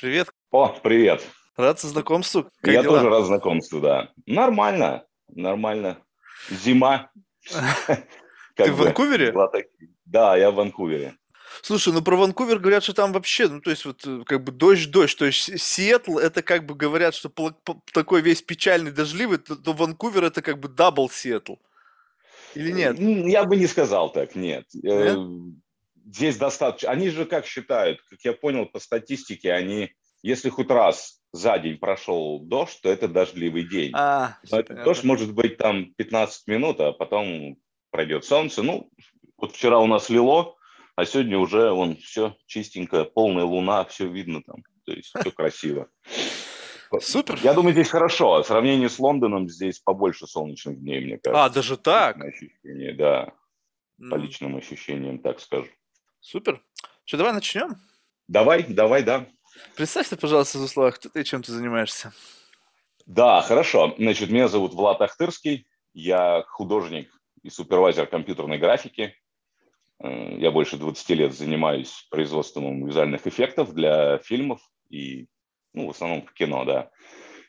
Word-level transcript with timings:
Привет. 0.00 0.28
О, 0.52 0.68
привет. 0.68 1.26
Рад 1.56 1.80
знакомству. 1.80 2.44
Как 2.62 2.72
Я 2.72 2.82
дела? 2.82 2.98
тоже 2.98 3.10
рад 3.10 3.24
знакомству, 3.24 3.80
да. 3.80 4.12
Нормально, 4.26 5.04
нормально. 5.26 5.98
Зима. 6.50 7.10
Ты 8.54 8.70
в 8.70 8.76
Ванкувере? 8.76 9.34
Да, 10.04 10.36
я 10.36 10.52
в 10.52 10.54
Ванкувере. 10.54 11.16
Слушай, 11.62 11.92
ну 11.92 12.02
про 12.02 12.14
Ванкувер 12.14 12.60
говорят, 12.60 12.84
что 12.84 12.92
там 12.92 13.12
вообще, 13.12 13.48
ну 13.48 13.60
то 13.60 13.70
есть 13.70 13.84
вот 13.84 14.06
э, 14.06 14.22
как 14.24 14.44
бы 14.44 14.52
дождь-дождь, 14.52 15.18
то 15.18 15.24
есть 15.24 15.58
Сиэтл 15.60 16.18
это 16.18 16.42
как 16.42 16.64
бы 16.64 16.76
говорят, 16.76 17.14
что 17.14 17.32
такой 17.92 18.20
весь 18.20 18.42
печальный, 18.42 18.92
дождливый, 18.92 19.38
то, 19.38 19.56
то 19.56 19.72
Ванкувер 19.72 20.24
это 20.24 20.42
как 20.42 20.60
бы 20.60 20.68
double 20.68 21.10
Сиэтл. 21.10 21.54
Или 22.54 22.70
нет? 22.70 22.98
Я 23.00 23.44
бы 23.44 23.56
не 23.56 23.66
сказал 23.66 24.12
так, 24.12 24.36
нет. 24.36 24.66
Э, 24.84 25.14
нет? 25.14 25.56
Здесь 26.10 26.38
достаточно. 26.38 26.90
Они 26.90 27.10
же 27.10 27.26
как 27.26 27.44
считают, 27.44 28.00
как 28.08 28.18
я 28.24 28.32
понял 28.32 28.66
по 28.66 28.78
статистике, 28.78 29.52
они, 29.52 29.90
если 30.22 30.48
хоть 30.48 30.70
раз 30.70 31.20
за 31.32 31.58
день 31.58 31.76
прошел 31.78 32.40
дождь, 32.40 32.80
то 32.82 32.88
это 32.88 33.08
дождливый 33.08 33.68
день. 33.68 33.92
А, 33.94 34.38
дождь 34.84 35.04
может 35.04 35.34
быть 35.34 35.58
там 35.58 35.92
15 35.96 36.46
минут, 36.46 36.80
а 36.80 36.92
потом 36.92 37.58
пройдет 37.90 38.24
солнце. 38.24 38.62
Ну, 38.62 38.90
вот 39.36 39.52
вчера 39.54 39.78
у 39.80 39.86
нас 39.86 40.08
лило, 40.08 40.56
а 40.96 41.04
сегодня 41.04 41.38
уже 41.38 41.72
вон 41.72 41.96
все 41.96 42.34
чистенько, 42.46 43.04
полная 43.04 43.44
луна, 43.44 43.84
все 43.84 44.08
видно 44.08 44.42
там, 44.42 44.62
то 44.86 44.92
есть 44.92 45.12
все 45.14 45.30
красиво. 45.30 45.88
Супер. 47.00 47.38
Я 47.42 47.52
думаю, 47.52 47.74
здесь 47.74 47.90
хорошо. 47.90 48.42
В 48.42 48.46
сравнении 48.46 48.86
с 48.86 48.98
Лондоном 48.98 49.46
здесь 49.46 49.78
побольше 49.78 50.26
солнечных 50.26 50.80
дней, 50.80 51.04
мне 51.04 51.18
кажется. 51.18 51.44
А, 51.44 51.50
даже 51.50 51.76
так? 51.76 52.16
Ощущение, 52.16 52.94
да. 52.94 53.32
По 54.10 54.14
личным 54.14 54.56
ощущениям, 54.56 55.18
так 55.18 55.40
скажу. 55.40 55.68
Супер. 56.30 56.62
Что, 57.06 57.16
давай 57.16 57.32
начнем? 57.32 57.76
Давай, 58.26 58.62
давай, 58.62 59.02
да. 59.02 59.26
Представься, 59.76 60.14
пожалуйста, 60.14 60.58
за 60.58 60.68
слова, 60.68 60.90
кто 60.90 61.08
ты 61.08 61.22
и 61.22 61.24
чем 61.24 61.42
ты 61.42 61.52
занимаешься. 61.52 62.12
Да, 63.06 63.40
хорошо. 63.40 63.94
Значит, 63.96 64.28
меня 64.28 64.48
зовут 64.48 64.74
Влад 64.74 65.00
Ахтырский. 65.00 65.66
Я 65.94 66.44
художник 66.46 67.10
и 67.42 67.48
супервайзер 67.48 68.08
компьютерной 68.08 68.58
графики. 68.58 69.14
Э, 70.00 70.36
я 70.38 70.50
больше 70.50 70.76
20 70.76 71.08
лет 71.16 71.32
занимаюсь 71.32 72.06
производством 72.10 72.86
визуальных 72.86 73.26
эффектов 73.26 73.72
для 73.72 74.18
фильмов 74.18 74.60
и, 74.90 75.28
ну, 75.72 75.86
в 75.86 75.90
основном 75.92 76.28
кино, 76.34 76.66
да. 76.66 76.90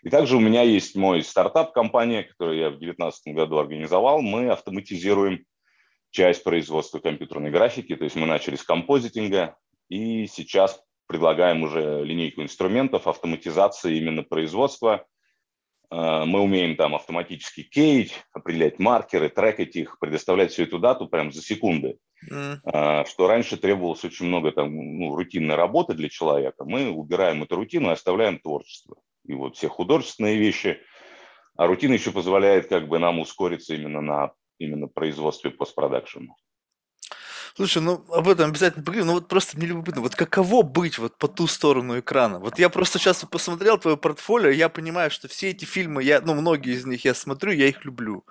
И 0.04 0.10
также 0.10 0.38
у 0.38 0.40
меня 0.40 0.62
есть 0.62 0.96
мой 0.96 1.22
стартап-компания, 1.22 2.24
которую 2.24 2.58
я 2.58 2.70
в 2.70 2.80
2019 2.80 3.36
году 3.36 3.58
организовал. 3.58 4.22
Мы 4.22 4.50
автоматизируем 4.50 5.44
часть 6.12 6.44
производства 6.44 7.00
компьютерной 7.00 7.52
графики, 7.52 7.96
то 7.96 8.04
есть 8.04 8.16
мы 8.16 8.26
начали 8.26 8.56
с 8.56 8.64
композитинга, 8.64 9.56
и 9.90 10.28
сейчас 10.28 10.82
предлагаем 11.08 11.64
уже 11.64 12.04
линейку 12.04 12.42
инструментов 12.42 13.08
автоматизации 13.08 13.98
именно 13.98 14.24
производства. 14.24 15.06
Э, 15.92 16.24
мы 16.26 16.42
умеем 16.42 16.76
там 16.76 16.96
автоматически 16.96 17.64
кейть, 17.64 18.14
определять 18.32 18.80
маркеры, 18.80 19.30
трекать 19.30 19.76
их, 19.76 19.98
предоставлять 20.00 20.52
всю 20.52 20.64
эту 20.64 20.80
дату 20.80 21.08
прямо 21.08 21.32
за 21.32 21.42
секунды. 21.42 21.98
Mm. 22.30 23.08
Что 23.08 23.28
раньше 23.30 23.56
требовалось 23.56 24.04
очень 24.04 24.26
много 24.26 24.52
там, 24.52 24.76
ну, 24.76 25.16
рутинной 25.16 25.56
работы 25.56 25.94
для 25.94 26.10
человека. 26.10 26.66
Мы 26.66 26.92
убираем 26.92 27.44
эту 27.44 27.56
рутину 27.56 27.90
и 27.90 27.94
оставляем 27.94 28.40
творчество. 28.40 28.98
И 29.26 29.34
вот 29.34 29.56
все 29.56 29.70
художественные 29.70 30.38
вещи. 30.38 30.82
А 31.56 31.68
рутина 31.68 31.94
еще 31.94 32.12
позволяет 32.12 32.68
как 32.68 32.88
бы 32.88 33.00
нам 33.00 33.20
ускориться 33.20 33.74
именно 33.74 34.02
на 34.02 34.34
именно 34.60 34.88
производстве 34.88 35.50
постпродакшена. 35.50 36.36
Слушай, 37.56 37.82
ну 37.82 38.06
об 38.14 38.30
этом 38.30 38.52
обязательно 38.52 38.84
поговорим. 38.86 39.08
Ну 39.08 39.14
вот 39.14 39.28
просто 39.28 39.58
мне 39.58 39.68
любопытно, 39.68 40.02
вот 40.02 40.16
каково 40.16 40.62
быть 40.62 40.98
вот 40.98 41.18
по 41.18 41.28
ту 41.28 41.48
сторону 41.48 42.00
экрана? 42.00 42.40
Вот 42.40 42.60
я 42.60 42.70
просто 42.70 43.00
сейчас 43.00 43.26
посмотрел 43.26 43.78
твое 43.78 43.98
портфолио, 43.98 44.50
я 44.50 44.70
понимаю, 44.70 45.12
что 45.12 45.28
все 45.28 45.50
эти 45.50 45.66
фильмы, 45.66 46.04
я, 46.04 46.22
ну 46.22 46.36
многие 46.36 46.74
из 46.74 46.86
них 46.86 47.04
я 47.06 47.14
смотрю, 47.14 47.52
я 47.52 47.68
их 47.68 47.84
люблю. 47.84 48.24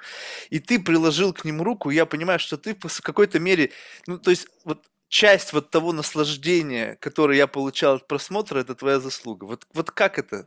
И 0.50 0.60
ты 0.60 0.80
приложил 0.80 1.32
к 1.34 1.44
ним 1.44 1.60
руку, 1.60 1.90
я 1.90 2.06
понимаю, 2.06 2.38
что 2.38 2.56
ты 2.56 2.74
в 2.74 3.00
какой-то 3.02 3.38
мере, 3.38 3.72
ну 4.06 4.18
то 4.18 4.30
есть 4.30 4.48
вот 4.64 4.84
часть 5.08 5.52
вот 5.52 5.70
того 5.70 5.92
наслаждения, 5.92 6.96
которое 7.00 7.36
я 7.36 7.46
получал 7.46 7.96
от 7.96 8.06
просмотра, 8.06 8.60
это 8.60 8.74
твоя 8.74 9.00
заслуга. 9.00 9.44
Вот, 9.44 9.66
вот 9.74 9.90
как 9.90 10.18
это? 10.18 10.46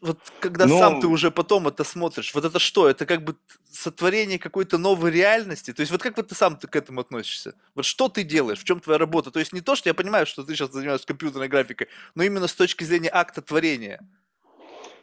Вот 0.00 0.18
когда 0.40 0.66
Ну, 0.66 0.78
сам 0.78 1.00
ты 1.00 1.06
уже 1.06 1.30
потом 1.30 1.68
это 1.68 1.84
смотришь, 1.84 2.34
вот 2.34 2.44
это 2.44 2.58
что? 2.58 2.88
Это 2.88 3.06
как 3.06 3.24
бы 3.24 3.36
сотворение 3.70 4.38
какой-то 4.38 4.78
новой 4.78 5.10
реальности? 5.10 5.72
То 5.72 5.80
есть 5.80 5.92
вот 5.92 6.02
как 6.02 6.16
вот 6.16 6.28
ты 6.28 6.34
сам 6.34 6.56
к 6.56 6.76
этому 6.76 7.00
относишься? 7.00 7.54
Вот 7.74 7.84
что 7.84 8.08
ты 8.08 8.22
делаешь? 8.22 8.60
В 8.60 8.64
чем 8.64 8.80
твоя 8.80 8.98
работа? 8.98 9.30
То 9.30 9.40
есть 9.40 9.52
не 9.52 9.60
то, 9.60 9.74
что 9.74 9.88
я 9.88 9.94
понимаю, 9.94 10.26
что 10.26 10.42
ты 10.42 10.54
сейчас 10.54 10.70
занимаешься 10.72 11.06
компьютерной 11.06 11.48
графикой, 11.48 11.88
но 12.14 12.22
именно 12.22 12.46
с 12.46 12.54
точки 12.54 12.84
зрения 12.84 13.10
акта 13.12 13.42
творения. 13.42 14.00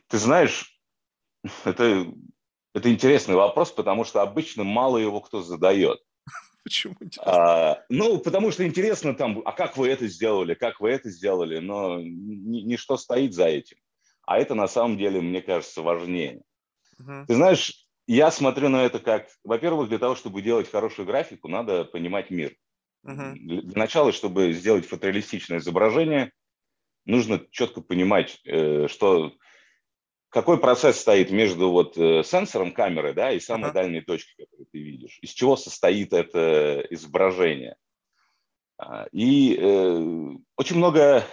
ты 0.07 0.17
знаешь, 0.17 0.79
это, 1.65 2.07
это 2.73 2.91
интересный 2.91 3.35
вопрос, 3.35 3.71
потому 3.71 4.05
что 4.05 4.21
обычно 4.21 4.63
мало 4.63 4.97
его 4.97 5.19
кто 5.19 5.43
задает. 5.43 5.99
Почему? 6.63 6.95
интересно? 7.01 7.33
А, 7.33 7.83
ну, 7.89 8.17
потому 8.19 8.51
что 8.51 8.65
интересно 8.65 9.13
там, 9.13 9.41
а 9.45 9.51
как 9.51 9.77
вы 9.77 9.89
это 9.89 10.07
сделали, 10.07 10.53
как 10.53 10.79
вы 10.79 10.91
это 10.91 11.09
сделали, 11.09 11.59
но 11.59 11.99
ни- 11.99 12.61
ничто 12.61 12.97
стоит 12.97 13.33
за 13.33 13.45
этим. 13.45 13.77
А 14.23 14.37
это 14.37 14.55
на 14.55 14.67
самом 14.67 14.97
деле, 14.97 15.21
мне 15.21 15.41
кажется, 15.41 15.81
важнее. 15.81 16.41
Мгм. 16.99 17.25
Ты 17.27 17.35
знаешь, 17.35 17.87
я 18.07 18.31
смотрю 18.31 18.69
на 18.69 18.83
это 18.83 18.99
как, 18.99 19.27
во-первых, 19.43 19.89
для 19.89 19.99
того, 19.99 20.15
чтобы 20.15 20.41
делать 20.41 20.69
хорошую 20.69 21.05
графику, 21.05 21.47
надо 21.47 21.85
понимать 21.85 22.29
мир. 22.29 22.55
Мгм. 23.03 23.35
Для, 23.35 23.61
начала, 23.77 24.11
чтобы 24.11 24.53
сделать 24.53 24.85
фотореалистичное 24.85 25.59
изображение, 25.59 26.31
нужно 27.05 27.45
четко 27.51 27.81
понимать, 27.81 28.39
э, 28.45 28.87
что 28.87 29.33
какой 30.29 30.59
процесс 30.59 30.99
стоит 30.99 31.29
между 31.31 31.71
вот 31.71 31.97
э, 31.97 32.23
сенсором 32.23 32.71
камеры, 32.71 33.13
да, 33.13 33.31
и 33.31 33.39
самой 33.39 33.71
Ага. 33.71 33.81
дальней 33.81 34.01
точкой, 34.01 34.45
которую 34.45 34.67
ты 34.71 34.79
видишь. 34.79 35.19
Из 35.21 35.31
чего 35.31 35.57
состоит 35.57 36.13
это 36.13 36.85
изображение. 36.89 37.75
А, 38.77 39.07
И 39.11 39.57
э, 39.59 40.37
очень 40.55 40.77
много 40.77 41.25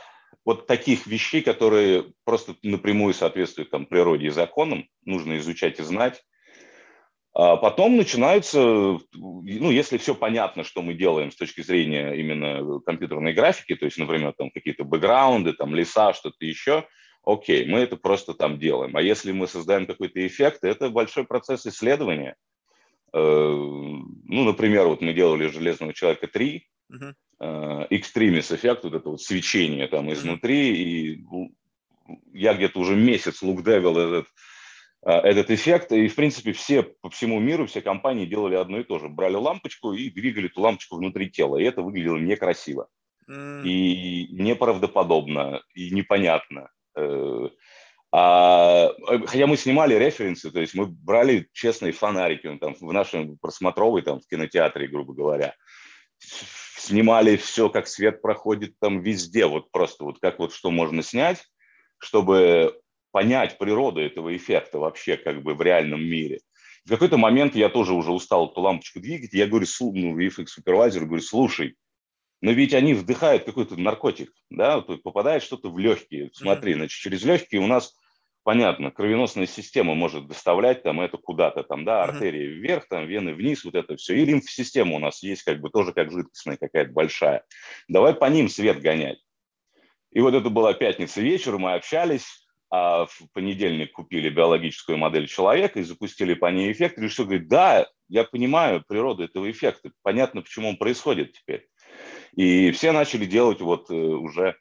вот 0.48 0.66
таких 0.66 1.06
вещей, 1.06 1.42
которые 1.42 2.14
просто 2.24 2.56
напрямую 2.62 3.12
соответствуют 3.12 3.68
там 3.68 3.84
природе 3.84 4.28
и 4.28 4.30
законам, 4.30 4.86
нужно 5.04 5.36
изучать 5.36 5.78
и 5.78 5.82
знать. 5.82 6.22
А 7.34 7.58
потом 7.58 7.98
начинаются, 7.98 8.58
ну, 9.12 9.70
если 9.70 9.98
все 9.98 10.14
понятно, 10.14 10.64
что 10.64 10.80
мы 10.80 10.94
делаем 10.94 11.30
с 11.30 11.36
точки 11.36 11.60
зрения 11.60 12.14
именно 12.14 12.80
компьютерной 12.80 13.34
графики, 13.34 13.76
то 13.76 13.84
есть, 13.84 13.98
например, 13.98 14.32
там 14.38 14.50
какие-то 14.50 14.84
бэкграунды, 14.84 15.52
там 15.52 15.74
леса, 15.74 16.14
что-то 16.14 16.42
еще, 16.46 16.88
окей, 17.26 17.66
мы 17.66 17.80
это 17.80 17.98
просто 17.98 18.32
там 18.32 18.58
делаем. 18.58 18.96
А 18.96 19.02
если 19.02 19.32
мы 19.32 19.48
создаем 19.48 19.84
какой-то 19.84 20.26
эффект, 20.26 20.64
это 20.64 20.88
большой 20.88 21.24
процесс 21.24 21.66
исследования. 21.66 22.36
Э, 23.12 23.18
Ну, 23.20 24.44
например, 24.44 24.86
вот 24.86 25.02
мы 25.02 25.12
делали 25.12 25.48
«Железного 25.48 25.92
человека 25.92 26.26
3», 26.26 26.62
Мгм. 26.88 27.14
Э, 27.40 27.86
экстремис 27.90 28.52
эффект, 28.52 28.84
вот 28.84 28.94
это 28.94 29.08
вот 29.10 29.20
свечение 29.20 29.86
там 29.88 30.12
изнутри, 30.12 30.76
и 30.76 31.16
ну, 31.30 31.52
я 32.32 32.54
где-то 32.54 32.80
уже 32.80 32.96
месяц 32.96 33.42
лукдевил 33.42 33.98
этот, 33.98 34.26
э, 35.04 35.10
этот 35.10 35.50
эффект, 35.50 35.92
и, 35.92 36.08
в 36.08 36.14
принципе, 36.14 36.52
все 36.52 36.82
по 36.82 37.10
всему 37.10 37.40
миру, 37.40 37.66
все 37.66 37.80
компании 37.80 38.26
делали 38.26 38.54
одно 38.54 38.80
и 38.80 38.84
то 38.84 38.98
же. 38.98 39.08
Брали 39.08 39.34
лампочку 39.34 39.92
и 39.92 40.10
двигали 40.10 40.46
эту 40.46 40.60
лампочку 40.60 40.96
внутри 40.96 41.30
тела, 41.30 41.56
и 41.56 41.64
это 41.64 41.82
выглядело 41.82 42.16
некрасиво, 42.16 42.88
и 43.28 44.28
неправдоподобно, 44.30 45.62
и 45.74 45.90
непонятно. 45.90 46.70
Э, 46.96 47.48
а, 48.10 48.90
хотя 49.26 49.46
мы 49.46 49.56
снимали 49.58 49.94
референсы, 49.94 50.50
то 50.50 50.60
есть 50.60 50.74
мы 50.74 50.86
брали 50.86 51.48
честные 51.52 51.92
фонарики 51.92 52.46
ну, 52.46 52.58
там, 52.58 52.74
в 52.74 52.92
нашем 52.92 53.36
просмотровой 53.36 54.00
там, 54.00 54.20
в 54.20 54.26
кинотеатре, 54.26 54.88
грубо 54.88 55.12
говоря, 55.12 55.54
снимали 56.20 57.36
все, 57.36 57.68
как 57.68 57.86
свет 57.88 58.22
проходит 58.22 58.78
там 58.78 59.00
везде, 59.00 59.46
вот 59.46 59.70
просто 59.70 60.04
вот 60.04 60.18
как 60.20 60.38
вот 60.38 60.52
что 60.52 60.70
можно 60.70 61.02
снять, 61.02 61.44
чтобы 61.98 62.80
понять 63.10 63.58
природу 63.58 64.00
этого 64.00 64.36
эффекта 64.36 64.78
вообще 64.78 65.16
как 65.16 65.42
бы 65.42 65.54
в 65.54 65.62
реальном 65.62 66.02
мире. 66.02 66.40
В 66.84 66.90
какой-то 66.90 67.18
момент 67.18 67.54
я 67.54 67.68
тоже 67.68 67.92
уже 67.92 68.12
устал 68.12 68.50
эту 68.50 68.60
лампочку 68.60 69.00
двигать, 69.00 69.34
я 69.34 69.46
говорю, 69.46 69.66
ну, 69.80 70.18
VFX 70.18 70.46
супервайзер, 70.46 71.04
говорю, 71.04 71.22
слушай, 71.22 71.76
но 72.40 72.52
ведь 72.52 72.72
они 72.72 72.94
вдыхают 72.94 73.44
какой-то 73.44 73.76
наркотик, 73.76 74.32
да, 74.48 74.80
есть 74.88 75.02
попадает 75.02 75.42
что-то 75.42 75.70
в 75.70 75.78
легкие. 75.78 76.30
Смотри, 76.32 76.74
значит, 76.74 76.98
через 76.98 77.24
легкие 77.24 77.60
у 77.60 77.66
нас, 77.66 77.94
понятно, 78.44 78.90
кровеносная 78.90 79.46
система 79.46 79.94
может 79.94 80.26
доставлять 80.26 80.82
там 80.82 81.00
это 81.00 81.18
куда-то, 81.18 81.62
там, 81.62 81.84
да, 81.84 82.04
артерии 82.04 82.46
вверх, 82.46 82.88
там, 82.88 83.06
вены 83.06 83.34
вниз, 83.34 83.64
вот 83.64 83.74
это 83.74 83.96
все. 83.96 84.16
И 84.16 84.24
лимфосистема 84.24 84.96
у 84.96 84.98
нас 84.98 85.22
есть 85.22 85.42
как 85.42 85.60
бы 85.60 85.70
тоже 85.70 85.92
как 85.92 86.10
жидкостная 86.10 86.56
какая-то 86.56 86.92
большая. 86.92 87.44
Давай 87.88 88.14
по 88.14 88.26
ним 88.26 88.48
свет 88.48 88.80
гонять. 88.80 89.18
И 90.10 90.20
вот 90.20 90.34
это 90.34 90.48
была 90.48 90.74
пятница 90.74 91.20
вечером, 91.20 91.62
мы 91.62 91.74
общались, 91.74 92.46
а 92.70 93.06
в 93.06 93.18
понедельник 93.32 93.92
купили 93.92 94.28
биологическую 94.28 94.98
модель 94.98 95.26
человека 95.26 95.80
и 95.80 95.84
запустили 95.84 96.34
по 96.34 96.46
ней 96.46 96.72
эффект. 96.72 96.98
И 96.98 97.02
решил, 97.02 97.24
говорит, 97.24 97.48
да, 97.48 97.88
я 98.08 98.24
понимаю 98.24 98.84
природу 98.86 99.24
этого 99.24 99.50
эффекта, 99.50 99.90
понятно, 100.02 100.42
почему 100.42 100.70
он 100.70 100.76
происходит 100.76 101.32
теперь. 101.32 101.66
И 102.34 102.70
все 102.72 102.92
начали 102.92 103.24
делать 103.24 103.60
вот 103.60 103.90
э, 103.90 103.94
уже 103.94 104.56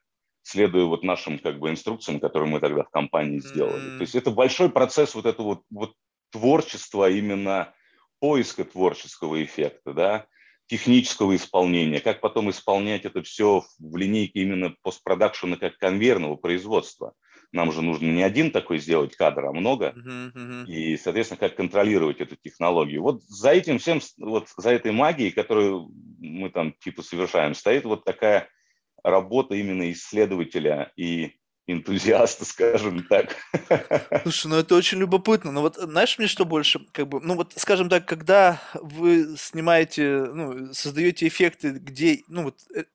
следуя 0.47 0.85
вот 0.85 1.03
нашим 1.03 1.39
как 1.39 1.59
бы 1.59 1.69
инструкциям, 1.69 2.21
которые 2.21 2.49
мы 2.49 2.61
тогда 2.61 2.83
в 2.83 2.89
компании 2.89 3.39
сделали. 3.39 3.81
Mm-hmm. 3.81 3.97
То 3.97 4.01
есть 4.01 4.15
это 4.15 4.31
большой 4.31 4.69
процесс 4.69 5.13
вот 5.13 5.25
этого 5.25 5.47
вот, 5.47 5.61
вот 5.69 5.93
творчества, 6.31 7.09
именно 7.09 7.73
поиска 8.19 8.63
творческого 8.63 9.43
эффекта, 9.43 9.93
да, 9.93 10.25
технического 10.67 11.35
исполнения, 11.35 11.99
как 11.99 12.21
потом 12.21 12.49
исполнять 12.49 13.03
это 13.03 13.21
все 13.23 13.63
в 13.77 13.97
линейке 13.97 14.41
именно 14.41 14.73
постпродакшена 14.83 15.57
как 15.57 15.77
конвейерного 15.77 16.35
производства. 16.35 17.13
Нам 17.51 17.71
же 17.73 17.81
нужно 17.81 18.05
не 18.05 18.23
один 18.23 18.51
такой 18.51 18.79
сделать 18.79 19.15
кадр, 19.15 19.45
а 19.45 19.53
много. 19.53 19.93
Uh-huh, 19.95 20.33
uh-huh. 20.33 20.65
И, 20.65 20.97
соответственно, 20.97 21.39
как 21.39 21.55
контролировать 21.55 22.19
эту 22.19 22.35
технологию. 22.35 23.01
Вот 23.01 23.23
за 23.23 23.51
этим 23.51 23.79
всем, 23.79 24.01
вот 24.17 24.47
за 24.57 24.71
этой 24.71 24.91
магией, 24.91 25.31
которую 25.31 25.89
мы 26.19 26.49
там 26.49 26.73
типа 26.79 27.03
совершаем, 27.03 27.53
стоит 27.53 27.85
вот 27.85 28.03
такая 28.03 28.49
работа 29.03 29.55
именно 29.55 29.91
исследователя 29.91 30.91
и 30.95 31.37
энтузиаста, 31.67 32.45
скажем 32.45 33.03
так. 33.03 33.35
Слушай, 34.23 34.47
ну 34.47 34.55
это 34.55 34.75
очень 34.75 34.97
любопытно. 34.99 35.51
Но 35.51 35.61
вот 35.61 35.75
знаешь 35.75 36.17
мне 36.17 36.27
что 36.27 36.45
больше, 36.45 36.79
как 36.91 37.07
бы, 37.07 37.19
ну 37.19 37.35
вот, 37.35 37.53
скажем 37.55 37.89
так, 37.89 38.05
когда 38.05 38.61
вы 38.73 39.35
снимаете, 39.37 40.25
ну, 40.33 40.73
создаете 40.73 41.27
эффекты, 41.27 41.71
где, 41.71 42.23
ну 42.27 42.43
вот, 42.43 42.55
э, 42.73 42.85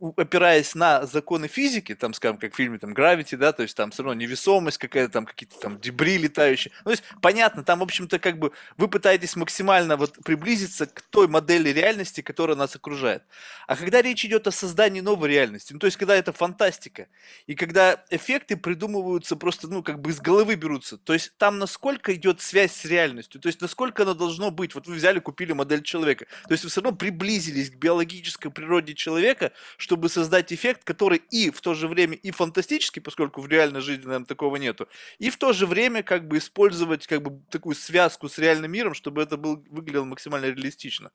опираясь 0.00 0.74
на 0.74 1.06
законы 1.06 1.48
физики, 1.48 1.94
там, 1.94 2.14
скажем, 2.14 2.36
как 2.38 2.52
в 2.52 2.56
фильме 2.56 2.78
там 2.78 2.92
Gravity, 2.92 3.36
да, 3.36 3.52
то 3.52 3.62
есть 3.62 3.76
там 3.76 3.90
все 3.90 4.02
равно 4.02 4.20
невесомость 4.20 4.78
какая-то, 4.78 5.12
там 5.12 5.26
какие-то 5.26 5.58
там 5.58 5.80
дебри 5.80 6.18
летающие. 6.18 6.72
Ну, 6.80 6.84
то 6.86 6.90
есть 6.90 7.04
понятно, 7.22 7.64
там, 7.64 7.78
в 7.78 7.82
общем-то, 7.82 8.18
как 8.18 8.38
бы 8.38 8.52
вы 8.76 8.88
пытаетесь 8.88 9.36
максимально 9.36 9.96
вот 9.96 10.18
приблизиться 10.24 10.86
к 10.86 11.00
той 11.02 11.28
модели 11.28 11.70
реальности, 11.70 12.20
которая 12.20 12.56
нас 12.56 12.74
окружает. 12.76 13.22
А 13.66 13.76
когда 13.76 14.02
речь 14.02 14.24
идет 14.24 14.46
о 14.46 14.50
создании 14.50 15.00
новой 15.00 15.28
реальности, 15.28 15.72
ну, 15.72 15.78
то 15.78 15.86
есть 15.86 15.96
когда 15.96 16.16
это 16.16 16.32
фантастика, 16.32 17.08
и 17.46 17.54
когда 17.54 18.04
эффекты 18.10 18.56
придумываются 18.56 19.36
просто, 19.36 19.68
ну, 19.68 19.82
как 19.82 20.00
бы 20.00 20.10
из 20.10 20.20
головы 20.20 20.56
берутся, 20.56 20.98
то 20.98 21.12
есть 21.12 21.36
там 21.38 21.58
насколько 21.58 22.14
идет 22.14 22.40
связь 22.40 22.72
с 22.72 22.84
реальностью, 22.84 23.40
то 23.40 23.48
есть 23.48 23.60
насколько 23.60 24.02
оно 24.02 24.14
должно 24.14 24.50
быть. 24.50 24.74
Вот 24.74 24.86
вы 24.86 24.94
взяли, 24.94 25.18
купили 25.18 25.52
модель 25.52 25.82
человека, 25.82 26.26
то 26.46 26.52
есть 26.52 26.64
вы 26.64 26.70
все 26.70 26.80
равно 26.80 26.96
приблизились 26.96 27.70
к 27.70 27.74
биологической 27.74 28.50
природе 28.50 28.94
человека, 28.94 29.52
чтобы 29.84 30.08
создать 30.08 30.50
эффект, 30.50 30.82
который 30.82 31.20
и 31.30 31.50
в 31.50 31.60
то 31.60 31.74
же 31.74 31.88
время 31.88 32.14
и 32.14 32.30
фантастический, 32.30 33.02
поскольку 33.02 33.42
в 33.42 33.48
реальной 33.48 33.82
жизни, 33.82 34.06
наверное, 34.06 34.24
такого 34.24 34.56
нету, 34.56 34.88
и 35.18 35.28
в 35.28 35.36
то 35.36 35.52
же 35.52 35.66
время 35.66 36.02
как 36.02 36.26
бы 36.26 36.38
использовать 36.38 37.06
как 37.06 37.22
бы 37.22 37.42
такую 37.50 37.74
связку 37.74 38.30
с 38.30 38.38
реальным 38.38 38.72
миром, 38.72 38.94
чтобы 38.94 39.20
это 39.20 39.36
был, 39.36 39.62
выглядело 39.68 40.04
максимально 40.04 40.46
реалистично. 40.46 41.10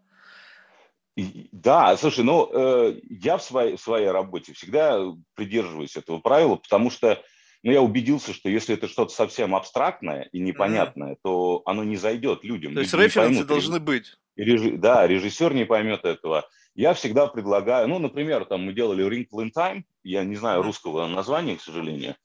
Да, 1.51 1.97
слушай, 1.97 2.23
ну 2.23 2.47
э, 2.53 2.99
я 3.09 3.37
в 3.37 3.43
своей, 3.43 3.75
в 3.75 3.81
своей 3.81 4.11
работе 4.11 4.53
всегда 4.53 5.03
придерживаюсь 5.33 5.97
этого 5.97 6.19
правила, 6.19 6.55
потому 6.55 6.91
что 6.91 7.19
ну, 7.63 7.71
я 7.71 7.81
убедился, 7.81 8.33
что 8.33 8.49
если 8.49 8.75
это 8.75 8.87
что-то 8.87 9.11
совсем 9.11 9.55
абстрактное 9.55 10.29
и 10.31 10.39
непонятное, 10.39 11.13
mm-hmm. 11.13 11.19
то 11.23 11.63
оно 11.65 11.83
не 11.83 11.97
зайдет 11.97 12.43
людям. 12.43 12.75
То 12.75 12.81
есть 12.81 12.93
референсы 12.93 13.45
должны 13.45 13.79
быть. 13.79 14.15
Реж... 14.37 14.79
Да, 14.79 15.07
режиссер 15.07 15.55
не 15.55 15.65
поймет 15.65 16.05
этого, 16.05 16.47
я 16.79 16.93
всегда 16.93 17.27
предлагаю, 17.27 17.89
ну, 17.89 17.99
например, 17.99 18.45
там 18.45 18.61
мы 18.61 18.71
делали 18.71 19.05
Wrinkle 19.05 19.43
in 19.43 19.51
Time, 19.53 19.83
я 20.01 20.23
не 20.23 20.37
знаю 20.37 20.61
русского 20.61 21.07
названия, 21.07 21.57
к 21.57 21.61
сожалению, 21.61 22.15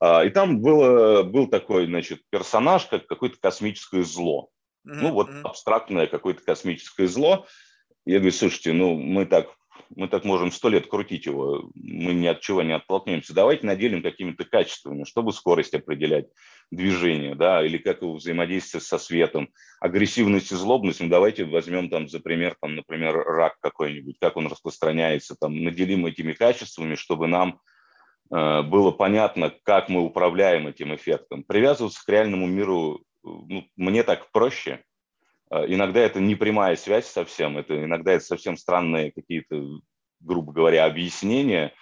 а, 0.00 0.24
и 0.24 0.30
там 0.30 0.62
было, 0.62 1.24
был 1.24 1.46
такой, 1.46 1.84
значит, 1.84 2.22
персонаж, 2.30 2.86
как 2.86 3.06
какое-то 3.06 3.36
космическое 3.38 4.02
зло. 4.04 4.48
Ну, 4.84 5.12
вот 5.12 5.28
абстрактное 5.44 6.06
какое-то 6.06 6.42
космическое 6.42 7.06
зло. 7.06 7.46
Я 8.06 8.20
говорю, 8.20 8.32
слушайте, 8.32 8.72
ну, 8.72 8.94
мы 8.94 9.26
так 9.26 9.54
мы 9.94 10.08
так 10.08 10.24
можем 10.24 10.50
сто 10.52 10.68
лет 10.68 10.86
крутить 10.86 11.26
его, 11.26 11.70
мы 11.74 12.14
ни 12.14 12.26
от 12.26 12.40
чего 12.40 12.62
не 12.62 12.72
оттолкнемся. 12.72 13.34
Давайте 13.34 13.66
наделим 13.66 14.02
какими-то 14.02 14.44
качествами, 14.44 15.04
чтобы 15.04 15.32
скорость 15.32 15.74
определять 15.74 16.26
движение, 16.70 17.34
да, 17.34 17.64
или 17.64 17.78
как 17.78 18.02
его 18.02 18.14
взаимодействие 18.14 18.80
со 18.80 18.98
светом, 18.98 19.48
агрессивность 19.80 20.52
и 20.52 20.56
злобность, 20.56 21.00
ну, 21.00 21.08
давайте 21.08 21.44
возьмем 21.44 21.88
там 21.88 22.08
за 22.08 22.20
пример, 22.20 22.56
там, 22.60 22.76
например, 22.76 23.16
рак 23.16 23.56
какой-нибудь, 23.60 24.18
как 24.20 24.36
он 24.36 24.46
распространяется, 24.48 25.36
там, 25.40 25.62
наделим 25.62 26.06
этими 26.06 26.32
качествами, 26.32 26.94
чтобы 26.94 27.26
нам 27.26 27.60
э, 28.30 28.62
было 28.62 28.90
понятно, 28.90 29.52
как 29.62 29.88
мы 29.88 30.02
управляем 30.02 30.66
этим 30.66 30.94
эффектом. 30.94 31.42
Привязываться 31.42 32.04
к 32.04 32.08
реальному 32.08 32.46
миру, 32.46 33.02
ну, 33.22 33.66
мне 33.76 34.02
так 34.02 34.30
проще, 34.30 34.82
иногда 35.50 36.00
это 36.00 36.20
не 36.20 36.34
прямая 36.34 36.76
связь 36.76 37.06
совсем, 37.06 37.58
это 37.58 37.84
иногда 37.84 38.12
это 38.12 38.24
совсем 38.24 38.56
странные 38.56 39.12
какие-то, 39.12 39.80
грубо 40.20 40.52
говоря, 40.52 40.84
объяснения, 40.84 41.72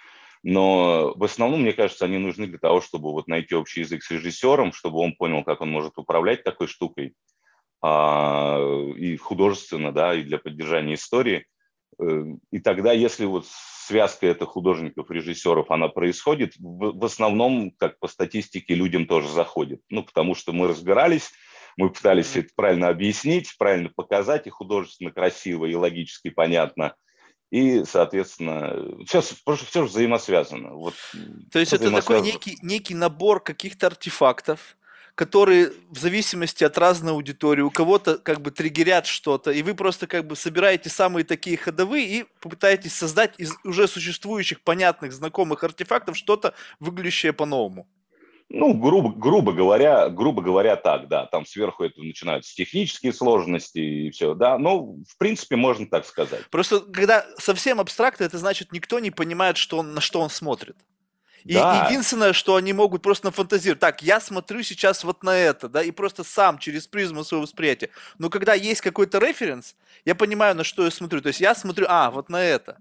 но 0.43 1.13
в 1.15 1.23
основном, 1.23 1.61
мне 1.61 1.73
кажется, 1.73 2.05
они 2.05 2.17
нужны 2.17 2.47
для 2.47 2.59
того, 2.59 2.79
чтобы 2.81 3.11
вот 3.11 3.27
найти 3.27 3.55
общий 3.55 3.81
язык 3.81 4.03
с 4.03 4.11
режиссером, 4.11 4.71
чтобы 4.71 4.99
он 4.99 5.13
понял, 5.13 5.43
как 5.43 5.61
он 5.61 5.69
может 5.69 5.97
управлять 5.97 6.43
такой 6.43 6.67
штукой, 6.67 7.15
а, 7.81 8.59
и 8.95 9.17
художественно, 9.17 9.91
да, 9.91 10.13
и 10.13 10.23
для 10.23 10.37
поддержания 10.37 10.95
истории. 10.95 11.45
Э, 11.99 12.23
и 12.51 12.59
тогда, 12.59 12.91
если 12.91 13.25
вот 13.25 13.45
связка 13.47 14.27
это 14.27 14.45
художников, 14.45 15.11
режиссеров, 15.11 15.69
она 15.69 15.87
происходит, 15.87 16.55
в, 16.57 16.97
в 16.97 17.05
основном, 17.05 17.71
как 17.77 17.99
по 17.99 18.07
статистике, 18.07 18.73
людям 18.73 19.05
тоже 19.05 19.29
заходит. 19.29 19.81
Ну, 19.89 20.03
потому 20.03 20.33
что 20.33 20.53
мы 20.53 20.67
разбирались, 20.67 21.31
мы 21.77 21.91
пытались 21.91 22.35
это 22.35 22.49
правильно 22.55 22.89
объяснить, 22.89 23.55
правильно 23.57 23.89
показать, 23.95 24.47
и 24.47 24.49
художественно 24.49 25.11
красиво, 25.11 25.65
и 25.65 25.75
логически 25.75 26.29
понятно. 26.29 26.95
И, 27.49 27.85
соответственно, 27.85 29.05
все, 29.05 29.21
все 29.21 29.83
взаимосвязано. 29.83 30.73
Вот, 30.73 30.95
То 31.53 31.59
есть 31.59 31.71
это 31.71 31.91
такой 31.91 32.21
некий, 32.21 32.57
некий 32.61 32.93
набор 32.93 33.41
каких-то 33.41 33.87
артефактов, 33.87 34.75
которые 35.15 35.71
в 35.89 35.97
зависимости 35.97 36.63
от 36.63 36.77
разной 36.77 37.13
аудитории, 37.13 37.61
у 37.61 37.71
кого-то 37.71 38.17
как 38.17 38.41
бы 38.41 38.51
триггерят 38.51 39.05
что-то, 39.05 39.51
и 39.51 39.61
вы 39.61 39.73
просто 39.75 40.07
как 40.07 40.27
бы 40.27 40.35
собираете 40.35 40.89
самые 40.89 41.23
такие 41.23 41.57
ходовые 41.57 42.05
и 42.05 42.25
попытаетесь 42.41 42.93
создать 42.93 43.33
из 43.37 43.53
уже 43.63 43.87
существующих 43.87 44.61
понятных 44.61 45.13
знакомых 45.13 45.63
артефактов 45.63 46.17
что-то 46.17 46.53
выглядящее 46.79 47.33
по-новому. 47.33 47.87
Ну, 48.49 48.73
грубо, 48.73 49.13
грубо 49.13 49.51
говоря, 49.51 50.07
грубо 50.07 50.41
говоря, 50.41 50.77
так, 50.77 51.09
да. 51.09 51.25
Там 51.25 51.45
сверху 51.45 51.83
это 51.83 52.01
начинаются 52.01 52.55
технические 52.55 53.11
сложности 53.11 53.79
и 53.79 54.11
все, 54.11 54.33
да. 54.35 54.57
Ну, 54.57 55.03
в 55.07 55.17
принципе, 55.17 55.57
можно 55.57 55.85
так 55.85 56.05
сказать. 56.05 56.49
Просто 56.49 56.79
когда 56.79 57.25
совсем 57.37 57.81
абстрактно, 57.81 58.23
это 58.23 58.37
значит, 58.37 58.71
никто 58.71 58.99
не 58.99 59.11
понимает, 59.11 59.57
что 59.57 59.79
он, 59.79 59.93
на 59.93 59.99
что 59.99 60.21
он 60.21 60.29
смотрит. 60.29 60.77
И 61.43 61.53
да. 61.53 61.85
единственное, 61.87 62.33
что 62.33 62.55
они 62.55 62.73
могут 62.73 63.01
просто 63.01 63.27
нафантазировать. 63.27 63.79
Так, 63.79 64.01
я 64.01 64.19
смотрю 64.19 64.63
сейчас 64.63 65.03
вот 65.03 65.23
на 65.23 65.37
это, 65.37 65.69
да, 65.69 65.81
и 65.81 65.91
просто 65.91 66.23
сам 66.23 66.57
через 66.57 66.87
призму 66.87 67.23
своего 67.23 67.43
восприятия. 67.43 67.89
Но 68.17 68.29
когда 68.29 68.53
есть 68.53 68.81
какой-то 68.81 69.19
референс, 69.19 69.75
я 70.03 70.15
понимаю, 70.15 70.55
на 70.55 70.63
что 70.63 70.83
я 70.83 70.91
смотрю. 70.91 71.21
То 71.21 71.27
есть 71.27 71.39
я 71.39 71.55
смотрю, 71.55 71.85
а, 71.89 72.11
вот 72.11 72.29
на 72.29 72.43
это. 72.43 72.77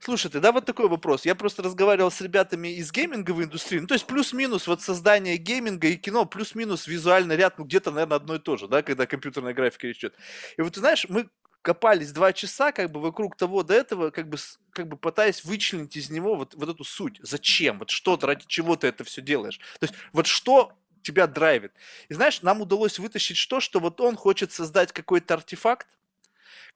Слушай, 0.00 0.30
ты, 0.30 0.40
да, 0.40 0.52
вот 0.52 0.64
такой 0.64 0.88
вопрос. 0.88 1.24
Я 1.24 1.34
просто 1.34 1.62
разговаривал 1.62 2.10
с 2.10 2.20
ребятами 2.20 2.68
из 2.68 2.92
гейминговой 2.92 3.44
индустрии. 3.44 3.78
Ну, 3.78 3.86
то 3.86 3.94
есть 3.94 4.06
плюс-минус 4.06 4.66
вот 4.66 4.82
создание 4.82 5.36
гейминга 5.36 5.88
и 5.88 5.96
кино, 5.96 6.24
плюс-минус 6.24 6.86
визуальный 6.86 7.36
ряд, 7.36 7.58
ну, 7.58 7.64
где-то, 7.64 7.90
наверное, 7.90 8.16
одно 8.16 8.36
и 8.36 8.38
то 8.38 8.56
же, 8.56 8.68
да, 8.68 8.82
когда 8.82 9.06
компьютерная 9.06 9.54
графика 9.54 9.86
речь. 9.86 10.04
И 10.04 10.62
вот 10.62 10.74
ты 10.74 10.80
знаешь, 10.80 11.06
мы 11.08 11.28
копались 11.62 12.12
два 12.12 12.32
часа 12.32 12.70
как 12.70 12.92
бы 12.92 13.00
вокруг 13.00 13.36
того 13.36 13.64
до 13.64 13.74
этого, 13.74 14.10
как 14.10 14.28
бы, 14.28 14.38
как 14.70 14.86
бы 14.86 14.96
пытаясь 14.96 15.44
вычленить 15.44 15.96
из 15.96 16.10
него 16.10 16.36
вот, 16.36 16.54
вот 16.54 16.68
эту 16.68 16.84
суть. 16.84 17.18
Зачем? 17.22 17.80
Вот 17.80 17.90
что, 17.90 18.16
ради 18.22 18.44
чего 18.46 18.76
ты 18.76 18.86
это 18.86 19.02
все 19.02 19.20
делаешь? 19.20 19.58
То 19.80 19.86
есть 19.86 19.94
вот 20.12 20.28
что 20.28 20.72
тебя 21.02 21.26
драйвит. 21.26 21.72
И 22.08 22.14
знаешь, 22.14 22.42
нам 22.42 22.60
удалось 22.60 23.00
вытащить 23.00 23.36
что, 23.36 23.58
что 23.60 23.80
вот 23.80 24.00
он 24.00 24.16
хочет 24.16 24.52
создать 24.52 24.92
какой-то 24.92 25.34
артефакт, 25.34 25.88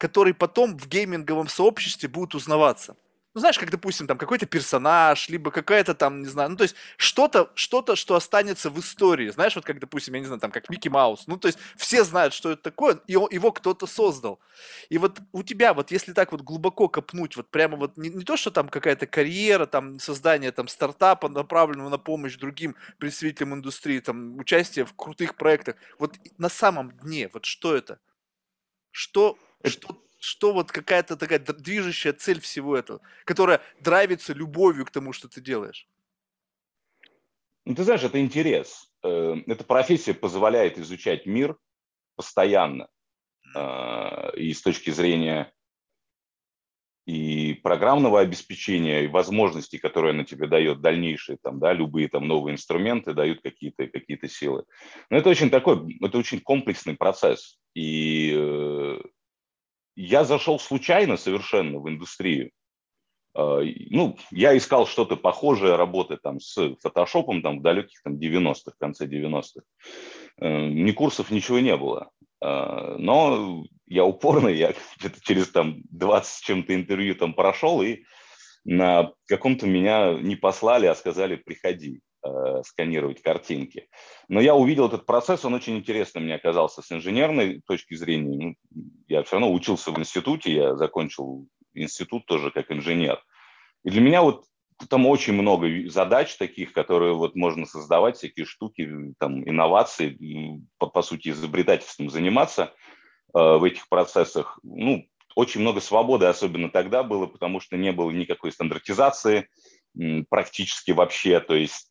который 0.01 0.33
потом 0.33 0.79
в 0.79 0.89
гейминговом 0.89 1.47
сообществе 1.47 2.09
будет 2.09 2.35
узнаваться. 2.35 2.97
Ну, 3.35 3.41
знаешь, 3.41 3.59
как, 3.59 3.71
допустим, 3.71 4.09
там 4.09 4.19
какой-то 4.19 4.47
персонаж, 4.47 5.29
либо 5.29 5.53
какая-то 5.53 5.95
там, 5.95 6.23
не 6.23 6.27
знаю, 6.27 6.51
ну, 6.51 6.57
то 6.57 6.65
есть 6.65 6.75
что-то, 6.97 7.53
что-то, 7.55 7.95
что 7.95 8.17
останется 8.17 8.71
в 8.71 8.81
истории. 8.81 9.29
Знаешь, 9.29 9.55
вот 9.55 9.65
как, 9.65 9.79
допустим, 9.79 10.15
я 10.15 10.21
не 10.21 10.27
знаю, 10.27 10.41
там, 10.41 10.51
как 10.51 10.69
Микки 10.71 10.89
Маус. 10.89 11.27
Ну, 11.27 11.37
то 11.37 11.47
есть 11.47 11.59
все 11.77 12.03
знают, 12.03 12.33
что 12.33 12.51
это 12.51 12.63
такое, 12.63 12.99
и 13.07 13.13
его 13.13 13.53
кто-то 13.53 13.87
создал. 13.87 14.41
И 14.89 14.97
вот 14.97 15.21
у 15.33 15.43
тебя, 15.43 15.75
вот 15.75 15.93
если 15.93 16.13
так 16.13 16.33
вот 16.33 16.41
глубоко 16.41 16.89
копнуть, 16.89 17.37
вот 17.37 17.51
прямо 17.51 17.77
вот 17.77 17.99
не, 17.99 18.09
не 18.09 18.25
то, 18.25 18.37
что 18.39 18.51
там 18.51 18.71
какая-то 18.71 19.07
карьера, 19.07 19.67
там, 19.67 20.01
создание 20.01 20.51
там 20.51 20.67
стартапа, 20.67 21.29
направленного 21.29 21.91
на 21.91 21.99
помощь 21.99 22.37
другим 22.37 22.75
представителям 22.99 23.55
индустрии, 23.55 24.01
там, 24.01 24.39
участие 24.39 24.87
в 24.87 24.95
крутых 24.95 25.37
проектах, 25.37 25.77
вот 25.99 26.17
на 26.39 26.49
самом 26.49 26.91
дне, 26.91 27.29
вот 27.33 27.45
что 27.45 27.77
это? 27.77 28.01
Что 28.91 29.39
что, 29.65 30.03
что 30.19 30.53
вот 30.53 30.73
какая-то 30.73 31.17
такая 31.17 31.39
движущая 31.39 32.13
цель 32.13 32.41
всего 32.41 32.77
этого, 32.77 33.01
которая 33.25 33.61
драйвится 33.81 34.33
любовью 34.33 34.85
к 34.85 34.91
тому, 34.91 35.13
что 35.13 35.29
ты 35.29 35.41
делаешь? 35.41 35.89
Ну, 37.65 37.75
ты 37.75 37.85
знаешь, 37.85 38.03
это 38.03 38.21
интерес. 38.21 38.91
Э, 39.03 39.37
эта 39.47 39.65
профессия 39.65 40.15
позволяет 40.15 40.79
изучать 40.79 41.27
мир 41.27 41.57
постоянно. 42.17 42.89
Э, 43.55 44.37
и 44.37 44.53
с 44.53 44.63
точки 44.63 44.91
зрения 44.91 45.53
и 47.07 47.55
программного 47.55 48.21
обеспечения, 48.21 49.05
и 49.05 49.09
возможностей, 49.09 49.79
которые 49.79 50.13
она 50.13 50.25
тебе 50.25 50.47
дает, 50.47 50.81
дальнейшие, 50.81 51.39
там, 51.43 51.59
да, 51.59 51.73
любые 51.73 52.09
там 52.09 52.29
новые 52.29 52.55
инструменты 52.55 53.15
дают 53.15 53.41
какие-то 53.43 53.89
какие 53.89 54.19
силы. 54.29 54.65
Но 55.09 55.17
это 55.17 55.29
очень 55.29 55.51
такой, 55.51 55.99
это 56.01 56.19
очень 56.19 56.41
комплексный 56.41 56.97
процесс. 56.97 57.59
И 57.75 58.33
э, 58.37 59.01
я 60.01 60.25
зашел 60.25 60.59
случайно 60.59 61.17
совершенно 61.17 61.79
в 61.79 61.89
индустрию. 61.89 62.51
Э, 63.37 63.61
ну, 63.91 64.17
я 64.31 64.57
искал 64.57 64.87
что-то 64.87 65.17
похожее, 65.17 65.77
работы 65.77 66.17
там 66.17 66.41
с 66.41 66.75
фотошопом 66.81 67.43
там 67.43 67.59
в 67.59 67.63
далеких 67.63 68.01
там 68.03 68.17
90-х, 68.17 68.73
конце 68.79 69.07
90-х. 69.07 69.63
Э, 70.41 70.67
ни 70.69 70.93
курсов, 70.93 71.31
ничего 71.31 71.61
не 71.61 71.77
было. 71.77 72.11
Э, 72.43 72.97
но 72.99 73.65
я 73.87 74.05
упорный, 74.05 74.57
я 74.57 74.75
через 75.23 75.51
там 75.51 75.83
20 75.91 76.33
с 76.33 76.41
чем-то 76.41 76.75
интервью 76.75 77.15
там 77.15 77.35
прошел, 77.35 77.83
и 77.83 78.05
на 78.65 79.13
каком-то 79.27 79.67
меня 79.67 80.15
не 80.15 80.37
послали, 80.37 80.87
а 80.87 80.95
сказали, 80.95 81.37
приходи 81.37 82.01
э, 82.25 82.63
сканировать 82.65 83.23
картинки. 83.23 83.89
Но 84.29 84.41
я 84.41 84.55
увидел 84.55 84.87
этот 84.87 85.07
процесс, 85.07 85.45
он 85.45 85.55
очень 85.55 85.77
интересный 85.77 86.23
мне 86.23 86.35
оказался 86.35 86.83
с 86.83 86.93
инженерной 86.93 87.61
точки 87.67 87.95
зрения. 87.95 88.55
Ну, 88.71 88.81
я 89.09 89.23
все 89.23 89.37
равно 89.37 89.53
учился 89.53 89.91
в 89.91 89.99
институте, 89.99 90.53
я 90.53 90.77
закончил 90.77 91.47
институт 91.75 92.27
тоже 92.27 92.51
как 92.51 92.71
инженер. 92.71 93.23
И 93.85 93.91
для 93.91 94.01
меня 94.01 94.23
вот 94.23 94.45
там 94.89 95.07
очень 95.07 95.35
много 95.35 95.69
задач 95.89 96.37
таких, 96.37 96.73
которые 96.73 97.15
вот 97.15 97.37
можно 97.37 97.67
создавать, 97.67 98.17
всякие 98.17 98.47
штуки, 98.47 99.15
там, 99.19 99.47
инновации, 99.49 100.65
по, 100.79 100.87
по 100.87 101.03
сути, 101.03 101.29
изобретательством 101.29 102.11
заниматься– 102.11 102.73
Э, 103.33 103.59
в 103.59 103.65
этих 103.65 103.89
процессах. 103.89 104.59
Ну, 104.63 105.07
очень 105.37 105.61
много 105.61 105.81
свободы, 105.81 106.27
особенно 106.27 106.69
тогда 106.69 107.03
было, 107.03 107.27
потому 107.27 107.61
что 107.61 107.77
не 107.77 107.93
было 107.93 108.11
никакой 108.11 108.53
стандартизации 108.53 109.49
практически 110.29 110.91
вообще. 110.91 111.41
То 111.41 111.55
есть 111.55 111.90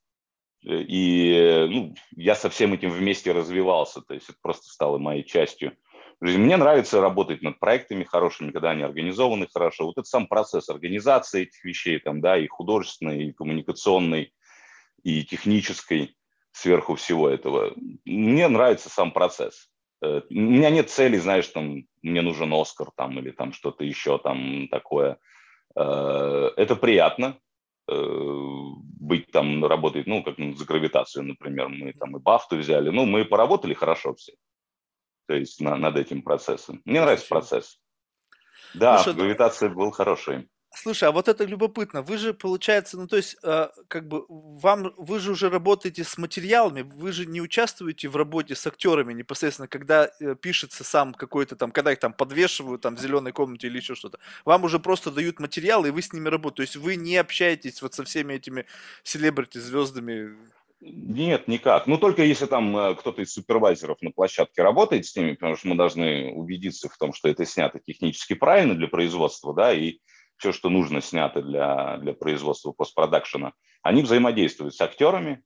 и 0.62 1.68
ну, 1.70 1.94
я 2.16 2.36
со 2.36 2.50
всем 2.50 2.74
этим 2.74 2.92
вместе 2.92 3.32
развивался, 3.32 4.02
то 4.02 4.14
есть 4.14 4.30
это 4.30 4.38
просто 4.42 4.68
стало 4.68 4.98
моей 4.98 5.24
частью. 5.24 5.78
Мне 6.22 6.58
нравится 6.58 7.00
работать 7.00 7.42
над 7.42 7.60
проектами 7.60 8.04
хорошими, 8.04 8.52
когда 8.52 8.72
они 8.72 8.84
организованы 8.84 9.48
хорошо. 9.52 9.86
Вот 9.86 9.94
этот 9.94 10.08
сам 10.08 10.28
процесс 10.28 10.70
организации 10.70 11.44
этих 11.44 11.64
вещей, 11.64 11.98
там, 12.00 12.20
да, 12.20 12.38
и 12.38 12.46
художественной, 12.48 13.28
и 13.28 13.32
коммуникационной, 13.32 14.34
и 15.04 15.24
технической, 15.24 16.18
сверху 16.52 16.96
всего 16.96 17.30
этого. 17.30 17.74
Мне 18.04 18.48
нравится 18.50 18.90
сам 18.90 19.12
процесс. 19.12 19.70
Э, 20.02 20.22
у 20.30 20.34
меня 20.34 20.70
нет 20.70 20.90
цели, 20.90 21.18
знаешь, 21.18 21.48
там, 21.48 21.86
мне 22.02 22.22
нужен 22.22 22.54
Оскар 22.54 22.90
там 22.96 23.18
или 23.20 23.32
там 23.32 23.54
что-то 23.54 23.86
еще 23.86 24.18
там 24.18 24.68
такое. 24.70 25.20
Э, 25.76 26.50
это 26.58 26.76
приятно, 26.76 27.28
э, 27.28 27.49
быть 27.90 29.32
там, 29.32 29.66
работать, 29.66 30.08
ну, 30.08 30.24
как 30.24 30.38
ну, 30.38 30.54
за 30.54 30.66
гравитацию, 30.66 31.26
например, 31.26 31.70
мы 31.70 31.94
там 31.94 32.16
и 32.18 32.20
Бафту 32.20 32.58
взяли, 32.58 32.90
ну, 32.90 33.06
мы 33.06 33.26
поработали 33.26 33.74
хорошо 33.74 34.14
все, 34.14 34.34
то 35.28 35.34
есть 35.34 35.62
на, 35.62 35.76
над 35.76 35.98
этим 35.98 36.22
процессом. 36.22 36.82
Мне 36.86 37.02
нравится 37.02 37.28
процесс. 37.28 37.80
Да, 38.74 39.02
ну, 39.06 39.14
гравитация 39.14 39.70
был 39.70 39.92
хороший. 39.92 40.48
Слушай, 40.82 41.10
а 41.10 41.12
вот 41.12 41.28
это 41.28 41.44
любопытно. 41.44 42.02
Вы 42.02 42.18
же, 42.18 42.34
получается, 42.34 42.96
ну 42.96 43.06
то 43.06 43.18
есть, 43.18 43.36
э, 43.44 43.68
как 43.90 44.08
бы 44.08 44.24
вам, 44.30 44.94
вы 44.96 45.20
же 45.20 45.34
уже 45.34 45.50
работаете 45.50 46.06
с 46.06 46.18
материалами, 46.18 46.84
вы 46.84 47.12
же 47.12 47.26
не 47.26 47.42
участвуете 47.42 48.08
в 48.08 48.16
работе 48.16 48.56
с 48.56 48.66
актерами 48.66 49.12
непосредственно, 49.12 49.68
когда 49.68 50.10
э, 50.22 50.36
пишется 50.40 50.86
сам 50.86 51.14
какой-то 51.14 51.58
там, 51.58 51.72
когда 51.72 51.92
их 51.92 52.00
там 52.00 52.14
подвешивают 52.14 52.82
там 52.82 52.96
в 52.96 53.00
зеленой 53.02 53.34
комнате 53.34 53.68
или 53.68 53.80
еще 53.80 53.94
что-то. 53.94 54.20
Вам 54.46 54.64
уже 54.64 54.80
просто 54.80 55.12
дают 55.12 55.42
материалы, 55.42 55.90
и 55.90 55.92
вы 55.92 56.02
с 56.02 56.14
ними 56.14 56.30
работаете. 56.30 56.56
То 56.56 56.62
есть 56.62 56.76
вы 56.78 56.96
не 56.96 57.18
общаетесь 57.18 57.82
вот 57.82 57.94
со 57.94 58.06
всеми 58.06 58.36
этими 58.36 58.66
селебрити, 59.04 59.58
звездами. 59.58 60.38
Нет, 60.80 61.50
никак. 61.50 61.88
Ну, 61.88 61.98
только 61.98 62.24
если 62.24 62.46
там 62.46 62.78
э, 62.78 62.96
кто-то 62.96 63.22
из 63.22 63.34
супервайзеров 63.34 64.02
на 64.02 64.12
площадке 64.12 64.64
работает 64.64 65.06
с 65.06 65.14
ними, 65.14 65.34
потому 65.34 65.58
что 65.58 65.68
мы 65.68 65.76
должны 65.76 66.32
убедиться 66.32 66.88
в 66.88 66.98
том, 66.98 67.12
что 67.12 67.28
это 67.28 67.46
снято 67.46 67.80
технически 67.86 68.34
правильно 68.34 68.76
для 68.76 68.88
производства, 68.88 69.54
да, 69.54 69.74
и 69.74 70.00
все, 70.40 70.54
что 70.54 70.70
нужно, 70.70 71.02
снято 71.02 71.42
для, 71.42 71.98
для 71.98 72.14
производства 72.14 72.72
постпродакшена, 72.72 73.54
они 73.84 74.02
взаимодействуют 74.02 74.74
с 74.74 74.82
актерами. 74.82 75.44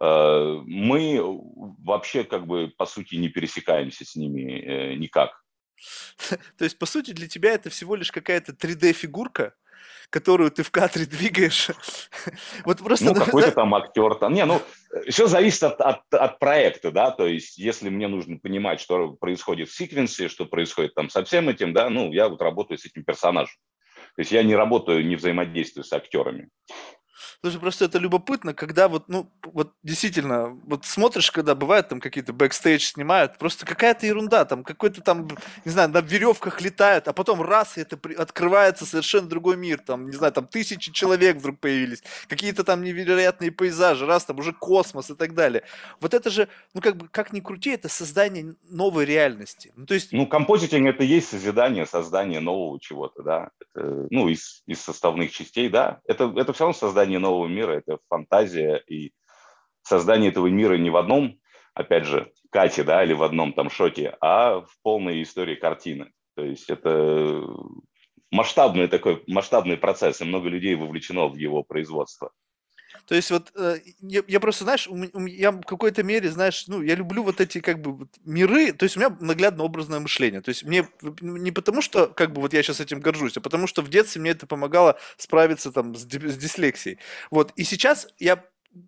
Э, 0.00 0.60
мы 0.66 1.20
вообще, 1.22 2.24
как 2.24 2.46
бы, 2.46 2.72
по 2.76 2.86
сути, 2.86 3.14
не 3.14 3.28
пересекаемся 3.28 4.04
с 4.04 4.16
ними 4.16 4.60
э, 4.60 4.94
никак. 4.96 5.42
То 6.58 6.64
есть, 6.64 6.78
по 6.78 6.86
сути, 6.86 7.12
для 7.12 7.28
тебя 7.28 7.52
это 7.52 7.70
всего 7.70 7.94
лишь 7.94 8.10
какая-то 8.10 8.52
3D-фигурка, 8.52 9.52
которую 10.10 10.50
ты 10.50 10.64
в 10.64 10.72
кадре 10.72 11.06
двигаешь. 11.06 11.70
вот 12.64 12.78
просто... 12.78 13.06
Ну, 13.06 13.14
какой-то 13.14 13.52
там 13.52 13.76
актер. 13.76 14.16
Там. 14.16 14.34
Не, 14.34 14.44
ну, 14.44 14.60
все 15.08 15.28
зависит 15.28 15.62
от, 15.62 15.80
от, 15.80 16.02
от 16.12 16.38
проекта, 16.40 16.90
да, 16.90 17.12
то 17.12 17.26
есть 17.28 17.58
если 17.58 17.90
мне 17.90 18.08
нужно 18.08 18.38
понимать, 18.38 18.80
что 18.80 19.12
происходит 19.12 19.68
в 19.68 19.76
sequence'е, 19.76 20.28
что 20.28 20.46
происходит 20.46 20.94
там 20.94 21.10
со 21.10 21.24
всем 21.24 21.48
этим, 21.48 21.72
да, 21.72 21.90
ну, 21.90 22.12
я 22.12 22.28
вот 22.28 22.42
работаю 22.42 22.78
с 22.78 22.86
этим 22.86 23.04
персонажем. 23.04 23.54
То 24.16 24.22
есть 24.22 24.32
я 24.32 24.42
не 24.42 24.54
работаю, 24.54 25.06
не 25.06 25.16
взаимодействую 25.16 25.84
с 25.84 25.92
актерами. 25.92 26.48
Слушай, 27.40 27.60
просто 27.60 27.84
это 27.86 27.98
любопытно, 27.98 28.54
когда 28.54 28.88
вот, 28.88 29.08
ну, 29.08 29.32
вот 29.44 29.72
действительно, 29.82 30.48
вот 30.64 30.84
смотришь, 30.84 31.30
когда 31.30 31.54
бывает 31.54 31.88
там 31.88 32.00
какие-то 32.00 32.32
бэкстейдж 32.32 32.82
снимают, 32.82 33.38
просто 33.38 33.66
какая-то 33.66 34.06
ерунда, 34.06 34.44
там 34.44 34.64
какой-то 34.64 35.00
там, 35.00 35.28
не 35.64 35.70
знаю, 35.70 35.88
на 35.90 36.00
веревках 36.00 36.60
летают, 36.60 37.08
а 37.08 37.12
потом 37.12 37.42
раз, 37.42 37.78
и 37.78 37.80
это 37.80 37.96
при... 37.96 38.14
открывается 38.14 38.84
совершенно 38.84 39.28
другой 39.28 39.56
мир, 39.56 39.78
там, 39.78 40.06
не 40.06 40.16
знаю, 40.16 40.32
там 40.32 40.46
тысячи 40.46 40.92
человек 40.92 41.36
вдруг 41.36 41.58
появились, 41.60 42.02
какие-то 42.28 42.64
там 42.64 42.82
невероятные 42.82 43.50
пейзажи, 43.50 44.06
раз, 44.06 44.24
там 44.24 44.38
уже 44.38 44.52
космос 44.52 45.10
и 45.10 45.14
так 45.14 45.34
далее. 45.34 45.62
Вот 46.00 46.14
это 46.14 46.30
же, 46.30 46.48
ну, 46.74 46.80
как 46.80 46.96
бы, 46.96 47.08
как 47.08 47.32
ни 47.32 47.40
крути, 47.40 47.70
это 47.70 47.88
создание 47.88 48.54
новой 48.68 49.04
реальности. 49.04 49.72
Ну, 49.76 49.86
то 49.86 49.94
есть... 49.94 50.12
Ну, 50.12 50.26
композитинг– 50.26 50.86
это 50.88 51.04
есть 51.04 51.28
созидание, 51.28 51.86
создание 51.86 52.40
нового 52.40 52.78
чего-то, 52.80 53.22
да, 53.22 53.50
это, 53.60 54.06
ну, 54.10 54.28
из, 54.28 54.62
из 54.66 54.80
составных 54.80 55.32
частей, 55.32 55.68
да, 55.68 56.00
это, 56.06 56.32
это 56.36 56.52
все 56.52 56.64
равно 56.64 56.74
создание 56.74 57.05
нового 57.14 57.46
мира, 57.46 57.72
это 57.72 57.98
фантазия 58.08 58.82
и 58.86 59.12
создание 59.82 60.30
этого 60.30 60.48
мира 60.48 60.76
не 60.76 60.90
в 60.90 60.96
одном, 60.96 61.38
опять 61.74 62.04
же, 62.04 62.32
Кате, 62.50 62.84
да, 62.84 63.04
или 63.04 63.12
в 63.12 63.22
одном 63.22 63.52
там 63.52 63.70
шоке, 63.70 64.16
а 64.20 64.60
в 64.60 64.70
полной 64.82 65.22
истории 65.22 65.54
картины. 65.54 66.10
То 66.34 66.44
есть 66.44 66.68
это 66.70 67.42
масштабный 68.30 68.88
такой, 68.88 69.22
масштабный 69.26 69.76
процесс, 69.76 70.20
и 70.20 70.24
много 70.24 70.48
людей 70.48 70.74
вовлечено 70.74 71.28
в 71.28 71.36
его 71.36 71.62
производство. 71.62 72.30
То 73.06 73.14
есть 73.14 73.30
вот 73.30 73.52
э, 73.54 73.78
я, 74.00 74.22
я 74.26 74.40
просто, 74.40 74.64
знаешь, 74.64 74.88
я 74.88 75.52
в 75.52 75.62
какой-то 75.62 76.02
мере, 76.02 76.30
знаешь, 76.30 76.64
ну, 76.66 76.82
я 76.82 76.94
люблю 76.94 77.22
вот 77.22 77.40
эти 77.40 77.60
как 77.60 77.80
бы 77.80 78.08
миры, 78.24 78.72
то 78.72 78.84
есть 78.84 78.96
у 78.96 79.00
меня 79.00 79.16
наглядно 79.20 79.64
образное 79.64 80.00
мышление. 80.00 80.40
То 80.40 80.48
есть 80.48 80.64
мне 80.64 80.88
не 81.20 81.52
потому, 81.52 81.82
что 81.82 82.08
как 82.08 82.32
бы 82.32 82.40
вот 82.40 82.52
я 82.52 82.62
сейчас 82.62 82.80
этим 82.80 83.00
горжусь, 83.00 83.36
а 83.36 83.40
потому 83.40 83.66
что 83.66 83.82
в 83.82 83.88
детстве 83.88 84.20
мне 84.20 84.30
это 84.30 84.46
помогало 84.46 84.98
справиться 85.16 85.70
там 85.72 85.94
с, 85.94 86.02
с 86.02 86.36
дислексией. 86.36 86.98
Вот, 87.30 87.52
и 87.56 87.64
сейчас 87.64 88.08
я 88.18 88.44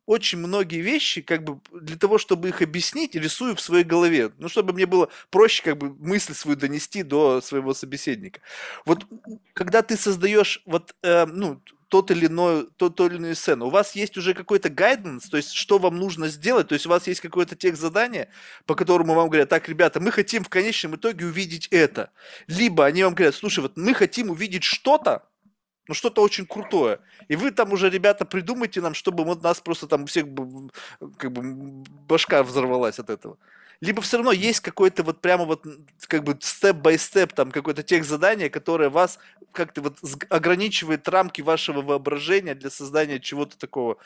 очень 0.07 0.39
многие 0.39 0.81
вещи, 0.81 1.21
как 1.21 1.45
бы 1.45 1.61
для 1.73 1.97
того, 1.97 2.19
чтобы 2.19 2.49
их 2.49 2.63
объяснить, 2.63 3.15
рисую 3.15 3.57
в 3.57 3.61
своей 3.61 3.85
голове. 3.85 4.33
Ну, 4.39 4.49
чтобы 4.49 4.73
мне 4.73 4.87
было 4.87 5.09
проще, 5.31 5.63
как 5.63 5.79
бы, 5.79 5.95
мысль 5.95 6.35
свою 6.35 6.57
донести 6.57 7.03
до 7.03 7.41
своего 7.41 7.75
собеседника. 7.75 8.41
Вот 8.85 9.07
когда 9.55 9.83
ты 9.83 9.97
создаешь 9.97 10.63
вот, 10.67 10.95
э, 11.03 11.27
ну, 11.27 11.63
тот 11.89 12.11
или 12.11 12.27
иной, 12.27 12.69
тот, 12.77 12.97
тот 12.97 13.11
или 13.11 13.19
иную 13.19 13.35
сцену. 13.35 13.67
У 13.67 13.71
вас 13.71 13.95
есть 13.95 14.17
уже 14.17 14.35
какой-то 14.35 14.69
гайденс, 14.69 15.29
то 15.29 15.37
есть 15.37 15.53
что 15.53 15.79
вам 15.79 15.97
нужно 15.97 16.29
сделать, 16.29 16.69
то 16.69 16.75
есть 16.75 16.87
у 16.87 16.91
вас 16.91 17.07
есть 17.07 17.21
какое-то 17.21 17.57
текст 17.57 17.81
задание, 17.81 18.29
по 18.67 18.75
которому 18.75 19.15
вам 19.15 19.29
говорят, 19.29 19.49
так, 19.49 19.69
ребята, 19.69 20.01
мы 20.01 20.13
хотим 20.13 20.45
в 20.45 20.49
конечном 20.49 20.97
итоге 20.97 21.27
увидеть 21.27 21.69
это. 21.69 22.11
Либо 22.47 22.85
они 22.85 23.05
вам 23.05 23.15
говорят, 23.15 23.35
слушай, 23.35 23.61
вот 23.61 23.77
мы 23.77 23.95
хотим 23.95 24.31
увидеть 24.31 24.65
что-то, 24.65 25.29
ну 25.89 25.95
что-то 25.95 26.23
очень 26.23 26.47
крутое. 26.47 27.01
И 27.29 27.37
вы 27.37 27.51
там 27.51 27.73
уже, 27.73 27.89
ребята, 27.89 28.27
придумайте 28.27 28.81
нам, 28.83 28.93
чтобы 28.93 29.25
вот 29.25 29.43
нас 29.43 29.61
просто 29.61 29.87
там 29.87 30.07
всех 30.07 30.27
как 31.17 31.33
бы 31.33 31.85
башка 32.07 32.43
взорвалась 32.43 32.99
от 32.99 33.09
этого 33.09 33.39
либо 33.81 34.03
все 34.03 34.17
равно 34.17 34.33
есть 34.33 34.61
какой-то 34.61 35.03
вот 35.03 35.21
прямо 35.21 35.45
вот 35.45 35.65
как 36.09 36.25
бы 36.25 36.37
степ-бай-степ 36.41 37.33
там 37.33 37.51
какое-то 37.51 37.83
тех 37.83 38.05
задание, 38.05 38.51
которое 38.51 38.91
вас 38.91 39.19
как-то 39.53 39.83
вот 39.83 39.99
ограничивает 40.31 41.09
рамки 41.09 41.43
вашего 41.43 41.83
воображения 41.83 42.55
для 42.55 42.71
создания 42.71 43.21
чего-то 43.21 43.59
такого, 43.59 43.99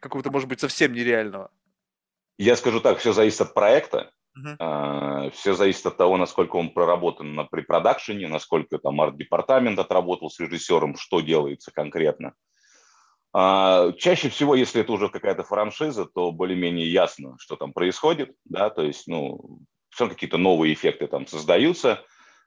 какого-то, 0.00 0.30
может 0.30 0.48
быть, 0.48 0.60
совсем 0.60 0.92
нереального? 0.92 1.50
Я 2.38 2.56
скажу 2.56 2.80
так, 2.80 2.98
все 2.98 3.12
зависит 3.12 3.40
от 3.40 3.54
проекта, 3.54 4.12
uh-huh. 4.38 5.30
все 5.32 5.54
зависит 5.54 5.84
от 5.86 5.96
того, 5.96 6.16
насколько 6.16 6.56
он 6.56 6.70
проработан 6.70 7.34
на 7.34 7.44
препродакшене, 7.44 8.28
насколько 8.28 8.78
там 8.78 9.00
арт-департамент 9.00 9.78
отработал 9.78 10.30
с 10.30 10.38
режиссером, 10.38 10.96
что 10.96 11.20
делается 11.20 11.70
конкретно. 11.72 12.34
А, 13.32 13.92
чаще 13.92 14.28
всего, 14.28 14.54
если 14.54 14.80
это 14.80 14.92
уже 14.92 15.08
какая-то 15.08 15.44
франшиза, 15.44 16.06
то 16.06 16.32
более-менее 16.32 16.90
ясно, 16.90 17.36
что 17.38 17.56
там 17.56 17.72
происходит, 17.72 18.34
да, 18.44 18.70
то 18.70 18.82
есть, 18.82 19.06
ну, 19.06 19.60
все 19.90 20.08
какие-то 20.08 20.38
новые 20.38 20.74
эффекты 20.74 21.06
там 21.06 21.26
создаются. 21.26 22.04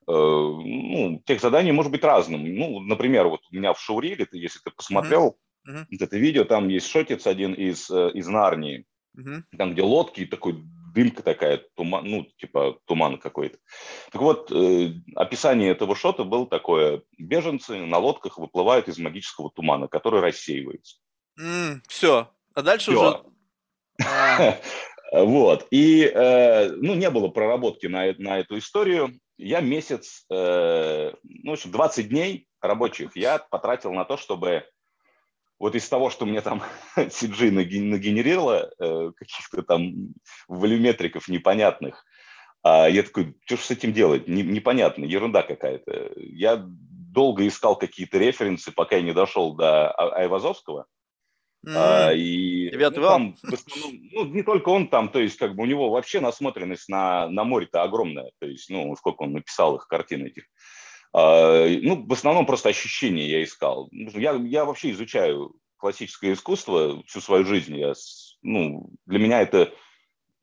ну, 0.07 1.21
тех 1.25 1.39
заданий 1.41 1.71
может 1.71 1.91
быть 1.91 2.03
разным. 2.03 2.43
Ну, 2.55 2.79
например, 2.79 3.27
вот 3.27 3.41
у 3.51 3.55
меня 3.55 3.73
в 3.73 3.79
Шауриле, 3.79 4.25
ты, 4.25 4.37
если 4.37 4.59
ты 4.59 4.71
посмотрел 4.71 5.37
mm-hmm. 5.67 5.85
вот 5.91 6.01
это 6.01 6.17
видео, 6.17 6.43
там 6.43 6.69
есть 6.69 6.87
шотец 6.87 7.27
один 7.27 7.53
из, 7.53 7.89
из 7.89 8.27
Нарнии, 8.27 8.85
mm-hmm. 9.17 9.43
там, 9.57 9.73
где 9.73 9.83
лодки, 9.83 10.25
такой 10.25 10.63
дымка 10.93 11.23
такая, 11.23 11.63
туман, 11.75 12.05
ну, 12.05 12.27
типа 12.37 12.77
туман 12.85 13.17
какой-то. 13.17 13.57
Так 14.11 14.21
вот, 14.21 14.51
э, 14.51 14.93
описание 15.15 15.71
этого 15.71 15.95
шота 15.95 16.23
было 16.23 16.47
такое. 16.47 17.03
Беженцы 17.17 17.77
на 17.77 17.97
лодках 17.97 18.37
выплывают 18.37 18.87
из 18.87 18.97
магического 18.97 19.51
тумана, 19.51 19.87
который 19.87 20.21
рассеивается. 20.21 20.97
Mm, 21.39 21.79
все. 21.87 22.31
А 22.53 22.61
дальше 22.61 22.91
все. 22.91 23.23
уже... 23.97 24.57
Вот. 25.11 25.67
И, 25.71 26.05
э, 26.05 26.69
ну, 26.69 26.95
не 26.95 27.09
было 27.09 27.27
проработки 27.27 27.85
на, 27.85 28.13
на 28.17 28.39
эту 28.39 28.57
историю. 28.57 29.19
Я 29.37 29.59
месяц, 29.59 30.23
э, 30.31 31.13
ну, 31.23 31.51
в 31.51 31.53
общем, 31.53 31.71
20 31.71 32.07
дней 32.07 32.47
рабочих 32.61 33.17
я 33.17 33.39
потратил 33.39 33.91
на 33.91 34.05
то, 34.05 34.15
чтобы 34.15 34.63
вот 35.61 35.75
из 35.75 35.87
того, 35.87 36.09
что 36.09 36.25
мне 36.25 36.41
там 36.41 36.63
CG 36.97 37.51
нагенерировало, 37.51 38.71
э, 38.79 39.11
каких-то 39.15 39.61
там 39.61 40.15
волюметриков 40.47 41.27
непонятных, 41.27 42.03
а 42.63 42.87
я 42.89 43.03
такой, 43.03 43.35
что 43.45 43.57
же 43.57 43.61
с 43.61 43.71
этим 43.71 43.93
делать? 43.93 44.27
Непонятно, 44.27 45.05
ерунда 45.05 45.43
какая-то. 45.43 46.13
Я 46.15 46.63
долго 46.65 47.47
искал 47.47 47.75
какие-то 47.75 48.17
референсы, 48.17 48.71
пока 48.71 48.95
я 48.95 49.03
не 49.03 49.13
дошел 49.13 49.53
до 49.53 49.91
а-, 49.91 50.21
Айвазовского. 50.21 50.87
Mm-hmm. 51.63 51.73
А, 51.75 52.11
и 52.11 52.71
ну, 52.75 52.91
там, 52.91 53.35
в 53.35 53.53
основном, 53.53 53.99
ну, 54.11 54.25
не 54.25 54.41
только 54.41 54.69
он 54.69 54.87
там, 54.87 55.09
то 55.09 55.19
есть 55.19 55.37
как 55.37 55.55
бы 55.55 55.61
у 55.61 55.67
него 55.67 55.91
вообще 55.91 56.21
насмотренность 56.21 56.89
на, 56.89 57.29
на 57.29 57.43
море-то 57.43 57.83
огромная, 57.83 58.31
то 58.39 58.47
есть, 58.47 58.67
ну, 58.71 58.95
сколько 58.95 59.23
он 59.23 59.33
написал 59.33 59.75
их 59.75 59.87
картин 59.87 60.25
этих. 60.25 60.45
Ну, 61.13 62.05
в 62.05 62.13
основном 62.13 62.45
просто 62.45 62.69
ощущения 62.69 63.27
я 63.27 63.43
искал. 63.43 63.89
Я, 63.91 64.33
я 64.33 64.65
вообще 64.65 64.91
изучаю 64.91 65.53
классическое 65.77 66.33
искусство 66.33 67.03
всю 67.05 67.19
свою 67.21 67.45
жизнь. 67.45 67.75
Я, 67.75 67.93
ну, 68.41 68.91
для 69.05 69.19
меня 69.19 69.41
это 69.41 69.73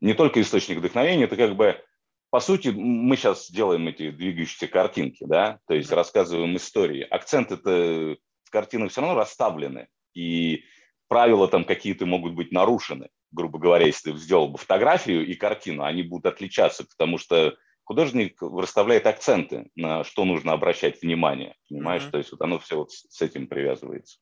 не 0.01 0.13
только 0.13 0.41
источник 0.41 0.77
вдохновения, 0.77 1.23
это 1.23 1.35
как 1.35 1.55
бы, 1.55 1.81
по 2.29 2.39
сути, 2.39 2.69
мы 2.69 3.15
сейчас 3.15 3.49
делаем 3.49 3.87
эти 3.87 4.11
двигающиеся 4.11 4.67
картинки, 4.67 5.25
да, 5.27 5.59
то 5.67 5.73
есть 5.73 5.91
рассказываем 5.91 6.55
истории. 6.55 7.01
Акценты-то 7.01 8.17
в 8.43 8.49
картинах 8.51 8.91
все 8.91 9.01
равно 9.01 9.15
расставлены, 9.15 9.87
и 10.13 10.63
правила 11.07 11.47
там 11.47 11.65
какие-то 11.65 12.05
могут 12.05 12.33
быть 12.33 12.51
нарушены. 12.51 13.09
Грубо 13.31 13.59
говоря, 13.59 13.85
если 13.85 14.11
ты 14.11 14.17
сделал 14.17 14.49
бы 14.49 14.57
фотографию 14.57 15.25
и 15.25 15.33
картину, 15.35 15.83
они 15.83 16.03
будут 16.03 16.33
отличаться, 16.33 16.85
потому 16.85 17.17
что 17.17 17.55
художник 17.89 18.39
расставляет 18.39 19.07
акценты, 19.07 19.71
на 19.75 20.03
что 20.03 20.23
нужно 20.23 20.53
обращать 20.53 21.01
внимание, 21.01 21.55
понимаешь? 21.69 22.03
Mm-hmm. 22.03 22.11
То 22.11 22.17
есть 22.19 22.31
вот 22.31 22.41
оно 22.41 22.59
все 22.59 22.77
вот 22.77 22.91
с 22.91 23.19
этим 23.23 23.47
привязывается. 23.47 24.19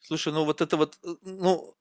Слушай, 0.00 0.32
ну 0.32 0.46
вот 0.46 0.62
это 0.62 0.78
вот, 0.78 0.98
э, 1.04 1.14
ну, 1.20 1.74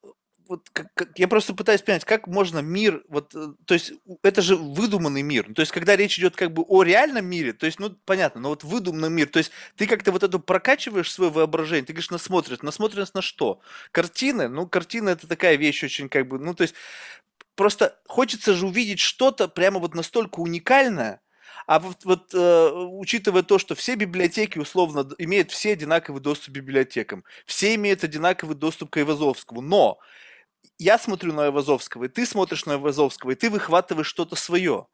вот 0.49 0.69
как, 0.73 0.93
как, 0.93 1.17
я 1.17 1.29
просто 1.29 1.53
пытаюсь 1.53 1.81
понять, 1.81 2.03
как 2.03 2.27
можно 2.27 2.59
мир, 2.59 3.01
вот, 3.07 3.33
э, 3.33 3.53
то 3.65 3.73
есть 3.73 3.93
это 4.23 4.41
же 4.41 4.57
выдуманный 4.57 5.21
мир, 5.21 5.53
то 5.53 5.61
есть 5.61 5.71
когда 5.71 5.95
речь 5.95 6.19
идет 6.19 6.35
как 6.35 6.51
бы 6.51 6.65
о 6.67 6.83
реальном 6.83 7.25
мире, 7.25 7.53
то 7.53 7.65
есть, 7.65 7.79
ну, 7.79 7.91
понятно, 8.03 8.41
но 8.41 8.49
вот 8.49 8.65
выдуманный 8.65 9.09
мир, 9.09 9.29
то 9.29 9.39
есть 9.39 9.51
ты 9.77 9.87
как-то 9.87 10.11
вот 10.11 10.23
это 10.23 10.37
прокачиваешь 10.37 11.09
свое 11.09 11.31
воображение, 11.31 11.85
ты 11.85 11.93
говоришь, 11.93 12.11
насмотренность, 12.11 12.63
насмотренность 12.63 13.13
на 13.15 13.21
что? 13.21 13.61
Картины, 13.91 14.49
ну, 14.49 14.67
картина 14.67 15.09
это 15.09 15.29
такая 15.29 15.55
вещь 15.55 15.81
очень 15.81 16.09
как 16.09 16.27
бы, 16.27 16.39
ну, 16.39 16.53
то 16.53 16.63
есть 16.63 16.75
просто 17.59 17.99
хочется 18.07 18.53
же 18.53 18.67
увидеть 18.67 19.01
что-то 19.01 19.49
прямо 19.49 19.81
вот 19.81 19.93
настолько 19.93 20.39
уникальное, 20.39 21.19
а 21.67 21.81
вот, 21.81 22.05
вот 22.05 22.33
э, 22.33 22.71
учитывая 22.71 23.43
то, 23.43 23.59
что 23.59 23.75
все 23.75 23.95
библиотеки 23.95 24.57
условно 24.57 25.05
имеют 25.17 25.51
все 25.51 25.73
одинаковый 25.73 26.21
доступ 26.21 26.53
к 26.53 26.55
библиотекам, 26.55 27.25
все 27.45 27.75
имеют 27.75 28.05
одинаковый 28.05 28.55
доступ 28.55 28.91
к 28.91 28.95
Айвазовскому, 28.95 29.59
но 29.59 29.99
я 30.77 30.97
смотрю 30.97 31.33
на 31.33 31.47
Айвазовского, 31.47 32.05
и 32.05 32.07
ты 32.07 32.25
смотришь 32.25 32.65
на 32.65 32.75
Айвазовского, 32.75 33.31
и 33.31 33.35
ты 33.35 33.49
выхватываешь 33.49 34.07
что-то 34.07 34.37
свое 34.37 34.87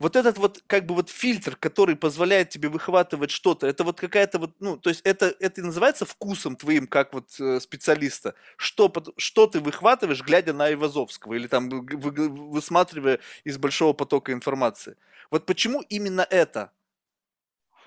вот 0.00 0.16
этот 0.16 0.38
вот 0.38 0.64
как 0.66 0.86
бы 0.86 0.94
вот 0.94 1.10
фильтр, 1.10 1.56
который 1.56 1.94
позволяет 1.94 2.48
тебе 2.48 2.70
выхватывать 2.70 3.30
что-то, 3.30 3.66
это 3.66 3.84
вот 3.84 4.00
какая-то 4.00 4.38
вот, 4.38 4.52
ну, 4.58 4.78
то 4.78 4.88
есть 4.88 5.02
это, 5.04 5.34
это 5.38 5.60
и 5.60 5.64
называется 5.64 6.06
вкусом 6.06 6.56
твоим, 6.56 6.86
как 6.86 7.12
вот 7.12 7.38
э, 7.38 7.60
специалиста, 7.60 8.34
что, 8.56 8.90
что 9.18 9.46
ты 9.46 9.60
выхватываешь, 9.60 10.22
глядя 10.22 10.54
на 10.54 10.72
Ивазовского 10.72 11.34
или 11.34 11.46
там 11.46 11.68
вы, 11.68 12.28
высматривая 12.30 13.20
из 13.44 13.58
большого 13.58 13.92
потока 13.92 14.32
информации. 14.32 14.96
Вот 15.30 15.44
почему 15.44 15.82
именно 15.82 16.26
это? 16.28 16.72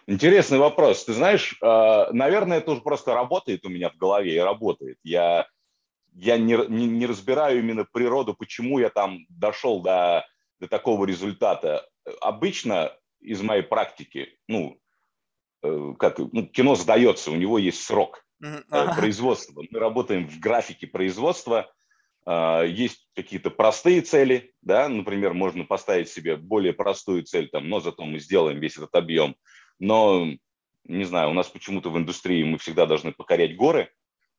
Интересный 0.05 0.59
вопрос. 0.59 1.05
Ты 1.05 1.13
знаешь, 1.13 1.57
э, 1.61 2.11
наверное, 2.11 2.59
это 2.59 2.71
уже 2.71 2.81
просто 2.81 3.15
работает 3.15 3.65
у 3.65 3.69
меня 3.69 3.89
в 3.89 3.97
голове 3.97 4.35
и 4.35 4.39
работает. 4.39 4.99
Я, 5.03 5.47
я 6.13 6.37
не, 6.37 6.57
не, 6.69 6.85
не 6.85 7.07
разбираю 7.07 7.57
именно 7.57 7.85
природу, 7.91 8.35
почему 8.35 8.77
я 8.77 8.91
там 8.91 9.25
дошел 9.29 9.81
до, 9.81 10.27
до 10.59 10.67
такого 10.67 11.05
результата 11.05 11.87
обычно 12.21 12.95
из 13.21 13.41
моей 13.41 13.63
практики, 13.63 14.37
ну, 14.47 14.79
э, 15.63 15.93
как 15.97 16.19
ну, 16.19 16.45
кино 16.45 16.75
сдается, 16.75 17.31
у 17.31 17.35
него 17.35 17.57
есть 17.57 17.83
срок 17.83 18.25
mm-hmm. 18.43 18.95
производства. 18.95 19.63
Мы 19.69 19.79
работаем 19.79 20.27
в 20.27 20.39
графике 20.39 20.87
производства, 20.87 21.71
а, 22.25 22.63
есть 22.63 23.07
какие-то 23.15 23.49
простые 23.49 24.01
цели, 24.01 24.53
да, 24.61 24.87
например, 24.87 25.33
можно 25.33 25.65
поставить 25.65 26.09
себе 26.09 26.35
более 26.37 26.73
простую 26.73 27.23
цель, 27.23 27.49
там, 27.49 27.67
но 27.69 27.79
зато 27.79 28.05
мы 28.05 28.19
сделаем 28.19 28.59
весь 28.59 28.77
этот 28.77 28.95
объем. 28.95 29.35
Но, 29.79 30.27
не 30.85 31.03
знаю, 31.03 31.31
у 31.31 31.33
нас 31.33 31.47
почему-то 31.47 31.89
в 31.89 31.97
индустрии 31.97 32.43
мы 32.43 32.57
всегда 32.57 32.85
должны 32.85 33.11
покорять 33.11 33.55
горы, 33.55 33.91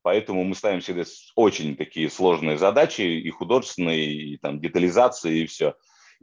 поэтому 0.03 0.45
мы 0.45 0.55
ставим 0.55 0.81
себе 0.81 1.05
очень 1.35 1.77
такие 1.77 2.09
сложные 2.09 2.57
задачи, 2.57 3.03
и 3.03 3.31
художественные, 3.31 4.13
и 4.13 4.37
там 4.39 4.61
детализации, 4.61 5.41
и 5.41 5.47
все. 5.47 5.75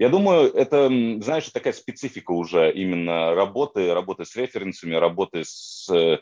Я 0.02 0.10
думаю, 0.10 0.52
это, 0.52 0.88
знаешь, 1.22 1.48
такая 1.50 1.74
специфика 1.74 2.32
уже 2.32 2.74
именно 2.74 3.36
работы, 3.36 3.94
работы 3.94 4.26
с 4.26 4.36
референсами, 4.36 4.96
работы 4.96 5.44
с 5.46 5.88
э, 5.94 6.18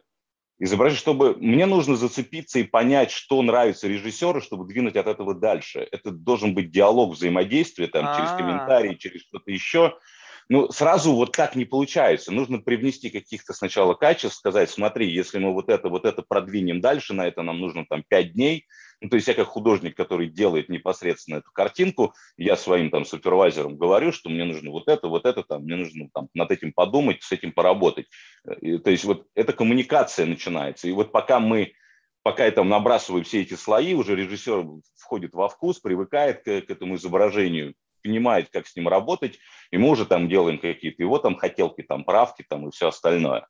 изображением, 0.60 1.00
чтобы 1.00 1.36
мне 1.36 1.66
нужно 1.66 1.96
зацепиться 1.96 2.60
и 2.60 2.64
понять, 2.64 3.10
что 3.10 3.42
нравится 3.42 3.88
режиссеру, 3.88 4.42
чтобы 4.42 4.68
двинуть 4.68 4.98
от 4.98 5.08
этого 5.08 5.34
дальше. 5.34 5.88
Это 5.94 6.12
должен 6.12 6.54
быть 6.54 6.72
диалог, 6.72 7.14
взаимодействие 7.14 7.88
там, 7.88 8.04
А-а-а. 8.04 8.18
через 8.18 8.32
а. 8.32 8.38
комментарии, 8.38 8.96
через 8.96 9.22
что-то 9.22 9.50
еще. 9.50 9.98
Ну, 10.50 10.70
сразу 10.72 11.14
вот 11.14 11.32
так 11.32 11.56
не 11.56 11.64
получается. 11.64 12.34
Нужно 12.34 12.58
привнести 12.58 13.10
каких-то 13.10 13.54
сначала 13.54 13.94
качеств, 13.94 14.40
сказать, 14.40 14.70
смотри, 14.70 15.10
если 15.10 15.40
мы 15.40 15.54
вот 15.54 15.70
это, 15.70 15.88
вот 15.88 16.04
это 16.04 16.22
продвинем 16.22 16.82
дальше, 16.82 17.14
на 17.14 17.26
это 17.26 17.44
нам 17.44 17.62
нужно 17.62 17.86
там 17.90 18.04
пять 18.06 18.34
дней. 18.34 18.66
Ну, 19.02 19.10
то 19.10 19.16
есть 19.16 19.28
я 19.28 19.34
как 19.34 19.48
художник, 19.48 19.96
который 19.96 20.28
делает 20.28 20.68
непосредственно 20.68 21.38
эту 21.38 21.52
картинку, 21.52 22.14
я 22.38 22.58
своим 22.58 22.90
там 22.90 23.06
супервайзерам 23.06 23.78
говорю, 23.78 24.12
что 24.12 24.30
мне 24.30 24.44
нужно 24.44 24.72
вот 24.72 24.88
это, 24.88 25.08
вот 25.08 25.26
это, 25.26 25.44
там, 25.44 25.64
мне 25.64 25.78
нужно 25.78 26.10
там 26.14 26.28
над 26.34 26.52
этим 26.52 26.74
подумать, 26.74 27.24
с 27.24 27.32
этим 27.32 27.54
поработать. 27.54 28.08
И, 28.62 28.78
то 28.78 28.92
есть 28.92 29.06
вот 29.06 29.26
эта 29.36 29.54
коммуникация 29.54 30.26
начинается. 30.26 30.88
И 30.88 30.92
вот 30.92 31.12
пока 31.12 31.40
мы 31.40 31.74
пока 32.24 32.46
я 32.46 32.52
там 32.52 32.68
набрасываю 32.68 33.24
все 33.24 33.42
эти 33.42 33.54
слои, 33.54 33.94
уже 33.94 34.16
режиссер 34.16 34.66
входит 34.96 35.34
во 35.34 35.48
вкус, 35.48 35.80
привыкает 35.80 36.44
к, 36.44 36.62
к 36.62 36.70
этому 36.70 36.96
изображению, 36.96 37.76
понимает, 38.04 38.50
как 38.52 38.68
с 38.68 38.76
ним 38.76 38.88
работать, 38.88 39.40
и 39.72 39.78
мы 39.78 39.90
уже 39.90 40.06
там 40.06 40.30
делаем 40.30 40.60
какие-то 40.60 41.02
его 41.02 41.18
там 41.20 41.36
хотелки, 41.36 41.82
там 41.82 42.04
правки 42.04 42.46
там 42.48 42.68
и 42.68 42.72
все 42.72 42.90
остальное. 42.90 43.48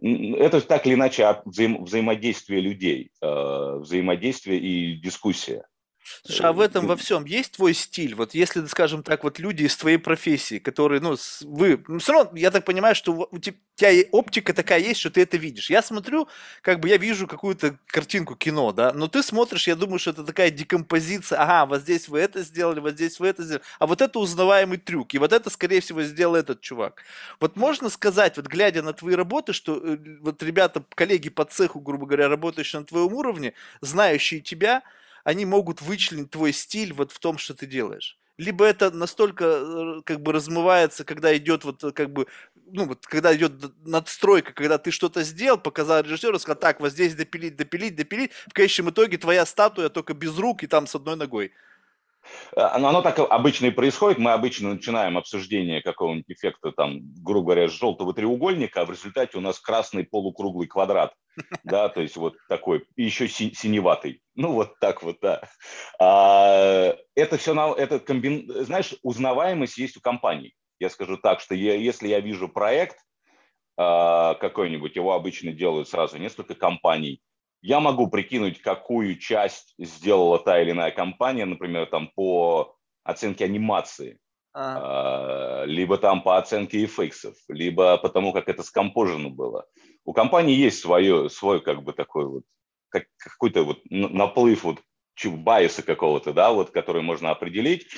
Это 0.00 0.60
так 0.60 0.86
или 0.86 0.94
иначе 0.94 1.40
взаим, 1.44 1.84
взаимодействие 1.84 2.60
людей, 2.60 3.10
э, 3.20 3.78
взаимодействие 3.80 4.58
и 4.60 4.96
дискуссия. 4.96 5.66
Слушай, 6.24 6.46
а 6.46 6.52
в 6.52 6.60
этом 6.60 6.86
во 6.86 6.96
всем 6.96 7.24
есть 7.24 7.52
твой 7.52 7.74
стиль? 7.74 8.14
Вот 8.14 8.34
если, 8.34 8.64
скажем 8.66 9.02
так, 9.02 9.24
вот 9.24 9.38
люди 9.38 9.64
из 9.64 9.76
твоей 9.76 9.98
профессии, 9.98 10.58
которые, 10.58 11.00
ну, 11.00 11.16
вы, 11.42 11.82
ну, 11.88 11.98
все 11.98 12.12
равно, 12.12 12.36
я 12.36 12.50
так 12.50 12.64
понимаю, 12.64 12.94
что 12.94 13.28
у 13.30 13.38
тебя 13.38 13.56
оптика 14.12 14.52
такая 14.52 14.80
есть, 14.80 15.00
что 15.00 15.10
ты 15.10 15.22
это 15.22 15.36
видишь. 15.36 15.70
Я 15.70 15.82
смотрю, 15.82 16.28
как 16.62 16.80
бы 16.80 16.88
я 16.88 16.96
вижу 16.96 17.26
какую-то 17.26 17.78
картинку 17.86 18.34
кино, 18.34 18.72
да, 18.72 18.92
но 18.92 19.08
ты 19.08 19.22
смотришь, 19.22 19.68
я 19.68 19.76
думаю, 19.76 19.98
что 19.98 20.10
это 20.10 20.24
такая 20.24 20.50
декомпозиция, 20.50 21.40
ага, 21.40 21.66
вот 21.66 21.82
здесь 21.82 22.08
вы 22.08 22.18
это 22.20 22.42
сделали, 22.42 22.80
вот 22.80 22.94
здесь 22.94 23.20
вы 23.20 23.28
это 23.28 23.42
сделали, 23.42 23.64
а 23.78 23.86
вот 23.86 24.00
это 24.00 24.18
узнаваемый 24.18 24.78
трюк, 24.78 25.14
и 25.14 25.18
вот 25.18 25.32
это, 25.32 25.50
скорее 25.50 25.80
всего, 25.80 26.02
сделал 26.02 26.34
этот 26.34 26.60
чувак. 26.60 27.02
Вот 27.40 27.56
можно 27.56 27.88
сказать, 27.88 28.36
вот 28.36 28.46
глядя 28.46 28.82
на 28.82 28.92
твои 28.92 29.14
работы, 29.14 29.52
что 29.52 29.76
э, 29.76 29.98
вот 30.20 30.42
ребята, 30.42 30.84
коллеги 30.94 31.28
по 31.28 31.44
цеху, 31.44 31.80
грубо 31.80 32.06
говоря, 32.06 32.28
работающие 32.28 32.80
на 32.80 32.86
твоем 32.86 33.12
уровне, 33.14 33.54
знающие 33.80 34.40
тебя, 34.40 34.82
они 35.28 35.44
могут 35.44 35.82
вычленить 35.82 36.30
твой 36.30 36.54
стиль 36.54 36.94
вот 36.94 37.12
в 37.12 37.18
том, 37.18 37.36
что 37.36 37.52
ты 37.52 37.66
делаешь. 37.66 38.18
Либо 38.38 38.64
это 38.64 38.90
настолько 38.90 39.44
э, 39.44 40.00
как 40.06 40.22
бы 40.22 40.32
размывается, 40.32 41.04
когда 41.04 41.36
идет 41.36 41.64
вот 41.64 41.84
э, 41.84 41.90
как 41.90 42.10
бы, 42.10 42.28
ну 42.54 42.86
вот 42.86 43.06
когда 43.06 43.36
идет 43.36 43.52
надстройка, 43.84 44.54
когда 44.54 44.78
ты 44.78 44.90
что-то 44.90 45.22
сделал, 45.24 45.58
показал 45.58 46.00
режиссеру, 46.00 46.38
сказал, 46.38 46.58
так, 46.58 46.80
вот 46.80 46.92
здесь 46.92 47.14
допилить, 47.14 47.56
допилить, 47.56 47.94
допилить, 47.94 48.30
в 48.46 48.54
конечном 48.54 48.88
итоге 48.88 49.18
твоя 49.18 49.44
статуя 49.44 49.90
только 49.90 50.14
без 50.14 50.38
рук 50.38 50.62
и 50.62 50.66
там 50.66 50.86
с 50.86 50.94
одной 50.94 51.16
ногой. 51.16 51.52
Оно, 52.56 52.88
оно 52.88 53.02
так 53.02 53.18
обычно 53.18 53.66
и 53.66 53.70
происходит. 53.70 54.16
Мы 54.16 54.32
обычно 54.32 54.72
начинаем 54.72 55.18
обсуждение 55.18 55.82
какого-нибудь 55.82 56.30
эффекта, 56.30 56.72
там, 56.72 57.00
грубо 57.22 57.52
говоря, 57.52 57.68
желтого 57.68 58.14
треугольника, 58.14 58.80
а 58.80 58.86
в 58.86 58.90
результате 58.92 59.36
у 59.36 59.42
нас 59.42 59.60
красный 59.60 60.04
полукруглый 60.04 60.68
квадрат. 60.68 61.12
Да, 61.64 61.88
то 61.88 62.00
есть 62.00 62.16
вот 62.16 62.36
такой, 62.48 62.86
еще 62.96 63.28
си- 63.28 63.52
синеватый. 63.54 64.22
Ну, 64.34 64.52
вот 64.52 64.78
так 64.78 65.02
вот, 65.02 65.18
да. 65.20 65.42
А, 65.98 66.96
это 67.14 67.36
все, 67.36 67.74
это 67.74 67.98
комбин... 68.00 68.50
знаешь, 68.64 68.94
узнаваемость 69.02 69.78
есть 69.78 69.96
у 69.96 70.00
компаний. 70.00 70.54
Я 70.78 70.90
скажу 70.90 71.16
так, 71.16 71.40
что 71.40 71.54
я, 71.54 71.74
если 71.74 72.08
я 72.08 72.20
вижу 72.20 72.48
проект 72.48 72.96
а, 73.76 74.34
какой-нибудь, 74.34 74.96
его 74.96 75.14
обычно 75.14 75.52
делают 75.52 75.88
сразу 75.88 76.18
несколько 76.18 76.54
компаний, 76.54 77.20
я 77.60 77.80
могу 77.80 78.08
прикинуть, 78.08 78.60
какую 78.60 79.18
часть 79.18 79.74
сделала 79.78 80.38
та 80.38 80.60
или 80.60 80.70
иная 80.70 80.92
компания, 80.92 81.44
например, 81.44 81.86
там 81.86 82.10
по 82.14 82.76
оценке 83.02 83.44
анимации, 83.44 84.18
а. 84.54 85.64
либо 85.66 85.98
там 85.98 86.22
по 86.22 86.38
оценке 86.38 86.84
эффектов, 86.84 87.36
либо 87.48 87.96
потому, 87.98 88.32
как 88.32 88.48
это 88.48 88.62
скомпожено 88.62 89.28
было. 89.28 89.66
У 90.08 90.14
компании 90.14 90.56
есть 90.56 90.80
свое, 90.80 91.28
свой 91.28 91.60
как 91.60 91.82
бы 91.82 91.92
такой 91.92 92.24
вот, 92.24 92.44
как, 92.88 93.04
какой-то 93.18 93.64
вот 93.64 93.80
наплыв 93.90 94.64
вот 94.64 94.80
байеса 95.22 95.82
какого-то, 95.82 96.32
да, 96.32 96.50
вот, 96.50 96.70
который 96.70 97.02
можно 97.02 97.30
определить. 97.30 97.88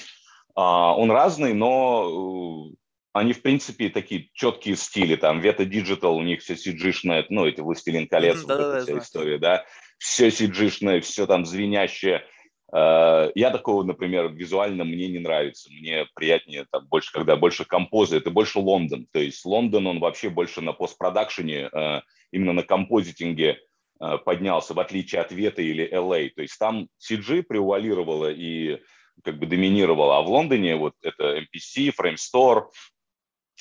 А, 0.57 0.93
он 0.97 1.13
разный, 1.13 1.55
но 1.55 2.73
они, 3.13 3.33
в 3.33 3.43
принципе, 3.43 3.91
такие 3.91 4.29
четкие 4.33 4.75
стили, 4.75 5.15
там, 5.15 5.39
Вета 5.39 5.63
Digital, 5.63 6.17
у 6.17 6.23
них 6.23 6.41
все 6.41 6.55
cg 6.55 7.27
ну, 7.29 7.47
эти 7.47 7.61
«Властелин 7.61 8.09
колец», 8.09 8.39
mm-hmm, 8.39 8.41
вот 8.41 8.49
да, 8.49 8.55
эта 8.55 8.73
да, 8.73 8.81
вся 8.81 8.93
да. 8.93 8.99
история, 8.99 9.39
да, 9.39 9.65
все 9.99 10.29
cg 10.31 11.01
все 11.03 11.29
там 11.29 11.47
звенящее. 11.47 12.25
А, 12.73 13.31
я 13.35 13.51
такого, 13.51 13.83
например, 13.83 14.33
визуально 14.33 14.85
мне 14.85 15.09
не 15.09 15.19
нравится. 15.19 15.71
Мне 15.73 16.07
приятнее 16.15 16.67
там 16.71 16.87
больше, 16.87 17.13
когда 17.13 17.37
больше 17.37 17.65
композы, 17.65 18.17
это 18.17 18.31
больше 18.31 18.59
Лондон. 18.59 19.07
То 19.13 19.21
есть 19.21 19.45
Лондон, 19.45 19.87
он 19.87 20.01
вообще 20.01 20.31
больше 20.31 20.61
на 20.61 20.73
постпродакшене, 20.73 21.67
а, 21.67 22.03
именно 22.33 22.53
на 22.53 22.63
композитинге 22.63 23.59
а, 23.99 24.19
поднялся, 24.19 24.75
в 24.75 24.81
отличие 24.81 25.21
от 25.21 25.33
Вета 25.33 25.63
или 25.63 25.91
LA. 25.93 26.31
То 26.31 26.43
есть 26.43 26.59
там 26.59 26.89
CG 27.01 27.43
преувалировало 27.43 28.31
и 28.31 28.81
как 29.25 29.39
бы 29.39 29.47
доминировало, 29.47 30.19
а 30.19 30.23
в 30.23 30.29
Лондоне 30.29 30.77
вот 30.77 30.95
это 31.03 31.39
MPC, 31.39 31.93
FrameStore, 31.99 32.69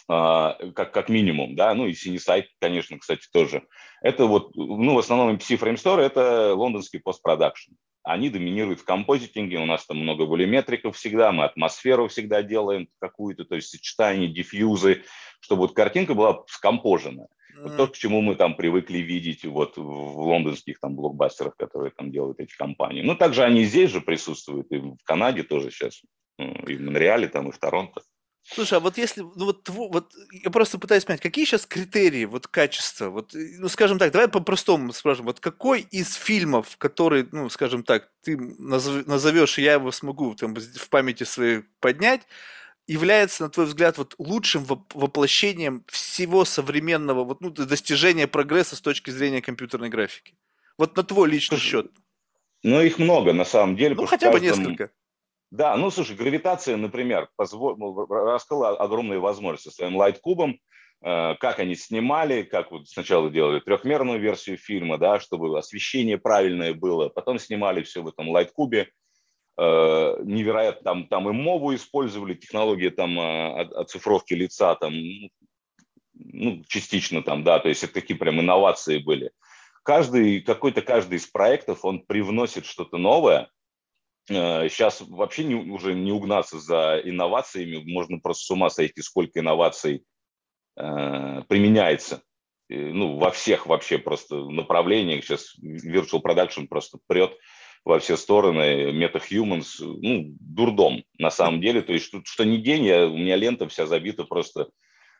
а, 0.07 0.57
как, 0.73 0.93
как 0.93 1.09
минимум, 1.09 1.55
да, 1.55 1.73
ну 1.73 1.85
и 1.85 1.91
Cinesite, 1.91 2.47
конечно, 2.59 2.97
кстати, 2.97 3.27
тоже. 3.31 3.67
Это 4.01 4.25
вот, 4.25 4.55
ну, 4.55 4.95
в 4.95 4.99
основном 4.99 5.35
MPC 5.35 5.59
Frame 5.59 5.75
Store– 5.75 5.99
это 6.01 6.55
лондонский 6.55 6.99
постпродакшн. 6.99 7.73
Они 8.03 8.29
доминируют 8.29 8.79
в 8.79 8.85
композитинге, 8.85 9.57
у 9.57 9.65
нас 9.65 9.85
там 9.85 9.97
много 9.97 10.23
волюметриков 10.23 10.95
всегда, 10.95 11.31
мы 11.31 11.43
атмосферу 11.43 12.07
всегда 12.07 12.41
делаем 12.43 12.87
какую-то, 12.99 13.45
то 13.45 13.55
есть 13.55 13.69
сочетание, 13.69 14.29
диффьюзы, 14.29 15.03
чтобы 15.41 15.63
вот 15.63 15.75
картинка 15.75 16.13
была 16.13 16.43
скомпожена. 16.47 17.27
Mm. 17.57 17.63
Вот 17.63 17.77
то, 17.77 17.87
к 17.87 17.97
чему 17.97 18.21
мы 18.21 18.35
там 18.35 18.55
привыкли 18.55 18.99
видеть 18.99 19.43
вот 19.45 19.77
в 19.77 20.19
лондонских 20.19 20.79
там 20.79 20.95
блокбастерах, 20.95 21.55
которые 21.57 21.91
там 21.91 22.11
делают 22.11 22.39
эти 22.39 22.55
компании. 22.55 23.01
Ну, 23.01 23.15
также 23.15 23.43
они 23.43 23.63
здесь 23.65 23.91
же 23.91 24.01
присутствуют, 24.01 24.71
и 24.71 24.77
в 24.77 24.97
Канаде 25.03 25.43
тоже 25.43 25.69
сейчас, 25.69 26.01
и 26.37 26.75
в 26.75 26.81
Монреале 26.81 27.27
там, 27.27 27.49
и 27.49 27.51
в 27.51 27.57
Торонто. 27.57 28.01
Слушай, 28.51 28.79
а 28.79 28.79
вот 28.79 28.97
если, 28.97 29.21
ну 29.21 29.45
вот, 29.45 29.69
вот 29.69 30.11
я 30.31 30.49
просто 30.49 30.79
пытаюсь 30.79 31.05
понять, 31.05 31.21
какие 31.21 31.45
сейчас 31.45 31.67
критерии 31.67 32.25
вот 32.25 32.47
качества, 32.47 33.09
вот, 33.09 33.31
ну 33.33 33.67
скажем 33.69 33.99
так, 33.99 34.11
давай 34.11 34.27
по-простому 34.27 34.91
скажем, 34.91 35.27
вот 35.27 35.39
какой 35.39 35.81
из 35.81 36.13
фильмов, 36.15 36.75
который, 36.77 37.27
ну 37.31 37.49
скажем 37.49 37.83
так, 37.83 38.09
ты 38.23 38.37
назовешь, 38.37 39.59
и 39.59 39.61
я 39.61 39.73
его 39.73 39.91
смогу 39.91 40.33
там 40.33 40.55
в 40.55 40.89
памяти 40.89 41.25
своей 41.25 41.61
поднять, 41.79 42.21
является, 42.87 43.43
на 43.43 43.49
твой 43.49 43.67
взгляд, 43.67 43.99
вот 43.99 44.15
лучшим 44.17 44.65
воплощением 44.65 45.85
всего 45.87 46.43
современного, 46.43 47.23
вот, 47.23 47.41
ну, 47.41 47.51
достижения 47.51 48.27
прогресса 48.27 48.75
с 48.75 48.81
точки 48.81 49.11
зрения 49.11 49.43
компьютерной 49.43 49.89
графики? 49.89 50.33
Вот 50.75 50.97
на 50.97 51.03
твой 51.03 51.29
личный 51.29 51.59
Слушай, 51.59 51.69
счет. 51.69 51.91
Ну, 52.63 52.81
их 52.81 52.97
много, 52.97 53.31
на 53.31 53.45
самом 53.45 53.75
деле. 53.75 53.93
Ну, 53.93 54.07
хотя 54.07 54.31
бы 54.31 54.39
каждом... 54.39 54.63
несколько. 54.63 54.91
Да, 55.51 55.75
ну 55.77 55.89
слушай, 55.89 56.15
гравитация, 56.15 56.77
например, 56.77 57.29
позво... 57.35 57.75
Ну, 57.75 58.05
раскрыла 58.05 58.77
огромные 58.77 59.19
возможности 59.19 59.69
своим 59.69 59.95
лайт-кубом, 59.95 60.59
э, 61.01 61.35
как 61.39 61.59
они 61.59 61.75
снимали, 61.75 62.43
как 62.43 62.71
вот 62.71 62.87
сначала 62.87 63.31
делали 63.31 63.59
трехмерную 63.59 64.19
версию 64.19 64.57
фильма, 64.57 64.99
да, 64.99 65.19
чтобы 65.19 65.57
освещение 65.57 66.19
правильное 66.19 66.73
было, 66.75 67.09
потом 67.09 67.39
снимали 67.39 67.81
все 67.81 68.03
в 68.03 68.07
этом 68.07 68.29
лайт-кубе, 68.29 68.89
э, 69.57 70.15
невероятно, 70.23 70.83
там, 70.83 71.07
там 71.07 71.29
и 71.29 71.31
мову 71.31 71.73
использовали, 71.73 72.35
технологии 72.35 72.89
там 72.89 73.19
э, 73.19 73.61
оцифровки 73.73 74.35
лица, 74.35 74.75
там, 74.75 74.93
ну, 76.13 76.63
частично 76.67 77.23
там, 77.23 77.43
да, 77.43 77.57
то 77.57 77.69
есть 77.69 77.83
это 77.83 77.93
такие 77.93 78.19
прям 78.19 78.39
инновации 78.39 78.99
были. 78.99 79.31
Каждый, 79.81 80.41
какой-то 80.41 80.83
каждый 80.83 81.15
из 81.15 81.25
проектов, 81.25 81.85
он 81.85 82.01
привносит 82.01 82.67
что-то 82.67 82.97
новое, 82.97 83.49
Сейчас 84.29 85.01
э, 85.01 85.05
вообще 85.07 85.43
не, 85.43 85.55
уже 85.55 85.93
не 85.93 86.11
угнаться 86.11 86.59
за 86.59 87.01
инновациями, 87.03 87.83
можно 87.91 88.19
просто 88.19 88.45
с 88.45 88.51
ума 88.51 88.69
сойти, 88.69 89.01
сколько 89.01 89.39
инноваций 89.39 90.03
э, 90.77 91.41
применяется. 91.47 92.21
ну, 92.69 93.17
во 93.17 93.31
всех 93.31 93.65
вообще 93.65 93.97
просто 93.97 94.35
направлениях. 94.35 95.23
Сейчас 95.23 95.55
virtual 95.59 96.21
production 96.21 96.67
просто 96.67 96.99
прет 97.07 97.35
во 97.83 97.99
все 97.99 98.17
стороны. 98.17 98.91
MetaHumans, 98.91 99.77
ну, 99.79 100.35
дурдом 100.39 101.03
на 101.17 101.31
самом 101.31 101.61
деле. 101.61 101.81
То 101.81 101.93
есть, 101.93 102.05
что, 102.05 102.21
что 102.23 102.45
ни 102.45 102.57
день, 102.57 102.85
я, 102.85 103.07
у 103.07 103.17
меня 103.17 103.35
лента 103.35 103.67
вся 103.67 103.85
забита 103.85 104.23
просто 104.23 104.69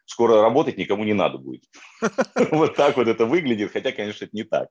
скоро 0.06 0.42
работать 0.42 0.78
никому 0.78 1.04
не 1.04 1.14
надо 1.14 1.38
будет. 1.38 1.64
Вот 2.52 2.76
так 2.76 2.98
вот 2.98 3.08
это 3.08 3.26
выглядит, 3.26 3.72
хотя, 3.72 3.92
конечно, 3.92 4.26
это 4.26 4.36
не 4.36 4.44
так 4.44 4.70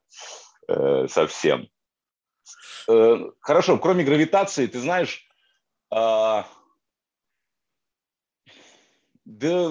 э, 0.69 1.07
совсем. 1.09 1.69
Э, 2.89 3.17
хорошо, 3.41 3.79
кроме 3.79 4.05
гравитации, 4.05 4.67
ты 4.67 4.81
знаешь, 4.81 5.27
а, 5.91 6.47
да, 9.25 9.71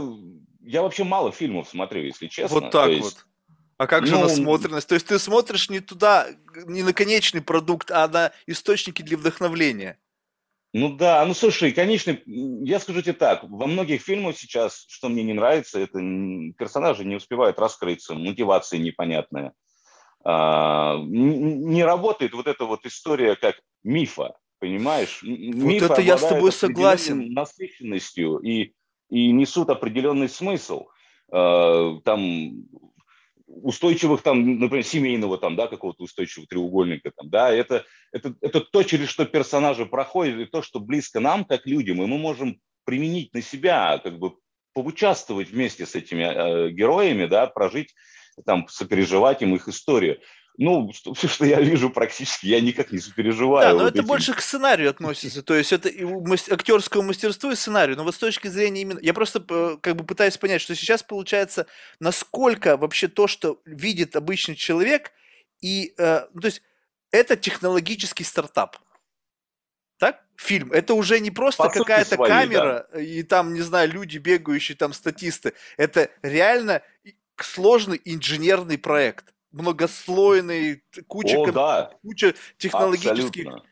я 0.61 0.81
вообще 0.83 1.03
мало 1.03 1.31
фильмов 1.31 1.69
смотрю, 1.69 2.03
если 2.03 2.27
честно. 2.27 2.59
Вот 2.59 2.71
так 2.71 2.89
есть, 2.89 3.01
вот. 3.01 3.25
А 3.77 3.87
как 3.87 4.07
же 4.07 4.13
ну, 4.13 4.23
насмотренность? 4.23 4.87
То 4.87 4.95
есть 4.95 5.07
ты 5.07 5.19
смотришь 5.19 5.69
не 5.69 5.79
туда, 5.79 6.27
не 6.65 6.83
на 6.83 6.93
конечный 6.93 7.41
продукт, 7.41 7.91
а 7.91 8.07
на 8.07 8.31
источники 8.47 9.01
для 9.01 9.17
вдохновления. 9.17 9.99
Ну 10.73 10.95
да, 10.95 11.23
ну 11.25 11.33
слушай, 11.33 11.71
конечно, 11.71 12.17
я 12.25 12.79
скажу 12.79 13.01
тебе 13.01 13.13
так, 13.13 13.43
во 13.43 13.67
многих 13.67 14.01
фильмах 14.01 14.37
сейчас, 14.37 14.85
что 14.89 15.09
мне 15.09 15.23
не 15.23 15.33
нравится, 15.33 15.79
это 15.79 15.99
персонажи 16.57 17.05
не 17.05 17.15
успевают 17.15 17.57
раскрыться, 17.57 18.15
мотивация 18.15 18.79
непонятная. 18.79 19.53
А, 20.29 20.97
не 20.99 21.85
работает 21.85 22.33
вот 22.33 22.47
эта 22.47 22.65
вот 22.65 22.85
история 22.85 23.37
как 23.37 23.55
мифа, 23.85 24.35
понимаешь? 24.59 25.21
Вот 25.23 25.29
Мифы 25.29 25.85
это 25.85 26.01
я 26.01 26.17
с 26.17 26.27
тобой 26.27 26.51
согласен. 26.51 27.31
Насыщенностью 27.31 28.39
и, 28.39 28.73
и 29.09 29.31
несут 29.31 29.69
определенный 29.69 30.27
смысл. 30.27 30.87
А, 31.31 31.97
там 32.03 32.65
устойчивых 33.47 34.21
там, 34.21 34.59
например, 34.59 34.83
семейного 34.83 35.37
там, 35.37 35.55
да, 35.55 35.67
какого-то 35.67 36.03
устойчивого 36.03 36.45
треугольника 36.45 37.13
там, 37.15 37.29
да, 37.29 37.49
это, 37.49 37.85
это, 38.11 38.35
это 38.41 38.59
то, 38.59 38.83
через 38.83 39.07
что 39.07 39.25
персонажи 39.25 39.85
проходят, 39.85 40.41
и 40.41 40.45
то, 40.45 40.61
что 40.61 40.81
близко 40.81 41.21
нам, 41.21 41.45
как 41.45 41.65
людям, 41.65 42.03
и 42.03 42.05
мы 42.05 42.17
можем 42.17 42.59
применить 42.83 43.33
на 43.33 43.41
себя, 43.41 43.97
как 44.03 44.19
бы 44.19 44.33
поучаствовать 44.73 45.51
вместе 45.51 45.85
с 45.85 45.95
этими 45.95 46.23
э, 46.23 46.71
героями, 46.71 47.27
да, 47.27 47.47
прожить 47.47 47.95
там 48.45 48.67
сопереживать 48.69 49.41
им 49.41 49.55
их 49.55 49.67
историю. 49.67 50.19
Ну, 50.57 50.91
что, 50.91 51.13
все, 51.15 51.27
что 51.27 51.45
я 51.45 51.61
вижу 51.61 51.89
практически, 51.89 52.47
я 52.47 52.59
никак 52.59 52.91
не 52.91 52.99
сопереживаю. 52.99 53.67
Да, 53.67 53.73
но 53.73 53.79
вот 53.83 53.89
это 53.89 53.99
этим. 53.99 54.07
больше 54.07 54.33
к 54.33 54.41
сценарию 54.41 54.89
относится. 54.89 55.43
То 55.43 55.53
есть 55.53 55.71
это 55.71 55.89
актерскому 56.51 57.07
мастерству 57.07 57.51
и 57.51 57.55
сценарию. 57.55 57.95
Но 57.95 58.03
вот 58.03 58.15
с 58.15 58.17
точки 58.17 58.47
зрения 58.47 58.81
именно... 58.81 58.99
Я 59.01 59.13
просто 59.13 59.43
э, 59.47 59.77
как 59.81 59.95
бы 59.95 60.03
пытаюсь 60.03 60.37
понять, 60.37 60.61
что 60.61 60.75
сейчас 60.75 61.03
получается, 61.03 61.67
насколько 61.99 62.77
вообще 62.77 63.07
то, 63.07 63.27
что 63.27 63.61
видит 63.65 64.15
обычный 64.15 64.55
человек, 64.55 65.11
и... 65.61 65.93
Э, 65.97 66.27
ну, 66.33 66.41
то 66.41 66.47
есть 66.47 66.61
это 67.11 67.37
технологический 67.37 68.23
стартап. 68.23 68.77
Так? 69.99 70.23
Фильм. 70.35 70.71
Это 70.71 70.93
уже 70.93 71.19
не 71.19 71.31
просто 71.31 71.67
какая-то 71.69 72.17
камера 72.17 72.87
да. 72.93 73.01
и 73.01 73.23
там, 73.23 73.53
не 73.53 73.61
знаю, 73.61 73.91
люди 73.91 74.19
бегающие, 74.19 74.77
там 74.77 74.93
статисты. 74.93 75.53
Это 75.77 76.11
реально 76.21 76.83
сложный 77.43 78.01
инженерный 78.03 78.77
проект, 78.77 79.33
многослойный, 79.51 80.83
куча, 81.07 81.37
О, 81.37 81.51
да. 81.51 81.91
куча 82.01 82.35
технологических 82.57 83.45
Абсолютно. 83.47 83.63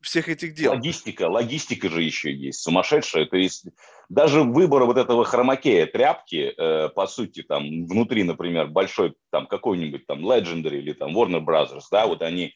всех 0.00 0.28
этих 0.28 0.54
дел. 0.54 0.72
Логистика, 0.72 1.28
логистика 1.28 1.88
же 1.88 2.02
еще 2.02 2.32
есть, 2.32 2.60
сумасшедшая. 2.60 3.26
То 3.26 3.36
есть 3.36 3.66
даже 4.08 4.42
выбор 4.42 4.84
вот 4.84 4.96
этого 4.96 5.24
хромакея, 5.24 5.86
тряпки, 5.86 6.54
э, 6.56 6.88
по 6.90 7.06
сути, 7.06 7.42
там 7.42 7.86
внутри, 7.86 8.24
например, 8.24 8.68
большой 8.68 9.14
там 9.30 9.46
какой-нибудь 9.46 10.06
там 10.06 10.24
Legendary 10.24 10.78
или 10.78 10.92
там 10.92 11.16
Warner 11.16 11.44
Brothers, 11.44 11.84
да, 11.90 12.06
вот 12.06 12.22
они 12.22 12.54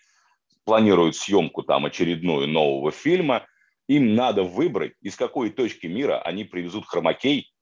планируют 0.65 1.17
съемку 1.17 1.63
там 1.63 1.85
очередную 1.87 2.49
нового 2.49 2.91
фильма, 2.93 3.47
им 3.89 4.15
надо 4.15 4.45
выбрать, 4.45 4.95
из 5.01 5.17
какой 5.17 5.51
точки 5.51 5.87
мира 5.87 6.21
они 6.23 6.45
привезут 6.45 6.87
хромакей, 6.87 7.53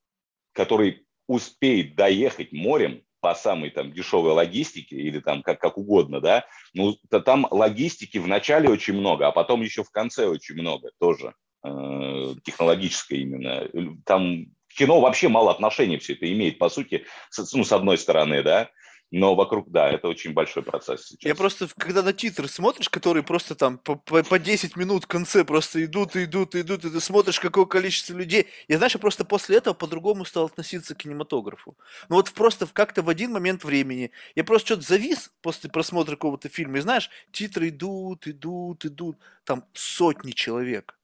который 0.52 1.06
успеет 1.30 1.94
доехать 1.94 2.52
морем 2.52 3.02
по 3.20 3.34
самой 3.34 3.70
там 3.70 3.92
дешевой 3.92 4.32
логистике 4.32 4.96
или 4.96 5.20
там 5.20 5.42
как, 5.42 5.60
как 5.60 5.78
угодно, 5.78 6.20
да, 6.20 6.44
ну, 6.74 6.96
то 7.08 7.20
там 7.20 7.46
логистики 7.50 8.18
в 8.18 8.26
начале 8.26 8.68
очень 8.68 8.94
много, 8.94 9.28
а 9.28 9.32
потом 9.32 9.62
еще 9.62 9.84
в 9.84 9.90
конце 9.90 10.26
очень 10.26 10.56
много 10.56 10.90
тоже, 10.98 11.34
э, 11.62 12.34
технологической 12.42 13.20
именно. 13.20 13.68
Там 14.04 14.46
кино 14.68 15.00
вообще 15.00 15.28
мало 15.28 15.52
отношений 15.52 15.98
все 15.98 16.14
это 16.14 16.32
имеет, 16.32 16.58
по 16.58 16.68
сути, 16.68 17.06
с, 17.28 17.52
ну, 17.52 17.62
с 17.62 17.72
одной 17.72 17.96
стороны, 17.96 18.42
да, 18.42 18.70
но 19.10 19.34
вокруг, 19.34 19.70
да, 19.70 19.90
это 19.90 20.06
очень 20.06 20.32
большой 20.32 20.62
процесс 20.62 21.06
сейчас. 21.06 21.28
Я 21.28 21.34
просто, 21.34 21.68
когда 21.76 22.02
на 22.02 22.12
титры 22.12 22.46
смотришь, 22.46 22.88
которые 22.88 23.24
просто 23.24 23.56
там 23.56 23.78
по, 23.78 23.96
по, 23.96 24.22
по 24.22 24.38
10 24.38 24.76
минут 24.76 25.04
в 25.04 25.06
конце 25.08 25.44
просто 25.44 25.84
идут, 25.84 26.14
идут, 26.14 26.54
идут, 26.54 26.84
и 26.84 26.90
ты 26.90 27.00
смотришь, 27.00 27.40
какое 27.40 27.64
количество 27.64 28.14
людей. 28.14 28.46
Я, 28.68 28.76
знаешь, 28.76 28.94
я 28.94 29.00
просто 29.00 29.24
после 29.24 29.56
этого 29.56 29.74
по-другому 29.74 30.24
стал 30.24 30.46
относиться 30.46 30.94
к 30.94 30.98
кинематографу. 30.98 31.76
Ну 32.08 32.16
вот 32.16 32.30
просто 32.30 32.68
как-то 32.72 33.02
в 33.02 33.08
один 33.08 33.32
момент 33.32 33.64
времени 33.64 34.12
я 34.36 34.44
просто 34.44 34.66
что-то 34.66 34.82
завис 34.82 35.32
после 35.42 35.70
просмотра 35.70 36.12
какого-то 36.12 36.48
фильма, 36.48 36.78
и 36.78 36.80
знаешь, 36.80 37.10
титры 37.32 37.70
идут, 37.70 38.28
идут, 38.28 38.84
идут, 38.84 39.18
там 39.44 39.64
сотни 39.72 40.30
человек. 40.30 40.96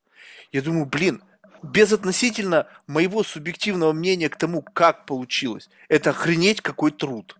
Я 0.53 0.63
думаю, 0.63 0.87
блин, 0.87 1.23
безотносительно 1.65 2.69
моего 2.87 3.25
субъективного 3.25 3.93
мнения 3.93 4.29
к 4.29 4.37
тому, 4.37 4.63
как 4.63 5.07
получилось, 5.07 5.69
это 5.89 6.11
охренеть 6.11 6.61
какой 6.61 6.93
труд. 6.93 7.37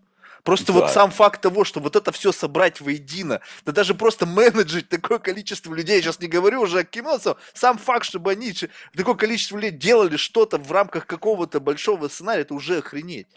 Просто 0.47 0.71
да. 0.71 0.79
вот 0.79 0.91
сам 0.91 1.11
факт 1.11 1.41
того, 1.41 1.65
что 1.65 1.81
вот 1.81 1.97
это 1.97 2.13
все 2.13 2.31
собрать 2.31 2.79
воедино, 2.79 3.41
да 3.65 3.73
даже 3.73 3.93
просто 3.93 4.25
менеджить 4.25 4.87
такое 4.87 5.19
количество 5.19 5.73
людей, 5.73 5.97
я 5.97 6.01
сейчас 6.01 6.21
не 6.21 6.29
говорю 6.29 6.61
уже 6.61 6.79
о 6.79 6.83
кино, 6.85 7.19
сам 7.53 7.77
факт, 7.77 8.05
чтобы 8.05 8.31
они 8.31 8.53
такое 8.95 9.15
количество 9.15 9.57
людей 9.57 9.71
делали 9.71 10.15
что-то 10.15 10.57
в 10.57 10.71
рамках 10.71 11.05
какого-то 11.05 11.59
большого 11.59 12.07
сценария, 12.07 12.43
это 12.43 12.53
уже 12.53 12.77
охренеть. 12.77 13.27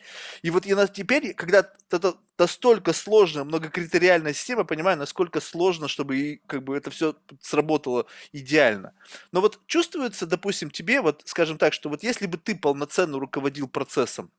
И 0.43 0.51
вот 0.51 0.67
я 0.67 0.87
теперь, 0.87 1.35
когда 1.35 1.69
это 1.91 2.15
настолько 2.39 2.93
сложная, 2.93 3.43
многокритериальная 3.43 4.33
система, 4.33 4.63
понимаю, 4.63 4.97
насколько 4.97 5.41
сложно, 5.41 5.89
чтобы 5.89 6.17
и, 6.17 6.37
как 6.47 6.63
бы 6.63 6.77
это 6.77 6.93
все 6.93 7.17
сработало 7.41 8.07
идеально. 8.33 8.95
Но 9.33 9.41
вот 9.41 9.59
чувствуется, 9.67 10.27
допустим, 10.27 10.71
тебе, 10.71 11.01
вот, 11.01 11.23
скажем 11.25 11.59
так, 11.59 11.73
что 11.73 11.89
вот 11.89 12.05
если 12.05 12.27
бы 12.27 12.39
ты 12.39 12.55
полноценно 12.55 13.19
руководил 13.19 13.67
процессом, 13.67 14.31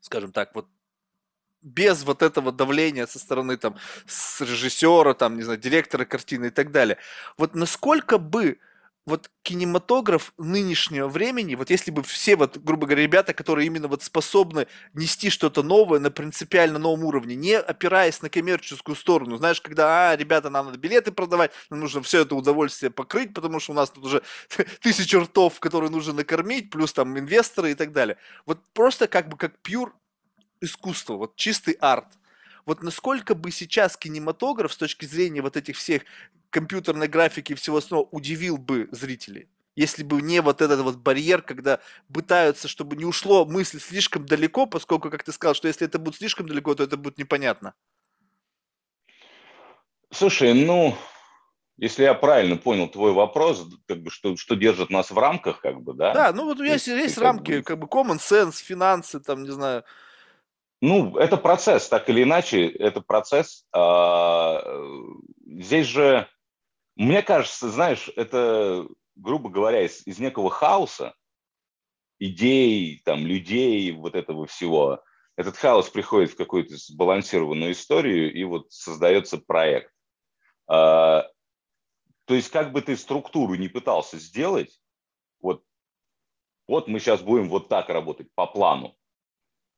скажем 0.00 0.32
так, 0.32 0.54
вот 0.54 0.66
без 1.68 2.04
вот 2.04 2.22
этого 2.22 2.52
давления 2.52 3.06
со 3.06 3.18
стороны 3.18 3.56
там 3.56 3.76
с 4.06 4.40
режиссера, 4.40 5.14
там, 5.14 5.36
не 5.36 5.42
знаю, 5.42 5.58
директора 5.58 6.04
картины 6.04 6.46
и 6.46 6.50
так 6.50 6.70
далее. 6.70 6.98
Вот 7.36 7.54
насколько 7.54 8.18
бы 8.18 8.58
вот 9.08 9.30
кинематограф 9.42 10.34
нынешнего 10.36 11.08
времени, 11.08 11.54
вот 11.54 11.70
если 11.70 11.90
бы 11.90 12.02
все 12.02 12.36
вот, 12.36 12.58
грубо 12.58 12.86
говоря, 12.86 13.02
ребята, 13.02 13.32
которые 13.32 13.66
именно 13.66 13.88
вот 13.88 14.02
способны 14.02 14.66
нести 14.92 15.30
что-то 15.30 15.62
новое 15.62 15.98
на 15.98 16.10
принципиально 16.10 16.78
новом 16.78 17.04
уровне, 17.04 17.34
не 17.34 17.54
опираясь 17.58 18.20
на 18.20 18.28
коммерческую 18.28 18.94
сторону, 18.94 19.38
знаешь, 19.38 19.60
когда, 19.62 20.10
а, 20.10 20.16
ребята, 20.16 20.50
нам 20.50 20.66
надо 20.66 20.78
билеты 20.78 21.10
продавать, 21.10 21.52
нам 21.70 21.80
нужно 21.80 22.02
все 22.02 22.20
это 22.20 22.34
удовольствие 22.34 22.90
покрыть, 22.90 23.32
потому 23.32 23.60
что 23.60 23.72
у 23.72 23.74
нас 23.74 23.90
тут 23.90 24.04
уже 24.04 24.22
тысячи 24.82 25.16
ртов, 25.16 25.58
которые 25.58 25.90
нужно 25.90 26.12
накормить, 26.12 26.70
плюс 26.70 26.92
там 26.92 27.18
инвесторы 27.18 27.70
и 27.70 27.74
так 27.74 27.92
далее. 27.92 28.18
Вот 28.44 28.60
просто 28.74 29.08
как 29.08 29.28
бы 29.30 29.38
как 29.38 29.58
пьюр 29.60 29.94
искусство, 30.60 31.14
вот 31.14 31.36
чистый 31.36 31.74
арт. 31.80 32.06
Вот 32.66 32.82
насколько 32.82 33.34
бы 33.34 33.50
сейчас 33.50 33.96
кинематограф 33.96 34.72
с 34.72 34.76
точки 34.76 35.06
зрения 35.06 35.40
вот 35.40 35.56
этих 35.56 35.76
всех 35.76 36.02
компьютерной 36.50 37.08
графики 37.08 37.52
и 37.52 37.54
всего 37.54 37.78
остального 37.78 38.08
удивил 38.10 38.58
бы 38.58 38.88
зрителей? 38.90 39.48
Если 39.74 40.02
бы 40.02 40.20
не 40.20 40.40
вот 40.40 40.60
этот 40.60 40.80
вот 40.80 40.96
барьер, 40.96 41.40
когда 41.40 41.80
пытаются, 42.12 42.66
чтобы 42.66 42.96
не 42.96 43.04
ушло 43.04 43.44
мысль 43.44 43.78
слишком 43.78 44.26
далеко, 44.26 44.66
поскольку, 44.66 45.08
как 45.08 45.22
ты 45.22 45.32
сказал, 45.32 45.54
что 45.54 45.68
если 45.68 45.86
это 45.86 45.98
будет 45.98 46.16
слишком 46.16 46.48
далеко, 46.48 46.74
то 46.74 46.82
это 46.82 46.96
будет 46.96 47.16
непонятно. 47.16 47.74
Слушай, 50.10 50.52
ну, 50.52 50.96
если 51.76 52.02
я 52.02 52.14
правильно 52.14 52.56
понял 52.56 52.88
твой 52.88 53.12
вопрос, 53.12 53.64
как 53.86 54.02
бы 54.02 54.10
что, 54.10 54.36
что 54.36 54.56
держит 54.56 54.90
нас 54.90 55.12
в 55.12 55.18
рамках, 55.18 55.60
как 55.60 55.80
бы, 55.80 55.94
да? 55.94 56.12
Да, 56.12 56.32
ну 56.32 56.44
вот 56.44 56.58
есть, 56.58 56.88
есть, 56.88 57.02
есть 57.02 57.18
рамки, 57.18 57.62
как 57.62 57.78
бы 57.78 57.86
common 57.86 58.18
sense, 58.18 58.56
финансы, 58.56 59.20
там, 59.20 59.44
не 59.44 59.50
знаю, 59.50 59.84
ну, 60.80 61.16
это 61.16 61.36
процесс, 61.36 61.88
так 61.88 62.08
или 62.08 62.22
иначе, 62.22 62.68
это 62.68 63.00
процесс. 63.00 63.66
А, 63.72 64.62
здесь 65.44 65.86
же, 65.86 66.28
мне 66.94 67.22
кажется, 67.22 67.68
знаешь, 67.70 68.10
это, 68.14 68.86
грубо 69.16 69.50
говоря, 69.50 69.84
из, 69.84 70.06
из 70.06 70.18
некого 70.18 70.50
хаоса, 70.50 71.14
идей, 72.20 73.00
там, 73.04 73.26
людей, 73.26 73.90
вот 73.92 74.14
этого 74.14 74.46
всего, 74.46 75.02
этот 75.36 75.56
хаос 75.56 75.88
приходит 75.88 76.32
в 76.32 76.36
какую-то 76.36 76.76
сбалансированную 76.76 77.72
историю, 77.72 78.32
и 78.32 78.44
вот 78.44 78.72
создается 78.72 79.38
проект. 79.38 79.92
А, 80.68 81.28
то 82.24 82.34
есть, 82.34 82.50
как 82.50 82.72
бы 82.72 82.82
ты 82.82 82.96
структуру 82.96 83.54
не 83.54 83.68
пытался 83.68 84.18
сделать, 84.18 84.80
вот, 85.40 85.64
вот 86.66 86.88
мы 86.88 87.00
сейчас 87.00 87.22
будем 87.22 87.48
вот 87.48 87.68
так 87.68 87.88
работать 87.88 88.28
по 88.34 88.46
плану, 88.46 88.97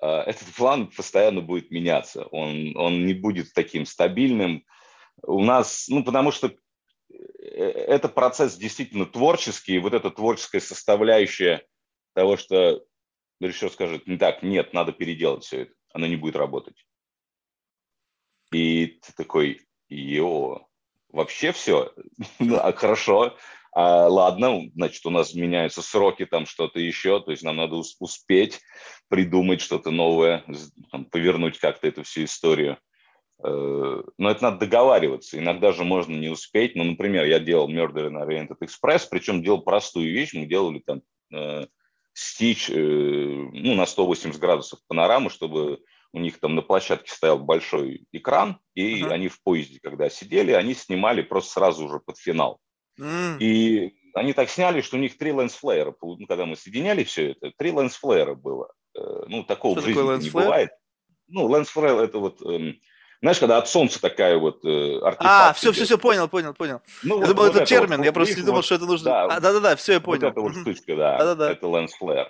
этот 0.07 0.49
план 0.55 0.89
постоянно 0.89 1.41
будет 1.41 1.71
меняться, 1.71 2.25
он, 2.27 2.77
он 2.77 3.07
не 3.07 3.15
будет 3.15 3.53
таким 3.53 3.87
стабильным. 3.87 4.65
У 5.23 5.43
нас, 5.45 5.87
ну, 5.89 6.03
потому 6.03 6.33
что 6.33 6.55
э, 7.11 7.15
это 7.55 8.09
процесс 8.09 8.57
действительно 8.57 9.07
творческий, 9.07 9.75
и 9.75 9.79
вот 9.79 9.95
эта 9.95 10.11
творческая 10.11 10.61
составляющая 10.61 11.67
того, 12.15 12.37
что 12.37 12.83
режиссер 13.41 13.71
скажет, 13.71 14.07
не 14.07 14.17
так, 14.17 14.43
нет, 14.43 14.73
надо 14.73 14.93
переделать 14.93 15.45
все 15.45 15.63
это, 15.63 15.75
оно 15.93 16.07
не 16.07 16.17
будет 16.17 16.37
работать. 16.37 16.87
И 18.53 18.87
ты 18.87 19.13
такой, 19.17 19.67
йо, 19.89 20.67
вообще 21.09 21.53
все, 21.53 21.93
ну, 22.39 22.57
а 22.57 22.73
хорошо, 22.73 23.37
а, 23.73 24.09
ладно, 24.09 24.63
значит, 24.75 25.05
у 25.07 25.11
нас 25.11 25.35
меняются 25.35 25.83
сроки, 25.83 26.27
там 26.27 26.47
что-то 26.47 26.81
еще, 26.81 27.21
то 27.21 27.31
есть 27.31 27.43
нам 27.43 27.57
надо 27.57 27.77
успеть 27.77 28.61
придумать 29.09 29.61
что-то 29.61 29.91
новое, 29.91 30.45
там, 30.91 31.05
повернуть 31.05 31.59
как-то 31.59 31.87
эту 31.87 32.03
всю 32.03 32.25
историю. 32.25 32.79
Э, 33.43 34.03
но 34.19 34.31
это 34.31 34.43
надо 34.43 34.59
договариваться. 34.59 35.39
Иногда 35.39 35.73
же 35.73 35.85
можно 35.85 36.17
не 36.17 36.29
успеть. 36.29 36.75
Ну, 36.75 36.85
например, 36.85 37.25
я 37.25 37.39
делал 37.39 37.71
Murder 37.71 38.11
in 38.11 38.25
Oriented 38.25 38.59
Express, 38.63 39.07
причем 39.11 39.43
делал 39.43 39.63
простую 39.63 40.13
вещь. 40.13 40.33
Мы 40.35 40.47
делали 40.47 40.83
там 40.85 41.03
э, 41.33 41.67
стич 42.13 42.71
э, 42.71 42.75
ну, 42.75 43.75
на 43.75 43.87
180 43.87 44.39
градусов 44.39 44.81
панорамы, 44.89 45.31
чтобы 45.31 45.81
у 46.13 46.19
них 46.19 46.41
там 46.41 46.55
на 46.55 46.63
площадке 46.63 47.13
стоял 47.13 47.39
большой 47.39 48.05
экран, 48.11 48.59
и 48.75 49.03
uh-huh. 49.03 49.13
они 49.13 49.29
в 49.29 49.41
поезде, 49.45 49.79
когда 49.81 50.11
сидели, 50.11 50.51
они 50.51 50.75
снимали 50.75 51.23
просто 51.23 51.53
сразу 51.53 51.85
уже 51.85 52.01
под 52.01 52.19
финал. 52.19 52.59
Mm. 53.01 53.39
И 53.39 53.95
они 54.15 54.33
так 54.33 54.51
сняли, 54.51 54.81
что 54.81 54.97
у 54.97 55.01
них 55.01 55.17
три 55.17 55.33
лэнсфлеера. 55.33 55.95
Ну, 56.03 56.27
когда 56.27 56.47
мы 56.47 56.57
соединяли 56.57 57.05
все 57.05 57.33
это, 57.33 57.53
три 57.57 57.73
лэнсфлеера 57.73 58.35
было. 58.35 58.73
Э, 58.97 59.23
ну, 59.27 59.45
такого 59.45 59.75
что 59.75 59.83
в 59.83 59.85
жизни 59.87 60.25
не 60.25 60.31
бывает. 60.31 60.71
Ну, 61.29 61.47
лэнсфлеер 61.47 62.01
это 62.01 62.19
вот... 62.19 62.43
Эм, 62.43 62.77
знаешь, 63.23 63.39
когда 63.39 63.59
от 63.59 63.69
солнца 63.69 64.01
такая 64.01 64.39
вот 64.39 64.65
э, 64.65 64.99
артефакт. 64.99 65.21
А, 65.21 65.53
все, 65.53 65.73
все, 65.73 65.85
все, 65.85 65.99
понял, 65.99 66.29
понял, 66.29 66.55
понял. 66.55 66.81
Ну, 67.03 67.21
я 67.21 67.27
вот, 67.27 67.29
думал, 67.29 67.47
вот 67.49 67.57
это 67.57 67.67
термин, 67.67 67.99
вот, 67.99 68.07
я 68.07 68.13
просто 68.13 68.37
не 68.37 68.43
думал, 68.43 68.57
вот, 68.57 68.65
что 68.65 68.77
это 68.77 68.87
нужно. 68.87 69.05
Да, 69.05 69.25
а, 69.25 69.41
да-да-да, 69.41 69.77
все, 69.77 69.95
я 69.95 70.01
понял. 70.01 70.23
Вот 70.23 70.31
эта 70.33 70.41
вот 70.41 70.57
штучка, 70.57 70.97
да, 70.97 71.51
это 71.51 71.67
lens 71.67 71.91
flare. 72.01 72.29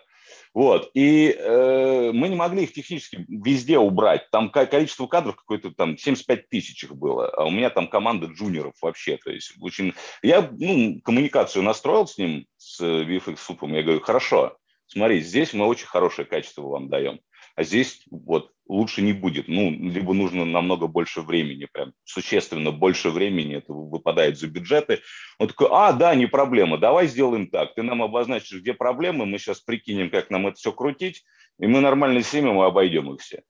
Вот, 0.52 0.90
и 0.94 1.28
э, 1.30 2.10
мы 2.12 2.28
не 2.28 2.34
могли 2.34 2.64
их 2.64 2.72
технически 2.72 3.24
везде 3.28 3.78
убрать. 3.78 4.28
Там 4.32 4.50
количество 4.50 5.06
кадров 5.06 5.36
какое-то 5.36 5.70
там 5.70 5.96
75 5.96 6.48
тысяч 6.48 6.82
их 6.82 6.96
было, 6.96 7.28
а 7.28 7.44
у 7.44 7.50
меня 7.50 7.70
там 7.70 7.86
команда 7.86 8.26
джуниоров 8.26 8.74
вообще. 8.82 9.16
То 9.18 9.30
есть 9.30 9.52
очень... 9.60 9.94
Я 10.22 10.50
ну, 10.50 11.00
коммуникацию 11.02 11.62
настроил 11.62 12.08
с 12.08 12.18
ним, 12.18 12.46
с 12.56 12.80
VFX 12.80 13.36
Супом, 13.36 13.74
я 13.74 13.82
говорю, 13.84 14.00
хорошо, 14.00 14.56
смотри, 14.88 15.20
здесь 15.20 15.52
мы 15.52 15.66
очень 15.66 15.86
хорошее 15.86 16.26
качество 16.26 16.62
вам 16.62 16.88
даем 16.88 17.20
а 17.56 17.62
здесь 17.62 18.04
вот 18.10 18.52
лучше 18.70 19.02
не 19.02 19.12
будет. 19.12 19.48
Ну, 19.48 19.70
либо 19.70 20.14
нужно 20.14 20.44
намного 20.44 20.86
больше 20.86 21.20
времени, 21.20 21.66
прям 21.70 21.92
существенно 22.04 22.70
больше 22.70 23.10
времени, 23.10 23.56
это 23.56 23.72
выпадает 23.72 24.38
за 24.38 24.46
бюджеты. 24.46 25.00
Он 25.38 25.48
такой, 25.48 25.68
а, 25.70 25.92
да, 25.92 26.14
не 26.14 26.26
проблема, 26.26 26.78
давай 26.78 27.08
сделаем 27.08 27.48
так. 27.48 27.74
Ты 27.74 27.82
нам 27.82 28.02
обозначишь, 28.02 28.60
где 28.60 28.72
проблемы, 28.72 29.26
мы 29.26 29.38
сейчас 29.38 29.60
прикинем, 29.60 30.10
как 30.10 30.30
нам 30.30 30.46
это 30.46 30.56
все 30.56 30.72
крутить, 30.72 31.24
и 31.58 31.66
мы 31.66 31.80
нормально 31.80 32.22
снимем 32.22 32.60
и 32.60 32.64
обойдем 32.64 33.12
их 33.12 33.20
все. 33.20 33.42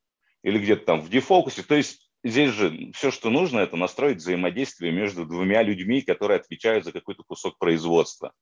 Или 0.43 0.59
где-то 0.59 0.87
там 0.87 1.01
в 1.01 1.11
дефокусе. 1.11 1.63
То 1.63 1.75
есть 1.75 2.11
здесь 2.25 2.51
же 2.51 2.91
все, 2.95 3.11
что 3.11 3.31
нужно, 3.31 3.61
это 3.61 3.77
настроить 3.77 4.19
взаимодействие 4.19 4.91
между 4.91 5.27
двумя 5.27 5.63
людьми, 5.63 6.01
которые 6.01 6.41
отвечают 6.41 6.85
за 6.85 6.93
какой-то 6.93 7.23
кусок 7.25 7.59
производства. 7.59 8.33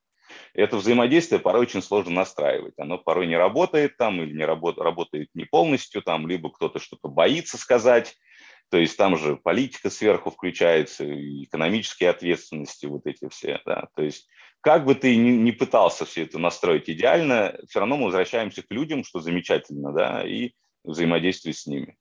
Это 0.55 0.77
взаимодействие 0.77 1.41
порой 1.41 1.63
очень 1.63 1.83
сложно 1.83 2.13
настраивать. 2.13 2.75
Оно 2.79 2.99
порой 2.99 3.27
не 3.27 3.37
работает 3.37 3.97
там 3.97 4.23
или 4.23 4.37
не 4.37 4.45
работ, 4.45 4.79
работает 4.79 5.29
не 5.35 5.45
полностью 5.45 6.03
там, 6.03 6.27
либо 6.27 6.51
кто-то 6.51 6.79
что-то 6.79 7.09
боится 7.09 7.59
сказать, 7.59 8.17
То 8.71 8.79
есть 8.79 8.97
там 8.97 9.17
же 9.17 9.37
политика 9.37 9.91
сверху 9.91 10.31
включается, 10.31 11.05
экономические 11.45 12.11
ответственности, 12.11 12.87
вот 12.87 13.07
эти 13.07 13.29
все. 13.29 13.61
Да? 13.65 13.89
То 13.95 14.03
есть 14.03 14.29
как 14.61 14.85
бы 14.85 14.95
ты 14.95 15.17
ни, 15.17 15.31
ни 15.31 15.51
пытался 15.51 16.05
все 16.05 16.23
это 16.23 16.39
настроить 16.39 16.91
идеально, 16.91 17.59
все 17.69 17.81
равно 17.81 17.97
мы 17.97 18.07
возвращаемся 18.07 18.63
к 18.63 18.71
людям, 18.71 19.05
что 19.05 19.21
замечательно, 19.21 19.93
да, 19.93 20.27
и 20.27 20.53
взаимодействие 20.85 21.55
с 21.55 21.67
ними. 21.67 21.97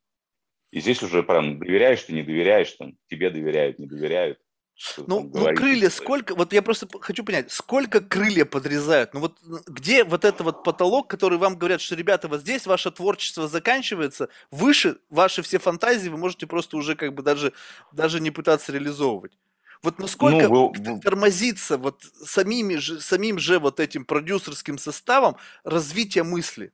И 0.71 0.79
здесь 0.79 1.01
уже 1.01 1.23
прям 1.23 1.59
доверяешь 1.59 2.03
ты, 2.03 2.13
не 2.13 2.23
доверяешь, 2.23 2.71
там, 2.73 2.93
тебе 3.09 3.29
доверяют, 3.29 3.79
не 3.79 3.87
доверяют. 3.87 4.39
Ну, 5.07 5.29
ну 5.33 5.55
крылья 5.55 5.89
сколько, 5.89 6.35
вот 6.35 6.53
я 6.53 6.61
просто 6.61 6.87
хочу 7.01 7.23
понять, 7.23 7.51
сколько 7.51 7.99
крылья 7.99 8.45
подрезают? 8.45 9.13
Ну 9.13 9.21
вот 9.21 9.37
где 9.65 10.03
вот 10.03 10.23
это 10.23 10.43
вот 10.43 10.63
потолок, 10.63 11.09
который 11.09 11.39
вам 11.39 11.57
говорят, 11.57 11.81
что, 11.81 11.95
ребята, 11.95 12.27
вот 12.27 12.41
здесь 12.41 12.67
ваше 12.67 12.91
творчество 12.91 13.47
заканчивается, 13.47 14.29
выше 14.51 14.97
ваши 15.09 15.41
все 15.41 15.57
фантазии 15.57 16.09
вы 16.09 16.17
можете 16.17 16.45
просто 16.45 16.77
уже 16.77 16.95
как 16.95 17.15
бы 17.15 17.23
даже, 17.23 17.53
даже 17.91 18.19
не 18.19 18.29
пытаться 18.29 18.71
реализовывать. 18.71 19.31
Вот 19.81 19.99
насколько 19.99 20.47
ну, 20.47 20.71
вы... 20.75 20.99
тормозится 20.99 21.77
вот 21.77 22.03
самими 22.03 22.75
же, 22.75 22.99
самим 22.99 23.39
же 23.39 23.59
вот 23.59 23.79
этим 23.79 24.05
продюсерским 24.05 24.77
составом 24.77 25.37
развитие 25.63 26.23
мысли? 26.23 26.71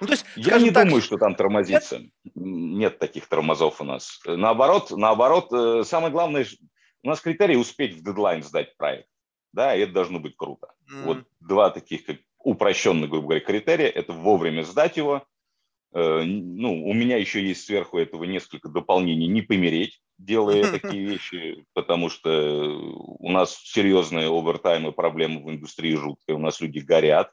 Ну, 0.00 0.06
то 0.06 0.14
есть, 0.14 0.24
Я 0.36 0.58
не 0.58 0.70
так, 0.70 0.86
думаю, 0.86 1.02
что 1.02 1.18
там 1.18 1.34
тормозится. 1.34 1.98
Нет? 1.98 2.10
нет 2.34 2.98
таких 2.98 3.26
тормозов 3.26 3.82
у 3.82 3.84
нас. 3.84 4.20
Наоборот, 4.24 4.90
наоборот, 4.90 5.52
э, 5.52 5.82
самое 5.84 6.10
главное, 6.10 6.46
у 7.02 7.08
нас 7.08 7.20
критерий 7.20 7.56
успеть 7.56 7.94
в 7.94 8.02
дедлайн 8.02 8.42
сдать 8.42 8.76
проект. 8.76 9.08
Да, 9.52 9.74
и 9.74 9.80
это 9.80 9.92
должно 9.92 10.20
быть 10.20 10.36
круто. 10.36 10.72
Mm. 10.92 11.04
Вот 11.04 11.24
два 11.40 11.70
таких 11.70 12.04
как 12.04 12.18
упрощенных, 12.38 13.10
грубо 13.10 13.28
говоря, 13.28 13.40
критерия. 13.40 13.88
Это 13.88 14.12
вовремя 14.12 14.62
сдать 14.62 14.96
его. 14.96 15.24
Э, 15.92 16.22
ну, 16.22 16.86
у 16.86 16.92
меня 16.92 17.16
еще 17.16 17.44
есть 17.44 17.64
сверху 17.64 17.98
этого 17.98 18.24
несколько 18.24 18.68
дополнений. 18.68 19.26
Не 19.26 19.42
помереть, 19.42 20.00
делая 20.18 20.62
такие 20.80 21.04
вещи, 21.04 21.64
потому 21.72 22.08
что 22.08 22.30
у 23.18 23.30
нас 23.30 23.56
серьезные 23.56 24.28
овертаймы, 24.28 24.92
проблемы 24.92 25.42
в 25.42 25.50
индустрии 25.50 25.94
жуткие. 25.94 26.36
У 26.36 26.40
нас 26.40 26.60
люди 26.60 26.78
горят, 26.78 27.32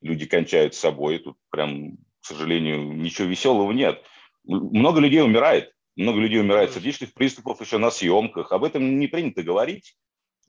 люди 0.00 0.26
кончают 0.26 0.74
с 0.74 0.78
собой. 0.78 1.18
Тут 1.18 1.38
прям, 1.50 1.96
к 2.20 2.26
сожалению, 2.26 2.92
ничего 2.92 3.28
веселого 3.28 3.72
нет. 3.72 4.02
Много 4.44 5.00
людей 5.00 5.22
умирает. 5.22 5.73
Много 5.96 6.20
людей 6.20 6.40
умирает 6.40 6.72
сердечных 6.72 7.14
приступов 7.14 7.60
еще 7.60 7.78
на 7.78 7.90
съемках. 7.90 8.50
Об 8.52 8.64
этом 8.64 8.98
не 8.98 9.06
принято 9.06 9.42
говорить 9.42 9.96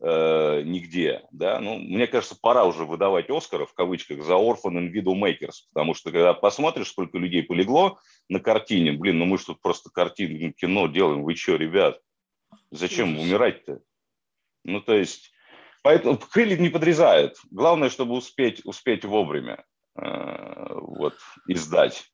э, 0.02 0.62
нигде. 0.64 1.24
Да? 1.32 1.60
Ну, 1.60 1.78
мне 1.78 2.08
кажется, 2.08 2.38
пора 2.40 2.66
уже 2.66 2.86
выдавать 2.86 3.30
Оскара 3.30 3.66
в 3.66 3.74
кавычках 3.74 4.24
за 4.24 4.34
Orphan 4.34 4.74
and 4.74 4.92
Widow 4.92 5.14
Makers, 5.14 5.68
потому 5.72 5.94
что 5.94 6.12
когда 6.12 6.34
посмотришь, 6.34 6.90
сколько 6.90 7.18
людей 7.18 7.44
полегло 7.44 8.00
на 8.28 8.40
картине, 8.40 8.94
блин, 8.94 9.20
ну 9.20 9.26
мы 9.26 9.38
тут 9.38 9.62
просто 9.62 9.92
картину, 9.92 10.52
кино 10.54 10.88
делаем, 10.88 11.24
вы 11.24 11.36
что, 11.36 11.56
ребят, 11.56 12.00
зачем 12.72 13.20
умирать-то? 13.20 13.82
Ну, 14.64 14.82
то 14.82 14.96
есть, 14.96 15.32
поэтому 15.84 16.18
крылья 16.18 16.58
не 16.58 16.70
подрезают. 16.70 17.38
Главное, 17.52 17.92
чтобы 17.92 18.16
успеть, 18.16 18.62
успеть 18.66 19.06
вовремя 19.06 19.64
э, 19.96 20.74
вот, 20.74 21.16
издать. 21.48 22.12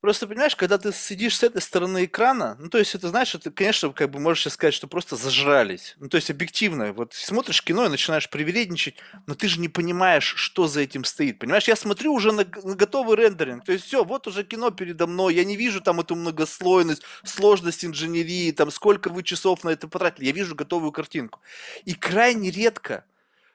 Просто 0.00 0.26
понимаешь, 0.26 0.56
когда 0.56 0.78
ты 0.78 0.92
сидишь 0.92 1.36
с 1.36 1.42
этой 1.42 1.60
стороны 1.62 2.04
экрана, 2.04 2.56
ну 2.58 2.68
то 2.68 2.78
есть 2.78 2.94
это 2.94 3.08
знаешь, 3.08 3.30
ты, 3.32 3.50
конечно, 3.50 3.92
как 3.92 4.10
бы 4.10 4.18
можешь 4.18 4.52
сказать, 4.52 4.74
что 4.74 4.86
просто 4.86 5.16
зажрались. 5.16 5.94
Ну 5.98 6.08
то 6.08 6.16
есть 6.16 6.30
объективно, 6.30 6.92
вот 6.92 7.14
смотришь 7.14 7.62
кино 7.62 7.86
и 7.86 7.88
начинаешь 7.88 8.28
привередничать, 8.28 8.96
но 9.26 9.34
ты 9.34 9.48
же 9.48 9.60
не 9.60 9.68
понимаешь, 9.68 10.34
что 10.36 10.66
за 10.66 10.80
этим 10.80 11.04
стоит. 11.04 11.38
Понимаешь, 11.38 11.68
я 11.68 11.76
смотрю 11.76 12.12
уже 12.12 12.32
на, 12.32 12.44
на 12.62 12.74
готовый 12.74 13.16
рендеринг, 13.16 13.64
то 13.64 13.72
есть 13.72 13.84
все, 13.84 14.04
вот 14.04 14.26
уже 14.26 14.44
кино 14.44 14.70
передо 14.70 15.06
мной, 15.06 15.34
я 15.34 15.44
не 15.44 15.56
вижу 15.56 15.80
там 15.80 16.00
эту 16.00 16.14
многослойность, 16.14 17.02
сложность 17.24 17.84
инженерии, 17.84 18.52
там 18.52 18.70
сколько 18.70 19.08
вы 19.08 19.22
часов 19.22 19.64
на 19.64 19.70
это 19.70 19.88
потратили, 19.88 20.26
я 20.26 20.32
вижу 20.32 20.54
готовую 20.54 20.92
картинку. 20.92 21.40
И 21.84 21.94
крайне 21.94 22.50
редко 22.50 23.04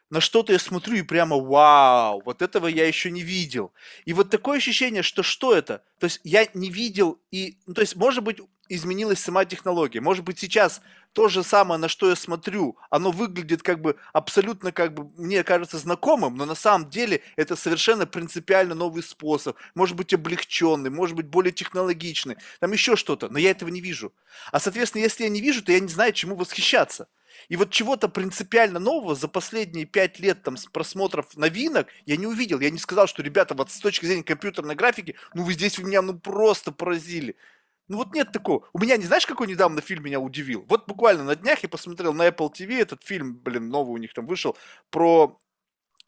на 0.09 0.21
что-то 0.21 0.53
я 0.53 0.59
смотрю 0.59 0.95
и 0.95 1.01
прямо 1.01 1.37
вау, 1.37 2.21
вот 2.25 2.41
этого 2.41 2.67
я 2.67 2.87
еще 2.87 3.11
не 3.11 3.21
видел. 3.21 3.73
И 4.05 4.13
вот 4.13 4.29
такое 4.29 4.57
ощущение, 4.57 5.03
что 5.03 5.23
что 5.23 5.53
это? 5.53 5.83
То 5.99 6.05
есть 6.05 6.21
я 6.23 6.47
не 6.53 6.69
видел 6.69 7.19
и, 7.31 7.57
ну, 7.65 7.73
то 7.73 7.81
есть 7.81 7.95
может 7.95 8.23
быть 8.23 8.39
изменилась 8.69 9.19
сама 9.19 9.45
технология, 9.45 10.01
может 10.01 10.23
быть 10.23 10.39
сейчас 10.39 10.81
то 11.13 11.29
же 11.29 11.43
самое, 11.43 11.79
на 11.79 11.87
что 11.87 12.09
я 12.09 12.15
смотрю, 12.15 12.77
оно 12.89 13.11
выглядит 13.11 13.63
как 13.63 13.81
бы 13.81 13.95
абсолютно 14.13 14.71
как 14.71 14.93
бы, 14.93 15.09
мне 15.17 15.43
кажется, 15.43 15.77
знакомым, 15.77 16.35
но 16.35 16.45
на 16.45 16.55
самом 16.55 16.89
деле 16.89 17.21
это 17.35 17.55
совершенно 17.55 18.05
принципиально 18.05 18.75
новый 18.75 19.01
способ, 19.03 19.57
может 19.73 19.95
быть 19.95 20.13
облегченный, 20.13 20.89
может 20.89 21.15
быть 21.15 21.27
более 21.27 21.51
технологичный, 21.51 22.37
там 22.59 22.71
еще 22.71 22.95
что-то, 22.95 23.29
но 23.29 23.39
я 23.39 23.51
этого 23.51 23.69
не 23.69 23.81
вижу. 23.81 24.13
А 24.51 24.59
соответственно, 24.59 25.01
если 25.01 25.23
я 25.23 25.29
не 25.29 25.41
вижу, 25.41 25.63
то 25.63 25.71
я 25.71 25.79
не 25.79 25.87
знаю, 25.87 26.13
чему 26.13 26.35
восхищаться. 26.35 27.07
И 27.49 27.55
вот 27.55 27.71
чего-то 27.71 28.09
принципиально 28.09 28.79
нового 28.79 29.15
за 29.15 29.27
последние 29.27 29.85
пять 29.85 30.19
лет 30.19 30.43
там 30.43 30.55
просмотров 30.71 31.35
новинок 31.35 31.87
я 32.05 32.17
не 32.17 32.27
увидел. 32.27 32.59
Я 32.59 32.69
не 32.69 32.79
сказал, 32.79 33.07
что, 33.07 33.23
ребята, 33.23 33.55
вот 33.55 33.71
с 33.71 33.79
точки 33.79 34.05
зрения 34.05 34.23
компьютерной 34.23 34.75
графики, 34.75 35.15
ну 35.33 35.43
вы 35.43 35.53
здесь 35.53 35.77
вы 35.77 35.87
меня 35.87 36.01
ну 36.01 36.17
просто 36.17 36.71
поразили. 36.71 37.35
Ну 37.87 37.97
вот 37.97 38.13
нет 38.13 38.31
такого. 38.31 38.67
У 38.73 38.79
меня, 38.79 38.97
не 38.97 39.05
знаешь, 39.05 39.25
какой 39.25 39.47
недавно 39.47 39.81
фильм 39.81 40.03
меня 40.03 40.19
удивил? 40.19 40.65
Вот 40.67 40.87
буквально 40.87 41.23
на 41.23 41.35
днях 41.35 41.63
я 41.63 41.69
посмотрел 41.69 42.13
на 42.13 42.27
Apple 42.27 42.51
TV 42.51 42.79
этот 42.81 43.03
фильм, 43.03 43.35
блин, 43.35 43.69
новый 43.69 43.93
у 43.93 43.97
них 43.97 44.13
там 44.13 44.25
вышел, 44.25 44.57
про, 44.89 45.39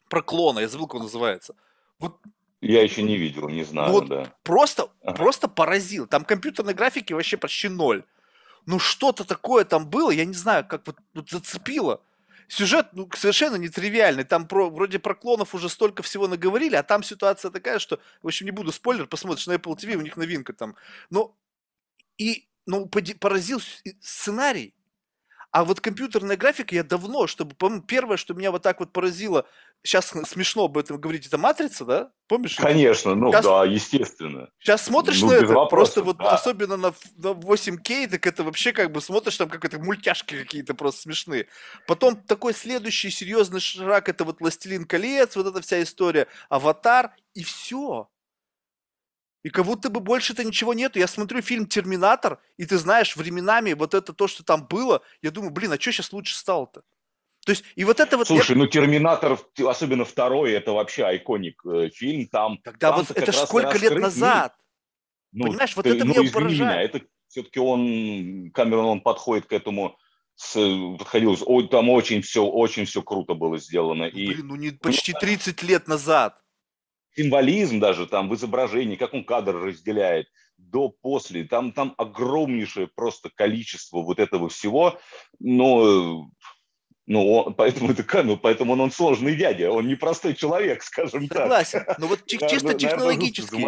про 0.08 0.22
клона, 0.22 0.60
я 0.60 0.68
забыл, 0.68 0.86
как 0.86 0.96
он 0.96 1.02
называется. 1.02 1.54
Вот 1.98 2.18
я 2.60 2.82
еще 2.82 3.02
не 3.02 3.16
видел, 3.16 3.48
не 3.48 3.64
знаю, 3.64 3.92
вот 3.92 4.08
да. 4.08 4.34
Просто, 4.42 4.90
ага. 5.02 5.16
просто 5.16 5.48
поразил. 5.48 6.06
Там 6.06 6.24
компьютерной 6.24 6.74
графики 6.74 7.14
вообще 7.14 7.38
почти 7.38 7.68
ноль 7.68 8.04
ну 8.66 8.78
что-то 8.78 9.24
такое 9.24 9.64
там 9.64 9.88
было, 9.88 10.10
я 10.10 10.24
не 10.24 10.34
знаю, 10.34 10.66
как 10.66 10.86
вот, 10.86 10.96
вот 11.14 11.30
зацепило. 11.30 12.02
Сюжет 12.48 12.88
ну, 12.92 13.08
совершенно 13.14 13.54
нетривиальный. 13.54 14.24
Там 14.24 14.48
про, 14.48 14.68
вроде 14.70 14.98
про 14.98 15.14
клонов 15.14 15.54
уже 15.54 15.68
столько 15.68 16.02
всего 16.02 16.26
наговорили, 16.26 16.74
а 16.74 16.82
там 16.82 17.04
ситуация 17.04 17.50
такая, 17.52 17.78
что, 17.78 18.00
в 18.22 18.26
общем, 18.26 18.46
не 18.46 18.50
буду 18.50 18.72
спойлер, 18.72 19.06
посмотришь 19.06 19.46
на 19.46 19.52
Apple 19.52 19.76
TV, 19.76 19.94
у 19.94 20.00
них 20.00 20.16
новинка 20.16 20.52
там. 20.52 20.74
Ну, 21.10 21.36
и 22.18 22.48
ну, 22.66 22.88
поразил 22.88 23.60
сценарий. 24.00 24.74
А 25.52 25.64
вот 25.64 25.80
компьютерная 25.80 26.36
графика 26.36 26.74
я 26.74 26.84
давно, 26.84 27.26
чтобы, 27.26 27.56
по-моему, 27.56 27.82
первое, 27.82 28.16
что 28.16 28.34
меня 28.34 28.52
вот 28.52 28.62
так 28.62 28.78
вот 28.78 28.92
поразило, 28.92 29.46
сейчас 29.82 30.06
смешно 30.06 30.66
об 30.66 30.78
этом 30.78 31.00
говорить, 31.00 31.26
это 31.26 31.38
«Матрица», 31.38 31.84
да? 31.84 32.12
Помнишь? 32.28 32.54
Конечно, 32.54 33.16
ну 33.16 33.32
сейчас, 33.32 33.44
да, 33.44 33.64
естественно. 33.64 34.50
Сейчас 34.60 34.84
смотришь 34.84 35.20
ну, 35.22 35.28
на 35.28 35.32
это, 35.32 35.46
вопросов, 35.46 35.70
просто 35.70 36.02
вот 36.04 36.18
да. 36.18 36.30
особенно 36.30 36.76
на, 36.76 36.94
на 37.16 37.28
8К, 37.28 38.08
так 38.08 38.26
это 38.26 38.44
вообще 38.44 38.72
как 38.72 38.92
бы 38.92 39.00
смотришь, 39.00 39.36
там 39.38 39.48
как 39.48 39.64
это 39.64 39.80
мультяшки 39.80 40.38
какие-то 40.38 40.74
просто 40.74 41.02
смешные. 41.02 41.48
Потом 41.88 42.14
такой 42.14 42.54
следующий 42.54 43.10
серьезный 43.10 43.60
шаг, 43.60 44.08
это 44.08 44.24
вот 44.24 44.40
«Властелин 44.40 44.84
колец», 44.84 45.34
вот 45.34 45.46
эта 45.46 45.60
вся 45.60 45.82
история, 45.82 46.28
«Аватар», 46.48 47.12
и 47.34 47.42
все. 47.42 48.08
И 49.42 49.48
как 49.48 49.64
будто 49.64 49.88
бы 49.88 50.00
больше-то 50.00 50.44
ничего 50.44 50.74
нету. 50.74 50.98
Я 50.98 51.06
смотрю 51.06 51.40
фильм 51.40 51.66
«Терминатор», 51.66 52.40
и 52.58 52.66
ты 52.66 52.76
знаешь, 52.76 53.16
временами 53.16 53.72
вот 53.72 53.94
это 53.94 54.12
то, 54.12 54.28
что 54.28 54.44
там 54.44 54.66
было, 54.66 55.02
я 55.22 55.30
думаю, 55.30 55.50
блин, 55.50 55.72
а 55.72 55.80
что 55.80 55.92
сейчас 55.92 56.12
лучше 56.12 56.36
стало-то? 56.36 56.82
То 57.46 57.52
есть, 57.52 57.64
и 57.74 57.84
вот 57.84 58.00
это 58.00 58.18
вот... 58.18 58.26
Слушай, 58.26 58.52
я... 58.52 58.58
ну 58.58 58.66
«Терминатор», 58.66 59.38
особенно 59.66 60.04
второй, 60.04 60.52
это 60.52 60.72
вообще 60.72 61.04
айконик 61.04 61.62
э, 61.64 61.88
фильм. 61.88 62.28
Там, 62.28 62.58
Тогда 62.58 62.90
там 62.90 62.98
вот 62.98 63.16
это 63.16 63.32
сколько 63.32 63.78
лет 63.78 63.96
назад. 63.98 64.54
Ну, 65.32 65.46
Понимаешь, 65.46 65.74
вот 65.74 65.84
ты, 65.84 65.96
это 65.96 66.04
ну, 66.04 66.20
меня 66.20 66.30
поражает. 66.30 66.60
Меня, 66.60 66.82
это 66.82 67.00
все-таки 67.28 67.60
он, 67.60 68.50
Камерон, 68.52 68.84
он 68.86 69.00
подходит 69.00 69.46
к 69.46 69.52
этому 69.52 69.96
с, 70.34 70.54
подходил, 70.98 71.36
ой, 71.46 71.68
там 71.68 71.88
очень 71.88 72.20
все, 72.20 72.44
очень 72.44 72.84
все 72.84 73.00
круто 73.00 73.34
было 73.34 73.58
сделано. 73.58 74.10
Ну, 74.12 74.18
и, 74.18 74.26
блин, 74.26 74.46
ну 74.48 74.56
не 74.56 74.70
почти 74.72 75.12
30 75.12 75.62
лет 75.62 75.88
назад 75.88 76.42
символизм 77.16 77.80
даже 77.80 78.06
там 78.06 78.28
в 78.28 78.34
изображении, 78.34 78.96
как 78.96 79.14
он 79.14 79.24
кадр 79.24 79.56
разделяет 79.56 80.26
до 80.56 80.88
после, 80.88 81.44
там, 81.44 81.72
там 81.72 81.94
огромнейшее 81.96 82.88
просто 82.88 83.30
количество 83.34 84.02
вот 84.02 84.18
этого 84.18 84.48
всего, 84.48 84.98
но 85.38 86.30
ну, 87.10 87.28
он, 87.32 87.54
поэтому, 87.54 87.90
это, 87.90 88.22
ну, 88.22 88.36
поэтому 88.36 88.74
он, 88.74 88.82
он 88.82 88.92
сложный 88.92 89.34
дядя, 89.34 89.72
он 89.72 89.88
непростой 89.88 90.32
человек, 90.34 90.82
скажем 90.84 91.26
Согласен. 91.26 91.84
так. 91.84 91.98
но 91.98 92.06
вот 92.06 92.24
чисто 92.24 92.74
технологически. 92.74 93.60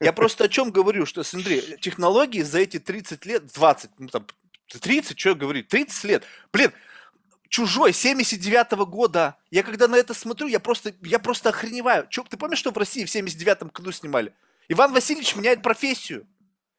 Я 0.00 0.12
просто 0.12 0.44
о 0.44 0.48
чем 0.48 0.72
говорю, 0.72 1.06
что, 1.06 1.22
смотри, 1.22 1.62
технологии 1.80 2.42
за 2.42 2.58
эти 2.58 2.80
30 2.80 3.24
лет, 3.24 3.46
20, 3.54 3.90
ну, 3.98 4.08
там, 4.08 4.26
30, 4.80 5.16
что 5.16 5.28
я 5.28 5.34
говорю, 5.36 5.62
30 5.62 6.04
лет, 6.04 6.24
блин, 6.52 6.72
Чужой 7.48 7.92
79-го 7.92 8.86
года. 8.86 9.36
Я 9.50 9.62
когда 9.62 9.88
на 9.88 9.96
это 9.96 10.14
смотрю, 10.14 10.48
я 10.48 10.60
просто, 10.60 10.94
я 11.02 11.18
просто 11.18 11.50
охреневаю. 11.50 12.06
Чё, 12.08 12.24
ты 12.24 12.36
помнишь, 12.36 12.58
что 12.58 12.72
в 12.72 12.76
России 12.76 13.04
в 13.04 13.14
79-м 13.14 13.68
году 13.68 13.92
снимали? 13.92 14.34
Иван 14.68 14.92
Васильевич 14.92 15.36
меняет 15.36 15.62
профессию. 15.62 16.26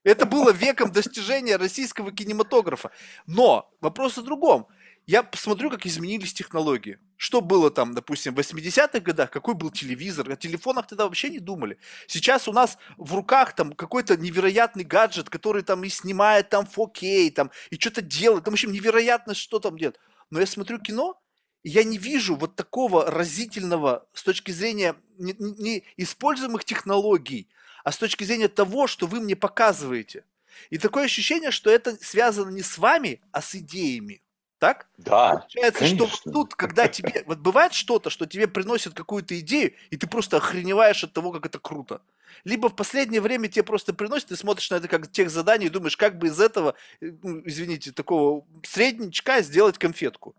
Это 0.04 0.26
было 0.26 0.52
веком 0.52 0.92
достижения 0.92 1.58
российского 1.58 2.12
кинематографа. 2.12 2.92
Но 3.26 3.70
вопрос 3.82 4.18
о 4.18 4.22
другом. 4.22 4.68
я 5.06 5.24
посмотрю, 5.24 5.70
как 5.70 5.86
изменились 5.86 6.34
технологии. 6.34 7.00
Что 7.16 7.42
было 7.42 7.72
там, 7.72 7.94
допустим, 7.94 8.36
в 8.36 8.40
80-х 8.40 9.00
годах, 9.00 9.32
какой 9.32 9.56
был 9.56 9.72
телевизор, 9.72 10.30
о 10.30 10.36
телефонах 10.36 10.88
тогда 10.88 11.06
вообще 11.06 11.30
не 11.30 11.40
думали. 11.40 11.78
Сейчас 12.08 12.48
у 12.48 12.54
нас 12.54 12.78
в 12.98 13.16
руках 13.16 13.56
там 13.56 13.74
какой-то 13.74 14.18
невероятный 14.18 14.84
гаджет, 14.84 15.30
который 15.30 15.64
там 15.64 15.84
и 15.84 15.90
снимает 15.90 16.50
там 16.50 16.66
4K, 16.66 17.32
там, 17.32 17.52
и 17.70 17.80
что-то 17.80 18.02
делает, 18.02 18.44
там, 18.44 18.52
в 18.52 18.56
общем, 18.56 18.72
невероятно, 18.72 19.34
что 19.34 19.60
там 19.60 19.78
делает. 19.78 20.00
Но 20.30 20.40
я 20.40 20.46
смотрю 20.46 20.80
кино, 20.80 21.22
и 21.64 21.70
я 21.70 21.84
не 21.84 21.98
вижу 21.98 22.36
вот 22.36 22.56
такого 22.56 23.10
разительного 23.10 24.08
с 24.14 24.24
точки 24.24 24.52
зрения 24.52 24.96
не, 25.18 25.36
не 25.40 25.84
используемых 25.98 26.66
технологий, 26.66 27.48
а 27.84 27.92
с 27.92 27.98
точки 27.98 28.24
зрения 28.24 28.48
того, 28.48 28.88
что 28.88 29.08
вы 29.08 29.20
мне 29.20 29.36
показываете. 29.36 30.26
И 30.70 30.78
такое 30.78 31.06
ощущение, 31.06 31.52
что 31.52 31.70
это 31.70 31.96
связано 32.04 32.50
не 32.50 32.64
с 32.64 32.78
вами, 32.78 33.22
а 33.32 33.42
с 33.42 33.56
идеями. 33.56 34.22
Так? 34.60 34.88
Да. 34.98 35.38
Получается, 35.38 35.80
конечно. 35.82 36.08
что 36.08 36.32
тут, 36.32 36.56
когда 36.56 36.88
тебе... 36.88 37.24
Вот 37.28 37.40
бывает 37.40 37.74
что-то, 37.74 38.10
что 38.10 38.26
тебе 38.26 38.48
приносит 38.48 38.94
какую-то 38.94 39.40
идею, 39.40 39.74
и 39.92 39.98
ты 39.98 40.08
просто 40.08 40.38
охреневаешь 40.38 41.04
от 41.04 41.14
того, 41.14 41.32
как 41.32 41.46
это 41.46 41.60
круто. 41.60 42.02
Либо 42.44 42.70
в 42.70 42.76
последнее 42.76 43.22
время 43.22 43.50
тебе 43.50 43.64
просто 43.64 43.94
приносят, 43.94 44.30
ты 44.30 44.36
смотришь 44.36 44.70
на 44.72 44.76
это 44.76 44.88
как 44.88 45.12
тех 45.12 45.30
заданий 45.30 45.68
и 45.68 45.70
думаешь, 45.70 45.98
как 45.98 46.18
бы 46.18 46.28
из 46.28 46.40
этого, 46.40 46.74
э, 47.02 47.12
ну, 47.22 47.42
извините, 47.46 47.92
такого 47.92 48.46
среднячка 48.64 49.42
сделать 49.42 49.78
конфетку. 49.78 50.36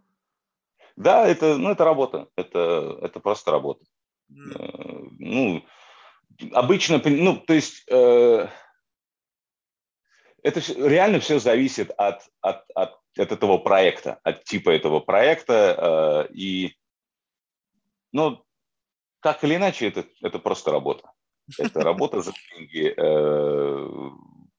Да, 0.97 1.27
это, 1.27 1.57
ну, 1.57 1.71
это 1.71 1.85
работа. 1.85 2.29
Это, 2.37 2.99
это 3.03 3.21
просто 3.21 3.53
работа. 3.53 3.85
Mm. 4.31 5.09
Ну, 5.19 5.65
обычно, 6.53 7.01
ну, 7.05 7.37
то 7.37 7.55
есть... 7.55 7.85
Э, 7.89 8.49
это 10.43 10.61
реально 10.79 11.21
все 11.21 11.39
зависит 11.39 11.91
от, 11.97 12.23
от, 12.41 12.65
от, 12.75 12.99
от 13.19 13.33
этого 13.33 13.59
проекта, 13.59 14.19
от 14.23 14.45
типа 14.45 14.71
этого 14.71 15.01
проекта. 15.01 16.27
Э, 16.29 16.33
и, 16.33 16.75
ну, 18.13 18.43
так 19.21 19.43
или 19.45 19.57
иначе, 19.57 19.89
это, 19.89 20.07
это 20.23 20.39
просто 20.39 20.71
работа. 20.71 21.11
Это 21.59 21.81
работа 21.81 22.21
за 22.21 22.33
деньги, 22.53 22.95
э, 22.97 24.11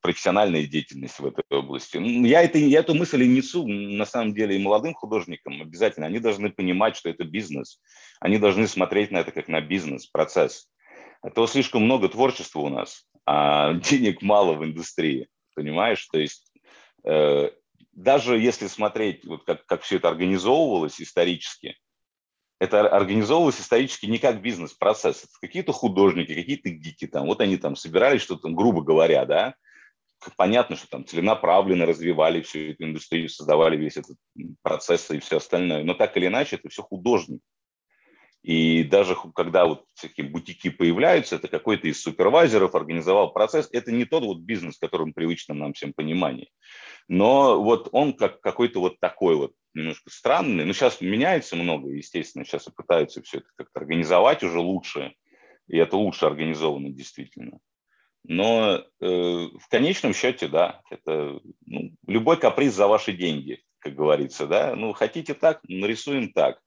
профессиональная 0.01 0.66
деятельность 0.66 1.20
в 1.20 1.26
этой 1.26 1.43
области. 1.49 1.97
Я, 1.97 2.41
это, 2.41 2.57
я 2.57 2.80
эту 2.80 2.95
мысль 2.95 3.24
и 3.24 3.28
несу, 3.28 3.68
на 3.68 4.05
самом 4.05 4.34
деле, 4.34 4.55
и 4.55 4.64
молодым 4.64 4.93
художникам 4.93 5.62
обязательно. 5.62 6.07
Они 6.07 6.20
должны 6.20 6.51
понимать, 6.51 6.95
что 6.95 7.10
это 7.10 7.24
бизнес. 7.26 7.80
Они 8.20 8.38
должны 8.38 8.68
смотреть 8.68 9.12
на 9.12 9.18
это 9.18 9.32
как 9.32 9.47
на 9.47 9.62
бизнес, 9.62 10.07
процесс. 10.07 10.68
А 11.22 11.47
слишком 11.47 11.84
много 11.84 12.10
творчества 12.10 12.60
у 12.62 12.70
нас, 12.70 13.05
а 13.26 13.74
денег 13.89 14.22
мало 14.22 14.53
в 14.53 14.64
индустрии 14.64 15.28
понимаешь? 15.60 16.07
То 16.07 16.20
есть 16.20 16.53
э, 17.03 17.49
даже 17.99 18.39
если 18.39 18.67
смотреть, 18.67 19.25
вот 19.25 19.43
как, 19.43 19.65
как 19.65 19.81
все 19.81 19.97
это 19.97 20.07
организовывалось 20.07 21.01
исторически, 21.01 21.77
это 22.57 22.87
организовывалось 22.87 23.59
исторически 23.59 24.05
не 24.05 24.19
как 24.19 24.41
бизнес-процесс. 24.41 25.27
Какие-то 25.41 25.73
художники, 25.73 26.33
какие-то 26.33 26.69
гики 26.69 27.07
там, 27.07 27.25
вот 27.25 27.41
они 27.41 27.57
там 27.57 27.75
собирались 27.75 28.21
что-то, 28.21 28.49
грубо 28.49 28.81
говоря, 28.81 29.25
да, 29.25 29.55
понятно, 30.37 30.77
что 30.77 30.87
там 30.87 31.05
целенаправленно 31.05 31.85
развивали 31.85 32.41
всю 32.41 32.71
эту 32.71 32.85
индустрию, 32.85 33.27
создавали 33.27 33.75
весь 33.75 33.97
этот 33.97 34.17
процесс 34.61 35.11
и 35.11 35.19
все 35.19 35.37
остальное, 35.37 35.83
но 35.83 35.93
так 35.93 36.15
или 36.15 36.27
иначе 36.27 36.55
это 36.55 36.69
все 36.69 36.83
художники. 36.83 37.43
И 38.49 38.83
даже 38.83 39.15
когда 39.35 39.67
вот 39.67 39.85
всякие 39.93 40.27
бутики 40.27 40.71
появляются, 40.71 41.35
это 41.35 41.47
какой-то 41.47 41.87
из 41.87 42.01
супервайзеров 42.01 42.73
организовал 42.73 43.31
процесс. 43.31 43.69
Это 43.71 43.91
не 43.91 44.05
тот 44.05 44.23
вот 44.23 44.39
бизнес, 44.39 44.79
которым 44.79 45.13
привычно 45.13 45.53
нам 45.53 45.73
всем 45.73 45.93
понимание. 45.93 46.47
Но 47.07 47.61
вот 47.61 47.89
он 47.91 48.13
как 48.13 48.41
какой-то 48.41 48.79
вот 48.79 48.99
такой 48.99 49.35
вот 49.35 49.53
немножко 49.75 50.09
странный. 50.09 50.65
Ну, 50.65 50.73
сейчас 50.73 50.99
меняется 50.99 51.55
много, 51.57 51.91
естественно. 51.91 52.43
Сейчас 52.43 52.63
пытаются 52.75 53.21
все 53.21 53.37
это 53.37 53.49
как-то 53.55 53.81
организовать 53.81 54.41
уже 54.41 54.57
лучше. 54.57 55.13
И 55.67 55.77
это 55.77 55.95
лучше 55.95 56.25
организовано 56.25 56.89
действительно. 56.89 57.59
Но 58.23 58.83
э, 58.99 59.05
в 59.05 59.67
конечном 59.69 60.15
счете, 60.15 60.47
да, 60.47 60.81
это 60.89 61.39
ну, 61.67 61.91
любой 62.07 62.39
каприз 62.39 62.73
за 62.73 62.87
ваши 62.87 63.13
деньги, 63.13 63.61
как 63.77 63.93
говорится, 63.93 64.47
да. 64.47 64.75
Ну, 64.75 64.93
хотите 64.93 65.35
так, 65.35 65.59
нарисуем 65.67 66.33
так 66.33 66.59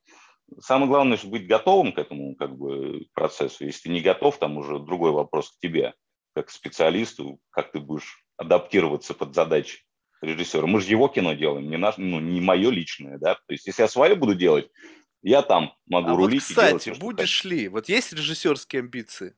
самое 0.60 0.88
главное, 0.88 1.16
чтобы 1.16 1.38
быть 1.38 1.46
готовым 1.46 1.92
к 1.92 1.98
этому 1.98 2.34
как 2.36 2.56
бы, 2.56 3.06
процессу. 3.14 3.64
Если 3.64 3.84
ты 3.84 3.88
не 3.90 4.00
готов, 4.00 4.38
там 4.38 4.56
уже 4.56 4.78
другой 4.78 5.12
вопрос 5.12 5.50
к 5.50 5.58
тебе, 5.60 5.94
как 6.34 6.48
к 6.48 6.50
специалисту, 6.50 7.40
как 7.50 7.72
ты 7.72 7.80
будешь 7.80 8.24
адаптироваться 8.36 9.14
под 9.14 9.34
задачи 9.34 9.80
режиссера. 10.20 10.66
Мы 10.66 10.80
же 10.80 10.90
его 10.90 11.08
кино 11.08 11.34
делаем, 11.34 11.68
не, 11.68 11.76
наш, 11.76 11.96
ну, 11.98 12.20
не 12.20 12.40
мое 12.40 12.70
личное. 12.70 13.18
Да? 13.18 13.34
То 13.34 13.52
есть, 13.52 13.66
если 13.66 13.82
я 13.82 13.88
свое 13.88 14.14
буду 14.14 14.34
делать, 14.34 14.70
я 15.22 15.42
там 15.42 15.74
могу 15.86 16.10
а 16.10 16.16
рулить. 16.16 16.42
Вот, 16.42 16.48
кстати, 16.48 16.84
делать, 16.86 17.00
будешь 17.00 17.44
ли? 17.44 17.68
Вот 17.68 17.88
есть 17.88 18.12
режиссерские 18.12 18.80
амбиции? 18.80 19.34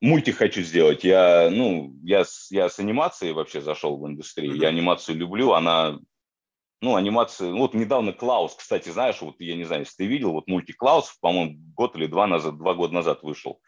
Мультик 0.00 0.36
хочу 0.36 0.62
сделать. 0.62 1.02
Я, 1.02 1.50
ну, 1.50 1.92
я, 2.04 2.24
я 2.50 2.68
с 2.68 2.78
анимацией 2.78 3.32
вообще 3.32 3.60
зашел 3.60 3.98
в 3.98 4.06
индустрию. 4.06 4.54
Mm-hmm. 4.54 4.62
Я 4.62 4.68
анимацию 4.68 5.16
люблю. 5.16 5.52
Она 5.52 5.98
ну, 6.80 6.94
анимация, 6.94 7.50
ну, 7.50 7.58
вот 7.58 7.74
недавно 7.74 8.12
Клаус, 8.12 8.54
кстати, 8.54 8.88
знаешь, 8.88 9.20
вот 9.20 9.36
я 9.40 9.56
не 9.56 9.64
знаю, 9.64 9.82
если 9.82 9.96
ты 9.96 10.06
видел, 10.06 10.32
вот 10.32 10.46
мультик 10.46 10.76
Клаус, 10.76 11.16
по-моему, 11.20 11.56
год 11.74 11.96
или 11.96 12.06
два 12.06 12.26
назад, 12.26 12.56
два 12.56 12.74
года 12.74 12.94
назад 12.94 13.22
вышел. 13.22 13.60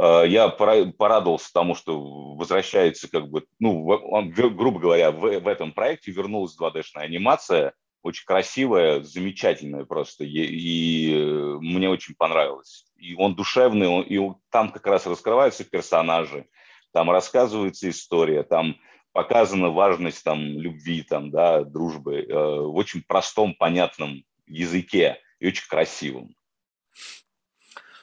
Э, 0.00 0.24
я 0.26 0.48
порадовался 0.48 1.52
тому, 1.52 1.74
что 1.74 2.34
возвращается, 2.34 3.08
как 3.08 3.28
бы, 3.28 3.44
ну, 3.60 3.84
грубо 4.32 4.80
говоря, 4.80 5.12
в, 5.12 5.20
в 5.20 5.48
этом 5.48 5.72
проекте 5.72 6.10
вернулась 6.10 6.58
2D-шная 6.58 7.04
анимация, 7.04 7.72
очень 8.02 8.26
красивая, 8.26 9.02
замечательная 9.02 9.84
просто, 9.84 10.24
и, 10.24 10.28
и 10.28 11.14
э, 11.14 11.58
мне 11.60 11.88
очень 11.88 12.14
понравилось. 12.16 12.84
И 12.96 13.14
он 13.14 13.34
душевный, 13.34 13.86
он, 13.86 14.02
и 14.02 14.20
там 14.50 14.72
как 14.72 14.86
раз 14.86 15.06
раскрываются 15.06 15.64
персонажи, 15.64 16.46
там 16.92 17.10
рассказывается 17.10 17.88
история, 17.88 18.42
там 18.42 18.76
показана 19.14 19.70
важность 19.70 20.24
там 20.24 20.40
любви, 20.40 21.02
там, 21.02 21.30
да, 21.30 21.62
дружбы 21.64 22.16
э, 22.16 22.34
в 22.34 22.74
очень 22.74 23.02
простом, 23.02 23.54
понятном 23.54 24.24
языке 24.46 25.20
и 25.38 25.46
очень 25.46 25.68
красивом. 25.68 26.34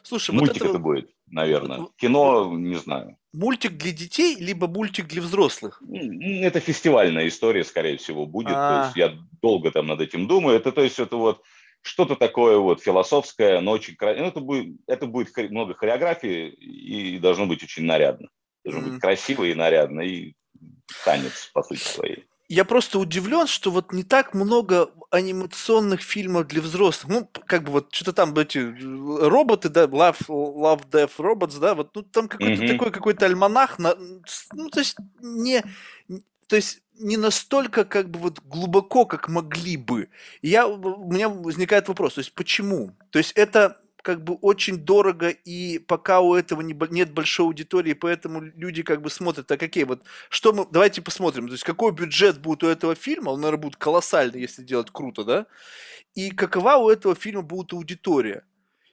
Слушай, 0.01 0.31
мультик 0.31 0.53
вот 0.53 0.61
это... 0.61 0.69
это 0.69 0.79
будет, 0.79 1.11
наверное. 1.27 1.87
Кино, 1.97 2.51
не 2.57 2.75
знаю. 2.75 3.17
Мультик 3.33 3.73
для 3.73 3.91
детей, 3.91 4.37
либо 4.37 4.67
мультик 4.67 5.07
для 5.07 5.21
взрослых? 5.21 5.81
Это 5.89 6.59
фестивальная 6.61 7.27
история, 7.27 7.65
скорее 7.65 7.97
всего, 7.97 8.25
будет. 8.25 8.55
А-а-а. 8.55 8.79
То 8.79 8.85
есть 8.85 8.97
я 8.97 9.19
долго 9.41 9.69
там 9.71 9.87
над 9.87 9.99
этим 9.99 10.27
думаю. 10.27 10.55
Это, 10.57 10.71
то 10.71 10.81
есть, 10.81 10.99
это 10.99 11.17
вот 11.17 11.41
что-то 11.81 12.15
такое 12.15 12.57
вот 12.57 12.81
философское, 12.81 13.59
но 13.59 13.71
очень 13.71 13.95
красивое. 13.95 14.23
Ну, 14.23 14.29
это 14.29 14.39
будет, 14.39 14.75
это 14.87 15.07
будет 15.07 15.35
много 15.49 15.73
хореографии 15.73 16.49
и 16.49 17.19
должно 17.19 17.47
быть 17.47 17.63
очень 17.63 17.83
нарядно. 17.83 18.29
Должно 18.63 18.81
mm. 18.81 18.91
быть 18.91 19.01
красиво 19.01 19.43
и 19.43 19.53
нарядно. 19.53 20.01
И 20.01 20.35
танец, 21.05 21.49
по 21.53 21.63
сути 21.63 21.83
своей. 21.83 22.25
Я 22.47 22.65
просто 22.65 22.99
удивлен, 22.99 23.47
что 23.47 23.71
вот 23.71 23.93
не 23.93 24.03
так 24.03 24.33
много 24.33 24.89
анимационных 25.09 26.01
фильмов 26.01 26.47
для 26.47 26.61
взрослых. 26.61 27.09
Ну, 27.09 27.29
как 27.45 27.63
бы 27.63 27.71
вот 27.71 27.95
что-то 27.95 28.11
там 28.11 28.37
эти 28.37 28.57
э, 28.57 29.27
роботы, 29.29 29.69
да, 29.69 29.85
Love, 29.85 30.27
Love 30.27 30.89
Death 30.89 31.15
Robots, 31.17 31.59
да, 31.59 31.75
вот 31.75 31.95
ну, 31.95 32.01
там 32.01 32.27
какой-то 32.27 32.61
mm-hmm. 32.61 32.67
такой 32.67 32.91
какой-то 32.91 33.25
альманах, 33.25 33.79
на, 33.79 33.95
ну, 34.53 34.69
то 34.69 34.79
есть 34.79 34.97
не, 35.21 35.63
то 36.47 36.57
есть 36.57 36.81
не 36.99 37.17
настолько 37.17 37.85
как 37.85 38.09
бы 38.09 38.19
вот 38.19 38.41
глубоко, 38.41 39.05
как 39.05 39.29
могли 39.29 39.77
бы. 39.77 40.09
И 40.41 40.49
я, 40.49 40.67
у 40.67 41.11
меня 41.11 41.29
возникает 41.29 41.87
вопрос, 41.87 42.15
то 42.15 42.19
есть 42.19 42.33
почему? 42.33 42.91
То 43.11 43.19
есть 43.19 43.31
это 43.33 43.80
как 44.01 44.23
бы 44.23 44.35
очень 44.35 44.77
дорого, 44.77 45.29
и 45.29 45.79
пока 45.79 46.21
у 46.21 46.35
этого 46.35 46.61
не, 46.61 46.75
нет 46.89 47.13
большой 47.13 47.45
аудитории, 47.45 47.93
поэтому 47.93 48.41
люди 48.41 48.83
как 48.83 49.01
бы 49.01 49.09
смотрят, 49.09 49.51
а 49.51 49.57
какие 49.57 49.83
вот, 49.83 50.03
что 50.29 50.53
мы, 50.53 50.65
давайте 50.69 51.01
посмотрим, 51.01 51.47
то 51.47 51.53
есть 51.53 51.63
какой 51.63 51.91
бюджет 51.91 52.39
будет 52.39 52.63
у 52.63 52.67
этого 52.67 52.95
фильма, 52.95 53.29
он, 53.29 53.41
наверное, 53.41 53.63
будет 53.63 53.77
колоссальный, 53.77 54.41
если 54.41 54.63
делать 54.63 54.89
круто, 54.91 55.23
да, 55.23 55.45
и 56.15 56.31
какова 56.31 56.75
у 56.77 56.89
этого 56.89 57.15
фильма 57.15 57.41
будет 57.41 57.73
аудитория. 57.73 58.43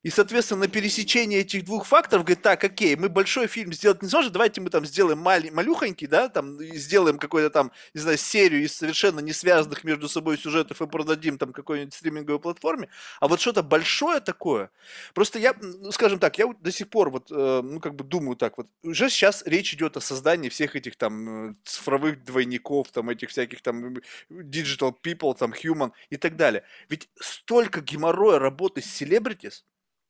И, 0.05 0.11
соответственно, 0.11 0.61
на 0.61 0.69
пересечении 0.69 1.39
этих 1.39 1.65
двух 1.65 1.85
факторов 1.85 2.25
говорит, 2.25 2.43
так, 2.43 2.63
окей, 2.63 2.95
мы 2.95 3.09
большой 3.09 3.49
фильм 3.49 3.73
сделать 3.73 4.01
не 4.01 4.09
сможем, 4.09 4.31
давайте 4.33 4.61
мы 4.61 4.71
там 4.71 4.87
сделаем 4.87 5.19
мал- 5.19 5.51
малюхонький, 5.53 6.07
да, 6.07 6.29
там, 6.29 6.59
сделаем 6.61 7.19
какой-то 7.19 7.51
там, 7.51 7.73
не 7.95 8.01
знаю, 8.01 8.17
серию 8.17 8.63
из 8.63 8.77
совершенно 8.77 9.19
не 9.21 9.33
связанных 9.33 9.83
между 9.83 10.09
собой 10.09 10.39
сюжетов 10.39 10.81
и 10.81 10.87
продадим 10.87 11.37
там 11.37 11.53
какой-нибудь 11.53 11.95
стриминговой 11.95 12.41
платформе. 12.41 12.89
А 13.21 13.27
вот 13.27 13.41
что-то 13.41 13.63
большое 13.65 14.21
такое, 14.21 14.71
просто 15.15 15.41
я, 15.41 15.55
ну, 15.61 15.91
скажем 15.91 16.21
так, 16.21 16.39
я 16.39 16.47
до 16.47 16.71
сих 16.71 16.89
пор 16.89 17.11
вот, 17.11 17.31
э, 17.33 17.61
ну, 17.63 17.81
как 17.81 17.97
бы 17.97 18.05
думаю 18.05 18.37
так 18.37 18.57
вот, 18.57 18.69
уже 18.85 19.11
сейчас 19.11 19.43
речь 19.47 19.75
идет 19.75 19.97
о 19.97 20.01
создании 20.01 20.49
всех 20.49 20.77
этих 20.77 20.97
там 20.97 21.51
э, 21.51 21.55
цифровых 21.65 22.23
двойников, 22.25 22.93
там, 22.93 23.11
этих 23.11 23.31
всяких 23.31 23.63
там 23.63 23.97
digital 24.31 24.95
people, 25.03 25.35
там, 25.37 25.53
human 25.53 25.91
и 26.11 26.17
так 26.17 26.37
далее. 26.37 26.63
Ведь 26.89 27.09
столько 27.21 27.81
геморроя 27.81 28.39
работы 28.39 28.81
с 28.81 29.03
celebrities, 29.03 29.63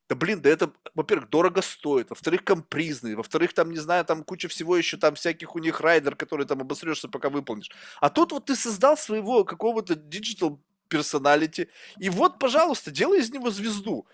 да 0.09 0.15
блин, 0.15 0.41
да 0.41 0.49
это, 0.49 0.73
во-первых, 0.95 1.29
дорого 1.29 1.61
стоит, 1.61 2.11
во-вторых, 2.11 2.43
компризный, 2.45 3.15
во-вторых, 3.15 3.53
там, 3.53 3.71
не 3.71 3.79
знаю, 3.79 4.05
там 4.05 4.25
куча 4.25 4.49
всего 4.49 4.77
еще, 4.77 4.97
там 4.97 5.15
всяких 5.15 5.55
у 5.55 5.59
них 5.59 5.81
райдер, 5.81 6.17
который 6.17 6.47
там 6.47 6.61
обосрешься, 6.61 7.09
пока 7.09 7.29
выполнишь. 7.29 7.71
А 8.01 8.09
тут 8.09 8.33
вот 8.33 8.47
ты 8.47 8.57
создал 8.57 8.97
своего 8.97 9.45
какого-то 9.45 9.95
digital 9.95 10.59
персоналити. 10.89 11.69
И 11.99 12.09
вот, 12.09 12.39
пожалуйста, 12.39 12.91
делай 12.91 13.21
из 13.21 13.31
него 13.31 13.51
звезду 13.51 14.07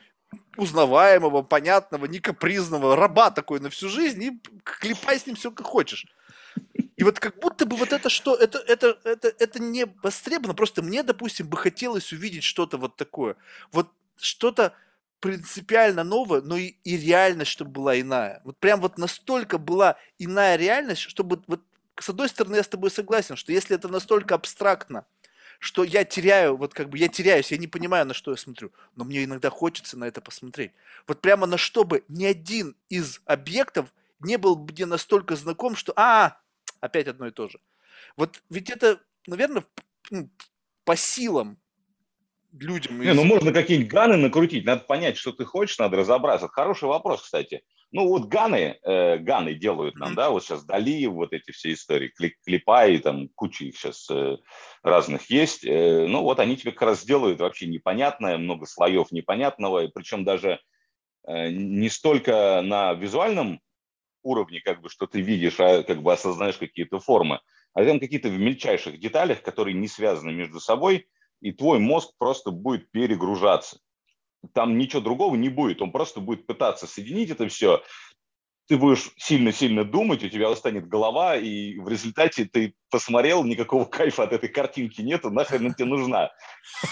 узнаваемого, 0.56 1.42
понятного, 1.42 2.06
не 2.06 2.18
капризного, 2.18 2.96
раба 2.96 3.30
такой 3.30 3.60
на 3.60 3.70
всю 3.70 3.88
жизнь, 3.88 4.22
и 4.22 4.40
клепай 4.64 5.20
с 5.20 5.26
ним 5.26 5.36
все 5.36 5.52
как 5.52 5.66
хочешь. 5.66 6.06
И 6.96 7.04
вот 7.04 7.20
как 7.20 7.38
будто 7.38 7.66
бы 7.66 7.76
вот 7.76 7.92
это 7.92 8.08
что, 8.08 8.34
это, 8.34 8.58
это, 8.58 8.98
это, 9.04 9.32
это 9.38 9.62
не 9.62 9.86
востребовано, 10.02 10.54
просто 10.54 10.82
мне, 10.82 11.02
допустим, 11.02 11.48
бы 11.48 11.56
хотелось 11.56 12.12
увидеть 12.12 12.44
что-то 12.44 12.78
вот 12.78 12.96
такое. 12.96 13.36
Вот 13.72 13.90
что-то 14.16 14.74
принципиально 15.24 16.04
новое, 16.04 16.42
но 16.42 16.58
и, 16.58 16.74
и 16.84 16.98
реальность, 16.98 17.50
чтобы 17.50 17.70
была 17.70 17.98
иная. 17.98 18.42
Вот 18.44 18.58
прям 18.58 18.82
вот 18.82 18.98
настолько 18.98 19.56
была 19.56 19.96
иная 20.18 20.56
реальность, 20.56 21.00
чтобы 21.00 21.42
вот 21.46 21.62
с 21.98 22.10
одной 22.10 22.28
стороны 22.28 22.56
я 22.56 22.62
с 22.62 22.68
тобой 22.68 22.90
согласен, 22.90 23.34
что 23.34 23.50
если 23.50 23.74
это 23.74 23.88
настолько 23.88 24.34
абстрактно, 24.34 25.06
что 25.60 25.82
я 25.82 26.04
теряю, 26.04 26.58
вот 26.58 26.74
как 26.74 26.90
бы 26.90 26.98
я 26.98 27.08
теряюсь, 27.08 27.52
я 27.52 27.56
не 27.56 27.66
понимаю, 27.66 28.04
на 28.04 28.12
что 28.12 28.32
я 28.32 28.36
смотрю, 28.36 28.70
но 28.96 29.04
мне 29.04 29.24
иногда 29.24 29.48
хочется 29.48 29.98
на 29.98 30.04
это 30.04 30.20
посмотреть. 30.20 30.72
Вот 31.06 31.22
прямо 31.22 31.46
на 31.46 31.56
что 31.56 31.84
бы 31.84 32.04
ни 32.08 32.26
один 32.26 32.76
из 32.90 33.22
объектов 33.24 33.94
не 34.20 34.36
был 34.36 34.58
мне 34.58 34.84
настолько 34.84 35.36
знаком, 35.36 35.74
что, 35.74 35.94
а, 35.96 36.36
опять 36.80 37.08
одно 37.08 37.28
и 37.28 37.30
то 37.30 37.48
же. 37.48 37.60
Вот 38.18 38.42
ведь 38.50 38.68
это, 38.68 39.00
наверное, 39.26 39.64
ну, 40.10 40.28
по 40.84 40.96
силам 40.96 41.56
людям. 42.58 43.00
Не, 43.00 43.12
ну 43.14 43.24
можно 43.24 43.52
какие-нибудь 43.52 43.90
ганы 43.90 44.16
накрутить, 44.16 44.64
надо 44.64 44.84
понять, 44.84 45.16
что 45.16 45.32
ты 45.32 45.44
хочешь, 45.44 45.78
надо 45.78 45.96
разобраться. 45.96 46.46
Это 46.46 46.54
хороший 46.54 46.88
вопрос, 46.88 47.22
кстати. 47.22 47.62
Ну 47.92 48.08
вот 48.08 48.26
ганы, 48.26 48.78
э, 48.82 49.18
ганы 49.18 49.54
делают 49.54 49.96
нам, 49.96 50.12
mm-hmm. 50.12 50.16
да, 50.16 50.30
вот 50.30 50.44
сейчас 50.44 50.64
Дали, 50.64 51.06
вот 51.06 51.32
эти 51.32 51.52
все 51.52 51.72
истории, 51.72 52.12
клипа 52.44 52.86
и 52.88 52.98
там 52.98 53.28
куча 53.34 53.66
их 53.66 53.76
сейчас 53.76 54.08
э, 54.10 54.38
разных 54.82 55.30
есть. 55.30 55.64
Э, 55.64 56.06
ну 56.08 56.22
вот 56.22 56.40
они 56.40 56.56
тебе 56.56 56.72
как 56.72 56.82
раз 56.82 57.04
делают 57.04 57.40
вообще 57.40 57.66
непонятное, 57.66 58.36
много 58.36 58.66
слоев 58.66 59.12
непонятного, 59.12 59.86
причем 59.94 60.24
даже 60.24 60.60
э, 61.26 61.50
не 61.50 61.88
столько 61.88 62.62
на 62.64 62.94
визуальном 62.94 63.60
уровне, 64.24 64.60
как 64.60 64.80
бы, 64.80 64.88
что 64.88 65.06
ты 65.06 65.20
видишь, 65.20 65.60
а 65.60 65.82
как 65.82 66.02
бы 66.02 66.12
осознаешь 66.12 66.56
какие-то 66.56 66.98
формы, 66.98 67.40
а 67.74 67.84
там 67.84 68.00
какие-то 68.00 68.28
в 68.28 68.38
мельчайших 68.38 68.98
деталях, 68.98 69.42
которые 69.42 69.74
не 69.74 69.86
связаны 69.86 70.32
между 70.32 70.58
собой, 70.58 71.06
и 71.44 71.52
твой 71.52 71.78
мозг 71.78 72.10
просто 72.18 72.50
будет 72.50 72.90
перегружаться 72.90 73.78
там 74.52 74.76
ничего 74.78 75.00
другого 75.00 75.36
не 75.36 75.48
будет. 75.48 75.80
Он 75.80 75.92
просто 75.92 76.20
будет 76.20 76.46
пытаться 76.46 76.86
соединить 76.86 77.30
это 77.30 77.48
все 77.48 77.82
ты 78.66 78.78
будешь 78.78 79.10
сильно-сильно 79.16 79.84
думать, 79.84 80.24
у 80.24 80.28
тебя 80.28 80.50
устанет 80.50 80.88
голова, 80.88 81.36
и 81.36 81.78
в 81.78 81.88
результате 81.88 82.46
ты 82.46 82.74
посмотрел, 82.90 83.44
никакого 83.44 83.84
кайфа 83.90 84.22
от 84.22 84.32
этой 84.32 84.48
картинки 84.48 85.00
нету, 85.00 85.30
нахрен 85.30 85.66
она 85.66 85.74
тебе 85.74 85.86
нужна. 85.86 86.30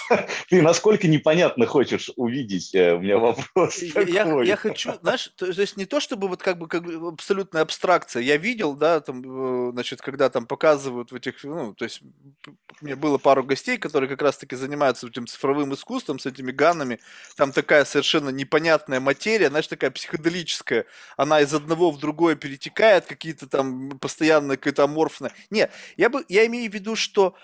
Ты 0.48 0.60
насколько 0.60 1.06
непонятно 1.08 1.66
хочешь 1.66 2.10
увидеть, 2.16 2.74
э, 2.74 2.94
у 2.94 3.00
меня 3.00 3.18
вопрос 3.18 3.82
я, 3.82 4.56
хочу, 4.56 4.92
знаешь, 5.00 5.32
то, 5.36 5.46
есть 5.46 5.76
не 5.76 5.86
то, 5.86 6.00
чтобы 6.00 6.28
вот 6.28 6.42
как 6.42 6.58
бы, 6.58 7.08
абсолютная 7.08 7.62
абстракция, 7.62 8.22
я 8.22 8.36
видел, 8.36 8.74
да, 8.74 9.00
там, 9.00 9.68
э, 9.68 9.72
значит, 9.72 10.02
когда 10.02 10.28
там 10.28 10.46
показывают 10.46 11.12
в 11.12 11.14
этих, 11.14 11.42
ну, 11.44 11.72
то 11.74 11.84
есть 11.84 12.02
у 12.02 12.84
меня 12.84 12.96
было 12.96 13.18
пару 13.18 13.44
гостей, 13.44 13.78
которые 13.78 14.08
как 14.08 14.22
раз-таки 14.22 14.56
занимаются 14.56 15.06
этим 15.06 15.26
цифровым 15.26 15.72
искусством, 15.72 16.18
с 16.18 16.26
этими 16.26 16.50
ганами, 16.50 16.98
там 17.36 17.52
такая 17.52 17.84
совершенно 17.84 18.30
непонятная 18.30 19.00
материя, 19.00 19.48
знаешь, 19.48 19.68
такая 19.68 19.90
психоделическая, 19.90 20.86
она 21.16 21.40
из 21.40 21.54
одного 21.62 21.90
в 21.90 21.98
другое 21.98 22.36
перетекает, 22.36 23.06
какие-то 23.06 23.48
там 23.48 23.98
постоянно 23.98 24.56
какие-то 24.56 24.84
аморфные. 24.84 25.32
Нет, 25.50 25.70
я, 25.96 26.10
бы, 26.10 26.24
я 26.28 26.46
имею 26.46 26.70
в 26.70 26.74
виду, 26.74 26.96
что 26.96 27.34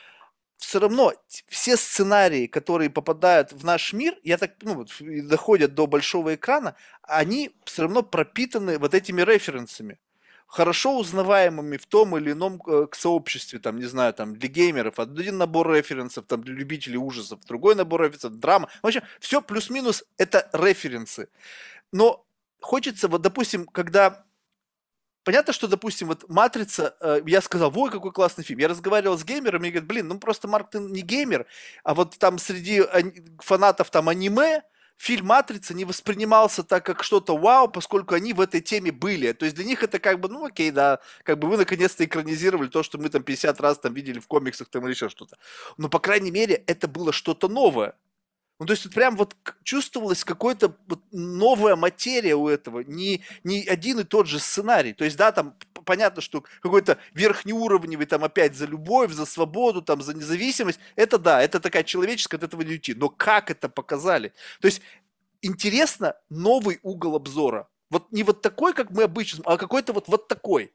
все 0.56 0.80
равно 0.80 1.12
все 1.48 1.76
сценарии, 1.76 2.46
которые 2.46 2.90
попадают 2.90 3.52
в 3.52 3.64
наш 3.64 3.92
мир, 3.92 4.16
я 4.24 4.38
так, 4.38 4.52
ну, 4.62 4.86
доходят 5.00 5.74
до 5.74 5.86
большого 5.86 6.34
экрана, 6.34 6.74
они 7.02 7.52
все 7.64 7.82
равно 7.82 8.02
пропитаны 8.02 8.78
вот 8.78 8.94
этими 8.94 9.22
референсами 9.22 9.98
хорошо 10.48 10.98
узнаваемыми 10.98 11.76
в 11.76 11.86
том 11.86 12.16
или 12.16 12.32
ином 12.32 12.60
э, 12.66 12.86
сообществе, 12.92 13.58
там, 13.58 13.76
не 13.76 13.84
знаю, 13.84 14.14
там, 14.14 14.34
для 14.34 14.48
геймеров, 14.48 14.98
один 14.98 15.36
набор 15.36 15.70
референсов, 15.70 16.26
там, 16.26 16.42
для 16.42 16.54
любителей 16.54 16.96
ужасов, 16.96 17.44
другой 17.44 17.74
набор 17.74 18.02
референсов, 18.02 18.36
драма. 18.36 18.68
В 18.82 18.86
общем, 18.86 19.02
все 19.20 19.42
плюс-минус 19.42 20.04
это 20.16 20.48
референсы. 20.54 21.28
Но 21.92 22.26
хочется, 22.60 23.08
вот, 23.08 23.22
допустим, 23.22 23.66
когда 23.66 24.24
Понятно, 25.24 25.52
что, 25.52 25.66
допустим, 25.68 26.08
вот 26.08 26.26
«Матрица», 26.30 26.96
э, 27.00 27.20
я 27.26 27.42
сказал, 27.42 27.70
ой, 27.76 27.90
какой 27.90 28.12
классный 28.12 28.44
фильм. 28.44 28.60
Я 28.60 28.68
разговаривал 28.68 29.18
с 29.18 29.24
геймерами 29.24 29.68
и 29.68 29.70
говорят, 29.72 29.86
блин, 29.86 30.08
ну 30.08 30.18
просто, 30.18 30.48
Марк, 30.48 30.70
ты 30.70 30.78
не 30.78 31.02
геймер, 31.02 31.44
а 31.84 31.92
вот 31.92 32.16
там 32.16 32.38
среди 32.38 32.82
фанатов 33.38 33.90
там 33.90 34.08
аниме 34.08 34.62
фильм 34.98 35.26
«Матрица» 35.26 35.74
не 35.74 35.84
воспринимался 35.84 36.62
так, 36.64 36.84
как 36.84 37.02
что-то 37.02 37.36
вау, 37.36 37.68
поскольку 37.68 38.14
они 38.14 38.32
в 38.32 38.40
этой 38.40 38.60
теме 38.60 38.90
были. 38.90 39.32
То 39.32 39.44
есть 39.44 39.56
для 39.56 39.64
них 39.64 39.82
это 39.82 39.98
как 39.98 40.18
бы, 40.20 40.28
ну 40.28 40.46
окей, 40.46 40.70
да, 40.70 41.00
как 41.22 41.38
бы 41.38 41.48
вы 41.48 41.56
наконец-то 41.56 42.04
экранизировали 42.04 42.68
то, 42.68 42.82
что 42.82 42.98
мы 42.98 43.08
там 43.08 43.22
50 43.22 43.60
раз 43.60 43.78
там 43.78 43.94
видели 43.94 44.18
в 44.18 44.26
комиксах 44.26 44.68
там 44.68 44.84
или 44.84 44.92
еще 44.92 45.08
что-то. 45.08 45.36
Но, 45.76 45.88
по 45.88 46.00
крайней 46.00 46.30
мере, 46.30 46.54
это 46.66 46.88
было 46.88 47.12
что-то 47.12 47.48
новое. 47.48 47.94
Ну, 48.58 48.66
то 48.66 48.72
есть 48.72 48.84
вот 48.84 48.94
прям 48.94 49.16
вот 49.16 49.36
чувствовалась 49.62 50.24
какая-то 50.24 50.74
вот 50.88 51.00
новая 51.12 51.76
материя 51.76 52.34
у 52.34 52.48
этого, 52.48 52.80
не, 52.80 53.22
не 53.44 53.64
один 53.64 54.00
и 54.00 54.04
тот 54.04 54.26
же 54.26 54.40
сценарий. 54.40 54.92
То 54.92 55.04
есть, 55.04 55.16
да, 55.16 55.30
там 55.30 55.54
понятно, 55.84 56.20
что 56.20 56.44
какой-то 56.60 56.98
верхнеуровневый 57.14 58.06
там 58.06 58.24
опять 58.24 58.56
за 58.56 58.66
любовь, 58.66 59.12
за 59.12 59.26
свободу, 59.26 59.80
там 59.80 60.02
за 60.02 60.12
независимость, 60.12 60.80
это 60.96 61.18
да, 61.18 61.40
это 61.40 61.60
такая 61.60 61.84
человеческая, 61.84 62.36
от 62.38 62.42
этого 62.42 62.62
не 62.62 62.72
уйти. 62.72 62.94
Но 62.94 63.08
как 63.08 63.50
это 63.50 63.68
показали? 63.68 64.32
То 64.60 64.66
есть 64.66 64.82
интересно 65.40 66.14
новый 66.28 66.80
угол 66.82 67.14
обзора. 67.14 67.68
Вот 67.90 68.10
не 68.12 68.24
вот 68.24 68.42
такой, 68.42 68.74
как 68.74 68.90
мы 68.90 69.04
обычно, 69.04 69.42
а 69.46 69.56
какой-то 69.56 69.92
вот, 69.92 70.08
вот 70.08 70.28
такой. 70.28 70.72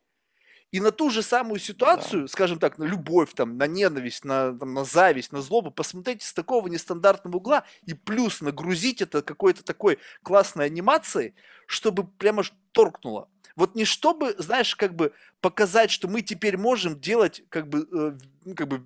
И 0.73 0.79
на 0.79 0.91
ту 0.91 1.11
же 1.11 1.21
самую 1.21 1.59
ситуацию, 1.59 2.23
да. 2.23 2.27
скажем 2.27 2.57
так, 2.57 2.79
на 2.79 2.83
любовь, 2.85 3.35
там, 3.35 3.59
на 3.59 3.67
ненависть, 3.67 4.25
на, 4.25 4.57
там, 4.57 4.73
на 4.73 4.83
зависть, 4.83 5.31
на 5.31 5.39
злобу, 5.39 5.69
посмотрите 5.69 6.25
с 6.25 6.33
такого 6.33 6.67
нестандартного 6.67 7.37
угла 7.37 7.63
и 7.85 7.93
плюс 7.93 8.41
нагрузить 8.41 8.99
это 8.99 9.21
какой-то 9.21 9.63
такой 9.63 9.99
классной 10.23 10.65
анимацией, 10.65 11.35
чтобы 11.67 12.07
прямо 12.07 12.41
торкнуло. 12.71 13.29
Вот 13.55 13.75
не 13.75 13.85
чтобы, 13.85 14.33
знаешь, 14.39 14.75
как 14.75 14.95
бы 14.95 15.13
показать, 15.41 15.91
что 15.91 16.07
мы 16.07 16.23
теперь 16.23 16.57
можем 16.57 16.99
делать 16.99 17.43
как 17.49 17.69
бы, 17.69 17.87
э, 17.91 18.17
ну, 18.43 18.55
как 18.55 18.67
бы 18.67 18.83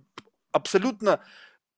абсолютно 0.52 1.22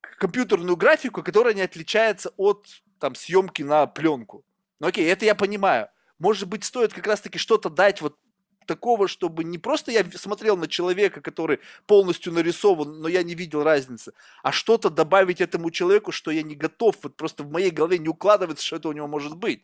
компьютерную 0.01 0.76
графику, 0.76 1.22
которая 1.22 1.53
не 1.53 1.62
отличается 1.62 2.32
от 2.36 2.66
там 2.97 3.14
съемки 3.14 3.62
на 3.62 3.86
пленку. 3.86 4.43
Ну 4.80 4.88
окей, 4.88 5.05
это 5.05 5.26
я 5.26 5.36
понимаю. 5.36 5.89
Может 6.18 6.49
быть, 6.49 6.64
стоит 6.64 6.93
как 6.93 7.05
раз-таки 7.05 7.38
что-то 7.38 7.70
дать 7.70 8.01
вот 8.01 8.18
такого, 8.70 9.07
чтобы 9.07 9.43
не 9.43 9.57
просто 9.57 9.91
я 9.91 10.05
смотрел 10.05 10.55
на 10.55 10.67
человека, 10.67 11.22
который 11.22 11.59
полностью 11.88 12.32
нарисован, 12.32 13.01
но 13.01 13.07
я 13.07 13.24
не 13.24 13.34
видел 13.34 13.63
разницы, 13.63 14.13
а 14.43 14.51
что-то 14.51 14.91
добавить 14.91 15.41
этому 15.41 15.72
человеку, 15.72 16.11
что 16.11 16.30
я 16.30 16.43
не 16.43 16.55
готов, 16.55 16.95
вот 17.01 17.15
просто 17.15 17.41
в 17.41 17.51
моей 17.51 17.72
голове 17.72 17.97
не 17.97 18.09
укладывается, 18.09 18.63
что 18.63 18.76
это 18.76 18.89
у 18.89 18.91
него 18.91 19.07
может 19.07 19.36
быть. 19.36 19.63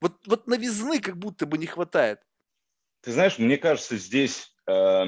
Вот, 0.00 0.14
вот 0.26 0.48
новизны 0.48 1.00
как 1.00 1.16
будто 1.16 1.46
бы 1.46 1.58
не 1.58 1.66
хватает. 1.66 2.18
Ты 3.02 3.12
знаешь, 3.12 3.38
мне 3.38 3.56
кажется, 3.56 3.96
здесь, 3.96 4.52
э, 4.66 5.04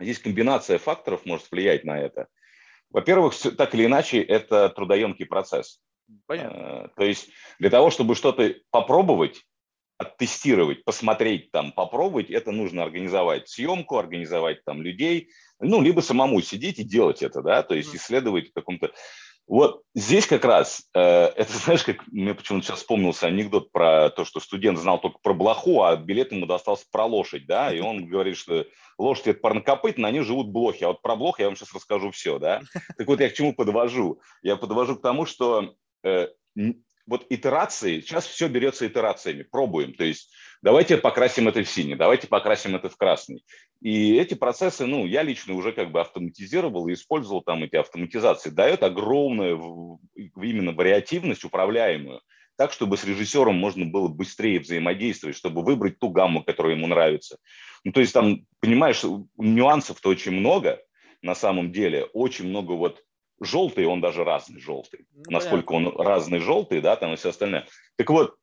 здесь 0.00 0.18
комбинация 0.20 0.78
факторов 0.78 1.26
может 1.26 1.50
влиять 1.50 1.84
на 1.84 2.00
это. 2.00 2.28
Во-первых, 2.88 3.34
так 3.58 3.74
или 3.74 3.84
иначе, 3.84 4.22
это 4.22 4.70
трудоемкий 4.70 5.26
процесс. 5.26 5.82
Понятно. 6.26 6.56
Э, 6.56 6.88
то 6.96 7.04
есть 7.04 7.28
для 7.58 7.68
того, 7.68 7.90
чтобы 7.90 8.14
что-то 8.14 8.54
попробовать, 8.70 9.44
оттестировать, 10.00 10.82
посмотреть 10.82 11.50
там, 11.52 11.72
попробовать, 11.72 12.30
это 12.30 12.52
нужно 12.52 12.82
организовать 12.82 13.50
съемку, 13.50 13.98
организовать 13.98 14.64
там 14.64 14.80
людей, 14.80 15.28
ну, 15.60 15.82
либо 15.82 16.00
самому 16.00 16.40
сидеть 16.40 16.78
и 16.78 16.84
делать 16.84 17.22
это, 17.22 17.42
да, 17.42 17.62
то 17.62 17.74
есть 17.74 17.94
исследовать 17.94 18.48
в 18.48 18.54
каком-то... 18.54 18.92
Вот 19.46 19.82
здесь 19.94 20.26
как 20.26 20.46
раз, 20.46 20.88
э, 20.94 21.00
это 21.00 21.52
знаешь, 21.64 21.84
как 21.84 22.06
мне 22.06 22.32
почему-то 22.32 22.64
сейчас 22.64 22.78
вспомнился 22.78 23.26
анекдот 23.26 23.72
про 23.72 24.08
то, 24.08 24.24
что 24.24 24.40
студент 24.40 24.78
знал 24.78 24.98
только 25.02 25.18
про 25.22 25.34
блоху, 25.34 25.82
а 25.82 25.94
билет 25.96 26.32
ему 26.32 26.46
достался 26.46 26.86
про 26.90 27.04
лошадь, 27.04 27.46
да, 27.46 27.70
и 27.70 27.80
он 27.80 28.06
говорит, 28.06 28.38
что 28.38 28.64
лошадь 28.96 29.26
это 29.26 29.40
парнокопытно, 29.40 30.08
они 30.08 30.20
живут 30.22 30.48
блохи, 30.48 30.82
а 30.82 30.88
вот 30.88 31.02
про 31.02 31.14
блох 31.14 31.40
я 31.40 31.46
вам 31.46 31.56
сейчас 31.56 31.74
расскажу 31.74 32.10
все, 32.10 32.38
да. 32.38 32.62
Так 32.96 33.06
вот 33.06 33.20
я 33.20 33.28
к 33.28 33.34
чему 33.34 33.54
подвожу? 33.54 34.22
Я 34.40 34.56
подвожу 34.56 34.96
к 34.96 35.02
тому, 35.02 35.26
что 35.26 35.74
э, 36.04 36.28
вот 37.06 37.26
итерации, 37.30 38.00
сейчас 38.00 38.26
все 38.26 38.48
берется 38.48 38.86
итерациями, 38.86 39.42
пробуем, 39.42 39.94
то 39.94 40.04
есть 40.04 40.32
давайте 40.62 40.96
покрасим 40.96 41.48
это 41.48 41.62
в 41.62 41.68
синий, 41.68 41.94
давайте 41.94 42.26
покрасим 42.26 42.76
это 42.76 42.88
в 42.88 42.96
красный. 42.96 43.44
И 43.80 44.16
эти 44.16 44.34
процессы, 44.34 44.86
ну, 44.86 45.06
я 45.06 45.22
лично 45.22 45.54
уже 45.54 45.72
как 45.72 45.90
бы 45.90 46.00
автоматизировал 46.00 46.88
и 46.88 46.94
использовал 46.94 47.42
там 47.42 47.64
эти 47.64 47.76
автоматизации, 47.76 48.50
дает 48.50 48.82
огромную 48.82 49.98
именно 50.14 50.72
вариативность 50.72 51.44
управляемую, 51.44 52.20
так, 52.56 52.72
чтобы 52.72 52.98
с 52.98 53.04
режиссером 53.04 53.56
можно 53.56 53.86
было 53.86 54.08
быстрее 54.08 54.60
взаимодействовать, 54.60 55.36
чтобы 55.36 55.62
выбрать 55.62 55.98
ту 55.98 56.10
гамму, 56.10 56.44
которая 56.44 56.74
ему 56.74 56.86
нравится. 56.86 57.38
Ну, 57.84 57.92
то 57.92 58.00
есть 58.00 58.12
там, 58.12 58.44
понимаешь, 58.60 59.02
нюансов-то 59.38 60.10
очень 60.10 60.32
много 60.32 60.78
на 61.22 61.34
самом 61.34 61.72
деле, 61.72 62.04
очень 62.12 62.48
много 62.48 62.72
вот 62.72 63.02
желтый, 63.40 63.86
он 63.86 64.00
даже 64.00 64.24
разный 64.24 64.60
желтый. 64.60 65.06
Ну, 65.14 65.30
Насколько 65.30 65.74
понятно. 65.74 65.98
он 65.98 66.06
разный 66.06 66.38
желтый, 66.40 66.80
да, 66.80 66.96
там 66.96 67.12
и 67.12 67.16
все 67.16 67.30
остальное. 67.30 67.66
Так 67.96 68.10
вот, 68.10 68.36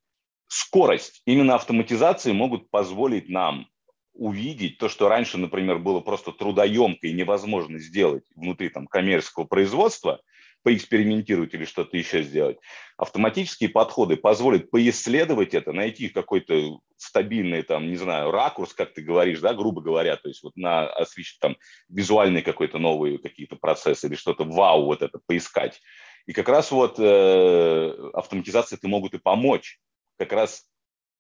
скорость, 0.47 1.21
именно 1.25 1.55
автоматизации 1.55 2.31
могут 2.31 2.69
позволить 2.69 3.29
нам 3.29 3.67
увидеть 4.13 4.79
то, 4.79 4.89
что 4.89 5.09
раньше, 5.09 5.37
например, 5.37 5.77
было 5.77 5.99
просто 5.99 6.31
трудоемко 6.31 7.07
и 7.07 7.13
невозможно 7.13 7.77
сделать 7.77 8.23
внутри 8.35 8.69
там, 8.69 8.87
коммерческого 8.87 9.45
производства, 9.45 10.19
поэкспериментировать 10.67 11.53
или 11.53 11.63
что-то 11.63 11.95
еще 11.95 12.23
сделать. 12.23 12.57
Автоматические 12.97 13.69
подходы 13.69 14.17
позволят 14.17 14.69
поисследовать 14.69 15.53
это, 15.53 15.71
найти 15.71 16.09
какой-то 16.09 16.81
стабильный, 16.97 17.61
там, 17.61 17.87
не 17.87 17.95
знаю, 17.95 18.31
ракурс, 18.31 18.73
как 18.73 18.93
ты 18.93 19.01
говоришь, 19.01 19.39
да, 19.39 19.53
грубо 19.53 19.81
говоря, 19.81 20.17
то 20.17 20.27
есть 20.27 20.43
вот 20.43 20.57
на 20.57 20.85
освещать 20.89 21.39
там 21.39 21.55
визуальные 21.87 22.43
какой-то 22.43 22.79
новые 22.79 23.17
какие-то 23.17 23.55
процессы 23.55 24.07
или 24.07 24.15
что-то 24.15 24.43
вау 24.43 24.83
вот 24.83 25.01
это 25.01 25.21
поискать. 25.25 25.79
И 26.25 26.33
как 26.33 26.49
раз 26.49 26.69
вот 26.71 26.99
э, 26.99 28.09
автоматизации 28.13 28.75
это 28.75 28.89
могут 28.89 29.13
и 29.13 29.19
помочь. 29.19 29.79
Как 30.17 30.33
раз 30.33 30.65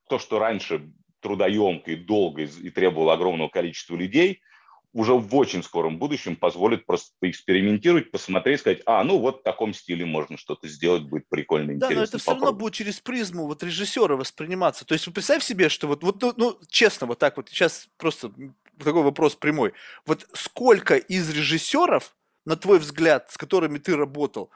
то, 0.09 0.19
что 0.19 0.39
раньше 0.39 0.91
трудоемко 1.21 1.91
и 1.91 1.95
долго 1.95 2.41
и 2.41 2.69
требовало 2.69 3.13
огромного 3.13 3.47
количества 3.47 3.95
людей, 3.95 4.41
уже 4.97 5.13
в 5.13 5.35
очень 5.35 5.61
скором 5.61 5.99
будущем 5.99 6.35
позволит 6.35 6.87
просто 6.87 7.11
поэкспериментировать, 7.19 8.09
посмотреть, 8.09 8.61
сказать, 8.61 8.81
а, 8.87 9.03
ну 9.03 9.19
вот 9.19 9.41
в 9.41 9.43
таком 9.43 9.71
стиле 9.75 10.05
можно 10.05 10.37
что-то 10.39 10.67
сделать, 10.67 11.03
будет 11.03 11.29
прикольно, 11.29 11.73
интересно. 11.73 11.89
Да, 11.89 11.95
но 11.95 12.03
это 12.03 12.17
все 12.17 12.31
равно 12.31 12.51
будет 12.51 12.73
через 12.73 12.99
призму 12.99 13.45
вот 13.45 13.61
режиссера 13.61 14.15
восприниматься. 14.15 14.85
То 14.85 14.93
есть 14.93 15.05
представь 15.13 15.43
себе, 15.43 15.69
что 15.69 15.87
вот, 15.87 16.03
вот 16.03 16.19
ну, 16.23 16.33
ну, 16.35 16.59
честно, 16.67 17.05
вот 17.05 17.19
так 17.19 17.37
вот, 17.37 17.47
сейчас 17.49 17.87
просто 17.97 18.31
такой 18.83 19.03
вопрос 19.03 19.35
прямой. 19.35 19.73
Вот 20.07 20.27
сколько 20.33 20.95
из 20.95 21.29
режиссеров, 21.29 22.15
на 22.45 22.55
твой 22.55 22.79
взгляд, 22.79 23.29
с 23.29 23.37
которыми 23.37 23.77
ты 23.77 23.95
работал, 23.95 24.49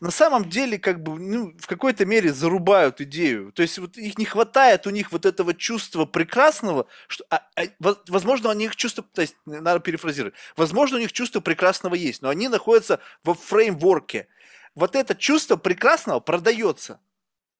на 0.00 0.10
самом 0.10 0.48
деле 0.48 0.78
как 0.78 1.02
бы 1.02 1.18
ну, 1.18 1.54
в 1.58 1.66
какой-то 1.66 2.04
мере 2.06 2.32
зарубают 2.32 3.00
идею. 3.00 3.52
То 3.52 3.62
есть 3.62 3.78
вот 3.78 3.96
их 3.96 4.16
не 4.18 4.24
хватает 4.24 4.86
у 4.86 4.90
них 4.90 5.10
вот 5.10 5.26
этого 5.26 5.54
чувства 5.54 6.04
прекрасного, 6.04 6.86
что, 7.08 7.24
а, 7.30 7.42
а, 7.56 7.62
возможно, 8.08 8.50
у 8.50 8.52
них 8.52 8.76
чувство, 8.76 9.04
то 9.12 9.22
есть 9.22 9.36
надо 9.44 9.80
перефразировать, 9.80 10.34
возможно, 10.56 10.98
у 10.98 11.00
них 11.00 11.12
чувство 11.12 11.40
прекрасного 11.40 11.94
есть, 11.94 12.22
но 12.22 12.28
они 12.28 12.48
находятся 12.48 13.00
во 13.24 13.34
фреймворке. 13.34 14.28
Вот 14.74 14.94
это 14.94 15.16
чувство 15.16 15.56
прекрасного 15.56 16.20
продается 16.20 17.00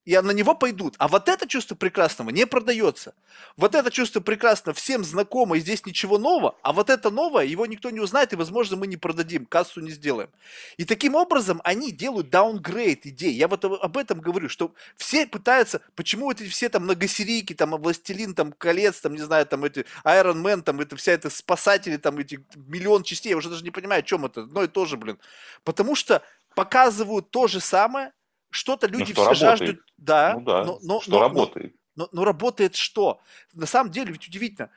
и 0.09 0.19
на 0.19 0.31
него 0.31 0.55
пойдут. 0.55 0.95
А 0.97 1.07
вот 1.07 1.29
это 1.29 1.47
чувство 1.47 1.75
прекрасного 1.75 2.31
не 2.31 2.47
продается. 2.47 3.13
Вот 3.59 3.75
это 3.75 3.91
чувство 3.91 4.21
прекрасного 4.21 4.75
всем 4.75 5.05
знакомо, 5.05 5.59
и 5.59 5.61
здесь 5.61 5.85
ничего 5.85 6.17
нового, 6.17 6.57
а 6.63 6.73
вот 6.73 6.89
это 6.89 7.11
новое, 7.11 7.45
его 7.45 7.67
никто 7.67 7.91
не 7.91 8.01
узнает, 8.01 8.33
и, 8.33 8.37
возможно, 8.37 8.79
мы 8.79 8.87
не 8.87 8.97
продадим, 8.97 9.45
кассу 9.45 9.83
не 9.83 9.91
сделаем. 9.91 10.31
И 10.79 10.87
таким 10.87 11.15
образом 11.15 11.61
они 11.63 11.93
делают 11.93 12.31
даунгрейд 12.31 13.05
идей. 13.05 13.35
Я 13.35 13.49
вот 13.49 13.67
об 13.67 13.99
этом 13.99 14.23
говорю, 14.23 14.49
что 14.49 14.73
все 14.97 15.27
пытаются, 15.27 15.83
почему 15.95 16.33
эти 16.33 16.49
все 16.49 16.71
там 16.71 16.85
многосерийки, 16.85 17.53
там, 17.53 17.73
Властелин, 17.73 18.35
там, 18.35 18.53
Колец, 18.53 19.01
там, 19.01 19.13
не 19.13 19.21
знаю, 19.21 19.45
там, 19.45 19.63
эти 19.65 19.85
Iron 20.07 20.41
Man, 20.43 20.63
там, 20.63 20.81
это 20.81 20.97
вся 20.97 21.13
эта 21.13 21.29
спасатели, 21.29 21.99
там, 21.99 22.17
эти 22.17 22.43
миллион 22.57 23.03
частей, 23.03 23.29
я 23.29 23.37
уже 23.37 23.51
даже 23.51 23.63
не 23.63 23.71
понимаю, 23.71 23.99
о 24.01 24.05
чем 24.05 24.25
это, 24.25 24.41
одно 24.41 24.63
и 24.63 24.69
то 24.69 24.87
же, 24.87 24.97
блин. 24.97 25.19
Потому 25.65 25.95
что 25.95 26.23
показывают 26.55 27.31
то 27.31 27.47
же 27.47 27.61
самое, 27.61 28.13
что-то 28.51 28.87
люди 28.87 29.13
что 29.13 29.33
все 29.33 29.47
работает. 29.47 29.59
жаждут, 29.59 29.87
да, 29.97 30.35
ну, 30.35 30.41
да 30.41 30.65
но, 30.65 30.79
но, 30.83 31.01
что 31.01 31.11
но, 31.13 31.21
работает. 31.21 31.75
Но, 31.95 32.05
но, 32.05 32.09
но 32.13 32.25
работает 32.25 32.75
что? 32.77 33.21
На 33.53 33.67
самом 33.67 33.91
деле, 33.91 34.13
ведь 34.13 34.29
удивительно, 34.29 34.71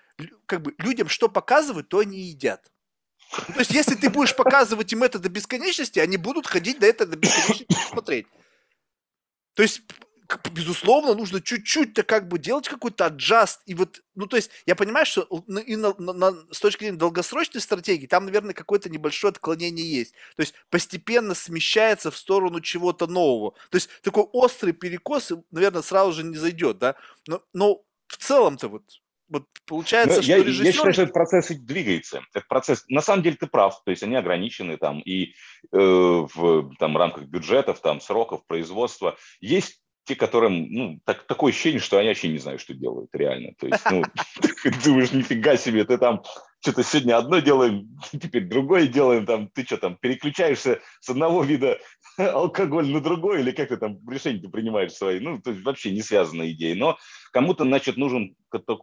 как 0.46 0.62
бы 0.62 0.76
людям 0.78 1.08
что 1.08 1.30
показывают, 1.30 1.90
то 1.90 2.00
они 2.00 2.20
едят. 2.20 2.72
Ну, 3.48 3.54
то 3.54 3.60
есть, 3.60 3.72
если 3.72 3.96
ты 3.96 4.10
будешь 4.10 4.36
показывать 4.36 4.92
им 4.92 5.04
это 5.04 5.20
до 5.20 5.30
бесконечности, 5.30 6.00
они 6.00 6.18
будут 6.18 6.48
ходить 6.48 6.82
на 6.82 6.86
это 6.86 7.06
до 7.06 7.16
бесконечности 7.16 7.78
смотреть. 7.90 8.28
То 9.54 9.64
есть 9.64 9.82
безусловно, 10.52 11.16
нужно 11.16 11.42
чуть-чуть-то 11.42 12.04
как 12.04 12.28
бы 12.28 12.40
делать 12.40 12.68
какой-то 12.68 13.08
аджаст. 13.08 13.62
И 13.66 13.74
вот, 13.74 14.02
ну, 14.16 14.28
то 14.28 14.36
есть, 14.36 14.52
я 14.66 14.76
понимаю, 14.76 15.06
что 15.06 15.28
и 15.66 15.76
на, 15.76 15.94
на, 15.98 16.14
на, 16.14 16.32
с 16.52 16.60
точки 16.60 16.84
зрения 16.84 16.98
долгосрочной 16.98 17.62
стратегии, 17.62 18.08
там, 18.08 18.26
наверное, 18.26 18.54
какое-то 18.54 18.90
небольшое 18.90 19.32
отклонение 19.32 19.90
есть. 19.90 20.14
То 20.36 20.42
есть, 20.42 20.54
постепенно 20.70 21.34
смещается 21.34 22.12
в 22.12 22.18
сторону 22.18 22.62
чего-то 22.62 23.08
нового. 23.08 23.52
То 23.70 23.78
есть, 23.78 23.90
такой 24.02 24.24
острый 24.24 24.74
перекос, 24.74 25.32
наверное, 25.52 25.82
сразу 25.82 26.14
же 26.14 26.24
не 26.24 26.38
зайдет, 26.38 26.78
да? 26.78 26.96
Но, 27.28 27.44
но 27.54 27.82
в 28.08 28.18
целом-то 28.18 28.68
вот 28.68 28.84
вот 29.32 29.46
получается, 29.66 30.18
ну, 30.18 30.24
что 30.24 30.32
я, 30.34 30.44
режиссер... 30.44 30.66
Я 30.66 30.72
считаю, 30.74 30.94
что 30.94 31.02
этот 31.04 31.14
процесс 31.14 31.48
двигается. 31.48 32.22
Этот 32.34 32.50
процесс, 32.50 32.84
на 32.90 33.00
самом 33.00 33.24
деле, 33.24 33.38
ты 33.38 33.48
прав. 33.48 33.82
То 33.86 33.92
есть 33.92 34.04
они 34.04 34.16
ограничены 34.18 34.76
там 34.76 35.00
и 35.00 35.34
э, 35.72 35.78
в 35.78 36.76
там, 36.78 36.98
рамках 36.98 37.24
бюджетов, 37.24 37.80
там, 37.80 38.02
сроков 38.02 38.46
производства. 38.46 39.18
Есть 39.40 39.81
те, 40.04 40.16
которым, 40.16 40.68
ну, 40.70 41.00
так, 41.06 41.24
такое 41.24 41.52
ощущение, 41.52 41.80
что 41.80 41.98
они 41.98 42.10
вообще 42.10 42.28
не 42.30 42.40
знают, 42.40 42.62
что 42.62 42.74
делают 42.74 43.10
реально. 43.14 43.54
То 43.60 43.68
есть, 43.68 43.84
ну, 43.90 44.04
ты 44.64 44.72
думаешь, 44.84 45.12
нифига 45.12 45.58
себе, 45.58 45.84
ты 45.86 45.98
там 45.98 46.24
что-то 46.62 46.84
сегодня 46.84 47.18
одно 47.18 47.40
делаем, 47.40 47.90
теперь 48.12 48.48
другое 48.48 48.88
делаем, 48.88 49.26
там, 49.26 49.50
ты 49.50 49.64
что 49.64 49.78
там, 49.78 49.98
переключаешься 49.98 50.80
с 51.00 51.10
одного 51.10 51.44
вида 51.44 51.80
алкоголь 52.18 52.88
на 52.88 53.02
другой, 53.02 53.42
или 53.42 53.52
как 53.52 53.70
ты 53.70 53.78
там 53.78 53.98
решение 54.10 54.42
ты 54.42 54.50
принимаешь 54.50 54.94
свои, 54.94 55.20
ну, 55.20 55.40
то 55.42 55.52
есть 55.52 55.64
вообще 55.64 55.92
не 55.92 56.02
связанная 56.02 56.52
идея, 56.52 56.76
но 56.76 56.98
кому-то, 57.32 57.64
значит, 57.64 57.98
нужен 57.98 58.36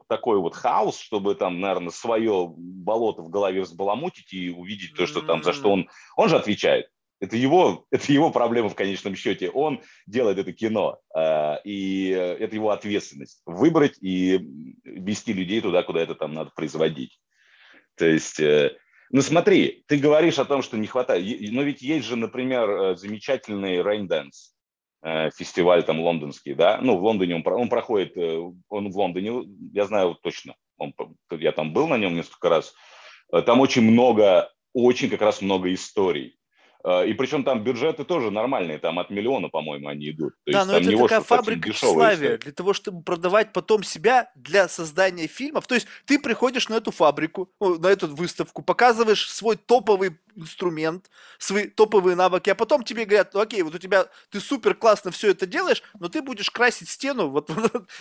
такой 0.09 0.39
вот 0.39 0.55
хаос, 0.55 0.99
чтобы 0.99 1.35
там, 1.35 1.61
наверное, 1.61 1.91
свое 1.91 2.53
болото 2.57 3.23
в 3.23 3.29
голове 3.29 3.63
взбаламутить 3.63 4.33
и 4.33 4.51
увидеть 4.51 4.95
то, 4.95 5.07
что 5.07 5.21
там, 5.21 5.43
за 5.43 5.53
что 5.53 5.71
он, 5.71 5.89
он 6.17 6.29
же 6.29 6.37
отвечает, 6.37 6.87
это 7.21 7.37
его, 7.37 7.87
это 7.91 8.13
его 8.13 8.31
проблема 8.31 8.69
в 8.69 8.75
конечном 8.75 9.15
счете. 9.15 9.51
Он 9.51 9.81
делает 10.07 10.39
это 10.39 10.53
кино, 10.53 10.99
э, 11.15 11.57
и 11.65 12.09
это 12.09 12.55
его 12.55 12.71
ответственность. 12.71 13.43
Выбрать 13.47 13.99
и 14.01 14.41
вести 14.85 15.33
людей 15.33 15.61
туда, 15.61 15.83
куда 15.83 16.01
это 16.01 16.15
там 16.15 16.33
надо 16.33 16.51
производить. 16.55 17.21
То 17.97 18.07
есть, 18.07 18.41
э, 18.41 18.77
ну 19.11 19.23
смотри, 19.23 19.85
ты 19.87 19.99
говоришь 19.99 20.39
о 20.39 20.45
том, 20.45 20.63
что 20.63 20.77
не 20.77 20.87
хватает. 20.87 21.25
Но 21.53 21.63
ведь 21.63 21.83
есть 21.83 22.07
же, 22.07 22.17
например, 22.17 22.71
э, 22.71 22.97
замечательный 22.97 23.79
Rain 23.79 24.07
Dance 24.07 24.55
фестиваль 25.37 25.85
там 25.85 26.01
лондонский, 26.01 26.55
да, 26.55 26.81
ну 26.83 26.99
в 26.99 27.05
Лондоне 27.05 27.37
он, 27.37 27.43
он 27.47 27.69
проходит, 27.69 28.17
он 28.17 28.91
в 28.91 28.99
Лондоне, 28.99 29.45
я 29.73 29.85
знаю 29.85 30.19
точно, 30.21 30.57
он, 30.77 30.93
я 31.31 31.53
там 31.53 31.73
был 31.73 31.87
на 31.87 31.97
нем 31.97 32.17
несколько 32.17 32.49
раз, 32.49 32.75
там 33.47 33.61
очень 33.61 33.83
много, 33.83 34.53
очень 34.73 35.09
как 35.09 35.23
раз 35.23 35.41
много 35.41 35.73
историй, 35.73 36.38
и 36.85 37.13
причем 37.15 37.43
там 37.45 37.65
бюджеты 37.65 38.05
тоже 38.05 38.31
нормальные, 38.31 38.79
там 38.79 38.99
от 38.99 39.11
миллиона, 39.11 39.49
по-моему, 39.49 39.89
они 39.89 40.11
идут. 40.11 40.35
То 40.45 40.53
да, 40.53 40.59
есть, 40.61 40.71
но 40.71 40.79
это 40.79 41.03
такая 41.03 41.21
фабрика 41.21 41.73
тщеславия 41.73 42.39
для 42.39 42.53
того, 42.53 42.73
чтобы 42.73 43.03
продавать 43.03 43.53
потом 43.53 43.83
себя 43.83 44.31
для 44.37 44.69
создания 44.69 45.27
фильмов. 45.27 45.67
То 45.67 45.75
есть 45.75 45.89
ты 46.07 46.19
приходишь 46.19 46.69
на 46.69 46.75
эту 46.75 46.93
фабрику, 46.93 47.51
на 47.61 47.89
эту 47.89 48.07
выставку, 48.07 48.63
показываешь 48.63 49.29
свой 49.29 49.57
топовый 49.57 50.19
инструмент, 50.37 51.11
свои 51.39 51.67
топовые 51.67 52.17
навыки, 52.17 52.51
а 52.51 52.55
потом 52.55 52.85
тебе 52.85 53.05
говорят, 53.05 53.35
ну 53.35 53.41
окей, 53.41 53.63
вот 53.63 53.75
у 53.75 53.79
тебя, 53.79 54.07
ты 54.31 54.41
супер 54.41 54.75
классно 54.75 55.11
все 55.11 55.31
это 55.31 55.47
делаешь, 55.47 55.83
но 55.99 56.09
ты 56.09 56.23
будешь 56.23 56.51
красить 56.51 56.89
стену, 56.89 57.29
вот 57.31 57.51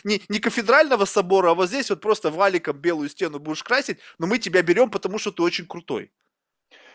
не, 0.03 0.21
не 0.29 0.39
кафедрального 0.39 1.05
собора, 1.05 1.51
а 1.51 1.53
вот 1.55 1.69
здесь 1.69 1.89
вот 1.89 2.01
просто 2.01 2.29
валиком 2.29 2.77
белую 2.77 3.09
стену 3.09 3.39
будешь 3.39 3.63
красить, 3.63 3.97
но 4.19 4.27
мы 4.27 4.37
тебя 4.37 4.61
берем, 4.61 4.89
потому 4.91 5.17
что 5.17 5.31
ты 5.31 5.41
очень 5.41 5.65
крутой. 5.65 6.11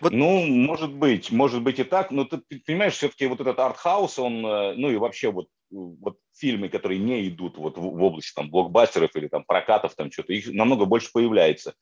Вот... 0.02 0.12
Ну, 0.12 0.44
может 0.44 0.92
быть, 0.92 1.30
может 1.30 1.62
быть 1.62 1.78
и 1.78 1.84
так, 1.84 2.10
но 2.10 2.24
ты, 2.24 2.42
понимаешь, 2.66 2.94
все-таки 2.94 3.24
вот 3.28 3.40
этот 3.40 3.56
артхаус, 3.60 4.18
он, 4.18 4.44
э, 4.44 4.74
ну 4.74 4.90
и 4.90 4.96
вообще 4.96 5.30
вот, 5.30 5.46
вот 5.70 6.18
фильмы, 6.36 6.68
которые 6.68 6.98
не 6.98 7.28
идут 7.28 7.56
вот 7.56 7.78
в, 7.78 7.82
в 7.82 8.02
области 8.02 8.34
там 8.34 8.50
блокбастеров 8.50 9.14
или 9.14 9.28
там 9.28 9.44
прокатов, 9.44 9.94
там 9.94 10.10
что-то, 10.10 10.32
их 10.32 10.52
намного 10.52 10.86
больше 10.86 11.10
появляется. 11.12 11.74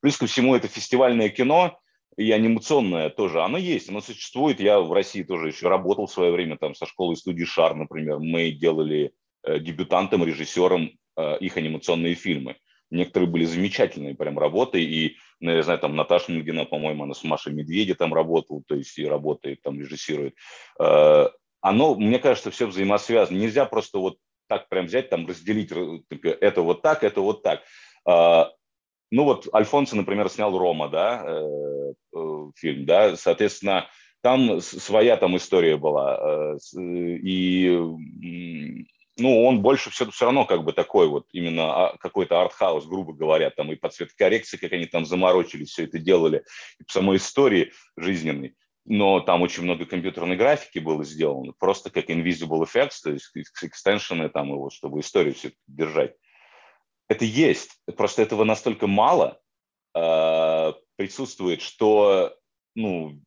Плюс 0.00 0.16
ко 0.16 0.26
всему 0.26 0.56
это 0.56 0.66
фестивальное 0.66 1.28
кино, 1.28 1.78
и 2.16 2.32
анимационное 2.32 3.10
тоже, 3.10 3.42
оно 3.44 3.58
есть, 3.58 3.88
оно 3.90 4.00
существует. 4.00 4.58
Я 4.58 4.80
в 4.80 4.92
России 4.92 5.22
тоже 5.22 5.46
еще 5.46 5.68
работал 5.68 6.06
в 6.08 6.12
свое 6.12 6.32
время 6.32 6.58
там 6.58 6.74
со 6.74 6.84
школой 6.84 7.14
студии 7.14 7.44
Шар, 7.44 7.76
например. 7.76 8.18
Мы 8.18 8.50
делали 8.50 9.12
э, 9.44 9.60
дебютантам, 9.60 10.24
режиссерам 10.24 10.90
э, 11.16 11.38
их 11.38 11.56
анимационные 11.56 12.16
фильмы. 12.16 12.56
Некоторые 12.90 13.30
были 13.30 13.44
замечательные 13.44 14.16
прям 14.16 14.36
работы, 14.36 14.82
и, 14.82 15.16
ну, 15.40 15.52
я 15.52 15.62
знаю, 15.62 15.78
там 15.78 15.94
Наташа 15.96 16.32
Мильгина, 16.32 16.64
по-моему, 16.64 17.04
она 17.04 17.14
с 17.14 17.22
Машей 17.24 17.52
Медведи 17.52 17.94
там 17.94 18.12
работала, 18.12 18.62
то 18.66 18.74
есть 18.74 18.98
и 18.98 19.06
работает, 19.06 19.62
там 19.62 19.80
режиссирует. 19.80 20.34
Э, 20.80 21.28
оно, 21.60 21.94
мне 21.94 22.18
кажется, 22.18 22.50
все 22.50 22.66
взаимосвязано. 22.66 23.36
Нельзя 23.36 23.64
просто 23.64 23.98
вот 23.98 24.18
так 24.48 24.68
прям 24.68 24.86
взять, 24.86 25.10
там 25.10 25.26
разделить, 25.26 25.70
это 26.22 26.62
вот 26.62 26.82
так, 26.82 27.04
это 27.04 27.20
вот 27.20 27.42
так. 27.42 27.62
Э, 28.08 28.46
ну 29.10 29.24
вот 29.24 29.48
Альфонсо, 29.54 29.96
например, 29.96 30.28
снял 30.28 30.56
«Рома», 30.56 30.88
да, 30.88 31.24
э, 31.24 31.92
фильм, 32.56 32.84
да, 32.84 33.16
соответственно, 33.16 33.86
там 34.20 34.60
своя 34.60 35.16
там 35.16 35.36
история 35.36 35.76
была. 35.76 36.56
И 36.76 37.68
ну, 39.18 39.44
он 39.44 39.62
больше 39.62 39.90
все, 39.90 40.10
все 40.10 40.26
равно 40.26 40.44
как 40.44 40.64
бы 40.64 40.72
такой 40.72 41.08
вот 41.08 41.26
именно 41.32 41.88
а, 41.88 41.96
какой-то 41.98 42.40
артхаус, 42.40 42.86
грубо 42.86 43.12
говоря, 43.12 43.50
там 43.50 43.72
и 43.72 43.76
по 43.76 43.88
цветокоррекции, 43.88 44.56
как 44.56 44.72
они 44.72 44.86
там 44.86 45.04
заморочились, 45.04 45.70
все 45.70 45.84
это 45.84 45.98
делали, 45.98 46.44
и 46.78 46.84
по 46.84 46.92
самой 46.92 47.16
истории 47.16 47.72
жизненной. 47.96 48.54
но 48.84 49.20
там 49.20 49.42
очень 49.42 49.64
много 49.64 49.84
компьютерной 49.84 50.36
графики 50.36 50.78
было 50.78 51.04
сделано, 51.04 51.52
просто 51.58 51.90
как 51.90 52.08
invisible 52.08 52.62
effects, 52.64 53.00
то 53.02 53.10
есть 53.10 53.30
экстеншены 53.62 54.28
там 54.28 54.48
его, 54.48 54.70
чтобы 54.70 55.00
историю 55.00 55.34
все 55.34 55.52
держать. 55.66 56.14
Это 57.08 57.24
есть, 57.24 57.80
просто 57.96 58.22
этого 58.22 58.44
настолько 58.44 58.86
мало 58.86 59.40
э, 59.94 60.72
присутствует, 60.96 61.62
что 61.62 62.34
ну, 62.74 63.20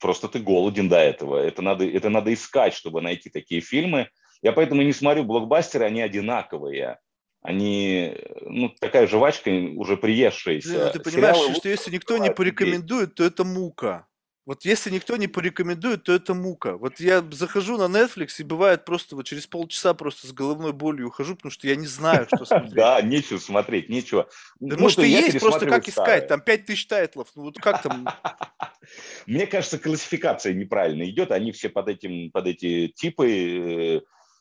просто 0.00 0.28
ты 0.28 0.40
голоден 0.40 0.88
до 0.88 0.98
этого. 0.98 1.36
Это 1.36 1.62
надо, 1.62 1.86
это 1.86 2.08
надо 2.08 2.34
искать, 2.34 2.74
чтобы 2.74 3.00
найти 3.00 3.30
такие 3.30 3.60
фильмы. 3.60 4.08
Я 4.42 4.52
поэтому 4.52 4.82
не 4.82 4.92
смотрю 4.92 5.24
блокбастеры, 5.24 5.84
они 5.84 6.00
одинаковые. 6.00 6.98
Они, 7.40 8.16
ну, 8.42 8.68
такая 8.80 9.06
жвачка 9.06 9.50
уже 9.50 9.96
приевшаяся. 9.96 10.68
Блин, 10.68 10.80
ну 10.84 10.90
ты 10.92 11.00
понимаешь, 11.00 11.36
Сериалы 11.36 11.54
что 11.54 11.68
если 11.68 11.90
никто 11.92 12.18
не 12.18 12.30
порекомендует, 12.30 13.14
то 13.14 13.24
это 13.24 13.44
мука. 13.44 14.08
Вот 14.48 14.64
если 14.64 14.88
никто 14.90 15.18
не 15.18 15.28
порекомендует, 15.28 16.04
то 16.04 16.12
это 16.14 16.32
мука. 16.32 16.78
Вот 16.78 17.00
я 17.00 17.22
захожу 17.32 17.76
на 17.76 17.82
Netflix 17.82 18.36
и 18.38 18.42
бывает 18.42 18.86
просто 18.86 19.14
вот 19.14 19.26
через 19.26 19.46
полчаса 19.46 19.92
просто 19.92 20.26
с 20.26 20.32
головной 20.32 20.72
болью 20.72 21.08
ухожу, 21.08 21.36
потому 21.36 21.52
что 21.52 21.68
я 21.68 21.76
не 21.76 21.86
знаю, 21.86 22.26
что 22.26 22.44
смотреть. 22.46 22.72
Да, 22.72 23.02
нечего 23.02 23.36
смотреть, 23.36 23.90
нечего. 23.90 24.26
Ну, 24.58 24.78
может 24.78 25.00
и 25.00 25.08
есть, 25.08 25.38
просто 25.38 25.66
как 25.66 25.86
искать, 25.86 26.28
там 26.28 26.40
5000 26.40 26.86
тайтлов, 26.86 27.28
ну 27.34 27.42
вот 27.42 27.58
как 27.58 27.82
там? 27.82 28.08
Мне 29.26 29.46
кажется, 29.46 29.78
классификация 29.78 30.54
неправильно 30.54 31.02
идет, 31.02 31.30
они 31.30 31.52
все 31.52 31.68
под, 31.68 31.88
этим, 31.88 32.30
под 32.30 32.46
эти 32.46 32.88
типы 32.88 33.30
э, 33.30 34.00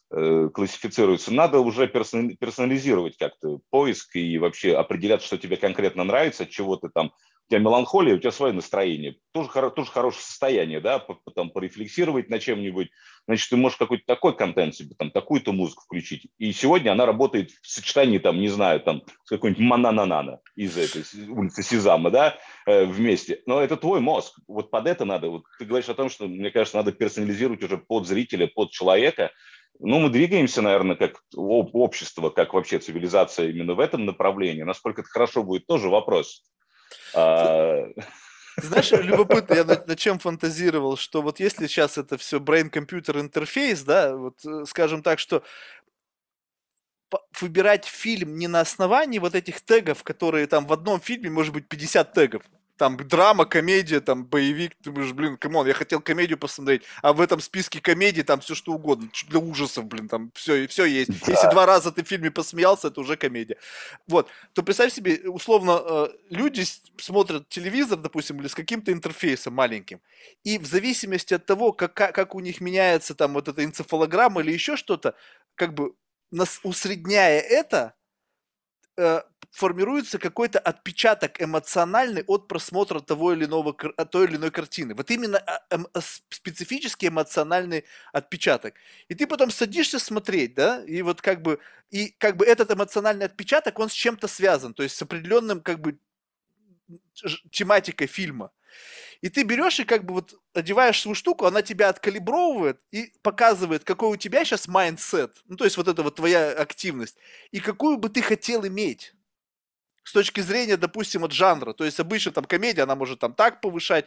классифицируются. 0.10 1.34
Надо 1.34 1.60
уже 1.60 1.88
персонализировать 1.88 3.18
как-то 3.18 3.60
поиск 3.70 4.16
и 4.16 4.38
вообще 4.38 4.76
определять, 4.76 5.22
что 5.22 5.38
тебе 5.38 5.58
конкретно 5.58 6.03
нравится, 6.03 6.45
чего 6.45 6.78
ты 6.78 6.89
там 6.89 7.12
у 7.47 7.49
тебя 7.49 7.60
меланхолия, 7.62 8.16
у 8.16 8.18
тебя 8.18 8.32
свое 8.32 8.53
настроение, 8.53 9.16
тоже, 9.32 9.49
тоже 9.72 9.89
хорошее 9.89 10.22
состояние, 10.22 10.82
да, 10.82 10.99
потом 10.99 11.49
порефлексировать 11.49 12.30
на 12.30 12.39
чем-нибудь, 12.39 12.89
значит, 13.26 13.49
ты 13.49 13.55
можешь 13.55 13.78
какой-то 13.78 14.03
такой 14.05 14.36
контент 14.36 14.76
себе, 14.76 14.95
там, 14.97 15.12
такую-то 15.12 15.53
музыку 15.53 15.84
включить. 15.84 16.28
И 16.38 16.51
сегодня 16.51 16.91
она 16.91 17.05
работает 17.05 17.51
в 17.62 17.70
сочетании, 17.70 18.18
там, 18.18 18.38
не 18.38 18.49
знаю, 18.49 18.82
там, 18.82 19.03
с 19.24 19.30
какой-нибудь 19.30 19.64
манананана 19.64 20.41
из 20.55 20.78
этой 20.78 21.03
улицы 21.30 21.64
Сезама, 21.64 22.12
да, 22.12 22.38
э, 22.66 22.84
вместе. 22.84 23.41
Но 23.45 23.62
это 23.62 23.78
твой 23.78 24.01
мозг. 24.01 24.38
Вот 24.47 24.70
под 24.70 24.86
это 24.88 25.05
надо. 25.05 25.30
Вот 25.30 25.43
ты 25.58 25.64
говоришь 25.64 25.89
о 25.89 25.93
том, 25.93 26.10
что, 26.10 26.28
мне 26.28 26.51
кажется, 26.51 26.78
надо 26.78 26.91
персонализировать 26.91 27.64
уже 27.64 27.78
под 27.78 28.08
зрителя, 28.08 28.47
под 28.47 28.72
человека. 28.72 29.32
Ну, 29.80 29.99
мы 29.99 30.09
двигаемся, 30.09 30.61
наверное, 30.61 30.95
как 30.95 31.22
общество, 31.36 32.30
как 32.30 32.53
вообще 32.53 32.80
цивилизация 32.80 33.49
именно 33.49 33.76
в 33.76 33.80
этом 33.80 34.05
направлении. 34.05 34.63
Насколько 34.63 35.01
это 35.01 35.09
хорошо 35.09 35.43
будет, 35.43 35.68
тоже 35.68 35.89
вопрос. 35.89 36.43
А, 37.13 37.86
знаешь, 38.57 38.91
любопытно, 38.91 39.53
я 39.53 39.63
над, 39.63 39.99
чем 39.99 40.18
фантазировал, 40.18 40.97
что 40.97 41.22
вот 41.22 41.39
если 41.39 41.68
сейчас 41.68 41.97
это 41.97 42.18
все 42.18 42.39
brain-computer 42.39 43.20
интерфейс, 43.20 43.84
да, 43.84 44.15
вот 44.15 44.43
э, 44.45 44.65
скажем 44.65 45.03
так, 45.03 45.20
что 45.20 45.43
выбирать 47.39 47.86
фильм 47.86 48.38
не 48.38 48.47
на 48.47 48.61
основании 48.61 49.20
вот 49.20 49.36
этих 49.36 49.61
тегов, 49.61 50.03
которые 50.03 50.47
там 50.47 50.65
в 50.65 50.74
одном 50.74 50.99
фильме 50.99 51.30
может 51.30 51.53
быть 51.53 51.68
50 51.68 52.13
тегов, 52.13 52.43
там 52.78 52.95
драма, 52.97 53.45
комедия, 53.45 53.99
там 53.99 54.25
боевик, 54.25 54.73
ты 54.75 54.91
думаешь, 54.91 55.11
блин, 55.13 55.38
come 55.38 55.55
on, 55.55 55.67
я 55.67 55.73
хотел 55.73 55.99
комедию 55.99 56.38
посмотреть, 56.38 56.84
а 57.01 57.13
в 57.13 57.21
этом 57.21 57.41
списке 57.41 57.82
комедий 57.82 58.23
там 58.23 58.39
все 58.39 58.55
что 58.55 58.73
угодно, 58.73 59.09
для 59.28 59.39
ужасов, 59.39 59.86
блин, 59.86 60.07
там 60.07 60.32
все, 60.36 60.67
все 60.67 60.86
есть. 60.86 61.09
Да. 61.25 61.32
Если 61.32 61.49
два 61.49 61.65
раза 61.65 61.91
ты 61.91 62.03
в 62.03 62.07
фильме 62.07 62.32
посмеялся, 62.32 62.88
это 62.88 63.01
уже 63.01 63.17
комедия. 63.17 63.57
Вот, 64.07 64.30
то 64.53 64.63
представь 64.63 64.93
себе, 64.93 65.30
условно, 65.30 65.82
э, 65.84 66.07
люди 66.30 66.63
смотрят 66.97 67.49
телевизор, 67.49 67.99
допустим, 67.99 68.39
или 68.39 68.47
с 68.47 68.55
каким-то 68.55 68.91
интерфейсом 68.91 69.53
маленьким, 69.53 69.99
и 70.43 70.57
в 70.57 70.65
зависимости 70.65 71.34
от 71.34 71.45
того, 71.45 71.73
как, 71.73 71.93
как 71.93 72.36
у 72.36 72.39
них 72.39 72.61
меняется 72.61 73.15
там 73.15 73.34
вот 73.34 73.47
эта 73.47 73.63
энцефалограмма 73.63 74.41
или 74.41 74.51
еще 74.51 74.78
что-то, 74.78 75.15
как 75.55 75.73
бы 75.73 75.93
нас, 76.32 76.59
усредняя 76.63 77.39
это, 77.39 77.93
э, 78.97 79.21
формируется 79.51 80.19
какой-то 80.19 80.59
отпечаток 80.59 81.41
эмоциональный 81.41 82.23
от 82.27 82.47
просмотра 82.47 82.99
того 82.99 83.33
или 83.33 83.45
иного, 83.45 83.73
той 83.73 84.25
или 84.25 84.35
иной 84.35 84.51
картины. 84.51 84.93
Вот 84.93 85.09
именно 85.11 85.37
а, 85.39 85.61
эм, 85.69 85.87
специфический 86.29 87.07
эмоциональный 87.07 87.85
отпечаток. 88.13 88.75
И 89.09 89.15
ты 89.15 89.25
потом 89.27 89.51
садишься 89.51 89.99
смотреть, 89.99 90.53
да, 90.53 90.83
и 90.85 91.01
вот 91.01 91.21
как 91.21 91.41
бы, 91.41 91.59
и 91.89 92.09
как 92.19 92.37
бы 92.37 92.45
этот 92.45 92.71
эмоциональный 92.71 93.25
отпечаток, 93.25 93.79
он 93.79 93.89
с 93.89 93.93
чем-то 93.93 94.27
связан, 94.27 94.73
то 94.73 94.83
есть 94.83 94.95
с 94.95 95.01
определенным 95.01 95.61
как 95.61 95.79
бы 95.79 95.97
тематикой 97.51 98.07
фильма. 98.07 98.51
И 99.22 99.30
ты 99.30 99.43
берешь 99.43 99.80
и 99.80 99.84
как 99.84 100.05
бы 100.05 100.15
вот 100.15 100.36
одеваешь 100.53 101.01
свою 101.01 101.15
штуку, 101.15 101.45
она 101.45 101.61
тебя 101.61 101.89
откалибровывает 101.89 102.82
и 102.91 103.13
показывает, 103.22 103.84
какой 103.84 104.09
у 104.09 104.15
тебя 104.15 104.45
сейчас 104.45 104.68
mindset, 104.67 105.34
ну 105.45 105.55
то 105.55 105.65
есть 105.65 105.78
вот 105.78 105.88
это 105.88 106.03
вот 106.03 106.15
твоя 106.15 106.51
активность, 106.51 107.18
и 107.51 107.59
какую 107.59 107.97
бы 107.97 108.09
ты 108.09 108.22
хотел 108.22 108.65
иметь 108.65 109.13
с 110.07 110.13
точки 110.13 110.39
зрения, 110.39 110.78
допустим, 110.78 111.26
от 111.26 111.34
жанра. 111.34 111.74
То 111.74 111.84
есть 111.84 111.99
обычно 111.99 112.32
там 112.32 112.45
комедия, 112.45 112.84
она 112.84 112.95
может 112.95 113.20
там 113.20 113.34
так 113.34 113.59
повышать, 113.59 114.05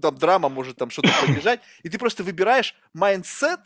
там 0.00 0.16
драма 0.16 0.48
может 0.48 0.76
там 0.76 0.88
что-то 0.90 1.08
понижать. 1.26 1.60
И 1.82 1.88
ты 1.88 1.98
просто 1.98 2.22
выбираешь 2.22 2.76
mindset, 2.94 3.58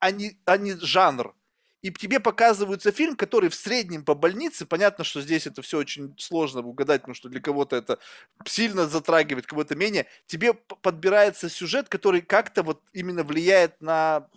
а 0.00 0.10
не, 0.10 0.38
а 0.44 0.58
не 0.58 0.76
жанр. 0.76 1.34
И 1.82 1.92
тебе 1.92 2.18
показывается 2.18 2.90
фильм, 2.90 3.14
который 3.16 3.48
в 3.50 3.54
среднем 3.54 4.04
по 4.04 4.14
больнице, 4.14 4.66
понятно, 4.66 5.04
что 5.04 5.20
здесь 5.20 5.46
это 5.46 5.62
все 5.62 5.78
очень 5.78 6.14
сложно 6.18 6.60
угадать, 6.60 7.02
потому 7.02 7.14
что 7.14 7.28
для 7.28 7.40
кого-то 7.40 7.76
это 7.76 7.98
сильно 8.46 8.86
затрагивает, 8.86 9.46
кого-то 9.46 9.76
менее. 9.76 10.06
Тебе 10.26 10.54
подбирается 10.54 11.48
сюжет, 11.48 11.88
который 11.88 12.20
как-то 12.20 12.62
вот 12.62 12.82
именно 12.92 13.22
влияет 13.22 13.80
на 13.80 14.28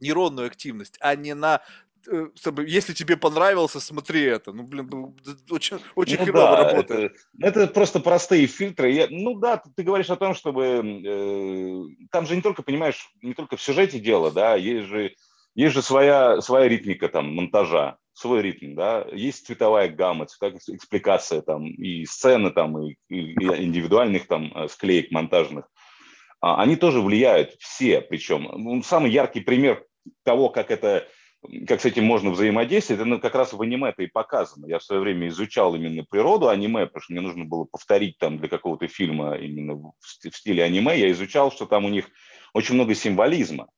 нейронную 0.00 0.46
активность, 0.46 0.96
а 1.00 1.14
не 1.14 1.34
на 1.34 1.62
Э, 2.08 2.28
чтобы, 2.34 2.66
если 2.68 2.92
тебе 2.92 3.16
понравился, 3.16 3.80
смотри 3.80 4.22
это. 4.22 4.52
Ну, 4.52 4.62
блин, 4.64 4.88
ну, 4.90 5.16
очень, 5.50 5.78
очень 5.94 6.18
ну, 6.18 6.24
херово 6.24 6.56
да, 6.56 6.72
работает. 6.72 7.12
Это, 7.38 7.60
это 7.60 7.72
просто 7.72 8.00
простые 8.00 8.46
фильтры. 8.46 8.90
Я, 8.90 9.06
ну 9.10 9.38
да, 9.38 9.58
ты, 9.58 9.70
ты 9.74 9.82
говоришь 9.82 10.10
о 10.10 10.16
том, 10.16 10.34
чтобы... 10.34 10.82
Э, 11.04 12.06
там 12.10 12.26
же 12.26 12.36
не 12.36 12.42
только, 12.42 12.62
понимаешь, 12.62 13.12
не 13.22 13.34
только 13.34 13.56
в 13.56 13.62
сюжете 13.62 13.98
дело, 13.98 14.30
да, 14.30 14.56
есть 14.56 14.86
же, 14.86 15.14
есть 15.54 15.74
же 15.74 15.82
своя, 15.82 16.40
своя 16.40 16.68
ритмика 16.68 17.08
там 17.08 17.34
монтажа, 17.34 17.98
свой 18.12 18.42
ритм, 18.42 18.74
да, 18.74 19.06
есть 19.12 19.46
цветовая 19.46 19.88
гамма, 19.88 20.26
цветовая 20.26 20.60
экспликация 20.68 21.42
там, 21.42 21.66
и 21.66 22.04
сцены 22.04 22.50
там, 22.50 22.80
и, 22.82 22.96
и 23.08 23.32
индивидуальных 23.32 24.26
там 24.26 24.52
э, 24.54 24.68
склеек 24.68 25.10
монтажных. 25.10 25.66
А, 26.40 26.62
они 26.62 26.76
тоже 26.76 27.00
влияют, 27.00 27.54
все 27.58 28.00
причем. 28.00 28.48
Ну, 28.52 28.82
самый 28.82 29.10
яркий 29.10 29.40
пример 29.40 29.84
того, 30.24 30.48
как 30.48 30.70
это 30.70 31.06
как 31.66 31.80
с 31.80 31.86
этим 31.86 32.04
можно 32.04 32.30
взаимодействовать, 32.30 33.00
это 33.00 33.18
как 33.18 33.34
раз 33.34 33.52
в 33.52 33.62
аниме 33.62 33.90
это 33.90 34.02
и 34.02 34.08
показано. 34.08 34.66
Я 34.66 34.78
в 34.78 34.82
свое 34.82 35.00
время 35.00 35.28
изучал 35.28 35.74
именно 35.74 36.04
природу 36.04 36.48
аниме, 36.48 36.86
потому 36.86 37.02
что 37.02 37.12
мне 37.14 37.22
нужно 37.22 37.44
было 37.44 37.64
повторить 37.64 38.18
там 38.18 38.38
для 38.38 38.48
какого-то 38.48 38.88
фильма 38.88 39.36
именно 39.36 39.74
в 39.74 39.94
стиле 40.34 40.64
аниме. 40.64 40.98
Я 40.98 41.10
изучал, 41.12 41.50
что 41.50 41.64
там 41.64 41.86
у 41.86 41.88
них 41.88 42.10
очень 42.52 42.74
много 42.74 42.94
символизма. 42.94 43.68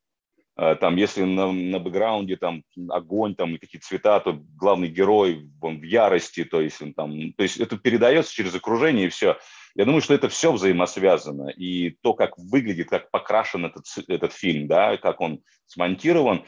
А, 0.54 0.74
там, 0.74 0.96
если 0.96 1.22
на, 1.22 1.50
на 1.50 1.78
бэкграунде 1.78 2.36
там 2.36 2.62
огонь, 2.90 3.34
там 3.34 3.56
какие-то 3.58 3.86
цвета, 3.86 4.20
то 4.20 4.38
главный 4.56 4.88
герой 4.88 5.50
он 5.60 5.80
в 5.80 5.82
ярости, 5.82 6.44
то 6.44 6.60
есть 6.60 6.82
он 6.82 6.92
там, 6.92 7.32
то 7.32 7.42
есть 7.42 7.58
это 7.58 7.78
передается 7.78 8.34
через 8.34 8.54
окружение 8.54 9.06
и 9.06 9.10
все. 9.10 9.38
Я 9.74 9.86
думаю, 9.86 10.02
что 10.02 10.12
это 10.12 10.28
все 10.28 10.52
взаимосвязано. 10.52 11.48
И 11.48 11.96
то, 12.02 12.12
как 12.12 12.36
выглядит, 12.36 12.90
как 12.90 13.10
покрашен 13.10 13.64
этот, 13.64 13.86
этот 14.08 14.32
фильм, 14.34 14.68
да, 14.68 14.98
как 14.98 15.20
он 15.22 15.40
смонтирован, 15.66 16.44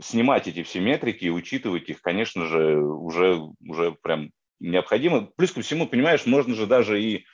снимать 0.00 0.46
эти 0.46 0.62
все 0.62 0.80
метрики 0.80 1.24
и 1.24 1.30
учитывать 1.30 1.88
их, 1.88 2.02
конечно 2.02 2.46
же, 2.46 2.78
уже, 2.78 3.40
уже 3.66 3.92
прям 4.02 4.30
необходимо. 4.60 5.22
Плюс 5.22 5.52
ко 5.52 5.62
всему, 5.62 5.86
понимаешь, 5.86 6.26
можно 6.26 6.54
же 6.54 6.66
даже 6.66 7.02
и 7.02 7.24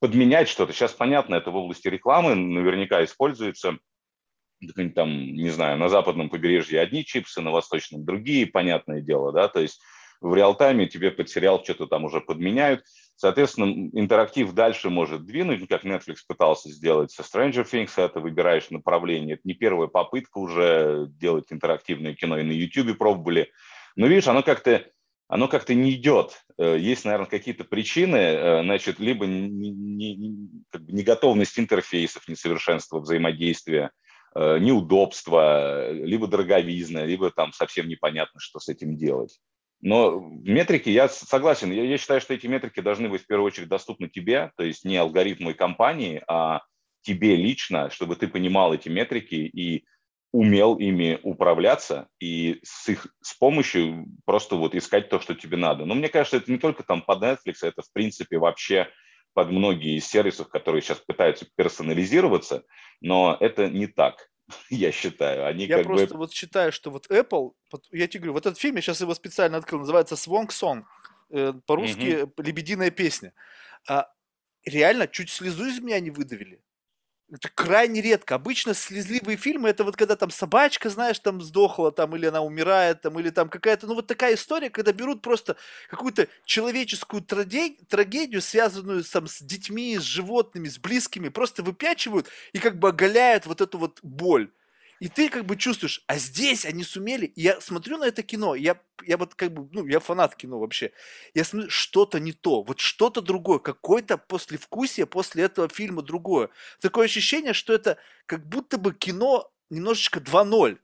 подменять 0.00 0.48
что-то. 0.48 0.72
Сейчас, 0.72 0.92
понятно, 0.92 1.34
это 1.34 1.50
в 1.50 1.56
области 1.56 1.88
рекламы 1.88 2.34
наверняка 2.34 3.04
используется. 3.04 3.78
Там, 4.94 5.10
не 5.10 5.50
знаю, 5.50 5.78
на 5.78 5.88
западном 5.88 6.30
побережье 6.30 6.80
одни 6.80 7.04
чипсы, 7.04 7.40
на 7.40 7.50
восточном 7.50 8.04
другие, 8.04 8.46
понятное 8.46 9.00
дело, 9.00 9.32
да, 9.32 9.48
то 9.48 9.60
есть 9.60 9.80
в 10.20 10.34
реал-тайме 10.34 10.86
тебе 10.86 11.10
под 11.10 11.28
сериал 11.30 11.62
что-то 11.62 11.86
там 11.86 12.04
уже 12.04 12.20
подменяют. 12.20 12.82
Соответственно, 13.14 13.90
интерактив 13.94 14.52
дальше 14.52 14.90
может 14.90 15.24
двинуть, 15.24 15.66
как 15.68 15.84
Netflix 15.84 16.18
пытался 16.26 16.70
сделать 16.70 17.10
со 17.10 17.22
Stranger 17.22 17.64
Things, 17.64 17.92
это 17.96 18.20
выбираешь 18.20 18.70
направление. 18.70 19.34
Это 19.34 19.42
не 19.44 19.54
первая 19.54 19.88
попытка 19.88 20.38
уже 20.38 21.06
делать 21.08 21.46
интерактивное 21.50 22.14
кино, 22.14 22.38
и 22.38 22.44
на 22.44 22.52
YouTube 22.52 22.96
пробовали. 22.96 23.50
Но 23.96 24.06
видишь, 24.06 24.28
оно 24.28 24.42
как-то 24.42 24.84
оно 25.28 25.46
как-то 25.46 25.74
не 25.74 25.92
идет. 25.92 26.42
Э, 26.56 26.76
есть, 26.78 27.04
наверное, 27.04 27.26
какие-то 27.26 27.64
причины, 27.64 28.16
э, 28.16 28.62
значит, 28.62 28.98
либо 28.98 29.26
не, 29.26 29.70
не, 29.70 30.48
как 30.70 30.84
бы 30.84 30.92
неготовность 30.92 31.58
интерфейсов, 31.58 32.26
несовершенство 32.28 32.98
взаимодействия, 32.98 33.90
э, 34.34 34.58
неудобство, 34.58 35.90
либо 35.92 36.26
дороговизна, 36.26 37.04
либо 37.04 37.30
там 37.30 37.52
совсем 37.52 37.88
непонятно, 37.88 38.40
что 38.40 38.58
с 38.60 38.68
этим 38.68 38.96
делать. 38.96 39.38
Но 39.80 40.18
метрики, 40.20 40.88
я 40.88 41.08
согласен, 41.08 41.70
я, 41.70 41.84
я 41.84 41.98
считаю, 41.98 42.20
что 42.20 42.34
эти 42.34 42.46
метрики 42.46 42.80
должны 42.80 43.08
быть 43.08 43.22
в 43.22 43.26
первую 43.26 43.46
очередь 43.46 43.68
доступны 43.68 44.08
тебе, 44.08 44.50
то 44.56 44.64
есть 44.64 44.84
не 44.84 44.96
алгоритму 44.96 45.54
компании, 45.54 46.22
а 46.26 46.62
тебе 47.02 47.36
лично, 47.36 47.90
чтобы 47.90 48.16
ты 48.16 48.26
понимал 48.26 48.74
эти 48.74 48.88
метрики 48.88 49.34
и 49.34 49.84
умел 50.32 50.76
ими 50.76 51.18
управляться 51.22 52.08
и 52.20 52.60
с 52.62 52.88
их 52.88 53.06
с 53.22 53.34
помощью 53.34 54.06
просто 54.26 54.56
вот 54.56 54.74
искать 54.74 55.08
то, 55.08 55.20
что 55.20 55.34
тебе 55.34 55.56
надо. 55.56 55.86
Но 55.86 55.94
мне 55.94 56.08
кажется, 56.08 56.36
это 56.36 56.50
не 56.50 56.58
только 56.58 56.82
там 56.82 57.00
под 57.02 57.22
Netflix, 57.22 57.56
это 57.62 57.82
в 57.82 57.92
принципе 57.92 58.38
вообще 58.38 58.88
под 59.38 59.52
многие 59.52 59.96
из 59.96 60.04
сервисов, 60.08 60.48
которые 60.48 60.82
сейчас 60.82 60.98
пытаются 60.98 61.46
персонализироваться, 61.54 62.64
но 63.00 63.36
это 63.38 63.68
не 63.68 63.86
так, 63.86 64.28
я 64.68 64.90
считаю. 64.90 65.46
Они 65.46 65.66
я 65.66 65.76
как 65.76 65.86
просто 65.86 66.14
бы... 66.14 66.18
вот 66.18 66.32
считаю, 66.32 66.72
что 66.72 66.90
вот 66.90 67.08
Apple, 67.08 67.52
я 67.92 68.08
тебе 68.08 68.22
говорю, 68.22 68.32
вот 68.32 68.46
этот 68.46 68.58
фильм, 68.58 68.74
я 68.74 68.82
сейчас 68.82 69.00
его 69.00 69.14
специально 69.14 69.56
открыл, 69.56 69.78
называется 69.78 70.16
Swan 70.16 70.48
Song, 70.48 70.82
э, 71.30 71.52
по-русски 71.66 72.22
угу. 72.22 72.42
«Лебединая 72.42 72.90
песня». 72.90 73.32
А, 73.88 74.08
реально 74.64 75.06
чуть 75.06 75.30
слезу 75.30 75.66
из 75.66 75.78
меня 75.78 76.00
не 76.00 76.10
выдавили. 76.10 76.60
Это 77.30 77.50
крайне 77.54 78.00
редко. 78.00 78.36
Обычно 78.36 78.72
слезливые 78.72 79.36
фильмы 79.36 79.68
это 79.68 79.84
вот 79.84 79.96
когда 79.96 80.16
там 80.16 80.30
собачка, 80.30 80.88
знаешь, 80.88 81.18
там 81.18 81.42
сдохла, 81.42 81.92
там, 81.92 82.16
или 82.16 82.24
она 82.24 82.40
умирает, 82.40 83.02
там, 83.02 83.18
или 83.20 83.28
там 83.28 83.50
какая-то, 83.50 83.86
ну 83.86 83.94
вот 83.94 84.06
такая 84.06 84.34
история, 84.34 84.70
когда 84.70 84.92
берут 84.92 85.20
просто 85.20 85.56
какую-то 85.90 86.28
человеческую 86.46 87.22
трагедию, 87.22 88.40
связанную 88.40 89.04
там, 89.04 89.26
с 89.26 89.42
детьми, 89.42 89.98
с 89.98 90.02
животными, 90.02 90.68
с 90.68 90.78
близкими, 90.78 91.28
просто 91.28 91.62
выпячивают 91.62 92.28
и 92.54 92.58
как 92.58 92.78
бы 92.78 92.88
оголяют 92.88 93.44
вот 93.44 93.60
эту 93.60 93.76
вот 93.76 93.98
боль. 94.02 94.50
И 95.00 95.08
ты 95.08 95.28
как 95.28 95.44
бы 95.44 95.56
чувствуешь, 95.56 96.02
а 96.06 96.18
здесь 96.18 96.64
они 96.64 96.82
сумели. 96.82 97.32
я 97.36 97.60
смотрю 97.60 97.98
на 97.98 98.04
это 98.04 98.22
кино, 98.22 98.54
я, 98.54 98.80
я 99.04 99.16
вот 99.16 99.34
как 99.34 99.52
бы, 99.52 99.68
ну, 99.72 99.86
я 99.86 100.00
фанат 100.00 100.34
кино 100.34 100.58
вообще. 100.58 100.92
Я 101.34 101.44
смотрю, 101.44 101.70
что-то 101.70 102.18
не 102.18 102.32
то, 102.32 102.62
вот 102.62 102.80
что-то 102.80 103.20
другое, 103.20 103.58
какое-то 103.60 104.18
послевкусие 104.18 105.06
после 105.06 105.44
этого 105.44 105.68
фильма 105.68 106.02
другое. 106.02 106.50
Такое 106.80 107.06
ощущение, 107.06 107.52
что 107.52 107.72
это 107.72 107.98
как 108.26 108.48
будто 108.48 108.78
бы 108.78 108.92
кино 108.92 109.50
немножечко 109.70 110.18
2.0. 110.20 110.78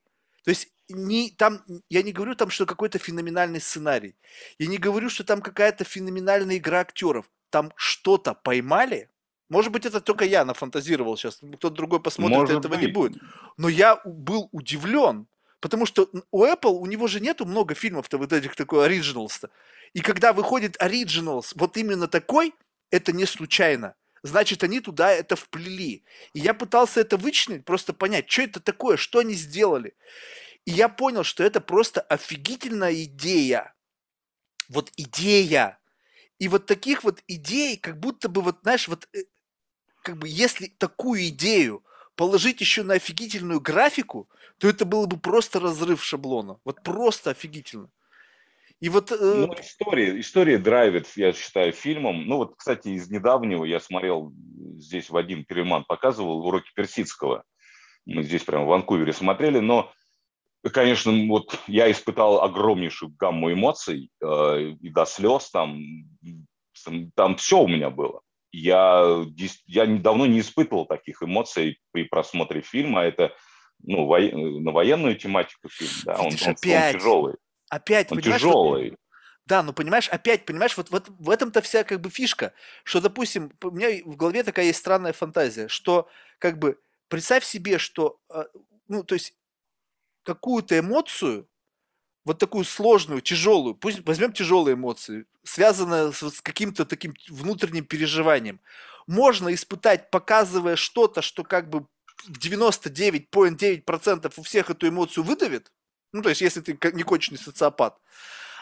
То 0.45 0.51
есть 0.51 0.69
не, 0.89 1.31
там, 1.31 1.65
я 1.89 2.03
не 2.03 2.13
говорю 2.13 2.35
там, 2.35 2.51
что 2.51 2.67
какой-то 2.67 2.99
феноменальный 2.99 3.61
сценарий. 3.61 4.17
Я 4.59 4.67
не 4.67 4.79
говорю, 4.79 5.09
что 5.09 5.25
там 5.25 5.41
какая-то 5.41 5.85
феноменальная 5.85 6.59
игра 6.59 6.81
актеров. 6.81 7.29
Там 7.51 7.73
что-то 7.77 8.35
поймали, 8.35 9.11
может 9.55 9.71
быть, 9.71 9.87
это 9.87 10.01
только 10.01 10.25
я 10.25 10.45
нафантазировал 10.45 11.17
сейчас. 11.17 11.37
Кто-то 11.37 11.71
другой 11.71 12.01
посмотрит, 12.01 12.39
Может 12.39 12.59
этого 12.59 12.75
быть. 12.75 12.81
не 12.81 12.87
будет. 12.89 13.23
Но 13.57 13.69
я 13.69 14.01
был 14.05 14.49
удивлен, 14.51 15.29
потому 15.61 15.87
что 15.87 16.11
у 16.33 16.45
Apple, 16.45 16.73
у 16.73 16.87
него 16.87 17.07
же 17.07 17.21
нету 17.21 17.47
много 17.47 17.75
фильмов-то 17.75 18.19
вот 18.19 18.33
этих 18.33 18.57
такой 18.57 18.85
оригиналс-то. 18.87 19.51
И 19.93 20.01
когда 20.01 20.33
выходит 20.33 20.77
оригиналс 20.83 21.53
вот 21.55 21.77
именно 21.77 22.09
такой, 22.09 22.53
это 22.91 23.13
не 23.13 23.27
случайно. 23.27 23.95
Значит, 24.25 24.65
они 24.65 24.81
туда 24.81 25.13
это 25.13 25.37
вплели. 25.37 26.03
И 26.33 26.41
я 26.41 26.53
пытался 26.53 27.01
это 27.01 27.17
вычленить, 27.17 27.65
просто 27.65 27.93
понять, 27.93 28.29
что 28.29 28.43
это 28.43 28.59
такое, 28.59 28.97
что 28.97 29.21
они 29.21 29.35
сделали. 29.35 29.95
И 30.65 30.73
я 30.73 30.89
понял, 30.89 31.23
что 31.23 31.45
это 31.45 31.61
просто 31.61 32.01
офигительная 32.01 33.05
идея. 33.05 33.73
Вот 34.69 34.91
идея. 34.97 35.79
И 36.39 36.49
вот 36.49 36.67
таких 36.67 37.05
вот 37.05 37.23
идей, 37.29 37.77
как 37.77 38.01
будто 38.01 38.29
бы 38.29 38.43
вот, 38.43 38.59
знаешь, 38.63 38.89
вот 38.89 39.09
э, 39.13 39.25
как 40.05 40.19
бы, 40.19 40.29
если 40.29 40.67
такую 40.67 41.29
идею 41.29 41.83
положить 42.15 42.61
еще 42.61 42.83
на 42.83 42.95
офигительную 42.95 43.61
графику, 43.61 44.29
то 44.59 44.69
это 44.69 44.85
было 44.85 45.07
бы 45.07 45.19
просто 45.19 45.59
разрыв 45.59 46.05
шаблона. 46.05 46.59
Вот 46.65 46.83
просто 46.85 47.31
офигительно. 47.31 47.91
И 48.81 48.89
вот... 48.91 49.11
Э... 49.11 49.17
Ну, 49.17 49.55
история, 49.55 50.21
история 50.21 50.59
драйвит, 50.59 51.09
я 51.17 51.33
считаю, 51.33 51.73
фильмом. 51.73 52.27
Ну, 52.27 52.37
вот, 52.37 52.55
кстати, 52.57 52.89
из 52.89 53.11
недавнего 53.11 53.65
я 53.65 53.81
смотрел, 53.81 54.33
здесь 54.77 55.09
Вадим 55.09 55.45
Перельман 55.45 55.85
показывал 55.85 56.47
уроки 56.47 56.71
персидского. 56.75 57.43
Мы 58.05 58.23
здесь 58.23 58.45
прямо 58.45 58.67
в 58.67 58.69
Ванкувере 58.69 59.15
смотрели, 59.15 59.59
но, 59.59 59.91
конечно, 60.71 61.13
вот 61.27 61.59
я 61.67 61.91
испытал 61.91 62.43
огромнейшую 62.43 63.15
гамму 63.19 63.51
эмоций 63.51 64.11
э, 64.21 64.75
и 64.79 64.91
до 64.91 65.07
слез 65.07 65.51
там, 65.51 65.81
там 67.15 67.37
все 67.37 67.63
у 67.63 67.69
меня 67.69 67.89
было 67.89 68.21
я, 68.55 69.25
я 69.67 69.87
давно 69.87 70.27
не 70.27 70.41
испытывал 70.41 70.87
таких 70.87 71.23
эмоций 71.23 71.81
при 71.93 72.05
просмотре 72.05 72.61
фильма. 72.61 73.03
Это 73.03 73.33
ну, 73.83 74.07
во, 74.07 74.21
на 74.21 74.71
военную 74.71 75.17
тематику 75.17 75.69
фильм, 75.69 75.91
да, 76.05 76.17
он, 76.19 76.27
он, 76.27 76.33
опять, 76.33 76.95
он 76.95 77.01
тяжелый. 77.01 77.35
Опять, 77.69 78.13
он 78.13 78.21
тяжелый. 78.21 78.91
Вот, 78.91 78.99
да, 79.47 79.63
ну 79.63 79.73
понимаешь, 79.73 80.09
опять, 80.09 80.47
понимаешь, 80.47 80.77
вот, 80.77 80.91
вот 80.91 81.09
в 81.09 81.29
этом-то 81.29 81.61
вся 81.61 81.85
как 81.85 82.01
бы 82.01 82.11
фишка, 82.11 82.55
что, 82.85 83.01
допустим, 83.01 83.53
у 83.63 83.71
меня 83.71 84.03
в 84.05 84.17
голове 84.17 84.43
такая 84.43 84.67
есть 84.67 84.79
странная 84.79 85.13
фантазия, 85.13 85.69
что 85.69 86.09
как 86.39 86.59
бы 86.59 86.79
представь 87.09 87.45
себе, 87.45 87.79
что, 87.79 88.19
а, 88.31 88.47
ну, 88.89 89.03
то 89.03 89.15
есть 89.15 89.35
какую-то 90.23 90.79
эмоцию 90.79 91.49
вот 92.25 92.39
такую 92.39 92.65
сложную, 92.65 93.21
тяжелую, 93.21 93.75
пусть 93.75 94.07
возьмем 94.07 94.33
тяжелые 94.33 94.75
эмоции, 94.75 95.27
связанные 95.43 96.13
с, 96.13 96.23
с 96.23 96.41
каким-то 96.41 96.85
таким 96.85 97.15
внутренним 97.29 97.85
переживанием, 97.85 98.61
можно 99.07 99.53
испытать, 99.53 100.11
показывая 100.11 100.77
что-то, 100.77 101.21
что 101.21 101.45
как 101.45 101.69
бы 101.69 101.87
99,9% 102.29 104.33
у 104.37 104.43
всех 104.43 104.71
эту 104.71 104.89
эмоцию 104.89 105.25
выдавит, 105.25 105.71
ну, 106.13 106.23
то 106.23 106.31
есть, 106.31 106.41
если 106.41 106.61
ты 106.61 106.79
не 106.93 107.03
конченый 107.03 107.39
социопат, 107.39 107.99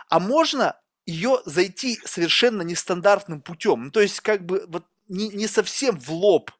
а 0.08 0.18
можно 0.18 0.76
ее 1.06 1.40
зайти 1.44 2.00
совершенно 2.04 2.62
нестандартным 2.62 3.40
путем, 3.40 3.84
ну, 3.84 3.90
то 3.90 4.00
есть, 4.00 4.20
как 4.20 4.44
бы 4.44 4.64
вот 4.68 4.84
не, 5.08 5.28
не 5.28 5.46
совсем 5.46 5.98
в 5.98 6.10
лоб, 6.10 6.50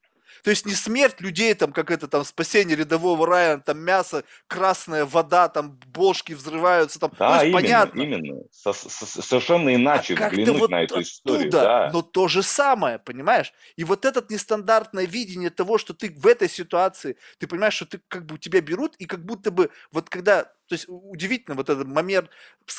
то 0.42 0.50
есть 0.50 0.66
не 0.66 0.74
смерть 0.74 1.20
людей, 1.20 1.54
там, 1.54 1.72
как 1.72 1.90
это, 1.90 2.08
там, 2.08 2.24
спасение 2.24 2.76
рядового 2.76 3.26
рая, 3.26 3.58
там, 3.58 3.78
мясо, 3.78 4.24
красная 4.48 5.04
вода, 5.04 5.48
там, 5.48 5.78
бошки 5.86 6.32
взрываются, 6.32 6.98
там, 6.98 7.12
да, 7.18 7.36
ну, 7.36 7.42
именно, 7.42 7.52
понятно. 7.54 8.00
именно. 8.00 8.42
Со 8.50 8.70
-со 8.70 9.22
Совершенно 9.22 9.74
иначе 9.74 10.14
а 10.14 10.28
взглянуть 10.28 10.58
вот 10.58 10.70
на 10.70 10.82
эту 10.82 10.94
оттуда, 10.94 11.08
историю. 11.08 11.50
Да. 11.50 11.90
Но 11.92 12.02
то 12.02 12.26
же 12.26 12.42
самое, 12.42 12.98
понимаешь? 12.98 13.52
И 13.76 13.84
вот 13.84 14.04
это 14.04 14.24
нестандартное 14.28 15.06
видение 15.06 15.50
того, 15.50 15.78
что 15.78 15.94
ты 15.94 16.10
в 16.10 16.26
этой 16.26 16.48
ситуации, 16.48 17.16
ты 17.38 17.46
понимаешь, 17.46 17.74
что 17.74 17.86
ты 17.86 18.00
как 18.08 18.26
бы 18.26 18.36
тебя 18.38 18.60
берут, 18.60 18.96
и 18.96 19.06
как 19.06 19.24
будто 19.24 19.50
бы, 19.52 19.70
вот 19.92 20.10
когда 20.10 20.44
то 20.68 20.74
есть 20.74 20.86
удивительно 20.88 21.54
вот 21.54 21.68
этот 21.68 21.86
момент, 21.86 22.30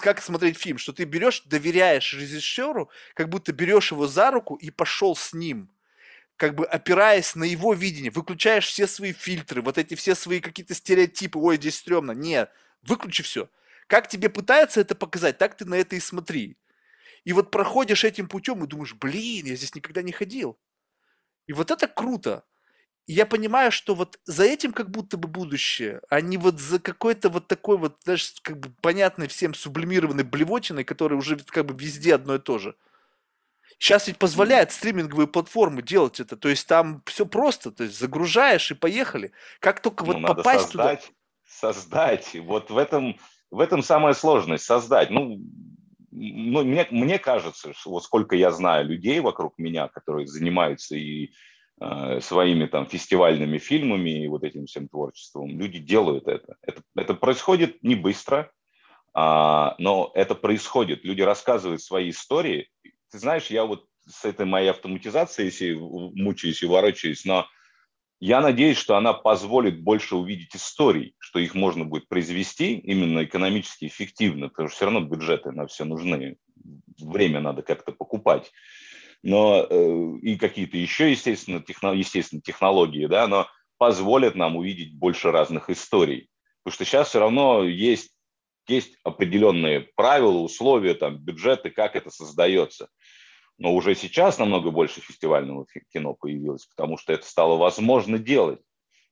как 0.01 0.20
смотреть 0.20 0.57
фильм, 0.57 0.80
что 0.80 0.93
ты 0.93 1.03
берешь, 1.03 1.43
доверяешь 1.45 2.14
режиссеру, 2.14 2.89
как 3.14 3.30
будто 3.30 3.53
берешь 3.53 3.91
его 3.91 4.07
за 4.07 4.32
руку 4.32 4.55
и 4.55 4.72
пошел 4.72 5.16
с 5.16 5.32
ним 5.34 5.70
как 6.44 6.56
бы 6.56 6.66
опираясь 6.66 7.36
на 7.36 7.46
его 7.46 7.74
видение, 7.74 8.12
выключаешь 8.12 8.68
все 8.68 8.86
свои 8.86 9.14
фильтры, 9.14 9.62
вот 9.62 9.78
эти 9.78 9.96
все 9.96 10.14
свои 10.14 10.41
какие-то 10.41 10.74
стереотипы, 10.74 11.39
ой, 11.39 11.56
здесь 11.56 11.78
стрёмно. 11.78 12.12
Нет, 12.12 12.52
выключи 12.82 13.24
все. 13.24 13.50
Как 13.88 14.10
тебе 14.10 14.28
пытаются 14.28 14.82
это 14.82 14.94
показать, 14.94 15.38
так 15.38 15.56
ты 15.56 15.64
на 15.64 15.76
это 15.76 15.96
и 15.96 16.02
смотри. 16.02 16.58
И 17.24 17.32
вот 17.32 17.50
проходишь 17.50 18.04
этим 18.04 18.28
путем 18.28 18.62
и 18.62 18.68
думаешь, 18.68 18.94
блин, 18.94 19.46
я 19.46 19.56
здесь 19.56 19.74
никогда 19.74 20.02
не 20.02 20.12
ходил. 20.12 20.60
И 21.48 21.54
вот 21.54 21.72
это 21.72 21.88
круто. 21.88 22.44
И 23.08 23.14
я 23.14 23.26
понимаю, 23.26 23.72
что 23.72 23.96
вот 23.96 24.20
за 24.26 24.44
этим 24.44 24.74
как 24.74 24.91
будто 24.91 25.16
бы 25.16 25.30
будущее, 25.30 26.02
а 26.10 26.20
не 26.20 26.36
вот 26.36 26.60
за 26.60 26.80
какой-то 26.80 27.30
вот 27.30 27.48
такой 27.48 27.78
вот, 27.78 28.00
знаешь, 28.04 28.36
как 28.41 28.60
бы 28.60 28.70
понятной 28.82 29.30
всем 29.30 29.54
сублимированной 29.54 30.26
блевотиной, 30.26 30.84
которая 30.84 31.18
уже 31.18 31.38
как 31.38 31.66
бы 31.68 31.74
везде 31.74 32.16
одно 32.16 32.36
и 32.36 32.39
то 32.39 32.58
же. 32.60 32.76
Сейчас 33.80 34.08
ведь 34.08 34.18
позволяет 34.18 34.72
стриминговые 34.72 35.28
платформы 35.28 35.82
делать 35.82 36.20
это. 36.20 36.38
То 36.38 36.50
есть 36.50 36.68
там 36.68 37.02
все 37.06 37.26
просто. 37.26 37.72
То 37.72 37.84
есть 37.84 37.98
загружаешь 37.98 38.72
и 38.72 38.76
поехали. 38.76 39.32
Как 39.60 39.82
только 39.82 40.06
ну, 40.06 40.14
вот 40.14 40.22
надо 40.22 40.36
попасть 40.36 40.66
создать, 40.66 41.02
туда. 41.02 41.14
Создать. 41.46 42.36
Вот 42.36 42.70
в 42.70 42.78
этом, 42.78 43.18
в 43.52 43.60
этом 43.60 43.84
самая 43.84 44.14
сложность. 44.14 44.66
Создать. 44.66 45.10
Ну, 45.10 45.40
ну 46.12 46.64
мне, 46.64 46.88
мне 46.92 47.20
кажется, 47.20 47.74
что 47.74 47.92
вот 47.92 48.04
сколько 48.04 48.36
я 48.36 48.52
знаю 48.52 48.86
людей 48.86 49.20
вокруг 49.20 49.58
меня, 49.58 49.88
которые 49.88 50.28
занимаются 50.28 50.96
и 50.96 51.32
э, 51.82 52.20
своими 52.22 52.66
там 52.68 52.86
фестивальными 52.86 53.58
фильмами 53.58 54.24
и 54.24 54.28
вот 54.28 54.44
этим 54.44 54.66
всем 54.66 54.88
творчеством, 54.88 55.50
люди 55.60 55.80
делают 55.80 56.28
это. 56.28 56.56
Это, 56.62 56.82
это 56.96 57.14
происходит 57.16 57.82
не 57.84 57.96
быстро, 57.96 58.52
а, 59.14 59.76
но 59.78 60.12
это 60.16 60.36
происходит. 60.36 61.04
Люди 61.04 61.22
рассказывают 61.22 61.82
свои 61.82 62.10
истории, 62.10 62.70
ты 63.14 63.20
знаешь, 63.20 63.47
я 63.47 63.66
вот 63.66 63.86
с 64.07 64.26
этой 64.26 64.47
моей 64.47 64.72
автоматизацией 64.72 65.49
если 65.49 65.74
мучаюсь 65.76 66.64
и 66.64 66.66
ворочаюсь, 66.66 67.26
но 67.26 67.47
я 68.20 68.41
надеюсь, 68.41 68.78
что 68.78 68.97
она 68.97 69.14
позволит 69.14 69.84
больше 69.84 70.16
увидеть 70.16 70.55
историй, 70.55 71.14
что 71.20 71.38
их 71.38 71.53
можно 71.53 71.86
будет 71.86 72.07
произвести 72.07 72.74
именно 72.80 73.24
экономически 73.24 73.86
эффективно, 73.86 74.49
потому 74.49 74.68
что 74.68 74.78
все 74.78 74.86
равно 74.86 75.01
бюджеты 75.01 75.51
на 75.51 75.68
все 75.68 75.86
нужны, 75.86 76.38
время 76.99 77.39
надо 77.39 77.61
как-то 77.61 77.91
покупать. 77.91 78.51
Но 79.22 79.68
э, 79.70 80.18
и 80.24 80.36
какие-то 80.36 80.78
еще, 80.78 81.11
естественно, 81.11 81.61
техно, 81.61 81.93
естественно, 81.93 82.41
технологии, 82.41 83.05
да, 83.05 83.28
но 83.28 83.47
позволят 83.78 84.34
нам 84.34 84.57
увидеть 84.57 84.97
больше 84.97 85.30
разных 85.30 85.70
историй. 85.70 86.30
Потому 86.64 86.74
что 86.74 86.86
сейчас 86.86 87.09
все 87.09 87.20
равно 87.20 87.64
есть, 87.64 88.11
есть 88.68 88.97
определенные 89.03 89.82
правила, 89.95 90.38
условия, 90.38 90.93
там, 90.93 91.18
бюджеты, 91.18 91.70
как 91.70 91.95
это 91.95 92.09
создается. 92.09 92.88
Но 93.57 93.74
уже 93.74 93.95
сейчас 93.95 94.39
намного 94.39 94.72
больше 94.72 95.01
фестивального 95.01 95.66
кино 95.91 96.16
появилось, 96.16 96.66
потому 96.66 96.97
что 96.97 97.14
это 97.14 97.26
стало 97.26 97.57
возможно 97.57 98.18
делать. 98.18 98.59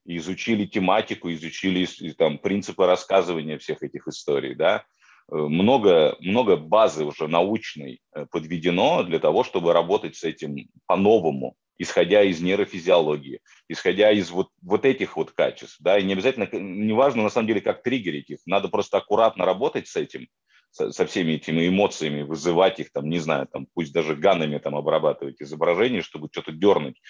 И 0.04 0.16
изучили 0.16 0.66
тематику, 0.66 1.30
изучили 1.32 1.86
там, 2.12 2.38
принципы 2.38 2.86
рассказывания 2.86 3.58
всех 3.58 3.82
этих 3.82 4.08
историй. 4.08 4.54
Да? 4.54 4.84
Э, 5.30 5.36
много, 5.36 6.16
много 6.20 6.56
базы 6.56 7.04
уже 7.04 7.28
научной 7.28 8.00
э, 8.14 8.26
подведено 8.30 9.04
для 9.04 9.20
того, 9.20 9.44
чтобы 9.44 9.72
работать 9.72 10.16
с 10.16 10.24
этим 10.24 10.56
по-новому, 10.86 11.56
исходя 11.78 12.22
из 12.22 12.40
нейрофизиологии, 12.40 13.40
исходя 13.68 14.12
из 14.12 14.30
вот, 14.30 14.48
вот 14.62 14.84
этих 14.84 15.16
вот 15.16 15.32
качеств. 15.32 15.76
Да? 15.80 15.98
И 15.98 16.04
не 16.04 16.12
обязательно, 16.12 16.48
не 16.52 16.92
важно 16.92 17.22
на 17.22 17.30
самом 17.30 17.48
деле, 17.48 17.60
как 17.60 17.82
триггерить 17.82 18.30
их, 18.30 18.38
надо 18.46 18.68
просто 18.68 18.98
аккуратно 18.98 19.44
работать 19.44 19.88
с 19.88 19.96
этим, 19.96 20.28
со, 20.70 20.90
со 20.90 21.06
всеми 21.06 21.32
этими 21.32 21.68
эмоциями, 21.68 22.22
вызывать 22.22 22.80
их, 22.80 22.92
там, 22.92 23.08
не 23.08 23.18
знаю, 23.18 23.46
там, 23.46 23.66
пусть 23.74 23.92
даже 23.92 24.16
ганами 24.16 24.58
там 24.58 24.74
обрабатывать 24.74 25.40
изображение, 25.40 26.02
чтобы 26.02 26.28
что-то 26.30 26.52
дернуть. 26.52 27.00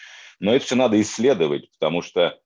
Но 0.41 0.55
это 0.55 0.65
все 0.65 0.75
надо 0.75 1.01
исследовать, 1.01 1.71
потому 1.79 2.03
что 2.03 2.39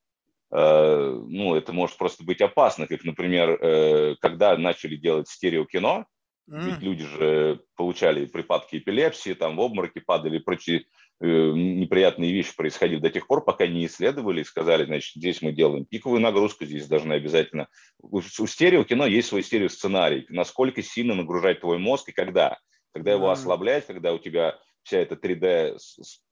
э, 0.53 1.21
ну, 1.29 1.55
это 1.55 1.73
может 1.73 1.97
просто 1.97 2.25
быть 2.25 2.41
опасно, 2.41 2.87
как, 2.87 3.05
например, 3.05 3.51
э, 3.51 4.17
когда 4.21 4.57
начали 4.59 4.97
делать 4.97 5.29
стереокино, 5.29 6.07
mm. 6.51 6.65
ведь 6.65 6.81
люди 6.81 7.05
же 7.07 7.61
получали 7.77 8.27
припадки 8.27 8.77
эпилепсии, 8.77 9.35
там 9.35 9.57
в 9.57 9.61
обмороки 9.61 10.01
падали 10.01 10.37
и 10.37 10.43
прочие 10.43 10.85
неприятные 11.21 12.33
вещи 12.33 12.55
происходили 12.55 12.99
до 12.99 13.11
тех 13.11 13.27
пор, 13.27 13.45
пока 13.45 13.67
не 13.67 13.87
исследовали 13.87 14.43
и 14.43 14.45
сказали, 14.45 14.85
значит, 14.85 15.15
здесь 15.15 15.41
мы 15.41 15.53
делаем 15.53 15.87
пиковую 15.87 16.21
нагрузку, 16.21 16.67
здесь 16.67 16.87
должны 16.87 17.15
обязательно... 17.15 17.69
У, 18.01 18.21
стереокино 18.21 19.05
есть 19.05 19.29
свой 19.29 19.43
стереосценарий, 19.43 20.27
насколько 20.29 20.83
сильно 20.83 21.15
нагружать 21.15 21.61
твой 21.61 21.79
мозг 21.79 22.09
и 22.11 22.13
когда. 22.13 22.59
Когда 22.93 23.13
его 23.13 23.31
ослаблять, 23.31 23.87
когда 23.87 24.13
у 24.13 24.19
тебя 24.19 24.59
вся 24.83 24.99
эта 24.99 25.17
3D, 25.17 25.79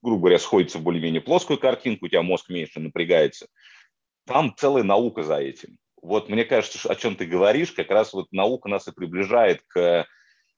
грубо 0.01 0.21
говоря, 0.21 0.39
сходится 0.39 0.77
в 0.77 0.83
более-менее 0.83 1.21
плоскую 1.21 1.59
картинку, 1.59 2.05
у 2.05 2.09
тебя 2.09 2.21
мозг 2.21 2.49
меньше 2.49 2.79
напрягается. 2.79 3.47
Там 4.25 4.53
целая 4.55 4.83
наука 4.83 5.23
за 5.23 5.37
этим. 5.37 5.77
Вот 6.01 6.29
мне 6.29 6.45
кажется, 6.45 6.89
о 6.89 6.95
чем 6.95 7.15
ты 7.15 7.25
говоришь, 7.25 7.71
как 7.71 7.89
раз 7.89 8.13
вот 8.13 8.31
наука 8.31 8.69
нас 8.69 8.87
и 8.87 8.91
приближает 8.91 9.61
к 9.67 10.07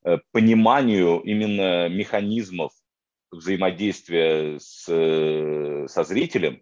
э, 0.03 0.17
пониманию 0.31 1.21
именно 1.21 1.89
механизмов 1.89 2.71
взаимодействия 3.31 4.59
с, 4.59 4.85
э, 4.87 5.87
со 5.87 6.03
зрителем, 6.03 6.61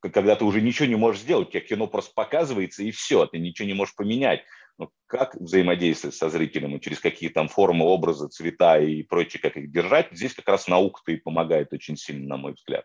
когда 0.00 0.36
ты 0.36 0.44
уже 0.44 0.60
ничего 0.60 0.86
не 0.86 0.96
можешь 0.96 1.22
сделать, 1.22 1.50
тебе 1.50 1.60
кино 1.60 1.86
просто 1.86 2.12
показывается 2.14 2.82
и 2.82 2.90
все, 2.90 3.26
ты 3.26 3.38
ничего 3.38 3.66
не 3.66 3.74
можешь 3.74 3.94
поменять. 3.94 4.44
Но 4.78 4.90
как 5.06 5.34
взаимодействовать 5.36 6.14
со 6.14 6.28
зрителем 6.28 6.76
и 6.76 6.80
через 6.80 7.00
какие 7.00 7.30
там 7.30 7.48
формы, 7.48 7.86
образы, 7.86 8.28
цвета 8.28 8.78
и 8.78 9.02
прочее, 9.02 9.40
как 9.40 9.56
их 9.56 9.70
держать, 9.70 10.08
здесь 10.12 10.34
как 10.34 10.48
раз 10.48 10.68
наука-то 10.68 11.12
и 11.12 11.16
помогает 11.16 11.72
очень 11.72 11.96
сильно, 11.96 12.28
на 12.28 12.36
мой 12.36 12.52
взгляд. 12.52 12.84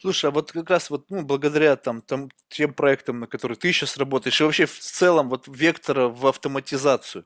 Слушай, 0.00 0.26
а 0.26 0.30
вот 0.30 0.52
как 0.52 0.70
раз 0.70 0.90
вот, 0.90 1.10
ну, 1.10 1.22
благодаря 1.24 1.74
там, 1.74 2.00
там 2.00 2.28
тем 2.48 2.72
проектам, 2.72 3.18
на 3.18 3.26
которые 3.26 3.58
ты 3.58 3.72
сейчас 3.72 3.96
работаешь, 3.96 4.40
и 4.40 4.44
вообще 4.44 4.66
в 4.66 4.78
целом 4.78 5.28
вот 5.28 5.48
вектора 5.48 6.06
в 6.06 6.26
автоматизацию, 6.28 7.24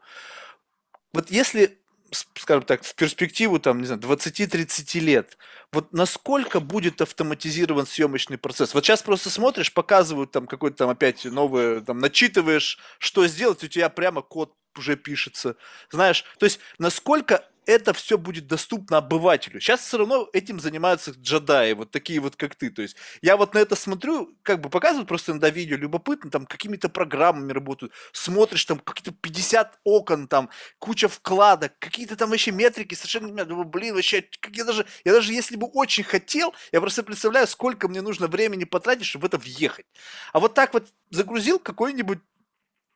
вот 1.12 1.30
если 1.30 1.81
скажем 2.12 2.64
так, 2.64 2.84
в 2.84 2.94
перспективу, 2.94 3.58
там, 3.58 3.80
не 3.80 3.86
знаю, 3.86 4.00
20-30 4.00 5.00
лет, 5.00 5.38
вот 5.72 5.92
насколько 5.92 6.60
будет 6.60 7.00
автоматизирован 7.00 7.86
съемочный 7.86 8.38
процесс? 8.38 8.74
Вот 8.74 8.84
сейчас 8.84 9.02
просто 9.02 9.30
смотришь, 9.30 9.72
показывают 9.72 10.30
там 10.30 10.46
какой-то 10.46 10.76
там 10.78 10.90
опять 10.90 11.24
новое, 11.24 11.80
там, 11.80 11.98
начитываешь, 11.98 12.78
что 12.98 13.26
сделать, 13.26 13.64
у 13.64 13.68
тебя 13.68 13.88
прямо 13.88 14.22
код 14.22 14.54
уже 14.76 14.96
пишется. 14.96 15.56
Знаешь, 15.90 16.24
то 16.38 16.46
есть 16.46 16.60
насколько 16.78 17.44
это 17.66 17.92
все 17.92 18.18
будет 18.18 18.46
доступно 18.46 18.98
обывателю. 18.98 19.60
Сейчас 19.60 19.80
все 19.80 19.98
равно 19.98 20.28
этим 20.32 20.60
занимаются 20.60 21.12
джедаи, 21.12 21.72
вот 21.72 21.90
такие 21.90 22.20
вот, 22.20 22.36
как 22.36 22.54
ты. 22.54 22.70
То 22.70 22.82
есть 22.82 22.96
я 23.22 23.36
вот 23.36 23.54
на 23.54 23.58
это 23.58 23.76
смотрю, 23.76 24.36
как 24.42 24.60
бы 24.60 24.68
показывают 24.70 25.08
просто 25.08 25.32
иногда 25.32 25.50
видео, 25.50 25.76
любопытно, 25.76 26.30
там 26.30 26.46
какими-то 26.46 26.88
программами 26.88 27.52
работают, 27.52 27.92
смотришь, 28.12 28.64
там 28.64 28.78
какие-то 28.78 29.12
50 29.12 29.78
окон, 29.84 30.28
там 30.28 30.50
куча 30.78 31.08
вкладок, 31.08 31.72
какие-то 31.78 32.16
там 32.16 32.30
вообще 32.30 32.50
метрики, 32.50 32.94
совершенно 32.94 33.26
не 33.26 33.44
думаю, 33.44 33.66
блин, 33.66 33.94
вообще, 33.94 34.24
как 34.40 34.54
я 34.56 34.64
даже, 34.64 34.86
я 35.04 35.12
даже 35.12 35.32
если 35.32 35.56
бы 35.56 35.66
очень 35.66 36.04
хотел, 36.04 36.54
я 36.72 36.80
просто 36.80 37.02
представляю, 37.02 37.46
сколько 37.46 37.88
мне 37.88 38.02
нужно 38.02 38.26
времени 38.26 38.64
потратить, 38.64 39.06
чтобы 39.06 39.22
в 39.22 39.26
это 39.26 39.38
въехать. 39.38 39.86
А 40.32 40.40
вот 40.40 40.54
так 40.54 40.74
вот 40.74 40.86
загрузил 41.10 41.58
какой-нибудь 41.58 42.18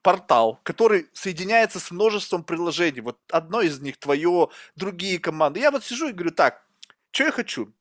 портал, 0.06 0.60
который 0.62 1.08
соединяется 1.14 1.80
с 1.80 1.90
множеством 1.90 2.44
приложений. 2.44 3.00
Вот 3.00 3.18
одно 3.28 3.60
из 3.60 3.80
них 3.80 3.96
твое, 3.96 4.50
другие 4.76 5.18
команды. 5.18 5.58
Я 5.58 5.72
вот 5.72 5.84
сижу 5.84 6.08
и 6.08 6.12
говорю, 6.12 6.30
так, 6.30 6.62
что 7.10 7.24
я 7.24 7.32
хочу? 7.32 7.72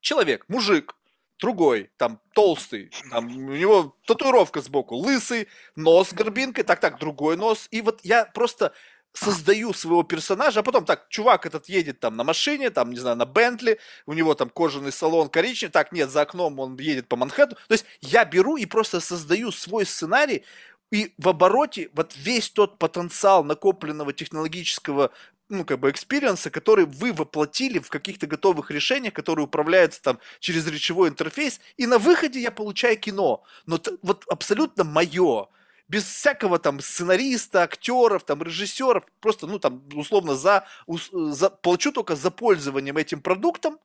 Человек, 0.00 0.44
мужик, 0.46 0.94
другой, 1.40 1.90
там, 1.96 2.20
толстый, 2.32 2.92
там, 3.10 3.26
у 3.26 3.56
него 3.56 3.96
татуировка 4.06 4.60
сбоку, 4.60 4.94
лысый, 4.94 5.48
нос 5.74 6.12
горбинкой, 6.12 6.62
так-так, 6.62 7.00
другой 7.00 7.36
нос. 7.36 7.66
И 7.72 7.82
вот 7.82 7.98
я 8.04 8.26
просто 8.26 8.72
создаю 9.12 9.72
своего 9.72 10.02
персонажа, 10.02 10.60
а 10.60 10.62
потом 10.62 10.84
так, 10.84 11.08
чувак 11.08 11.44
этот 11.46 11.68
едет 11.68 12.00
там 12.00 12.16
на 12.16 12.24
машине, 12.24 12.70
там, 12.70 12.90
не 12.90 12.98
знаю, 12.98 13.16
на 13.16 13.26
Бентли, 13.26 13.78
у 14.06 14.12
него 14.12 14.34
там 14.34 14.48
кожаный 14.48 14.92
салон 14.92 15.28
коричневый, 15.28 15.72
так, 15.72 15.92
нет, 15.92 16.10
за 16.10 16.22
окном 16.22 16.60
он 16.60 16.76
едет 16.78 17.08
по 17.08 17.16
Манхэттену. 17.16 17.56
То 17.56 17.72
есть 17.72 17.84
я 18.00 18.24
беру 18.24 18.56
и 18.56 18.66
просто 18.66 19.00
создаю 19.00 19.50
свой 19.50 19.84
сценарий, 19.84 20.44
и 20.90 21.14
в 21.18 21.28
обороте 21.28 21.90
вот 21.94 22.14
весь 22.16 22.50
тот 22.50 22.78
потенциал 22.78 23.44
накопленного 23.44 24.12
технологического 24.12 25.10
ну, 25.48 25.64
как 25.64 25.80
бы, 25.80 25.90
experience'а, 25.90 26.48
который 26.48 26.86
вы 26.86 27.12
воплотили 27.12 27.80
в 27.80 27.88
каких-то 27.88 28.26
готовых 28.28 28.70
решениях, 28.70 29.12
которые 29.12 29.46
управляются 29.46 30.00
там 30.00 30.20
через 30.38 30.66
речевой 30.66 31.08
интерфейс, 31.08 31.60
и 31.76 31.86
на 31.86 31.98
выходе 31.98 32.40
я 32.40 32.52
получаю 32.52 32.96
кино. 32.96 33.42
Но 33.66 33.80
вот 34.02 34.24
абсолютно 34.28 34.84
мое 34.84 35.48
без 35.88 36.04
всякого 36.04 36.60
там 36.60 36.80
сценариста, 36.80 37.64
актеров, 37.64 38.22
там 38.22 38.42
режиссеров, 38.44 39.04
просто, 39.18 39.48
ну, 39.48 39.58
там, 39.58 39.82
условно, 39.94 40.36
за, 40.36 40.64
за, 40.86 41.50
плачу 41.50 41.90
только 41.90 42.14
за 42.14 42.30
пользованием 42.30 42.96
этим 42.96 43.20
продуктом, 43.20 43.80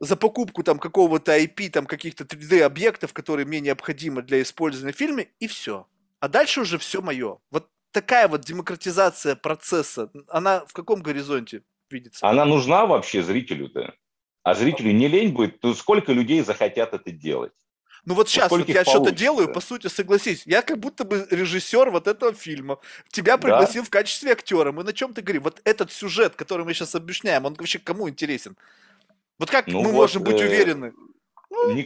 за 0.00 0.16
покупку 0.16 0.62
там 0.62 0.78
какого-то 0.78 1.38
IP, 1.38 1.70
там 1.70 1.86
каких-то 1.86 2.24
3D 2.24 2.60
объектов, 2.60 3.12
которые 3.12 3.46
мне 3.46 3.60
необходимы 3.60 4.22
для 4.22 4.42
использования 4.42 4.92
в 4.92 4.96
фильме, 4.96 5.28
и 5.40 5.46
все. 5.46 5.86
А 6.20 6.28
дальше 6.28 6.60
уже 6.60 6.78
все 6.78 7.00
мое. 7.00 7.38
Вот 7.50 7.68
такая 7.92 8.28
вот 8.28 8.42
демократизация 8.42 9.36
процесса, 9.36 10.10
она 10.28 10.64
в 10.66 10.72
каком 10.72 11.02
горизонте 11.02 11.62
видится? 11.90 12.26
Она 12.26 12.44
нужна 12.44 12.86
вообще 12.86 13.22
зрителю-то. 13.22 13.94
А 14.42 14.54
зрителю 14.54 14.92
не 14.92 15.08
лень 15.08 15.32
будет, 15.32 15.60
то 15.60 15.74
сколько 15.74 16.12
людей 16.12 16.42
захотят 16.42 16.94
это 16.94 17.10
делать? 17.10 17.52
Ну 18.04 18.14
вот 18.14 18.28
сейчас 18.28 18.52
вот 18.52 18.68
я 18.68 18.84
что-то 18.84 19.10
делаю, 19.10 19.52
по 19.52 19.60
сути, 19.60 19.88
согласись, 19.88 20.44
я 20.46 20.62
как 20.62 20.78
будто 20.78 21.04
бы 21.04 21.26
режиссер 21.28 21.90
вот 21.90 22.06
этого 22.06 22.32
фильма. 22.32 22.78
Тебя 23.10 23.36
пригласил 23.36 23.82
да? 23.82 23.86
в 23.86 23.90
качестве 23.90 24.30
актера. 24.30 24.70
Мы 24.70 24.84
на 24.84 24.92
чем 24.92 25.12
ты 25.12 25.22
говорим? 25.22 25.42
Вот 25.42 25.60
этот 25.64 25.90
сюжет, 25.90 26.36
который 26.36 26.64
мы 26.64 26.72
сейчас 26.72 26.94
объясняем, 26.94 27.46
он 27.46 27.54
вообще 27.54 27.80
кому 27.80 28.08
интересен? 28.08 28.56
Вот 29.38 29.50
как 29.50 29.66
ну 29.66 29.82
мы 29.82 29.90
вот, 29.92 29.98
можем 29.98 30.22
быть 30.22 30.40
э, 30.40 30.46
уверены? 30.46 30.92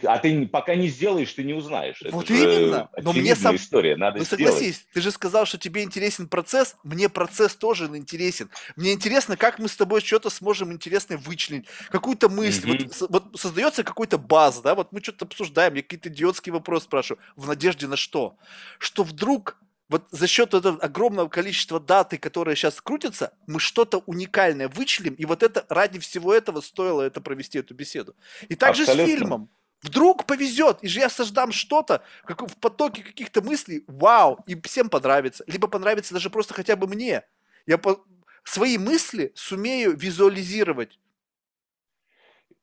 А 0.04 0.18
ты 0.18 0.46
пока 0.46 0.74
не 0.74 0.88
сделаешь, 0.88 1.32
ты 1.32 1.44
не 1.44 1.54
узнаешь. 1.54 2.02
Вот 2.10 2.24
Это 2.24 2.34
именно. 2.34 2.90
Но 3.02 3.12
мне 3.12 3.34
сам... 3.36 3.56
история, 3.56 3.96
надо 3.96 4.18
Ну 4.18 4.24
согласись, 4.24 4.76
сделать. 4.76 4.88
ты 4.94 5.00
же 5.00 5.10
сказал, 5.10 5.46
что 5.46 5.58
тебе 5.58 5.82
интересен 5.82 6.28
процесс, 6.28 6.76
мне 6.82 7.08
процесс 7.08 7.54
тоже 7.54 7.86
интересен. 7.86 8.50
Мне 8.76 8.92
интересно, 8.92 9.36
как 9.36 9.58
мы 9.58 9.68
с 9.68 9.76
тобой 9.76 10.00
что-то 10.00 10.30
сможем 10.30 10.72
интересное 10.72 11.18
вычленить, 11.18 11.66
какую-то 11.90 12.28
мысль. 12.28 12.70
Mm-hmm. 12.70 12.96
Вот, 13.00 13.10
вот 13.10 13.40
создается 13.40 13.84
какой-то 13.84 14.18
баз, 14.18 14.60
да, 14.60 14.74
вот 14.74 14.92
мы 14.92 15.00
что-то 15.02 15.24
обсуждаем, 15.24 15.74
я 15.74 15.82
какие-то 15.82 16.08
идиотские 16.08 16.52
вопросы 16.52 16.86
спрашиваю, 16.86 17.22
в 17.36 17.46
надежде 17.46 17.86
на 17.86 17.96
что? 17.96 18.36
Что 18.78 19.02
вдруг 19.02 19.56
вот 19.90 20.06
за 20.12 20.28
счет 20.28 20.54
этого 20.54 20.78
огромного 20.80 21.28
количества 21.28 21.80
даты, 21.80 22.16
которые 22.16 22.54
сейчас 22.54 22.80
крутятся, 22.80 23.34
мы 23.48 23.58
что-то 23.58 23.98
уникальное 24.06 24.68
вычислим, 24.68 25.14
и 25.14 25.24
вот 25.24 25.42
это 25.42 25.66
ради 25.68 25.98
всего 25.98 26.32
этого 26.32 26.60
стоило 26.60 27.02
это 27.02 27.20
провести 27.20 27.58
эту 27.58 27.74
беседу. 27.74 28.14
И 28.48 28.54
также 28.54 28.82
Абсолютно. 28.84 29.04
с 29.04 29.10
фильмом. 29.10 29.50
Вдруг 29.82 30.26
повезет, 30.26 30.78
и 30.82 30.88
же 30.88 31.00
я 31.00 31.08
создам 31.08 31.50
что-то, 31.52 32.04
как 32.24 32.42
в 32.42 32.56
потоке 32.58 33.02
каких-то 33.02 33.42
мыслей, 33.42 33.82
вау, 33.88 34.44
и 34.46 34.54
всем 34.60 34.90
понравится. 34.90 35.42
Либо 35.48 35.66
понравится 35.66 36.14
даже 36.14 36.30
просто 36.30 36.54
хотя 36.54 36.76
бы 36.76 36.86
мне. 36.86 37.24
Я 37.66 37.76
по... 37.76 38.04
свои 38.44 38.78
мысли 38.78 39.32
сумею 39.34 39.96
визуализировать 39.96 41.00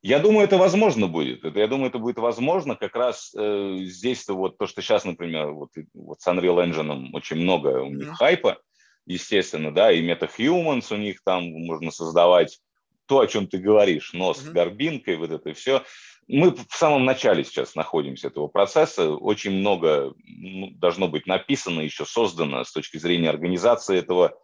я 0.08 0.20
думаю, 0.20 0.46
это 0.46 0.58
возможно 0.58 1.08
будет. 1.08 1.44
Это, 1.44 1.60
я 1.60 1.68
думаю, 1.68 1.90
это 1.90 2.00
будет 2.00 2.18
возможно 2.18 2.78
как 2.78 2.96
раз 2.96 3.34
э, 3.38 3.80
здесь-то 3.82 4.36
вот 4.36 4.58
то, 4.58 4.66
что 4.66 4.82
сейчас, 4.82 5.04
например, 5.04 5.52
вот, 5.52 5.72
вот 5.94 6.22
с 6.22 6.28
Unreal 6.28 6.66
Engine 6.66 7.10
очень 7.12 7.36
много 7.36 7.82
у 7.82 7.90
них 7.90 8.08
mm-hmm. 8.08 8.14
хайпа, 8.14 8.58
естественно, 9.06 9.74
да, 9.74 9.92
и 9.92 10.02
MetaHumans 10.02 10.94
у 10.94 10.96
них 10.96 11.22
там 11.26 11.44
можно 11.52 11.92
создавать 11.92 12.58
то, 13.06 13.20
о 13.20 13.28
чем 13.28 13.48
ты 13.48 13.58
говоришь, 13.58 14.14
нос 14.14 14.42
mm-hmm. 14.42 14.52
горбинкой, 14.54 15.18
вот 15.18 15.32
это 15.32 15.54
все. 15.54 15.84
Мы 16.30 16.52
в 16.52 16.66
самом 16.70 17.04
начале 17.04 17.44
сейчас 17.44 17.76
находимся 17.76 18.28
этого 18.28 18.48
процесса. 18.48 19.12
Очень 19.12 19.60
много 19.60 20.14
ну, 20.24 20.72
должно 20.72 21.10
быть 21.10 21.28
написано, 21.28 21.82
еще 21.82 22.06
создано 22.06 22.64
с 22.64 22.72
точки 22.72 22.96
зрения 22.96 23.30
организации 23.30 23.98
этого 23.98 24.40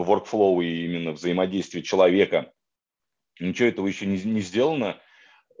workflow 0.00 0.64
и 0.64 0.86
именно 0.86 1.12
взаимодействия 1.12 1.82
человека 1.82 2.50
ничего 3.40 3.68
этого 3.68 3.86
еще 3.86 4.06
не, 4.06 4.20
не 4.22 4.40
сделано. 4.40 5.00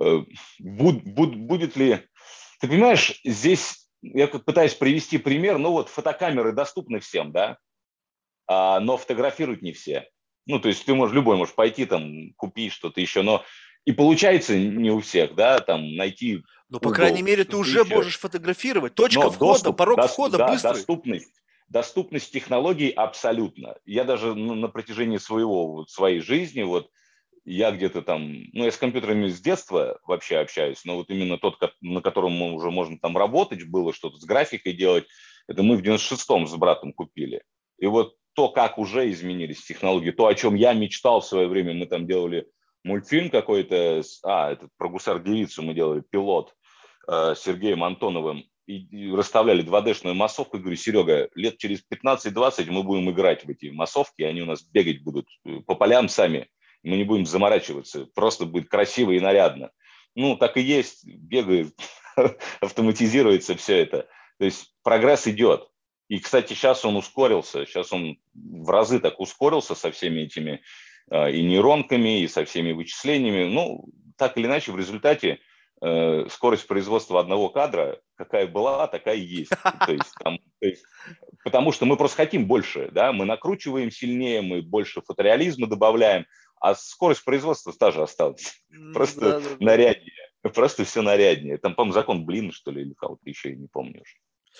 Э, 0.00 0.20
буд, 0.58 1.02
буд, 1.04 1.36
будет 1.36 1.76
ли... 1.76 2.00
Ты 2.60 2.68
понимаешь, 2.68 3.20
здесь 3.24 3.88
я 4.02 4.26
пытаюсь 4.26 4.74
привести 4.74 5.18
пример, 5.18 5.58
ну 5.58 5.72
вот 5.72 5.88
фотокамеры 5.88 6.52
доступны 6.52 7.00
всем, 7.00 7.32
да, 7.32 7.58
а, 8.46 8.80
но 8.80 8.96
фотографируют 8.96 9.62
не 9.62 9.72
все. 9.72 10.08
Ну, 10.46 10.58
то 10.58 10.68
есть 10.68 10.84
ты 10.84 10.94
можешь, 10.94 11.14
любой 11.14 11.36
можешь 11.36 11.54
пойти 11.54 11.86
там, 11.86 12.32
купить 12.34 12.72
что-то 12.72 13.00
еще, 13.00 13.22
но 13.22 13.44
и 13.84 13.92
получается 13.92 14.56
не 14.56 14.90
у 14.90 15.00
всех, 15.00 15.34
да, 15.34 15.60
там 15.60 15.94
найти... 15.94 16.42
Ну, 16.68 16.80
по 16.80 16.90
крайней 16.90 17.22
мере, 17.22 17.44
ты 17.44 17.56
уже 17.56 17.80
еще. 17.80 17.94
можешь 17.94 18.18
фотографировать. 18.18 18.94
Точка 18.94 19.20
но 19.20 19.30
входа, 19.30 19.52
доступ, 19.52 19.76
порог 19.76 19.96
до, 19.96 20.08
входа 20.08 20.38
да, 20.38 20.48
быстрый. 20.48 20.74
доступность. 20.74 21.42
Доступность 21.68 22.32
технологий 22.32 22.90
абсолютно. 22.90 23.76
Я 23.84 24.04
даже 24.04 24.34
на 24.34 24.68
протяжении 24.68 25.18
своего, 25.18 25.86
своей 25.86 26.20
жизни, 26.20 26.62
вот, 26.62 26.90
я 27.44 27.72
где-то 27.72 28.02
там, 28.02 28.44
ну, 28.52 28.64
я 28.64 28.70
с 28.70 28.76
компьютерами 28.76 29.28
с 29.28 29.40
детства 29.40 29.98
вообще 30.06 30.38
общаюсь, 30.38 30.84
но 30.84 30.96
вот 30.96 31.10
именно 31.10 31.38
тот, 31.38 31.58
на 31.80 32.00
котором 32.00 32.32
мы 32.32 32.52
уже 32.52 32.70
можно 32.70 32.98
там 32.98 33.16
работать, 33.16 33.68
было 33.68 33.92
что-то 33.92 34.18
с 34.18 34.24
графикой 34.24 34.72
делать, 34.74 35.06
это 35.48 35.62
мы 35.62 35.76
в 35.76 35.82
96-м 35.82 36.46
с 36.46 36.54
братом 36.54 36.92
купили. 36.92 37.42
И 37.78 37.86
вот 37.86 38.14
то, 38.34 38.48
как 38.48 38.78
уже 38.78 39.10
изменились 39.10 39.64
технологии, 39.64 40.10
то, 40.10 40.26
о 40.26 40.34
чем 40.34 40.54
я 40.54 40.72
мечтал 40.72 41.20
в 41.20 41.26
свое 41.26 41.48
время, 41.48 41.74
мы 41.74 41.86
там 41.86 42.06
делали 42.06 42.46
мультфильм 42.84 43.30
какой-то, 43.30 44.02
а, 44.24 44.52
это 44.52 44.68
про 44.76 44.88
гусар-девицу 44.88 45.62
мы 45.62 45.74
делали, 45.74 46.02
пилот 46.08 46.54
э, 47.08 47.34
Сергеем 47.36 47.84
Антоновым, 47.84 48.44
и 48.66 49.10
расставляли 49.12 49.64
2D-шную 49.64 50.14
массовку, 50.14 50.56
и 50.56 50.60
говорю, 50.60 50.76
Серега, 50.76 51.28
лет 51.34 51.58
через 51.58 51.82
15-20 51.92 52.70
мы 52.70 52.84
будем 52.84 53.10
играть 53.10 53.44
в 53.44 53.50
эти 53.50 53.66
массовки, 53.66 54.22
и 54.22 54.24
они 54.24 54.42
у 54.42 54.46
нас 54.46 54.62
бегать 54.62 55.02
будут 55.02 55.26
э, 55.44 55.60
по 55.66 55.74
полям 55.74 56.08
сами, 56.08 56.48
мы 56.82 56.96
не 56.96 57.04
будем 57.04 57.26
заморачиваться, 57.26 58.06
просто 58.14 58.46
будет 58.46 58.68
красиво 58.68 59.12
и 59.12 59.20
нарядно. 59.20 59.70
Ну, 60.14 60.36
так 60.36 60.56
и 60.56 60.60
есть, 60.60 61.06
бегает, 61.06 61.74
автоматизируется 62.60 63.56
все 63.56 63.78
это. 63.82 64.08
То 64.38 64.44
есть 64.44 64.74
прогресс 64.82 65.26
идет. 65.26 65.68
И, 66.08 66.18
кстати, 66.18 66.52
сейчас 66.52 66.84
он 66.84 66.96
ускорился, 66.96 67.64
сейчас 67.64 67.92
он 67.92 68.18
в 68.34 68.68
разы 68.68 69.00
так 69.00 69.20
ускорился 69.20 69.74
со 69.74 69.90
всеми 69.90 70.22
этими 70.22 70.60
э, 71.10 71.32
и 71.32 71.42
нейронками, 71.42 72.20
и 72.20 72.28
со 72.28 72.44
всеми 72.44 72.72
вычислениями. 72.72 73.44
Ну, 73.44 73.86
так 74.18 74.36
или 74.36 74.46
иначе, 74.46 74.72
в 74.72 74.78
результате 74.78 75.38
э, 75.80 76.26
скорость 76.28 76.66
производства 76.66 77.18
одного 77.18 77.48
кадра, 77.48 77.98
какая 78.16 78.46
была, 78.46 78.86
такая 78.88 79.16
и 79.16 79.24
есть. 79.24 79.52
То 79.86 79.92
есть, 79.92 80.12
там, 80.22 80.38
то 80.60 80.66
есть, 80.66 80.84
потому 81.44 81.72
что 81.72 81.86
мы 81.86 81.96
просто 81.96 82.18
хотим 82.18 82.46
больше, 82.46 82.90
да, 82.92 83.12
мы 83.12 83.24
накручиваем 83.24 83.90
сильнее, 83.90 84.42
мы 84.42 84.60
больше 84.62 85.00
фотореализма 85.00 85.66
добавляем, 85.66 86.26
а 86.62 86.76
скорость 86.76 87.24
производства 87.24 87.72
та 87.72 87.90
же 87.90 88.02
осталась. 88.02 88.64
Просто 88.94 89.20
да, 89.20 89.40
да, 89.40 89.56
наряднее. 89.58 90.12
Просто 90.42 90.84
все 90.84 91.02
наряднее. 91.02 91.58
Там, 91.58 91.74
по-моему, 91.74 91.92
закон 91.92 92.24
Блин, 92.24 92.52
что 92.52 92.70
ли, 92.70 92.82
или 92.82 92.94
кого-то 92.94 93.28
еще, 93.28 93.50
я 93.50 93.56
не 93.56 93.66
помню 93.66 94.00
уже. 94.00 94.14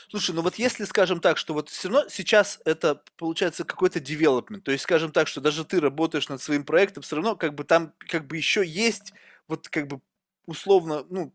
Слушай, 0.08 0.34
ну 0.34 0.42
вот 0.42 0.56
если, 0.56 0.84
скажем 0.84 1.20
так, 1.20 1.38
что 1.38 1.54
вот 1.54 1.68
все 1.68 1.88
равно 1.88 2.08
сейчас 2.08 2.60
это 2.64 3.02
получается 3.16 3.64
какой-то 3.64 4.00
девелопмент, 4.00 4.64
то 4.64 4.72
есть, 4.72 4.84
скажем 4.84 5.12
так, 5.12 5.28
что 5.28 5.40
даже 5.40 5.64
ты 5.64 5.80
работаешь 5.80 6.28
над 6.28 6.42
своим 6.42 6.64
проектом, 6.64 7.02
все 7.02 7.16
равно 7.16 7.36
как 7.36 7.54
бы 7.54 7.62
там 7.62 7.92
как 7.98 8.26
бы 8.26 8.36
еще 8.36 8.66
есть 8.66 9.12
вот 9.48 9.68
как 9.68 9.86
бы 9.86 10.00
условно, 10.46 11.04
ну, 11.08 11.32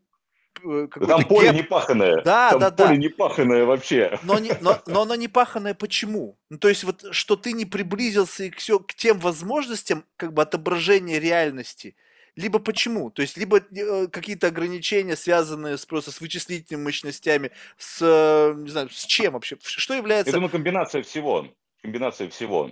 там 1.06 1.24
поле 1.24 1.50
не 1.50 1.62
паханое. 1.62 2.22
Да, 2.22 2.50
там 2.50 2.60
да, 2.60 2.70
поле 2.70 2.88
да. 2.90 2.96
не 2.96 3.08
паханое 3.08 3.64
вообще. 3.64 4.18
Но, 4.22 4.38
не, 4.38 4.52
но, 4.60 4.80
но 4.86 5.02
оно 5.02 5.14
не 5.14 5.28
паханое 5.28 5.74
почему? 5.74 6.38
Ну, 6.50 6.58
то 6.58 6.68
есть 6.68 6.84
вот, 6.84 7.04
что 7.10 7.36
ты 7.36 7.52
не 7.52 7.64
приблизился 7.64 8.44
и 8.44 8.50
к, 8.50 8.58
все, 8.58 8.78
к 8.78 8.94
тем 8.94 9.18
возможностям 9.18 10.04
как 10.16 10.32
бы 10.32 10.42
отображения 10.42 11.18
реальности, 11.18 11.96
либо 12.36 12.58
почему? 12.58 13.10
То 13.10 13.22
есть 13.22 13.36
либо 13.36 13.58
э, 13.58 14.06
какие-то 14.08 14.48
ограничения, 14.48 15.16
связанные 15.16 15.76
с, 15.76 15.86
просто 15.86 16.10
с 16.10 16.20
вычислительными 16.20 16.84
мощностями, 16.84 17.50
с, 17.76 17.98
э, 18.00 18.54
не 18.56 18.70
знаю, 18.70 18.88
с 18.90 19.04
чем 19.06 19.32
вообще? 19.34 19.56
Что 19.62 19.94
является... 19.94 20.30
Я 20.30 20.34
думаю, 20.34 20.50
комбинация 20.50 21.02
всего. 21.02 21.46
Комбинация 21.82 22.28
всего. 22.28 22.70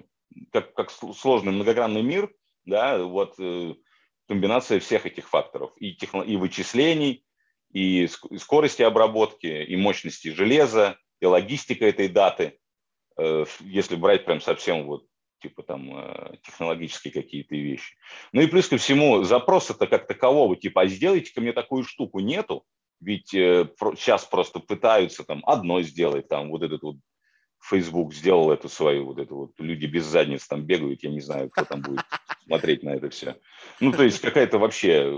Как, 0.53 0.75
как 0.75 0.91
сложный 0.91 1.53
многогранный 1.53 2.03
мир, 2.03 2.31
да, 2.65 2.99
вот 2.99 3.37
комбинация 4.29 4.81
всех 4.81 5.07
этих 5.07 5.29
факторов. 5.29 5.73
И, 5.79 5.95
техно, 5.95 6.23
и 6.23 6.37
вычислений, 6.37 7.25
и 7.77 8.09
скорости 8.39 8.81
обработки, 8.81 9.47
и 9.47 9.77
мощности 9.77 10.29
железа, 10.29 10.97
и 11.21 11.27
логистика 11.27 11.85
этой 11.85 12.09
даты. 12.09 12.59
Э, 13.19 13.45
если 13.61 13.97
брать 13.97 14.25
прям 14.25 14.41
совсем 14.41 14.87
вот 14.87 15.05
типа 15.43 15.63
там 15.63 15.95
э, 15.95 16.37
технологические 16.43 17.13
какие-то 17.13 17.55
вещи. 17.55 17.95
Ну 18.33 18.41
и 18.41 18.47
плюс 18.47 18.69
ко 18.69 18.79
всему 18.79 19.25
запроса-то 19.25 19.87
как 19.87 20.07
такового, 20.07 20.57
типа, 20.57 20.83
а 20.83 20.87
сделайте-ка 20.87 21.43
мне 21.43 21.53
такую 21.53 21.85
штуку, 21.85 22.21
нету. 22.21 22.65
Ведь 23.01 23.35
э, 23.35 23.69
сейчас 23.99 24.25
просто 24.25 24.59
пытаются 24.59 25.23
там 25.25 25.43
одно 25.45 25.83
сделать, 25.83 26.29
там 26.29 26.49
вот 26.49 26.63
этот 26.63 26.83
вот 26.83 26.97
Facebook 27.63 28.15
сделал 28.15 28.53
эту 28.53 28.71
свою, 28.71 29.05
вот 29.05 29.19
эту 29.19 29.37
вот 29.37 29.51
люди 29.59 29.85
без 29.85 30.07
задниц 30.07 30.47
там 30.47 30.65
бегают, 30.65 31.03
я 31.03 31.11
не 31.11 31.21
знаю, 31.21 31.51
кто 31.51 31.67
там 31.67 31.83
будет 31.83 32.07
смотреть 32.47 32.83
на 32.83 32.95
это 32.95 33.11
все. 33.11 33.37
Ну, 33.81 33.93
то 33.93 34.03
есть 34.03 34.21
какая-то 34.21 34.59
вообще, 34.59 35.13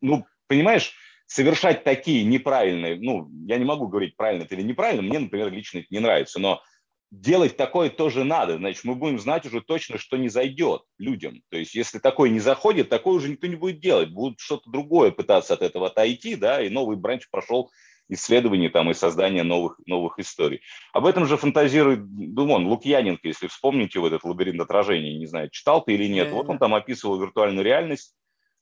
ну, 0.00 0.24
понимаешь, 0.46 0.94
совершать 1.26 1.84
такие 1.84 2.24
неправильные, 2.24 2.96
ну, 3.00 3.28
я 3.46 3.58
не 3.58 3.64
могу 3.64 3.88
говорить, 3.88 4.16
правильно 4.16 4.44
это 4.44 4.54
или 4.54 4.62
неправильно, 4.62 5.02
мне, 5.02 5.18
например, 5.18 5.52
лично 5.52 5.78
это 5.78 5.88
не 5.90 5.98
нравится, 5.98 6.38
но 6.38 6.62
делать 7.10 7.56
такое 7.56 7.90
тоже 7.90 8.24
надо, 8.24 8.56
значит, 8.56 8.84
мы 8.84 8.94
будем 8.94 9.18
знать 9.18 9.46
уже 9.46 9.60
точно, 9.60 9.98
что 9.98 10.16
не 10.16 10.28
зайдет 10.28 10.82
людям. 10.98 11.42
То 11.50 11.56
есть, 11.56 11.74
если 11.74 11.98
такое 11.98 12.30
не 12.30 12.40
заходит, 12.40 12.88
такое 12.88 13.14
уже 13.14 13.28
никто 13.28 13.46
не 13.46 13.56
будет 13.56 13.80
делать, 13.80 14.10
будут 14.10 14.40
что-то 14.40 14.70
другое 14.70 15.10
пытаться 15.10 15.54
от 15.54 15.62
этого 15.62 15.86
отойти, 15.86 16.36
да, 16.36 16.62
и 16.62 16.68
новый 16.68 16.96
бранч 16.96 17.28
прошел 17.30 17.70
исследование 18.08 18.70
там 18.70 18.90
и 18.90 18.94
создание 18.94 19.42
новых, 19.42 19.80
новых 19.86 20.18
историй. 20.18 20.60
Об 20.92 21.06
этом 21.06 21.26
же 21.26 21.36
фантазирует, 21.36 22.04
думаю, 22.04 22.68
Лукьяненко, 22.68 23.26
если 23.26 23.48
вспомните 23.48 23.98
вот 23.98 24.12
этот 24.12 24.24
лабиринт 24.24 24.60
отражений, 24.60 25.18
не 25.18 25.26
знаю, 25.26 25.50
читал 25.50 25.82
ты 25.84 25.94
или 25.94 26.06
нет, 26.06 26.30
вот 26.30 26.48
он 26.48 26.58
там 26.58 26.74
описывал 26.74 27.20
виртуальную 27.20 27.64
реальность, 27.64 28.14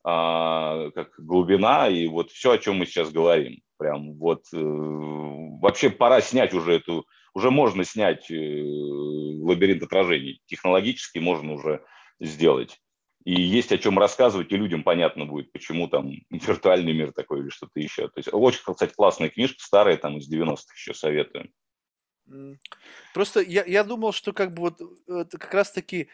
как 0.04 1.14
глубина 1.16 1.88
и 1.88 2.06
вот 2.06 2.30
все, 2.30 2.52
о 2.52 2.58
чем 2.58 2.76
мы 2.76 2.86
сейчас 2.86 3.10
говорим. 3.10 3.60
Прям 3.78 4.14
вот 4.18 4.44
э, 4.52 4.58
вообще 4.60 5.90
пора 5.90 6.20
снять 6.20 6.52
уже 6.52 6.74
эту, 6.74 7.06
уже 7.32 7.50
можно 7.50 7.84
снять 7.84 8.30
э, 8.30 8.34
лабиринт 8.34 9.82
отражений. 9.82 10.40
Технологически 10.46 11.18
можно 11.18 11.54
уже 11.54 11.82
сделать. 12.20 12.78
И 13.24 13.40
есть 13.40 13.72
о 13.72 13.78
чем 13.78 13.98
рассказывать, 13.98 14.52
и 14.52 14.56
людям 14.56 14.82
понятно 14.82 15.24
будет, 15.24 15.50
почему 15.52 15.88
там 15.88 16.12
виртуальный 16.30 16.92
мир 16.92 17.12
такой 17.12 17.40
или 17.40 17.48
что-то 17.48 17.80
еще. 17.80 18.08
То 18.08 18.18
есть 18.18 18.28
очень, 18.30 18.60
кстати, 18.62 18.92
классная 18.92 19.30
книжка, 19.30 19.56
старая, 19.60 19.96
там 19.96 20.18
из 20.18 20.30
90-х 20.30 20.74
еще 20.76 20.92
советую. 20.92 21.50
Просто 23.12 23.40
я, 23.40 23.64
я 23.64 23.84
думал, 23.84 24.12
что 24.12 24.32
как 24.32 24.52
бы 24.54 24.60
вот 24.60 24.80
это 25.08 25.38
как 25.38 25.52
раз-таки 25.52 26.08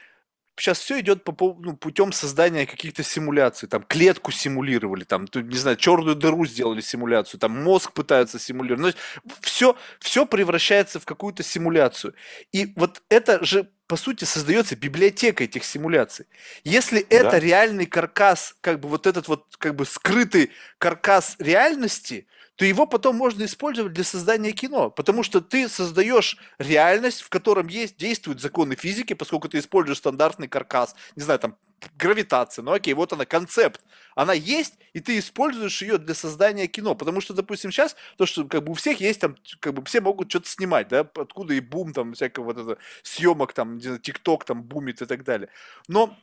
сейчас 0.56 0.78
все 0.78 1.00
идет 1.00 1.24
по, 1.24 1.56
ну, 1.60 1.76
путем 1.76 2.12
создания 2.12 2.66
каких-то 2.66 3.02
симуляций. 3.02 3.68
Там 3.68 3.82
клетку 3.82 4.32
симулировали, 4.32 5.04
там, 5.04 5.26
не 5.34 5.56
знаю, 5.56 5.76
черную 5.76 6.16
дыру 6.16 6.44
сделали 6.46 6.80
симуляцию, 6.80 7.40
там 7.40 7.62
мозг 7.62 7.92
пытаются 7.92 8.38
симулировать. 8.38 8.96
Ну, 9.24 9.32
все, 9.40 9.76
все 9.98 10.26
превращается 10.26 11.00
в 11.00 11.04
какую-то 11.04 11.42
симуляцию. 11.42 12.14
И 12.52 12.72
вот 12.76 13.02
это 13.08 13.44
же 13.44 13.68
по 13.90 13.96
сути, 13.96 14.22
создается 14.22 14.76
библиотека 14.76 15.42
этих 15.42 15.64
симуляций. 15.64 16.26
Если 16.62 17.00
да. 17.00 17.06
это 17.16 17.38
реальный 17.38 17.86
каркас, 17.86 18.54
как 18.60 18.78
бы 18.78 18.88
вот 18.88 19.08
этот 19.08 19.26
вот 19.26 19.56
как 19.58 19.74
бы 19.74 19.84
скрытый 19.84 20.52
каркас 20.78 21.34
реальности, 21.40 22.28
то 22.60 22.66
его 22.66 22.84
потом 22.84 23.16
можно 23.16 23.46
использовать 23.46 23.94
для 23.94 24.04
создания 24.04 24.52
кино, 24.52 24.90
потому 24.90 25.22
что 25.22 25.40
ты 25.40 25.66
создаешь 25.66 26.36
реальность, 26.58 27.22
в 27.22 27.30
котором 27.30 27.68
есть, 27.68 27.96
действуют 27.96 28.42
законы 28.42 28.76
физики, 28.76 29.14
поскольку 29.14 29.48
ты 29.48 29.60
используешь 29.60 29.96
стандартный 29.96 30.46
каркас, 30.46 30.94
не 31.16 31.22
знаю, 31.22 31.40
там, 31.40 31.56
гравитация, 31.96 32.62
ну 32.62 32.72
окей, 32.72 32.92
вот 32.92 33.14
она, 33.14 33.24
концепт, 33.24 33.80
она 34.14 34.34
есть, 34.34 34.74
и 34.92 35.00
ты 35.00 35.18
используешь 35.18 35.80
ее 35.80 35.96
для 35.96 36.14
создания 36.14 36.66
кино, 36.66 36.94
потому 36.94 37.22
что, 37.22 37.32
допустим, 37.32 37.72
сейчас, 37.72 37.96
то, 38.18 38.26
что 38.26 38.44
как 38.44 38.62
бы 38.62 38.72
у 38.72 38.74
всех 38.74 39.00
есть 39.00 39.22
там, 39.22 39.38
как 39.60 39.72
бы 39.72 39.82
все 39.86 40.02
могут 40.02 40.28
что-то 40.28 40.50
снимать, 40.50 40.88
да, 40.88 41.08
откуда 41.14 41.54
и 41.54 41.60
бум 41.60 41.94
там 41.94 42.12
всякого 42.12 42.44
вот 42.44 42.58
это, 42.58 42.76
съемок 43.02 43.54
там, 43.54 43.76
не 43.76 43.84
знаю, 43.84 44.00
тикток 44.00 44.44
там 44.44 44.64
бумит 44.64 45.00
и 45.00 45.06
так 45.06 45.24
далее, 45.24 45.48
но 45.88 46.14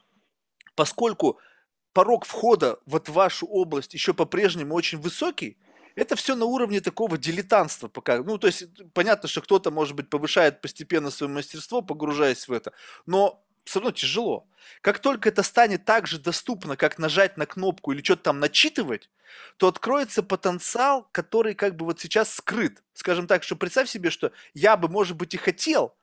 поскольку 0.75 1.39
порог 1.93 2.25
входа 2.25 2.77
вот 2.85 3.09
в 3.09 3.13
вашу 3.13 3.47
область 3.47 3.95
еще 3.95 4.13
по-прежнему 4.13 4.75
очень 4.75 4.99
высокий, 4.99 5.57
это 5.97 6.15
все 6.15 6.35
на 6.35 6.45
уровне 6.45 6.79
такого 6.79 7.17
дилетантства 7.17 7.87
пока. 7.87 8.21
Ну, 8.21 8.37
то 8.37 8.45
есть 8.45 8.65
понятно, 8.93 9.27
что 9.27 9.41
кто-то, 9.41 9.71
может 9.71 9.95
быть, 9.95 10.09
повышает 10.09 10.61
постепенно 10.61 11.09
свое 11.09 11.33
мастерство, 11.33 11.81
погружаясь 11.81 12.47
в 12.47 12.53
это, 12.53 12.71
но 13.07 13.43
все 13.63 13.79
равно 13.79 13.91
тяжело. 13.91 14.47
Как 14.81 14.99
только 14.99 15.29
это 15.29 15.41
станет 15.41 15.85
так 15.85 16.05
же 16.05 16.19
доступно, 16.19 16.77
как 16.77 16.99
нажать 16.99 17.35
на 17.35 17.47
кнопку 17.47 17.91
или 17.91 18.03
что-то 18.03 18.23
там 18.23 18.39
начитывать, 18.39 19.09
то 19.57 19.67
откроется 19.67 20.21
потенциал, 20.21 21.09
который 21.11 21.55
как 21.55 21.75
бы 21.75 21.85
вот 21.85 21.99
сейчас 21.99 22.31
скрыт. 22.31 22.83
Скажем 22.93 23.25
так, 23.25 23.41
что 23.41 23.55
представь 23.55 23.89
себе, 23.89 24.11
что 24.11 24.31
я 24.53 24.77
бы, 24.77 24.89
может 24.89 25.17
быть, 25.17 25.33
и 25.33 25.37
хотел, 25.37 25.97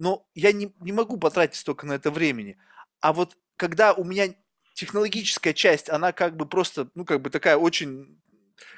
но 0.00 0.26
я 0.34 0.50
не, 0.50 0.74
не 0.80 0.90
могу 0.90 1.16
потратить 1.16 1.60
столько 1.60 1.86
на 1.86 1.92
это 1.92 2.10
времени. 2.10 2.58
А 3.00 3.12
вот 3.12 3.36
когда 3.56 3.92
у 3.94 4.02
меня 4.02 4.34
технологическая 4.74 5.54
часть, 5.54 5.88
она 5.88 6.10
как 6.10 6.36
бы 6.36 6.44
просто, 6.44 6.90
ну, 6.96 7.04
как 7.04 7.22
бы 7.22 7.30
такая 7.30 7.56
очень 7.56 8.18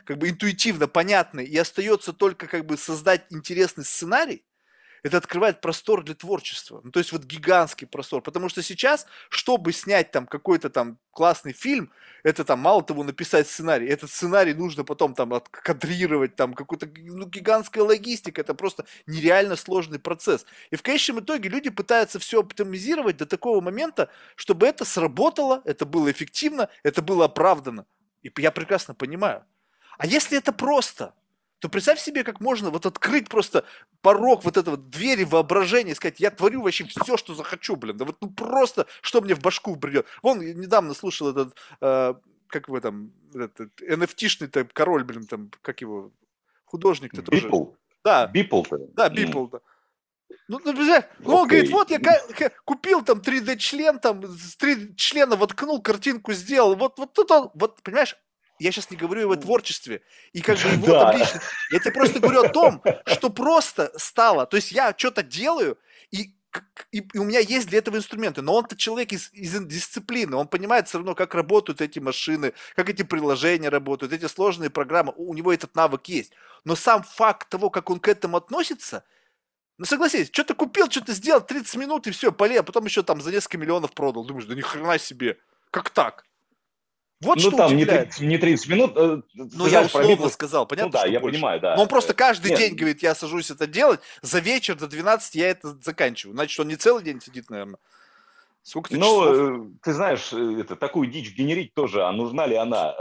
как 0.05 0.19
бы 0.19 0.29
интуитивно 0.29 0.89
понятная, 0.89 1.45
и 1.45 1.57
остается 1.57 2.13
только 2.13 2.47
как 2.47 2.67
бы 2.67 2.77
создать 2.77 3.27
интересный 3.31 3.85
сценарий, 3.85 4.45
это 5.03 5.17
открывает 5.17 5.61
простор 5.61 6.05
для 6.05 6.15
творчества. 6.15 6.81
Ну, 6.85 6.91
то 6.91 6.99
есть 6.99 7.13
вот 7.13 7.25
гигантский 7.25 7.87
простор. 7.87 8.23
Потому 8.23 8.49
что 8.49 8.63
сейчас, 8.63 9.07
чтобы 9.29 9.73
снять 9.73 10.11
там 10.11 10.27
какой-то 10.27 10.71
там 10.71 10.99
классный 11.13 11.53
фильм, 11.53 11.91
это 12.23 12.45
там 12.45 12.61
мало 12.61 12.83
того 12.83 13.03
написать 13.03 13.49
сценарий, 13.49 13.87
этот 13.87 14.11
сценарий 14.11 14.53
нужно 14.53 14.85
потом 14.85 15.15
там 15.15 15.33
откадрировать, 15.33 16.37
там 16.37 16.55
какую-то 16.55 16.87
ну, 16.87 17.27
гигантская 17.27 17.83
логистика, 17.83 18.43
это 18.43 18.55
просто 18.55 18.85
нереально 19.07 19.57
сложный 19.57 19.99
процесс. 19.99 20.45
И 20.71 20.77
в 20.77 20.83
конечном 20.83 21.21
итоге 21.21 21.49
люди 21.49 21.71
пытаются 21.71 22.19
все 22.19 22.41
оптимизировать 22.41 23.17
до 23.17 23.27
такого 23.27 23.61
момента, 23.61 24.11
чтобы 24.37 24.67
это 24.67 24.85
сработало, 24.85 25.63
это 25.65 25.87
было 25.87 26.11
эффективно, 26.11 26.69
это 26.83 27.01
было 27.01 27.25
оправдано. 27.25 27.87
И 28.23 28.31
я 28.39 28.51
прекрасно 28.51 28.95
понимаю. 28.95 29.45
А 30.01 30.07
если 30.07 30.37
это 30.39 30.53
просто– 30.53 31.15
то 31.61 31.69
представь 31.69 32.01
себе, 32.01 32.25
как 32.25 32.41
можно 32.41 32.71
вот 32.71 32.87
открыть 32.87 33.29
просто 33.29 33.65
порог 34.01 34.45
вот 34.45 34.57
этого 34.57 34.79
двери 34.79 35.25
воображения 35.25 35.93
и 35.93 35.95
сказать, 35.95 36.19
я 36.19 36.31
творю 36.31 36.63
вообще 36.63 36.85
все, 36.85 37.19
что 37.19 37.35
захочу, 37.35 37.77
блин. 37.77 37.99
Да 37.99 38.07
вот 38.07 38.17
ну 38.23 38.31
просто, 38.31 38.87
что 39.03 39.21
мне 39.21 39.35
в 39.35 39.41
башку 39.41 39.77
придет. 39.77 40.07
Вон, 40.23 40.41
недавно 40.41 40.95
слушал 40.95 41.29
этот, 41.29 41.55
э, 41.83 42.15
как 42.47 42.69
вы 42.71 42.81
там, 42.81 43.13
этот 43.35 43.79
NFT-шный 43.83 44.71
король, 44.73 45.05
блин, 45.05 45.27
там, 45.27 45.51
как 45.61 45.83
его, 45.83 46.13
художник-то 46.65 47.23
тоже. 47.23 47.43
Бипл. 47.43 47.65
Да. 48.03 48.27
Бипл. 48.27 48.63
Да, 48.95 49.11
Бипл, 49.11 49.47
да. 49.47 49.61
Ну, 50.49 50.61
ну, 50.65 50.73
ну 50.73 51.35
он 51.37 51.47
говорит, 51.47 51.71
вот 51.71 51.91
я 51.91 52.01
купил 52.65 53.05
там 53.05 53.19
3D-член, 53.19 53.99
там, 53.99 54.25
с 54.25 54.57
3D-члена 54.57 55.37
воткнул, 55.37 55.83
картинку 55.83 56.33
сделал, 56.33 56.75
вот, 56.75 56.99
вот 56.99 57.13
тут 57.13 57.31
он, 57.31 57.51
вот, 57.55 57.83
понимаешь, 57.83 58.17
я 58.65 58.73
сейчас 58.73 58.91
не 58.91 58.97
говорю 58.97 59.21
о 59.21 59.25
его 59.25 59.37
творчестве 59.37 60.03
и 60.33 60.41
как 60.41 60.59
бы 60.59 60.69
его 60.69 60.87
да. 60.87 61.11
там 61.11 61.21
лично. 61.21 61.41
Я 61.71 61.79
тебе 61.79 61.93
просто 61.93 62.21
говорю 62.21 62.43
о 62.43 62.49
том, 62.49 62.83
что 63.07 63.31
просто 63.31 63.93
стало. 63.97 64.47
То 64.47 64.57
есть 64.57 64.71
я 64.71 64.95
что-то 64.97 65.23
делаю, 65.23 65.79
и, 66.11 66.35
и, 66.93 66.99
и 66.99 67.19
у 67.19 67.25
меня 67.25 67.41
есть 67.41 67.69
для 67.69 67.79
этого 67.79 67.97
инструменты, 67.97 68.43
но 68.43 68.55
он-то 68.55 68.77
человек 68.77 69.13
из, 69.13 69.33
из 69.33 69.59
дисциплины, 69.67 70.37
он 70.37 70.47
понимает 70.47 70.89
все 70.89 70.99
равно, 70.99 71.15
как 71.15 71.35
работают 71.35 71.81
эти 71.81 71.99
машины, 71.99 72.53
как 72.77 72.91
эти 72.91 73.03
приложения 73.03 73.71
работают, 73.71 74.13
эти 74.13 74.27
сложные 74.27 74.69
программы, 74.71 75.15
у 75.17 75.33
него 75.33 75.53
этот 75.53 75.75
навык 75.75 76.07
есть. 76.07 76.33
Но 76.65 76.77
сам 76.77 77.03
факт 77.03 77.49
того, 77.49 77.71
как 77.71 77.89
он 77.89 77.99
к 77.99 78.09
этому 78.09 78.37
относится, 78.37 79.05
ну 79.79 79.87
согласись, 79.87 80.29
что-то 80.31 80.55
купил, 80.55 80.91
что-то 80.91 81.13
сделал, 81.15 81.41
30 81.41 81.77
минут 81.77 82.07
и 82.07 82.11
все, 82.11 82.31
поле, 82.31 82.61
а 82.61 82.63
потом 82.63 82.85
еще 82.85 83.03
там 83.03 83.23
за 83.23 83.33
несколько 83.33 83.57
миллионов 83.57 83.93
продал. 83.93 84.25
Думаешь, 84.25 84.45
да 84.47 84.55
ни 84.55 84.61
хрена 84.61 84.99
себе, 84.99 85.39
как 85.71 85.89
так? 85.89 86.27
Вот 87.23 87.37
ну, 87.37 87.43
что 87.43 87.57
там 87.57 87.77
не 87.77 87.85
30, 87.85 88.21
не 88.21 88.39
30 88.39 88.69
минут. 88.69 88.93
Э, 88.97 89.21
ну, 89.35 89.67
я 89.67 89.83
условно 89.83 90.17
пробил... 90.17 90.31
сказал, 90.31 90.67
понятно, 90.67 90.87
Ну, 90.87 90.93
да, 90.93 91.07
я 91.07 91.21
больше. 91.21 91.37
понимаю, 91.37 91.61
да. 91.61 91.77
Но 91.77 91.83
он 91.83 91.89
просто 91.89 92.15
каждый 92.15 92.51
Нет. 92.51 92.59
день 92.59 92.75
говорит, 92.75 93.03
я 93.03 93.15
сажусь 93.15 93.51
это 93.51 93.67
делать, 93.67 94.01
за 94.23 94.39
вечер 94.39 94.75
до 94.77 94.87
12 94.87 95.35
я 95.35 95.51
это 95.51 95.77
заканчиваю. 95.83 96.35
Значит, 96.35 96.59
он 96.59 96.69
не 96.69 96.77
целый 96.77 97.05
день 97.05 97.21
сидит, 97.21 97.51
наверное. 97.51 97.79
Сколько 98.63 98.95
ну, 98.95 99.01
часов? 99.01 99.37
Э, 99.37 99.71
ты 99.83 99.93
знаешь, 99.93 100.33
э, 100.33 100.61
это, 100.61 100.77
такую 100.77 101.11
дичь 101.11 101.35
генерить 101.35 101.75
тоже, 101.75 102.07
а 102.07 102.13
нужна 102.13 102.47
ли 102.47 102.57
она? 102.57 102.95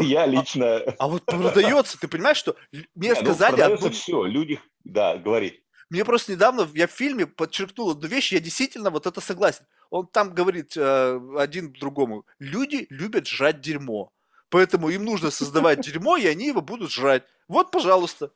Я 0.00 0.22
а, 0.22 0.26
лично... 0.26 0.76
А, 0.76 0.94
а 0.98 1.08
вот 1.08 1.24
продается, 1.24 1.98
ты 1.98 2.08
понимаешь, 2.08 2.38
что 2.38 2.56
мне 2.96 3.14
ну, 3.14 3.20
сказали... 3.20 3.54
продается 3.54 3.90
все, 3.90 4.24
люди... 4.24 4.60
Да, 4.82 5.16
говори. 5.16 5.62
Мне 5.90 6.04
просто 6.04 6.32
недавно, 6.32 6.68
я 6.74 6.86
в 6.86 6.90
фильме 6.90 7.26
подчеркнул 7.26 7.90
одну 7.90 8.08
вещь, 8.08 8.32
я 8.32 8.40
действительно 8.40 8.90
вот 8.90 9.06
это 9.06 9.20
согласен. 9.20 9.64
Он 9.90 10.06
там 10.06 10.34
говорит 10.34 10.76
э, 10.76 11.20
один 11.38 11.72
другому, 11.72 12.26
люди 12.38 12.86
любят 12.90 13.26
жрать 13.26 13.62
дерьмо, 13.62 14.12
поэтому 14.50 14.90
им 14.90 15.04
нужно 15.04 15.30
создавать 15.30 15.80
дерьмо, 15.80 16.18
и 16.18 16.26
они 16.26 16.48
его 16.48 16.60
будут 16.60 16.90
жрать. 16.90 17.24
Вот, 17.48 17.70
пожалуйста. 17.70 18.32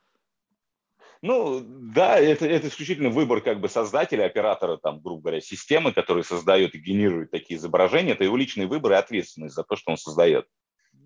Ну, 1.20 1.60
да, 1.64 2.18
это, 2.18 2.46
это 2.46 2.66
исключительно 2.66 3.10
выбор 3.10 3.42
как 3.42 3.60
бы 3.60 3.68
создателя, 3.68 4.24
оператора, 4.24 4.76
там, 4.76 5.00
грубо 5.00 5.22
говоря, 5.22 5.40
системы, 5.40 5.92
который 5.92 6.24
создает 6.24 6.74
и 6.74 6.78
генерирует 6.78 7.30
такие 7.30 7.58
изображения. 7.58 8.12
Это 8.12 8.24
его 8.24 8.36
личный 8.36 8.66
выбор 8.66 8.92
и 8.92 8.96
ответственность 8.96 9.54
за 9.54 9.62
то, 9.62 9.76
что 9.76 9.92
он 9.92 9.98
создает. 9.98 10.48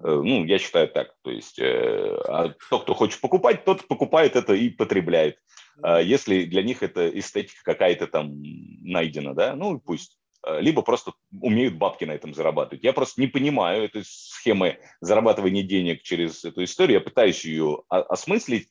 Э, 0.02 0.20
ну, 0.22 0.44
я 0.44 0.58
считаю 0.58 0.88
так. 0.88 1.14
То 1.22 1.30
есть, 1.30 1.58
э, 1.58 2.18
а 2.28 2.54
тот, 2.70 2.82
кто 2.82 2.94
хочет 2.94 3.20
покупать, 3.20 3.64
тот 3.64 3.86
покупает 3.88 4.36
это 4.36 4.54
и 4.54 4.68
потребляет. 4.68 5.38
А 5.82 6.00
если 6.00 6.44
для 6.44 6.62
них 6.62 6.82
это 6.82 7.08
эстетика 7.08 7.60
какая-то 7.64 8.06
там 8.06 8.42
найдена, 8.82 9.34
да, 9.34 9.54
ну, 9.54 9.78
пусть. 9.78 10.18
А, 10.42 10.60
либо 10.60 10.82
просто 10.82 11.12
умеют 11.40 11.74
бабки 11.74 12.04
на 12.04 12.12
этом 12.12 12.34
зарабатывать. 12.34 12.84
Я 12.84 12.92
просто 12.92 13.20
не 13.20 13.26
понимаю 13.26 13.84
этой 13.84 14.02
схемы 14.04 14.78
зарабатывания 15.00 15.62
денег 15.62 16.02
через 16.02 16.44
эту 16.44 16.64
историю. 16.64 16.98
Я 16.98 17.00
пытаюсь 17.00 17.44
ее 17.44 17.82
осмыслить, 17.88 18.68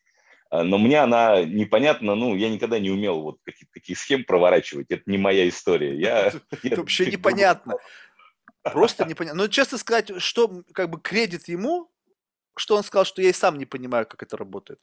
но 0.51 0.77
мне 0.77 0.99
она 0.99 1.43
непонятна. 1.43 2.15
Ну, 2.15 2.35
я 2.35 2.49
никогда 2.49 2.79
не 2.79 2.91
умел 2.91 3.21
вот 3.21 3.37
какие-то 3.43 3.73
такие 3.73 3.95
схемы 3.95 4.23
проворачивать. 4.23 4.87
Это 4.89 5.03
не 5.05 5.17
моя 5.17 5.47
история. 5.49 5.99
Я, 5.99 6.31
это 6.63 6.77
вообще 6.77 7.07
непонятно. 7.07 7.75
Просто 8.71 9.05
непонятно. 9.05 9.43
Но 9.43 9.47
честно 9.47 9.77
сказать, 9.77 10.21
что 10.21 10.63
как 10.73 10.89
бы 10.89 10.99
кредит 10.99 11.47
ему, 11.47 11.91
что 12.57 12.75
он 12.75 12.83
сказал, 12.83 13.05
что 13.05 13.21
я 13.21 13.29
и 13.29 13.33
сам 13.33 13.57
не 13.57 13.65
понимаю, 13.65 14.05
как 14.07 14.23
это 14.23 14.37
работает. 14.37 14.79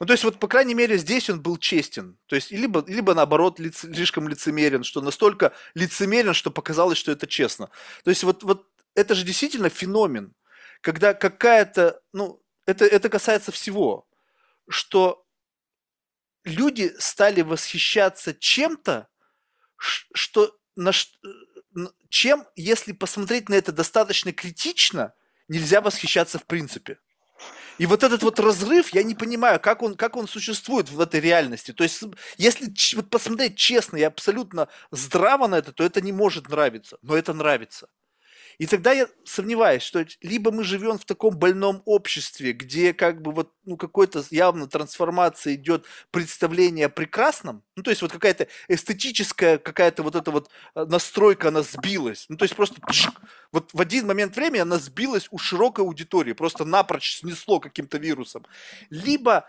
Ну, 0.00 0.06
то 0.06 0.12
есть, 0.12 0.24
вот, 0.24 0.38
по 0.38 0.48
крайней 0.48 0.74
мере, 0.74 0.96
здесь 0.98 1.30
он 1.30 1.40
был 1.40 1.56
честен. 1.56 2.18
То 2.26 2.36
есть, 2.36 2.50
либо, 2.50 2.84
либо 2.86 3.14
наоборот, 3.14 3.58
лиц, 3.60 3.80
слишком 3.80 4.28
лицемерен, 4.28 4.82
что 4.84 5.00
настолько 5.00 5.52
лицемерен, 5.74 6.34
что 6.34 6.50
показалось, 6.50 6.98
что 6.98 7.12
это 7.12 7.26
честно. 7.26 7.70
То 8.04 8.10
есть, 8.10 8.24
вот, 8.24 8.42
вот 8.42 8.66
это 8.94 9.14
же 9.14 9.24
действительно 9.24 9.68
феномен, 9.68 10.34
когда 10.80 11.14
какая-то, 11.14 12.00
ну, 12.12 12.42
это, 12.66 12.84
это 12.84 13.08
касается 13.08 13.52
всего, 13.52 14.06
что 14.68 15.24
люди 16.44 16.94
стали 16.98 17.42
восхищаться 17.42 18.34
чем-то, 18.34 19.08
что 19.76 20.56
на, 20.76 20.92
чем, 22.08 22.46
если 22.56 22.92
посмотреть 22.92 23.48
на 23.48 23.54
это 23.54 23.72
достаточно 23.72 24.32
критично, 24.32 25.12
нельзя 25.48 25.80
восхищаться 25.80 26.38
в 26.38 26.44
принципе. 26.44 26.98
И 27.78 27.86
вот 27.86 28.02
этот 28.02 28.22
вот 28.22 28.38
разрыв, 28.38 28.92
я 28.92 29.02
не 29.02 29.14
понимаю, 29.14 29.58
как 29.58 29.82
он, 29.82 29.96
как 29.96 30.16
он 30.16 30.28
существует 30.28 30.90
в 30.90 31.00
этой 31.00 31.20
реальности. 31.20 31.72
То 31.72 31.82
есть, 31.82 32.02
если 32.36 32.70
вот 32.94 33.08
посмотреть 33.08 33.56
честно 33.56 33.96
и 33.96 34.02
абсолютно 34.02 34.68
здраво 34.90 35.46
на 35.46 35.56
это, 35.56 35.72
то 35.72 35.82
это 35.82 36.02
не 36.02 36.12
может 36.12 36.50
нравиться, 36.50 36.98
но 37.00 37.16
это 37.16 37.32
нравится. 37.32 37.88
И 38.60 38.66
тогда 38.66 38.92
я 38.92 39.08
сомневаюсь, 39.24 39.82
что 39.82 40.04
либо 40.20 40.52
мы 40.52 40.64
живем 40.64 40.98
в 40.98 41.06
таком 41.06 41.34
больном 41.34 41.80
обществе, 41.86 42.52
где 42.52 42.92
как 42.92 43.22
бы 43.22 43.32
вот 43.32 43.54
ну, 43.64 43.78
какой-то 43.78 44.22
явно 44.28 44.66
трансформация 44.66 45.54
идет 45.54 45.86
представление 46.10 46.84
о 46.84 46.88
прекрасном, 46.90 47.62
ну 47.74 47.82
то 47.82 47.88
есть 47.88 48.02
вот 48.02 48.12
какая-то 48.12 48.48
эстетическая 48.68 49.56
какая-то 49.56 50.02
вот 50.02 50.14
эта 50.14 50.30
вот 50.30 50.50
э, 50.74 50.84
настройка, 50.84 51.48
она 51.48 51.62
сбилась, 51.62 52.26
ну 52.28 52.36
то 52.36 52.44
есть 52.44 52.54
просто 52.54 52.82
пшик, 52.82 53.14
вот 53.50 53.70
в 53.72 53.80
один 53.80 54.06
момент 54.06 54.36
времени 54.36 54.60
она 54.60 54.76
сбилась 54.76 55.28
у 55.30 55.38
широкой 55.38 55.86
аудитории, 55.86 56.34
просто 56.34 56.66
напрочь 56.66 57.16
снесло 57.20 57.60
каким-то 57.60 57.96
вирусом. 57.96 58.44
Либо 58.90 59.48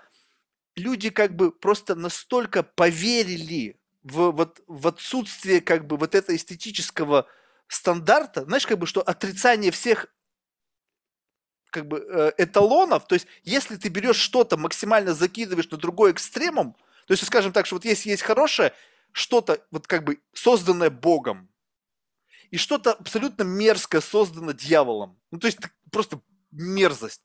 люди 0.77 1.09
как 1.09 1.35
бы 1.35 1.51
просто 1.51 1.95
настолько 1.95 2.63
поверили 2.63 3.77
в, 4.03 4.31
вот, 4.31 4.61
в 4.67 4.87
отсутствие 4.87 5.59
как 5.59 5.85
бы 5.85 5.97
вот 5.97 6.15
этого 6.15 6.33
эстетического 6.33 7.27
стандарта, 7.71 8.43
знаешь, 8.43 8.67
как 8.67 8.77
бы, 8.79 8.85
что 8.85 9.01
отрицание 9.01 9.71
всех 9.71 10.07
как 11.69 11.87
бы 11.87 11.99
э, 11.99 12.33
эталонов, 12.37 13.07
то 13.07 13.15
есть 13.15 13.27
если 13.43 13.77
ты 13.77 13.87
берешь 13.87 14.17
что-то, 14.17 14.57
максимально 14.57 15.13
закидываешь 15.13 15.69
на 15.69 15.77
другой 15.77 16.11
экстремум, 16.11 16.75
то 17.07 17.13
есть, 17.13 17.25
скажем 17.25 17.53
так, 17.53 17.65
что 17.65 17.75
вот 17.75 17.85
есть, 17.85 18.05
есть 18.05 18.23
хорошее, 18.23 18.73
что-то 19.13 19.65
вот 19.71 19.87
как 19.87 20.03
бы 20.03 20.19
созданное 20.33 20.89
Богом, 20.89 21.49
и 22.49 22.57
что-то 22.57 22.91
абсолютно 22.91 23.43
мерзкое 23.43 24.01
создано 24.01 24.51
дьяволом. 24.51 25.17
Ну, 25.31 25.39
то 25.39 25.47
есть 25.47 25.59
просто 25.91 26.19
мерзость. 26.51 27.23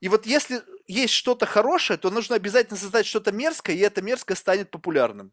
И 0.00 0.08
вот 0.08 0.26
если 0.26 0.62
есть 0.86 1.14
что-то 1.14 1.46
хорошее, 1.46 1.98
то 1.98 2.10
нужно 2.10 2.36
обязательно 2.36 2.76
создать 2.76 3.06
что-то 3.06 3.32
мерзкое, 3.32 3.74
и 3.74 3.80
это 3.80 4.02
мерзкое 4.02 4.36
станет 4.36 4.70
популярным. 4.70 5.32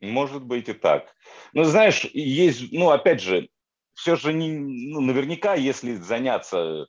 Может 0.00 0.42
быть 0.42 0.68
и 0.70 0.72
так. 0.72 1.14
Но 1.52 1.64
знаешь, 1.64 2.04
есть, 2.14 2.72
ну, 2.72 2.90
опять 2.90 3.20
же, 3.20 3.50
все 3.98 4.14
же 4.14 4.32
не, 4.32 4.50
ну, 4.58 5.00
наверняка, 5.00 5.54
если 5.54 5.96
заняться 5.96 6.86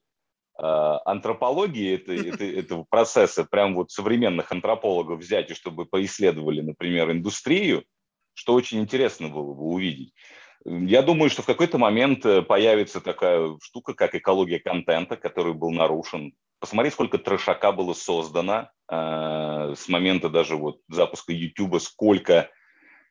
э, 0.57 0.61
антропологией 0.61 1.95
это, 1.95 2.13
это, 2.27 2.45
этого 2.45 2.85
процесса, 2.87 3.45
прям 3.45 3.73
вот 3.73 3.89
современных 3.89 4.51
антропологов 4.51 5.19
взять, 5.19 5.49
и 5.49 5.55
чтобы 5.55 5.85
поисследовали, 5.85 6.61
например, 6.61 7.11
индустрию, 7.11 7.83
что 8.35 8.53
очень 8.53 8.79
интересно 8.79 9.27
было 9.27 9.53
бы 9.53 9.63
увидеть. 9.63 10.13
Я 10.65 11.01
думаю, 11.01 11.31
что 11.31 11.41
в 11.41 11.47
какой-то 11.47 11.79
момент 11.79 12.23
э, 12.27 12.43
появится 12.43 13.01
такая 13.01 13.57
штука, 13.59 13.95
как 13.95 14.13
экология 14.13 14.59
контента, 14.59 15.17
который 15.17 15.55
был 15.55 15.71
нарушен. 15.71 16.33
Посмотри, 16.59 16.91
сколько 16.91 17.17
трешака 17.17 17.71
было 17.71 17.93
создано 17.93 18.69
э, 18.87 19.73
с 19.75 19.89
момента 19.89 20.29
даже 20.29 20.57
вот 20.57 20.77
запуска 20.89 21.33
YouTube, 21.33 21.81
сколько 21.81 22.51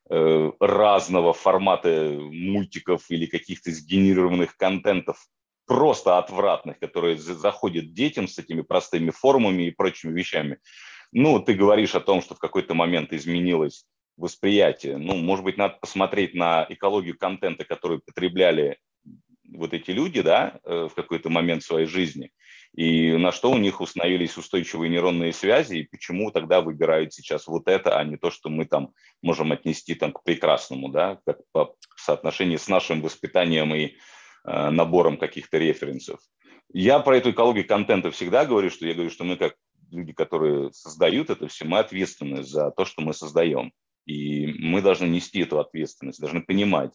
разного 0.08 1.32
формата 1.32 2.18
мультиков 2.18 3.04
или 3.10 3.26
каких-то 3.26 3.70
сгенерированных 3.70 4.56
контентов 4.56 5.26
просто 5.66 6.18
отвратных, 6.18 6.78
которые 6.78 7.18
заходят 7.18 7.92
детям 7.92 8.26
с 8.26 8.38
этими 8.38 8.62
простыми 8.62 9.10
формами 9.10 9.64
и 9.64 9.70
прочими 9.70 10.12
вещами. 10.12 10.58
Ну, 11.12 11.40
ты 11.40 11.54
говоришь 11.54 11.94
о 11.94 12.00
том, 12.00 12.22
что 12.22 12.34
в 12.34 12.38
какой-то 12.38 12.74
момент 12.74 13.12
изменилось 13.12 13.84
восприятие. 14.16 14.96
Ну, 14.96 15.16
может 15.16 15.44
быть, 15.44 15.56
надо 15.56 15.76
посмотреть 15.80 16.34
на 16.34 16.66
экологию 16.68 17.16
контента, 17.16 17.64
который 17.64 18.00
потребляли 18.00 18.78
вот 19.48 19.72
эти 19.72 19.90
люди, 19.90 20.20
да, 20.22 20.58
э, 20.64 20.88
в 20.90 20.94
какой-то 20.94 21.30
момент 21.30 21.62
своей 21.62 21.86
жизни, 21.86 22.30
и 22.74 23.16
на 23.16 23.32
что 23.32 23.50
у 23.50 23.58
них 23.58 23.80
установились 23.80 24.36
устойчивые 24.36 24.90
нейронные 24.90 25.32
связи, 25.32 25.78
и 25.78 25.88
почему 25.88 26.30
тогда 26.30 26.60
выбирают 26.60 27.12
сейчас 27.12 27.46
вот 27.46 27.68
это, 27.68 27.98
а 27.98 28.04
не 28.04 28.16
то, 28.16 28.30
что 28.30 28.50
мы 28.50 28.66
там 28.66 28.92
можем 29.22 29.52
отнести 29.52 29.94
там 29.94 30.12
к 30.12 30.22
прекрасному, 30.22 30.88
да, 30.88 31.18
как 31.26 31.38
по 31.52 31.74
соотношению 31.96 32.58
с 32.58 32.68
нашим 32.68 33.00
воспитанием 33.00 33.74
и 33.74 33.96
э, 34.44 34.70
набором 34.70 35.16
каких-то 35.16 35.58
референсов. 35.58 36.20
Я 36.72 37.00
про 37.00 37.16
эту 37.16 37.30
экологию 37.30 37.66
контента 37.66 38.10
всегда 38.10 38.44
говорю, 38.44 38.70
что 38.70 38.86
я 38.86 38.94
говорю, 38.94 39.10
что 39.10 39.24
мы 39.24 39.36
как 39.36 39.56
люди, 39.90 40.12
которые 40.12 40.72
создают 40.72 41.30
это 41.30 41.48
все, 41.48 41.64
мы 41.64 41.78
ответственны 41.78 42.42
за 42.42 42.70
то, 42.70 42.84
что 42.84 43.02
мы 43.02 43.14
создаем. 43.14 43.72
И 44.06 44.46
мы 44.46 44.80
должны 44.80 45.06
нести 45.06 45.40
эту 45.40 45.58
ответственность, 45.60 46.20
должны 46.20 46.42
понимать. 46.42 46.92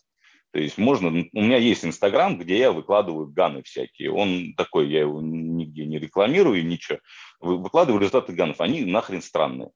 То 0.54 0.60
есть 0.60 0.78
можно, 0.78 1.10
у 1.10 1.42
меня 1.42 1.58
есть 1.58 1.84
Инстаграм, 1.84 2.38
где 2.38 2.60
я 2.60 2.72
выкладываю 2.72 3.26
ганы 3.26 3.64
всякие. 3.64 4.12
Он 4.12 4.54
такой, 4.56 4.88
я 4.88 5.00
его 5.00 5.20
нигде 5.20 5.88
не 5.88 5.98
рекламирую, 5.98 6.64
ничего. 6.64 7.00
Выкладываю 7.40 8.00
результаты 8.00 8.34
ганов, 8.34 8.62
они 8.62 8.86
нахрен 8.86 9.24
странные. 9.24 9.72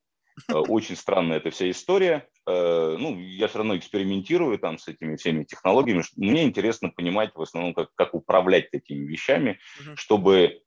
Э, 0.47 0.53
очень 0.53 0.95
странная 0.95 1.37
эта 1.37 1.49
вся 1.49 1.67
история. 1.71 2.27
Э, 2.45 2.95
ну, 2.99 3.19
я 3.19 3.47
все 3.47 3.57
равно 3.57 3.75
экспериментирую 3.75 4.59
там 4.59 4.77
с 4.77 4.87
этими 4.87 5.15
всеми 5.15 5.45
технологиями. 5.45 6.03
Мне 6.15 6.43
интересно 6.43 6.89
понимать 6.89 7.31
в 7.33 7.41
основном, 7.41 7.73
как, 7.73 7.89
как 7.95 8.13
управлять 8.13 8.69
такими 8.69 9.03
вещами, 9.03 9.59
чтобы 9.95 10.61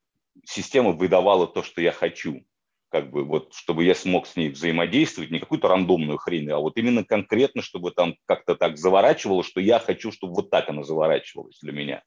система 0.45 0.91
выдавала 0.91 1.47
то, 1.47 1.63
что 1.63 1.81
я 1.81 1.93
хочу 1.93 2.45
как 2.91 3.11
бы 3.11 3.25
вот, 3.25 3.55
чтобы 3.55 3.85
я 3.85 3.95
смог 3.95 4.27
с 4.27 4.37
ней 4.37 4.51
взаимодействовать, 4.51 5.31
не 5.31 5.39
какую-то 5.39 5.69
рандомную 5.69 6.19
хрень, 6.19 6.51
а 6.51 6.59
вот 6.59 6.77
именно 6.77 7.05
конкретно, 7.05 7.63
чтобы 7.63 7.93
там 7.93 8.17
как-то 8.27 8.57
так 8.57 8.77
заворачивало, 8.77 9.45
что 9.45 9.61
я 9.61 9.79
хочу, 9.79 10.13
чтобы 10.13 10.35
вот 10.35 10.51
так 10.51 10.69
она 10.69 10.83
заворачивалась 10.83 11.59
для 11.61 11.73
меня. 11.73 12.03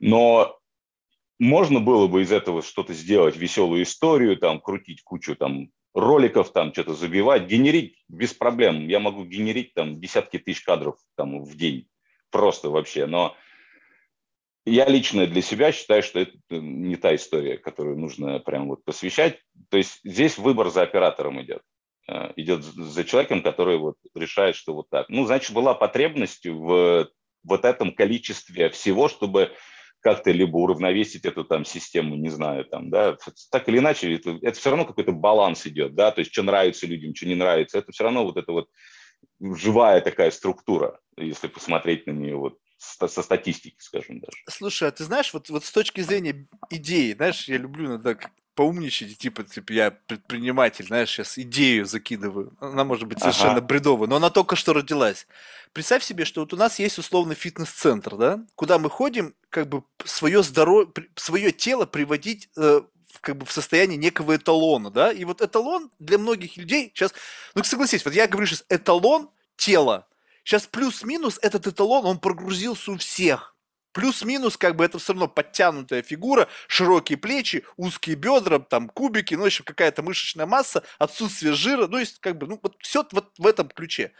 Но 0.00 0.58
можно 1.38 1.80
было 1.80 2.08
бы 2.08 2.22
из 2.22 2.32
этого 2.32 2.62
что-то 2.62 2.92
сделать, 2.92 3.36
веселую 3.36 3.84
историю, 3.84 4.36
там, 4.36 4.60
крутить 4.60 5.02
кучу 5.02 5.36
там 5.36 5.68
роликов, 5.94 6.52
там, 6.52 6.72
что-то 6.72 6.94
забивать, 6.94 7.46
генерить 7.46 8.02
без 8.08 8.34
проблем. 8.34 8.88
Я 8.88 8.98
могу 8.98 9.24
генерить 9.24 9.74
там 9.74 10.00
десятки 10.00 10.38
тысяч 10.38 10.62
кадров 10.62 10.96
там 11.16 11.44
в 11.44 11.56
день, 11.56 11.86
просто 12.30 12.70
вообще, 12.70 13.06
но 13.06 13.36
я 14.64 14.86
лично 14.86 15.26
для 15.26 15.42
себя 15.42 15.72
считаю, 15.72 16.02
что 16.02 16.20
это 16.20 16.32
не 16.50 16.96
та 16.96 17.14
история, 17.14 17.58
которую 17.58 17.98
нужно 17.98 18.38
прям 18.38 18.68
вот 18.68 18.84
посвящать. 18.84 19.40
То 19.70 19.76
есть 19.76 20.00
здесь 20.04 20.38
выбор 20.38 20.70
за 20.70 20.82
оператором 20.82 21.42
идет. 21.42 21.62
Э, 22.08 22.32
идет 22.36 22.62
за 22.62 23.04
человеком, 23.04 23.42
который 23.42 23.78
вот 23.78 23.96
решает, 24.14 24.56
что 24.56 24.74
вот 24.74 24.88
так. 24.90 25.08
Ну, 25.08 25.26
значит, 25.26 25.52
была 25.52 25.74
потребность 25.74 26.46
в 26.46 27.08
вот 27.44 27.64
этом 27.64 27.92
количестве 27.92 28.70
всего, 28.70 29.08
чтобы 29.08 29.52
как-то 30.00 30.32
либо 30.32 30.56
уравновесить 30.56 31.24
эту 31.24 31.44
там 31.44 31.64
систему, 31.64 32.16
не 32.16 32.28
знаю, 32.28 32.64
там, 32.64 32.90
да, 32.90 33.16
так 33.50 33.68
или 33.68 33.78
иначе, 33.78 34.14
это, 34.14 34.36
это 34.42 34.58
все 34.58 34.70
равно 34.70 34.84
какой-то 34.84 35.12
баланс 35.12 35.64
идет, 35.66 35.94
да, 35.94 36.10
то 36.10 36.20
есть 36.20 36.32
что 36.32 36.42
нравится 36.42 36.88
людям, 36.88 37.14
что 37.14 37.26
не 37.26 37.36
нравится, 37.36 37.78
это 37.78 37.92
все 37.92 38.02
равно 38.02 38.24
вот 38.24 38.36
это 38.36 38.50
вот 38.50 38.68
живая 39.40 40.00
такая 40.00 40.32
структура, 40.32 40.98
если 41.16 41.46
посмотреть 41.46 42.06
на 42.08 42.10
нее 42.10 42.36
вот 42.36 42.58
со 42.82 43.22
статистики, 43.22 43.76
скажем 43.78 44.20
даже. 44.20 44.36
Слушай, 44.48 44.88
а 44.88 44.92
ты 44.92 45.04
знаешь, 45.04 45.32
вот, 45.32 45.48
вот 45.50 45.64
с 45.64 45.70
точки 45.70 46.00
зрения 46.00 46.46
идеи, 46.70 47.12
знаешь, 47.12 47.48
я 47.48 47.56
люблю 47.56 47.86
иногда 47.86 48.16
поумничать, 48.54 49.16
типа, 49.18 49.44
типа, 49.44 49.72
я 49.72 49.90
предприниматель, 49.90 50.86
знаешь, 50.86 51.10
сейчас 51.10 51.38
идею 51.38 51.86
закидываю. 51.86 52.52
Она 52.60 52.84
может 52.84 53.08
быть 53.08 53.18
совершенно 53.18 53.58
ага. 53.58 53.62
бредовая, 53.62 54.08
но 54.08 54.16
она 54.16 54.30
только 54.30 54.56
что 54.56 54.72
родилась. 54.72 55.26
Представь 55.72 56.04
себе, 56.04 56.24
что 56.24 56.42
вот 56.42 56.52
у 56.52 56.56
нас 56.56 56.78
есть 56.78 56.98
условно 56.98 57.34
фитнес-центр, 57.34 58.16
да, 58.16 58.44
куда 58.54 58.78
мы 58.78 58.90
ходим, 58.90 59.34
как 59.48 59.68
бы 59.68 59.84
свое 60.04 60.42
здоровье, 60.42 60.92
свое 61.16 61.50
тело 61.50 61.86
приводить 61.86 62.50
э, 62.58 62.82
как 63.22 63.38
бы 63.38 63.46
в 63.46 63.52
состоянии 63.52 63.96
некого 63.96 64.36
эталона, 64.36 64.90
да, 64.90 65.12
и 65.12 65.24
вот 65.24 65.40
эталон 65.40 65.90
для 65.98 66.18
многих 66.18 66.56
людей 66.56 66.90
сейчас, 66.94 67.14
ну 67.54 67.64
согласись, 67.64 68.04
вот 68.04 68.12
я 68.12 68.26
говорю 68.26 68.46
сейчас 68.46 68.64
эталон 68.68 69.30
тела, 69.56 70.06
Сейчас 70.44 70.66
плюс-минус 70.66 71.38
этот 71.42 71.66
эталон, 71.66 72.06
он 72.06 72.18
прогрузился 72.18 72.92
у 72.92 72.96
всех. 72.96 73.56
Плюс-минус, 73.92 74.56
как 74.56 74.76
бы 74.76 74.84
это 74.84 74.98
все 74.98 75.12
равно 75.12 75.28
подтянутая 75.28 76.02
фигура, 76.02 76.48
широкие 76.66 77.18
плечи, 77.18 77.64
узкие 77.76 78.16
бедра, 78.16 78.58
там 78.58 78.88
кубики, 78.88 79.34
ну, 79.34 79.44
еще 79.44 79.64
какая-то 79.64 80.02
мышечная 80.02 80.46
масса, 80.46 80.82
отсутствие 80.98 81.52
жира, 81.52 81.86
ну, 81.86 81.98
есть 81.98 82.18
как 82.20 82.38
бы, 82.38 82.46
ну, 82.46 82.58
вот 82.62 82.76
все 82.80 83.06
вот 83.12 83.32
в 83.36 83.46
этом 83.46 83.68
ключе. 83.68 84.12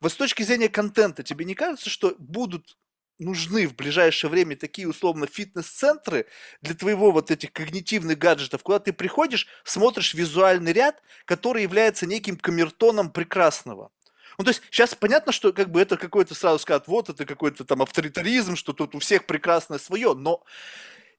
Вот 0.00 0.10
с 0.12 0.16
точки 0.16 0.42
зрения 0.42 0.68
контента, 0.68 1.22
тебе 1.22 1.44
не 1.44 1.54
кажется, 1.54 1.90
что 1.90 2.16
будут 2.18 2.76
нужны 3.20 3.68
в 3.68 3.76
ближайшее 3.76 4.30
время 4.30 4.56
такие 4.56 4.88
условно 4.88 5.26
фитнес-центры 5.26 6.26
для 6.62 6.74
твоего 6.74 7.12
вот 7.12 7.30
этих 7.30 7.52
когнитивных 7.52 8.18
гаджетов, 8.18 8.62
куда 8.62 8.78
ты 8.78 8.92
приходишь, 8.92 9.46
смотришь 9.62 10.14
визуальный 10.14 10.72
ряд, 10.72 11.02
который 11.26 11.62
является 11.62 12.06
неким 12.06 12.36
камертоном 12.36 13.10
прекрасного. 13.12 13.90
Ну, 14.38 14.44
то 14.44 14.50
есть 14.50 14.62
сейчас 14.70 14.94
понятно, 14.94 15.32
что 15.32 15.52
как 15.52 15.70
бы 15.70 15.80
это 15.80 15.96
какой-то 15.96 16.34
сразу 16.34 16.58
скажут, 16.58 16.86
вот 16.86 17.08
это 17.08 17.26
какой-то 17.26 17.64
там 17.64 17.82
авторитаризм, 17.82 18.56
что 18.56 18.72
тут 18.72 18.94
у 18.94 18.98
всех 18.98 19.26
прекрасное 19.26 19.78
свое, 19.78 20.14
но 20.14 20.42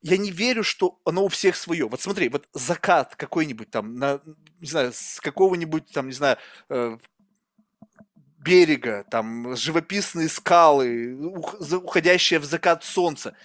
я 0.02 0.18
не 0.18 0.32
верю, 0.32 0.64
что 0.64 1.00
оно 1.06 1.26
у 1.26 1.28
всех 1.28 1.56
свое. 1.56 1.88
Вот 1.88 2.02
смотри, 2.02 2.30
вот 2.30 2.48
закат 2.54 3.16
какой-нибудь 3.16 3.70
там, 3.70 3.96
на, 3.96 4.20
не 4.60 4.68
знаю, 4.68 4.92
с 4.94 5.20
какого-нибудь 5.20 5.92
там, 5.92 6.08
не 6.08 6.14
знаю, 6.14 6.38
э, 6.70 6.98
берега, 8.40 9.06
там 9.10 9.56
живописные 9.56 10.28
скалы, 10.28 11.16
уходящее 11.16 12.40
в 12.40 12.46
закат 12.46 12.84
солнца. 12.84 13.36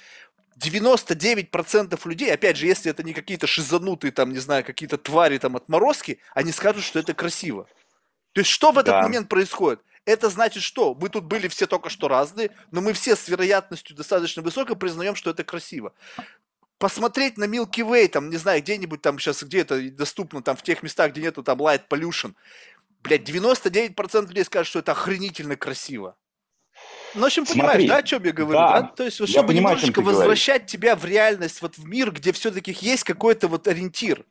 99% 0.59 2.01
людей, 2.09 2.33
опять 2.33 2.57
же, 2.57 2.67
если 2.67 2.91
это 2.91 3.03
не 3.03 3.13
какие-то 3.13 3.47
шизанутые, 3.47 4.11
там, 4.11 4.33
не 4.33 4.39
знаю, 4.39 4.65
какие-то 4.65 4.97
твари, 4.97 5.37
там, 5.37 5.57
отморозки, 5.57 6.19
они 6.35 6.51
скажут, 6.51 6.83
что 6.83 6.99
это 6.99 7.13
красиво. 7.13 7.69
То 8.37 8.41
есть 8.41 8.51
что 8.51 8.71
в 8.71 8.77
этот 8.77 8.93
да. 8.93 9.03
момент 9.03 9.31
происходит? 9.31 9.81
Это 10.05 10.29
значит 10.29 10.63
что? 10.63 10.95
Мы 10.95 11.09
тут 11.09 11.25
были 11.25 11.49
все 11.49 11.67
только 11.67 11.89
что 11.89 12.07
разные, 12.07 12.51
но 12.71 12.83
мы 12.83 12.93
все 12.93 13.17
с 13.17 13.29
вероятностью 13.29 13.97
достаточно 13.97 14.43
высокой 14.43 14.77
признаем, 14.77 15.15
что 15.15 15.31
это 15.31 15.43
красиво. 15.43 15.95
Посмотреть 16.77 17.39
на 17.39 17.45
Milky 17.45 17.81
Way, 17.81 18.09
там, 18.09 18.29
не 18.29 18.37
знаю, 18.37 18.61
где-нибудь 18.61 19.01
там 19.01 19.19
сейчас, 19.19 19.43
где 19.43 19.61
это 19.61 19.91
доступно, 19.91 20.43
там, 20.43 20.55
в 20.55 20.63
тех 20.63 20.83
местах, 20.83 21.13
где 21.13 21.23
нету 21.23 21.43
там 21.43 21.59
light 21.63 21.89
pollution, 21.89 22.35
блядь, 23.03 23.27
99% 23.27 24.29
людей 24.29 24.45
скажут, 24.45 24.69
что 24.69 24.81
это 24.81 24.93
охренительно 24.93 25.57
красиво. 25.57 26.15
Ну, 27.15 27.23
в 27.23 27.25
общем, 27.25 27.47
понимаешь, 27.47 27.71
Смотри, 27.71 27.89
да, 27.89 27.97
о 27.97 28.03
чем 28.03 28.23
я 28.23 28.33
говорю? 28.33 28.59
Да, 28.59 28.81
да? 28.83 28.89
То 28.89 29.05
есть, 29.05 29.19
вот, 29.19 29.31
чтобы 29.31 29.49
понимаю, 29.49 29.77
немножечко 29.77 30.03
возвращать 30.03 30.57
говоришь. 30.57 30.73
тебя 30.73 30.95
в 30.95 31.07
реальность, 31.07 31.63
вот 31.63 31.79
в 31.79 31.87
мир, 31.87 32.11
где 32.11 32.33
все-таки 32.33 32.77
есть 32.83 33.05
какой-то 33.05 33.49
вот 33.49 33.67
ориентир. 33.67 34.27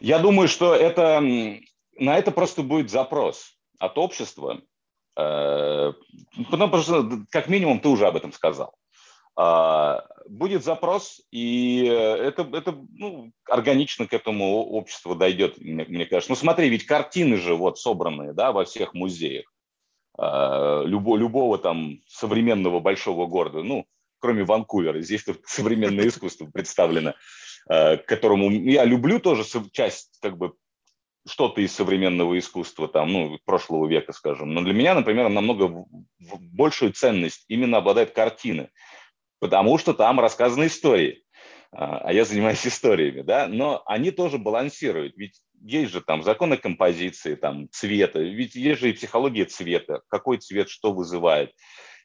Я 0.00 0.18
думаю, 0.18 0.48
что 0.48 0.74
это 0.74 1.22
на 2.02 2.18
это 2.18 2.30
просто 2.30 2.62
будет 2.62 2.90
запрос 2.90 3.56
от 3.78 3.96
общества, 3.96 4.60
э, 5.16 5.92
потому 6.50 6.78
что, 6.78 7.08
как 7.30 7.48
минимум, 7.48 7.80
ты 7.80 7.88
уже 7.88 8.06
об 8.06 8.16
этом 8.16 8.32
сказал. 8.32 8.74
А, 9.34 10.04
будет 10.28 10.62
запрос, 10.62 11.22
и 11.30 11.84
это, 11.84 12.42
это 12.52 12.76
ну, 12.92 13.32
органично 13.48 14.06
к 14.06 14.12
этому 14.12 14.62
обществу 14.62 15.14
дойдет, 15.14 15.58
мне, 15.58 15.84
мне 15.84 16.06
кажется. 16.06 16.32
Ну 16.32 16.36
смотри, 16.36 16.68
ведь 16.68 16.84
картины 16.84 17.36
же 17.38 17.54
вот 17.54 17.78
собранные 17.78 18.34
да, 18.34 18.52
во 18.52 18.64
всех 18.64 18.92
музеях 18.92 19.46
а, 20.18 20.82
любо, 20.84 21.16
любого 21.16 21.56
там 21.56 22.00
современного 22.06 22.80
большого 22.80 23.26
города, 23.26 23.62
ну, 23.62 23.86
кроме 24.18 24.44
Ванкувера, 24.44 25.00
здесь 25.00 25.24
тут 25.24 25.40
современное 25.46 26.08
искусство 26.08 26.46
представлено, 26.46 27.14
э, 27.70 27.96
которому 27.96 28.50
я 28.50 28.84
люблю 28.84 29.18
тоже 29.18 29.44
часть 29.72 30.18
как 30.20 30.36
бы 30.36 30.52
что-то 31.26 31.60
из 31.60 31.72
современного 31.72 32.38
искусства, 32.38 32.88
там, 32.88 33.12
ну, 33.12 33.38
прошлого 33.44 33.86
века, 33.88 34.12
скажем. 34.12 34.52
Но 34.54 34.62
для 34.62 34.74
меня, 34.74 34.94
например, 34.94 35.28
намного 35.28 35.86
большую 36.18 36.92
ценность 36.92 37.44
именно 37.48 37.78
обладает 37.78 38.12
картины, 38.12 38.70
потому 39.38 39.78
что 39.78 39.94
там 39.94 40.20
рассказаны 40.20 40.66
истории, 40.66 41.22
а, 41.72 41.98
а 41.98 42.12
я 42.12 42.24
занимаюсь 42.24 42.66
историями, 42.66 43.22
да, 43.22 43.46
но 43.46 43.82
они 43.86 44.10
тоже 44.10 44.38
балансируют, 44.38 45.16
ведь 45.16 45.40
есть 45.64 45.92
же 45.92 46.00
там 46.00 46.22
законы 46.22 46.56
композиции, 46.56 47.36
там, 47.36 47.68
цвета, 47.70 48.20
ведь 48.20 48.54
есть 48.54 48.80
же 48.80 48.90
и 48.90 48.94
психология 48.94 49.44
цвета, 49.44 50.02
какой 50.08 50.38
цвет 50.38 50.68
что 50.68 50.92
вызывает. 50.92 51.52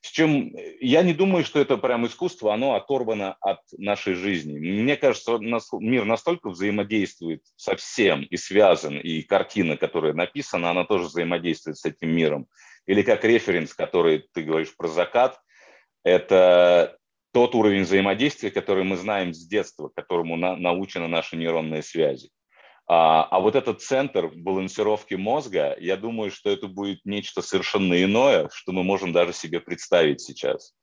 С 0.01 0.09
чем 0.11 0.53
я 0.79 1.01
не 1.03 1.13
думаю, 1.13 1.43
что 1.43 1.59
это 1.59 1.77
прям 1.77 2.05
искусство, 2.05 2.53
оно 2.53 2.75
оторвано 2.75 3.33
от 3.41 3.59
нашей 3.77 4.13
жизни. 4.13 4.57
Мне 4.57 4.95
кажется, 4.95 5.37
мир 5.39 6.05
настолько 6.05 6.49
взаимодействует 6.49 7.43
со 7.55 7.75
всем 7.75 8.23
и 8.23 8.37
связан, 8.37 8.97
и 8.99 9.21
картина, 9.21 9.77
которая 9.77 10.13
написана, 10.13 10.71
она 10.71 10.83
тоже 10.85 11.05
взаимодействует 11.05 11.77
с 11.77 11.85
этим 11.85 12.09
миром. 12.09 12.47
Или 12.85 13.01
как 13.01 13.23
референс, 13.25 13.73
который 13.73 14.25
ты 14.33 14.43
говоришь 14.43 14.75
про 14.75 14.87
закат, 14.87 15.39
это 16.03 16.97
тот 17.33 17.53
уровень 17.53 17.83
взаимодействия, 17.83 18.49
который 18.49 18.83
мы 18.83 18.97
знаем 18.97 19.33
с 19.33 19.45
детства, 19.45 19.91
которому 19.93 20.37
на, 20.37 20.55
научены 20.55 21.07
наши 21.07 21.35
нейронные 21.35 21.83
связи. 21.83 22.29
А, 22.87 23.23
а 23.23 23.39
вот 23.39 23.55
этот 23.55 23.81
центр 23.81 24.27
балансировки 24.27 25.15
мозга, 25.15 25.75
я 25.79 25.97
думаю, 25.97 26.31
что 26.31 26.49
это 26.49 26.67
будет 26.67 27.01
нечто 27.03 27.41
совершенно 27.41 28.01
иное, 28.01 28.49
что 28.53 28.71
мы 28.71 28.83
можем 28.83 29.11
даже 29.11 29.33
себе 29.33 29.59
представить 29.59 30.21
сейчас. 30.21 30.73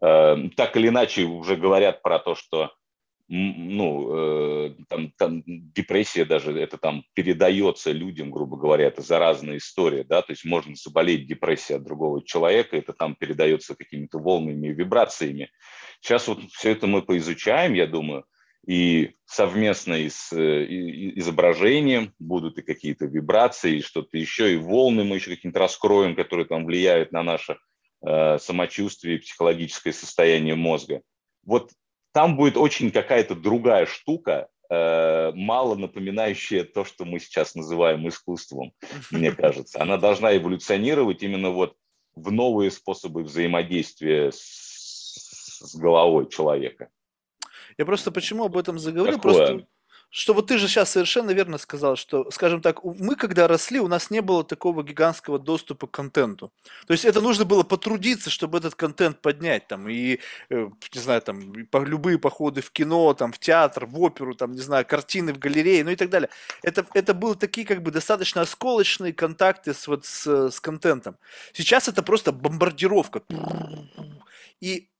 Э, 0.00 0.36
так 0.56 0.76
или 0.76 0.88
иначе 0.88 1.24
уже 1.24 1.56
говорят 1.56 2.02
про 2.02 2.20
то, 2.20 2.36
что 2.36 2.72
ну, 3.32 4.12
э, 4.12 4.74
там, 4.88 5.12
там 5.16 5.42
депрессия 5.46 6.24
даже, 6.24 6.58
это 6.58 6.78
там 6.78 7.04
передается 7.14 7.92
людям, 7.92 8.32
грубо 8.32 8.56
говоря, 8.56 8.86
это 8.86 9.02
заразная 9.02 9.58
история, 9.58 10.02
да, 10.02 10.22
то 10.22 10.32
есть 10.32 10.44
можно 10.44 10.74
заболеть 10.74 11.28
депрессией 11.28 11.76
от 11.78 11.84
другого 11.84 12.24
человека, 12.24 12.76
это 12.76 12.92
там 12.92 13.14
передается 13.14 13.76
какими-то 13.76 14.18
волнами 14.18 14.68
и 14.68 14.72
вибрациями. 14.72 15.48
Сейчас 16.00 16.26
вот 16.26 16.40
все 16.50 16.72
это 16.72 16.88
мы 16.88 17.02
поизучаем, 17.02 17.74
я 17.74 17.86
думаю, 17.86 18.24
и 18.66 19.14
совместно 19.24 19.94
и 19.94 20.08
с 20.10 20.32
изображением 20.32 22.12
будут 22.18 22.58
и 22.58 22.62
какие-то 22.62 23.06
вибрации, 23.06 23.78
и 23.78 23.82
что-то 23.82 24.18
еще, 24.18 24.52
и 24.52 24.56
волны 24.56 25.04
мы 25.04 25.16
еще 25.16 25.30
какие-то 25.30 25.58
раскроем, 25.58 26.14
которые 26.14 26.46
там 26.46 26.66
влияют 26.66 27.12
на 27.12 27.22
наше 27.22 27.58
э, 28.02 28.38
самочувствие 28.38 29.16
и 29.16 29.20
психологическое 29.20 29.92
состояние 29.92 30.56
мозга. 30.56 31.02
Вот 31.44 31.70
там 32.12 32.36
будет 32.36 32.56
очень 32.56 32.90
какая-то 32.90 33.34
другая 33.34 33.86
штука, 33.86 34.48
э, 34.68 35.32
мало 35.34 35.74
напоминающая 35.76 36.64
то, 36.64 36.84
что 36.84 37.04
мы 37.04 37.18
сейчас 37.18 37.54
называем 37.54 38.06
искусством, 38.08 38.72
мне 39.10 39.32
кажется. 39.32 39.80
Она 39.80 39.96
должна 39.96 40.36
эволюционировать 40.36 41.22
именно 41.22 41.50
вот 41.50 41.76
в 42.14 42.30
новые 42.30 42.70
способы 42.70 43.22
взаимодействия 43.22 44.32
с, 44.32 45.60
с 45.62 45.76
головой 45.76 46.28
человека. 46.28 46.90
Я 47.80 47.86
просто 47.86 48.10
почему 48.10 48.44
об 48.44 48.58
этом 48.58 48.78
заговорил? 48.78 49.16
Такое. 49.16 49.46
Просто 49.46 49.66
что 50.10 50.34
вот 50.34 50.48
ты 50.48 50.58
же 50.58 50.68
сейчас 50.68 50.90
совершенно 50.90 51.30
верно 51.30 51.56
сказал, 51.56 51.96
что, 51.96 52.30
скажем 52.30 52.60
так, 52.60 52.84
мы 52.84 53.16
когда 53.16 53.48
росли, 53.48 53.80
у 53.80 53.88
нас 53.88 54.10
не 54.10 54.20
было 54.20 54.44
такого 54.44 54.82
гигантского 54.82 55.38
доступа 55.38 55.86
к 55.86 55.92
контенту. 55.92 56.52
То 56.86 56.92
есть 56.92 57.06
это 57.06 57.22
нужно 57.22 57.46
было 57.46 57.62
потрудиться, 57.62 58.28
чтобы 58.28 58.58
этот 58.58 58.74
контент 58.74 59.22
поднять, 59.22 59.66
там, 59.68 59.88
и, 59.88 60.18
э, 60.50 60.68
не 60.94 61.00
знаю, 61.00 61.22
там, 61.22 61.54
любые 61.54 62.18
походы 62.18 62.60
в 62.60 62.70
кино, 62.70 63.14
там, 63.14 63.32
в 63.32 63.38
театр, 63.38 63.86
в 63.86 63.98
оперу, 63.98 64.34
там, 64.34 64.52
не 64.52 64.60
знаю, 64.60 64.84
картины 64.84 65.32
в 65.32 65.38
галерее, 65.38 65.84
ну 65.84 65.90
и 65.90 65.96
так 65.96 66.10
далее. 66.10 66.28
Это, 66.62 66.84
это 66.92 67.14
были 67.14 67.34
такие, 67.34 67.66
как 67.66 67.82
бы, 67.82 67.90
достаточно 67.90 68.42
осколочные 68.42 69.14
контакты 69.14 69.72
с, 69.72 69.86
вот, 69.86 70.04
с, 70.04 70.50
с 70.50 70.60
контентом. 70.60 71.16
Сейчас 71.54 71.88
это 71.88 72.02
просто 72.02 72.32
бомбардировка. 72.32 73.22
И 74.60 74.90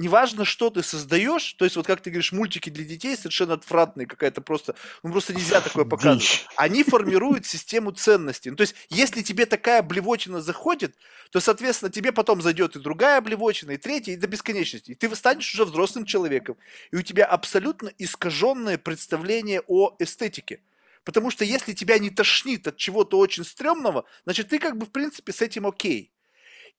неважно, 0.00 0.44
что 0.44 0.70
ты 0.70 0.82
создаешь, 0.82 1.52
то 1.52 1.64
есть 1.64 1.76
вот 1.76 1.86
как 1.86 2.00
ты 2.00 2.10
говоришь, 2.10 2.32
мультики 2.32 2.70
для 2.70 2.84
детей 2.84 3.16
совершенно 3.16 3.54
отвратные, 3.54 4.06
какая-то 4.06 4.40
просто, 4.40 4.74
ну 5.02 5.12
просто 5.12 5.34
нельзя 5.34 5.60
такое 5.60 5.84
показывать. 5.84 6.46
Они 6.56 6.82
формируют 6.82 7.46
систему 7.46 7.92
ценностей. 7.92 8.50
Ну, 8.50 8.56
то 8.56 8.62
есть 8.62 8.74
если 8.88 9.22
тебе 9.22 9.46
такая 9.46 9.82
блевотина 9.82 10.40
заходит, 10.40 10.96
то, 11.30 11.40
соответственно, 11.40 11.92
тебе 11.92 12.12
потом 12.12 12.40
зайдет 12.42 12.76
и 12.76 12.80
другая 12.80 13.20
блевотина, 13.20 13.72
и 13.72 13.76
третья, 13.76 14.12
и 14.12 14.16
до 14.16 14.26
бесконечности. 14.26 14.92
И 14.92 14.94
ты 14.94 15.14
станешь 15.14 15.52
уже 15.54 15.64
взрослым 15.64 16.06
человеком, 16.06 16.56
и 16.90 16.96
у 16.96 17.02
тебя 17.02 17.26
абсолютно 17.26 17.92
искаженное 17.98 18.78
представление 18.78 19.62
о 19.68 19.94
эстетике. 19.98 20.60
Потому 21.04 21.30
что 21.30 21.44
если 21.44 21.72
тебя 21.72 21.98
не 21.98 22.10
тошнит 22.10 22.66
от 22.66 22.76
чего-то 22.76 23.18
очень 23.18 23.44
стрёмного, 23.44 24.04
значит, 24.24 24.48
ты 24.48 24.58
как 24.58 24.76
бы, 24.76 24.86
в 24.86 24.90
принципе, 24.90 25.32
с 25.32 25.40
этим 25.40 25.66
окей. 25.66 26.10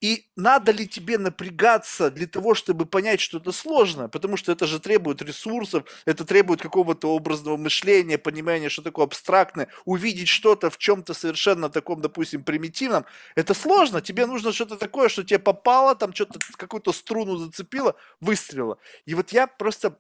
И 0.02 0.26
надо 0.36 0.72
ли 0.72 0.88
тебе 0.88 1.19
напрягаться 1.19 2.10
для 2.10 2.26
того, 2.26 2.56
чтобы 2.56 2.86
понять, 2.88 3.22
что 3.22 3.38
это 3.38 3.52
сложно? 3.52 4.10
Потому 4.10 4.36
что 4.36 4.52
это 4.52 4.65
же 4.65 4.80
требует 4.80 5.22
ресурсов, 5.22 5.84
это 6.06 6.26
требует 6.26 6.60
какого-то 6.61 7.10
образного 7.15 7.56
мышления, 7.56 8.18
понимания, 8.18 8.69
что 8.69 8.82
такое 8.82 9.06
абстрактное. 9.06 9.68
Увидеть 9.86 10.28
что-то 10.28 10.72
в 10.72 10.80
чем-то 10.80 11.14
совершенно 11.14 11.69
таком, 11.69 12.02
допустим, 12.02 12.44
примитивном, 12.44 13.06
это 13.36 13.53
сложно. 13.53 14.02
Тебе 14.02 14.26
нужно 14.26 14.52
что-то 14.52 14.76
такое, 14.76 15.07
что 15.07 15.23
тебе 15.23 15.40
попало, 15.40 15.95
там 15.95 16.14
что-то, 16.15 16.40
какую-то 16.57 16.94
струну 16.94 17.38
зацепило, 17.38 17.95
выстрелило. 18.19 18.80
И 19.06 19.14
вот 19.14 19.32
я 19.32 19.45
просто 19.45 19.98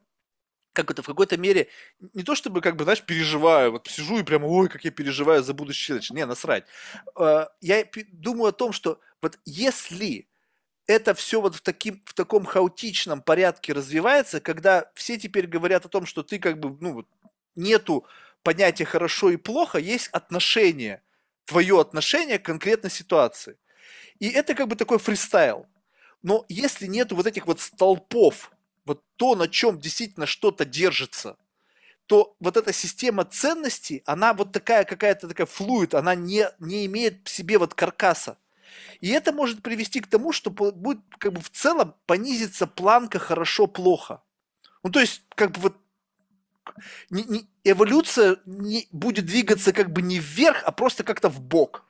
как 0.73 0.91
это 0.91 1.01
в 1.01 1.05
какой-то 1.05 1.37
мере, 1.37 1.67
не 2.13 2.23
то 2.23 2.35
чтобы, 2.35 2.61
как 2.61 2.75
бы, 2.75 2.83
знаешь, 2.83 3.01
переживаю, 3.01 3.73
вот 3.73 3.87
сижу 3.87 4.19
и 4.19 4.23
прямо, 4.23 4.45
ой, 4.45 4.69
как 4.69 4.85
я 4.85 4.91
переживаю 4.91 5.43
за 5.43 5.53
будущее 5.53 5.85
человечество. 5.85 6.15
Не, 6.15 6.25
насрать. 6.25 6.65
А, 7.15 7.49
я 7.61 7.85
думаю 8.11 8.49
о 8.49 8.53
том, 8.53 8.71
что 8.71 8.99
вот 9.21 9.39
если 9.45 10.27
это 10.87 11.13
все 11.13 11.41
вот 11.41 11.55
в, 11.55 11.61
таким, 11.61 12.01
в 12.05 12.13
таком 12.13 12.45
хаотичном 12.45 13.21
порядке 13.21 13.73
развивается, 13.73 14.39
когда 14.39 14.89
все 14.93 15.17
теперь 15.17 15.47
говорят 15.47 15.85
о 15.85 15.89
том, 15.89 16.05
что 16.05 16.23
ты 16.23 16.39
как 16.39 16.59
бы, 16.59 16.77
ну, 16.79 17.05
нету 17.55 18.05
понятия 18.43 18.85
хорошо 18.85 19.29
и 19.29 19.37
плохо, 19.37 19.77
есть 19.77 20.09
отношение, 20.09 21.01
твое 21.45 21.79
отношение 21.79 22.39
к 22.39 22.45
конкретной 22.45 22.89
ситуации. 22.89 23.57
И 24.19 24.29
это 24.29 24.55
как 24.55 24.67
бы 24.67 24.75
такой 24.75 24.99
фристайл. 24.99 25.67
Но 26.23 26.45
если 26.49 26.87
нету 26.87 27.15
вот 27.15 27.25
этих 27.25 27.47
вот 27.47 27.59
столпов, 27.59 28.51
вот 28.85 29.03
то, 29.15 29.35
на 29.35 29.47
чем 29.47 29.79
действительно 29.79 30.25
что-то 30.25 30.65
держится, 30.65 31.37
то 32.05 32.35
вот 32.39 32.57
эта 32.57 32.73
система 32.73 33.23
ценностей, 33.23 34.03
она 34.05 34.33
вот 34.33 34.51
такая 34.51 34.83
какая-то 34.83 35.27
такая 35.27 35.47
флуид, 35.47 35.93
она 35.93 36.15
не, 36.15 36.47
не 36.59 36.85
имеет 36.85 37.27
в 37.27 37.29
себе 37.29 37.57
вот 37.57 37.73
каркаса. 37.73 38.37
И 38.99 39.09
это 39.09 39.31
может 39.31 39.61
привести 39.61 39.99
к 39.99 40.07
тому, 40.07 40.31
что 40.31 40.49
будет 40.49 40.99
как 41.17 41.33
бы 41.33 41.41
в 41.41 41.49
целом 41.49 41.95
понизиться 42.05 42.67
планка 42.67 43.19
хорошо-плохо. 43.19 44.21
Ну, 44.83 44.89
то 44.89 44.99
есть, 44.99 45.23
как 45.35 45.51
бы 45.51 45.61
вот 45.61 45.77
не, 47.09 47.23
не, 47.23 47.47
эволюция 47.63 48.37
не, 48.45 48.87
будет 48.91 49.25
двигаться 49.25 49.73
как 49.73 49.91
бы 49.91 50.01
не 50.01 50.19
вверх, 50.19 50.63
а 50.65 50.71
просто 50.71 51.03
как-то 51.03 51.29
в 51.29 51.41
бок. 51.41 51.85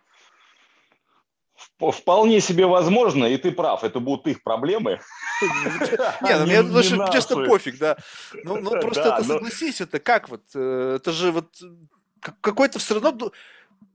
Вполне 1.77 2.41
себе 2.41 2.65
возможно, 2.65 3.25
и 3.25 3.37
ты 3.37 3.51
прав, 3.51 3.83
это 3.83 3.99
будут 3.99 4.27
их 4.27 4.43
проблемы. 4.43 4.99
Не, 6.21 6.37
ну 6.37 6.45
мне 6.45 6.63
даже 6.63 6.97
честно 7.11 7.45
пофиг, 7.45 7.77
да. 7.77 7.97
Ну, 8.43 8.57
ну 8.57 8.71
просто 8.81 9.01
это 9.01 9.23
согласись, 9.23 9.81
это 9.81 9.99
как 9.99 10.29
вот, 10.29 10.43
э, 10.53 10.97
это 10.97 11.11
же 11.11 11.31
вот 11.31 11.47
какой-то 12.19 12.79
все 12.79 12.99
равно, 12.99 13.31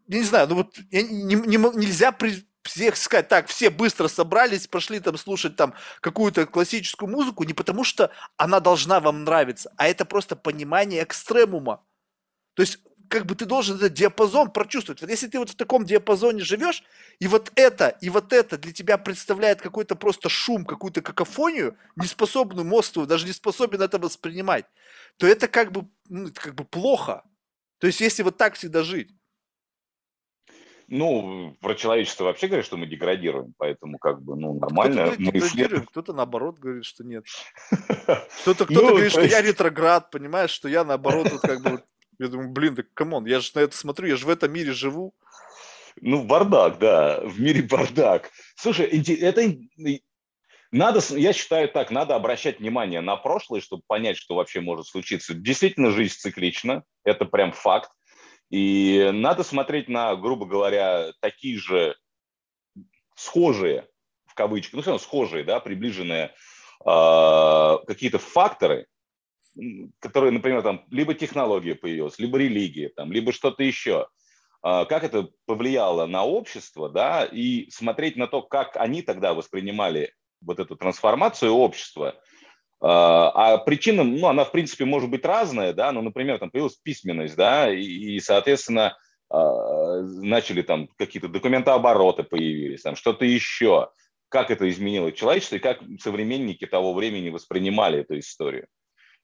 я 0.08 0.18
не 0.18 0.24
знаю, 0.24 0.48
ну 0.48 0.54
вот 0.56 0.76
нельзя 0.90 2.12
всех 2.62 2.96
сказать, 2.96 3.28
так, 3.28 3.46
все 3.46 3.70
быстро 3.70 4.08
собрались, 4.08 4.66
пошли 4.66 5.00
там 5.00 5.16
слушать 5.16 5.56
там 5.56 5.74
какую-то 6.00 6.46
классическую 6.46 7.08
музыку, 7.08 7.44
не 7.44 7.54
потому 7.54 7.84
что 7.84 8.10
она 8.36 8.60
должна 8.60 9.00
вам 9.00 9.24
нравиться, 9.24 9.72
а 9.76 9.86
это 9.86 10.04
просто 10.04 10.36
понимание 10.36 11.04
экстремума. 11.04 11.82
То 12.54 12.62
есть 12.62 12.80
как 13.08 13.26
бы 13.26 13.34
ты 13.34 13.46
должен 13.46 13.76
этот 13.76 13.94
диапазон 13.94 14.50
прочувствовать. 14.50 15.00
Вот 15.00 15.10
если 15.10 15.28
ты 15.28 15.38
вот 15.38 15.50
в 15.50 15.56
таком 15.56 15.84
диапазоне 15.84 16.42
живешь, 16.42 16.82
и 17.18 17.28
вот 17.28 17.52
это, 17.54 17.88
и 18.00 18.10
вот 18.10 18.32
это 18.32 18.58
для 18.58 18.72
тебя 18.72 18.98
представляет 18.98 19.60
какой-то 19.60 19.96
просто 19.96 20.28
шум, 20.28 20.64
какую-то 20.64 21.02
какофонию, 21.02 21.76
неспособную 21.96 22.66
мозг 22.66 22.92
твой, 22.92 23.06
даже 23.06 23.26
не 23.26 23.32
способен 23.32 23.82
это 23.82 23.98
воспринимать, 23.98 24.66
то 25.16 25.26
это 25.26 25.48
как 25.48 25.72
бы, 25.72 25.88
ну, 26.08 26.28
это 26.28 26.40
как 26.40 26.54
бы 26.54 26.64
плохо. 26.64 27.24
То 27.78 27.86
есть 27.86 28.00
если 28.00 28.22
вот 28.22 28.36
так 28.36 28.54
всегда 28.54 28.82
жить. 28.82 29.10
Ну, 30.88 31.56
про 31.60 31.74
человечество 31.74 32.24
вообще 32.24 32.46
говорят, 32.46 32.64
что 32.64 32.76
мы 32.76 32.86
деградируем, 32.86 33.54
поэтому 33.58 33.98
как 33.98 34.22
бы, 34.22 34.36
ну, 34.36 34.54
нормально. 34.54 35.10
Кто-то 35.10 35.56
говорит, 35.56 35.88
кто-то 35.88 36.12
наоборот 36.12 36.60
говорит, 36.60 36.84
что 36.84 37.02
нет. 37.02 37.24
Кто-то 38.42 38.66
кто 38.66 38.74
ну, 38.74 38.88
говорит, 38.90 39.10
что 39.10 39.24
я 39.24 39.42
ретроград, 39.42 40.12
понимаешь, 40.12 40.50
что 40.50 40.68
я 40.68 40.84
наоборот 40.84 41.28
вот 41.32 41.40
как 41.40 41.60
бы 41.60 41.82
я 42.18 42.28
думаю, 42.28 42.50
блин, 42.50 42.74
да 42.74 42.82
come 42.94 43.13
on, 43.13 43.26
я 43.26 43.40
же 43.40 43.50
на 43.54 43.60
это 43.60 43.76
смотрю, 43.76 44.08
я 44.08 44.16
же 44.16 44.26
в 44.26 44.30
этом 44.30 44.52
мире 44.52 44.72
живу. 44.72 45.14
Ну, 46.00 46.24
бардак, 46.24 46.78
да, 46.78 47.20
в 47.22 47.40
мире 47.40 47.62
бардак. 47.62 48.30
Слушай, 48.56 48.86
это 48.86 49.56
надо, 50.72 51.00
я 51.10 51.32
считаю 51.32 51.68
так, 51.68 51.90
надо 51.90 52.14
обращать 52.14 52.60
внимание 52.60 53.00
на 53.00 53.16
прошлое, 53.16 53.60
чтобы 53.60 53.82
понять, 53.86 54.16
что 54.16 54.34
вообще 54.34 54.60
может 54.60 54.86
случиться. 54.86 55.32
Действительно, 55.34 55.90
жизнь 55.90 56.16
циклична, 56.16 56.84
это 57.04 57.24
прям 57.24 57.52
факт. 57.52 57.90
И 58.50 59.10
надо 59.12 59.42
смотреть 59.42 59.88
на, 59.88 60.14
грубо 60.16 60.46
говоря, 60.46 61.12
такие 61.20 61.58
же 61.58 61.96
схожие, 63.16 63.88
в 64.26 64.34
кавычках, 64.34 64.74
ну, 64.74 64.80
все 64.82 64.90
равно 64.90 65.02
схожие, 65.02 65.44
да, 65.44 65.60
приближенные 65.60 66.34
э, 66.84 67.78
какие-то 67.86 68.18
факторы, 68.18 68.86
которые, 70.00 70.32
например, 70.32 70.62
там 70.62 70.84
либо 70.90 71.14
технология 71.14 71.74
появилась, 71.74 72.18
либо 72.18 72.38
религия, 72.38 72.90
там, 72.90 73.12
либо 73.12 73.32
что-то 73.32 73.62
еще, 73.62 74.08
а, 74.62 74.84
как 74.84 75.04
это 75.04 75.28
повлияло 75.46 76.06
на 76.06 76.24
общество, 76.24 76.88
да, 76.88 77.24
и 77.24 77.70
смотреть 77.70 78.16
на 78.16 78.26
то, 78.26 78.42
как 78.42 78.76
они 78.76 79.02
тогда 79.02 79.34
воспринимали 79.34 80.12
вот 80.40 80.58
эту 80.58 80.76
трансформацию 80.76 81.52
общества. 81.52 82.16
А, 82.80 83.54
а 83.54 83.58
причина, 83.58 84.04
ну, 84.04 84.26
она, 84.26 84.44
в 84.44 84.52
принципе, 84.52 84.84
может 84.84 85.08
быть 85.10 85.24
разная, 85.24 85.72
да, 85.72 85.92
ну, 85.92 86.02
например, 86.02 86.38
там 86.38 86.50
появилась 86.50 86.76
письменность, 86.76 87.36
да, 87.36 87.72
и, 87.72 87.80
и 87.80 88.20
соответственно, 88.20 88.96
а, 89.30 90.02
начали 90.02 90.62
там 90.62 90.88
какие-то 90.98 91.28
документообороты 91.28 92.22
появились, 92.22 92.82
там 92.82 92.96
что-то 92.96 93.24
еще. 93.24 93.90
Как 94.28 94.50
это 94.50 94.68
изменило 94.68 95.12
человечество 95.12 95.56
и 95.56 95.60
как 95.60 95.80
современники 96.00 96.66
того 96.66 96.92
времени 96.92 97.30
воспринимали 97.30 98.00
эту 98.00 98.18
историю. 98.18 98.66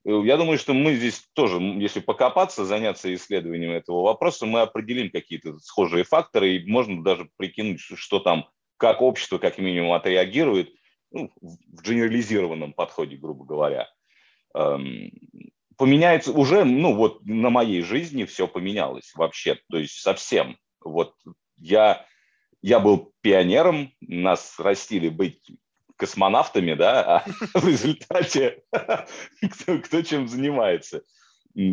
Э, 0.04 0.22
я 0.24 0.36
думаю, 0.36 0.58
что 0.58 0.74
мы 0.74 0.94
здесь 0.94 1.24
тоже, 1.34 1.60
если 1.60 2.00
покопаться, 2.00 2.64
заняться 2.64 3.12
исследованием 3.14 3.72
этого 3.72 4.02
вопроса, 4.02 4.46
мы 4.46 4.60
определим 4.60 5.10
какие-то 5.10 5.58
схожие 5.58 6.04
факторы, 6.04 6.56
и 6.56 6.70
можно 6.70 7.02
даже 7.02 7.28
прикинуть, 7.36 7.80
что 7.80 8.18
там, 8.18 8.48
как 8.76 9.00
общество 9.00 9.38
как 9.38 9.58
минимум 9.58 9.92
отреагирует 9.92 10.72
ну, 11.10 11.30
в 11.40 11.82
генерализированном 11.82 12.72
подходе, 12.72 13.16
грубо 13.16 13.44
говоря. 13.44 13.88
Эм, 14.54 15.10
поменяется 15.76 16.32
уже, 16.32 16.64
ну 16.64 16.94
вот 16.94 17.24
на 17.24 17.50
моей 17.50 17.82
жизни 17.82 18.24
все 18.24 18.48
поменялось 18.48 19.12
вообще, 19.14 19.58
то 19.70 19.78
есть 19.78 20.00
совсем. 20.00 20.58
Вот 20.80 21.14
я, 21.56 22.04
я 22.60 22.80
был 22.80 23.12
пионером, 23.20 23.92
нас 24.00 24.58
растили 24.58 25.08
быть 25.08 25.40
космонавтами, 26.02 26.74
да, 26.74 27.24
а 27.24 27.24
в 27.60 27.68
результате 27.68 28.64
кто, 28.72 29.78
кто 29.78 30.02
чем 30.02 30.26
занимается. 30.26 31.02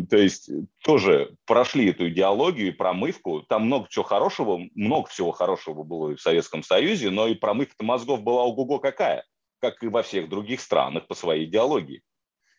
То 0.08 0.16
есть 0.16 0.48
тоже 0.84 1.34
прошли 1.46 1.90
эту 1.90 2.08
идеологию 2.10 2.76
промывку. 2.76 3.42
Там 3.42 3.66
много 3.66 3.88
чего 3.90 4.04
хорошего, 4.04 4.60
много 4.76 5.08
всего 5.08 5.32
хорошего 5.32 5.82
было 5.82 6.10
и 6.10 6.14
в 6.14 6.20
Советском 6.20 6.62
Союзе, 6.62 7.10
но 7.10 7.26
и 7.26 7.34
промывка 7.34 7.84
мозгов 7.84 8.22
была 8.22 8.44
ого-го 8.44 8.78
какая, 8.78 9.24
как 9.60 9.82
и 9.82 9.88
во 9.88 10.04
всех 10.04 10.28
других 10.28 10.60
странах 10.60 11.08
по 11.08 11.14
своей 11.14 11.46
идеологии. 11.46 12.02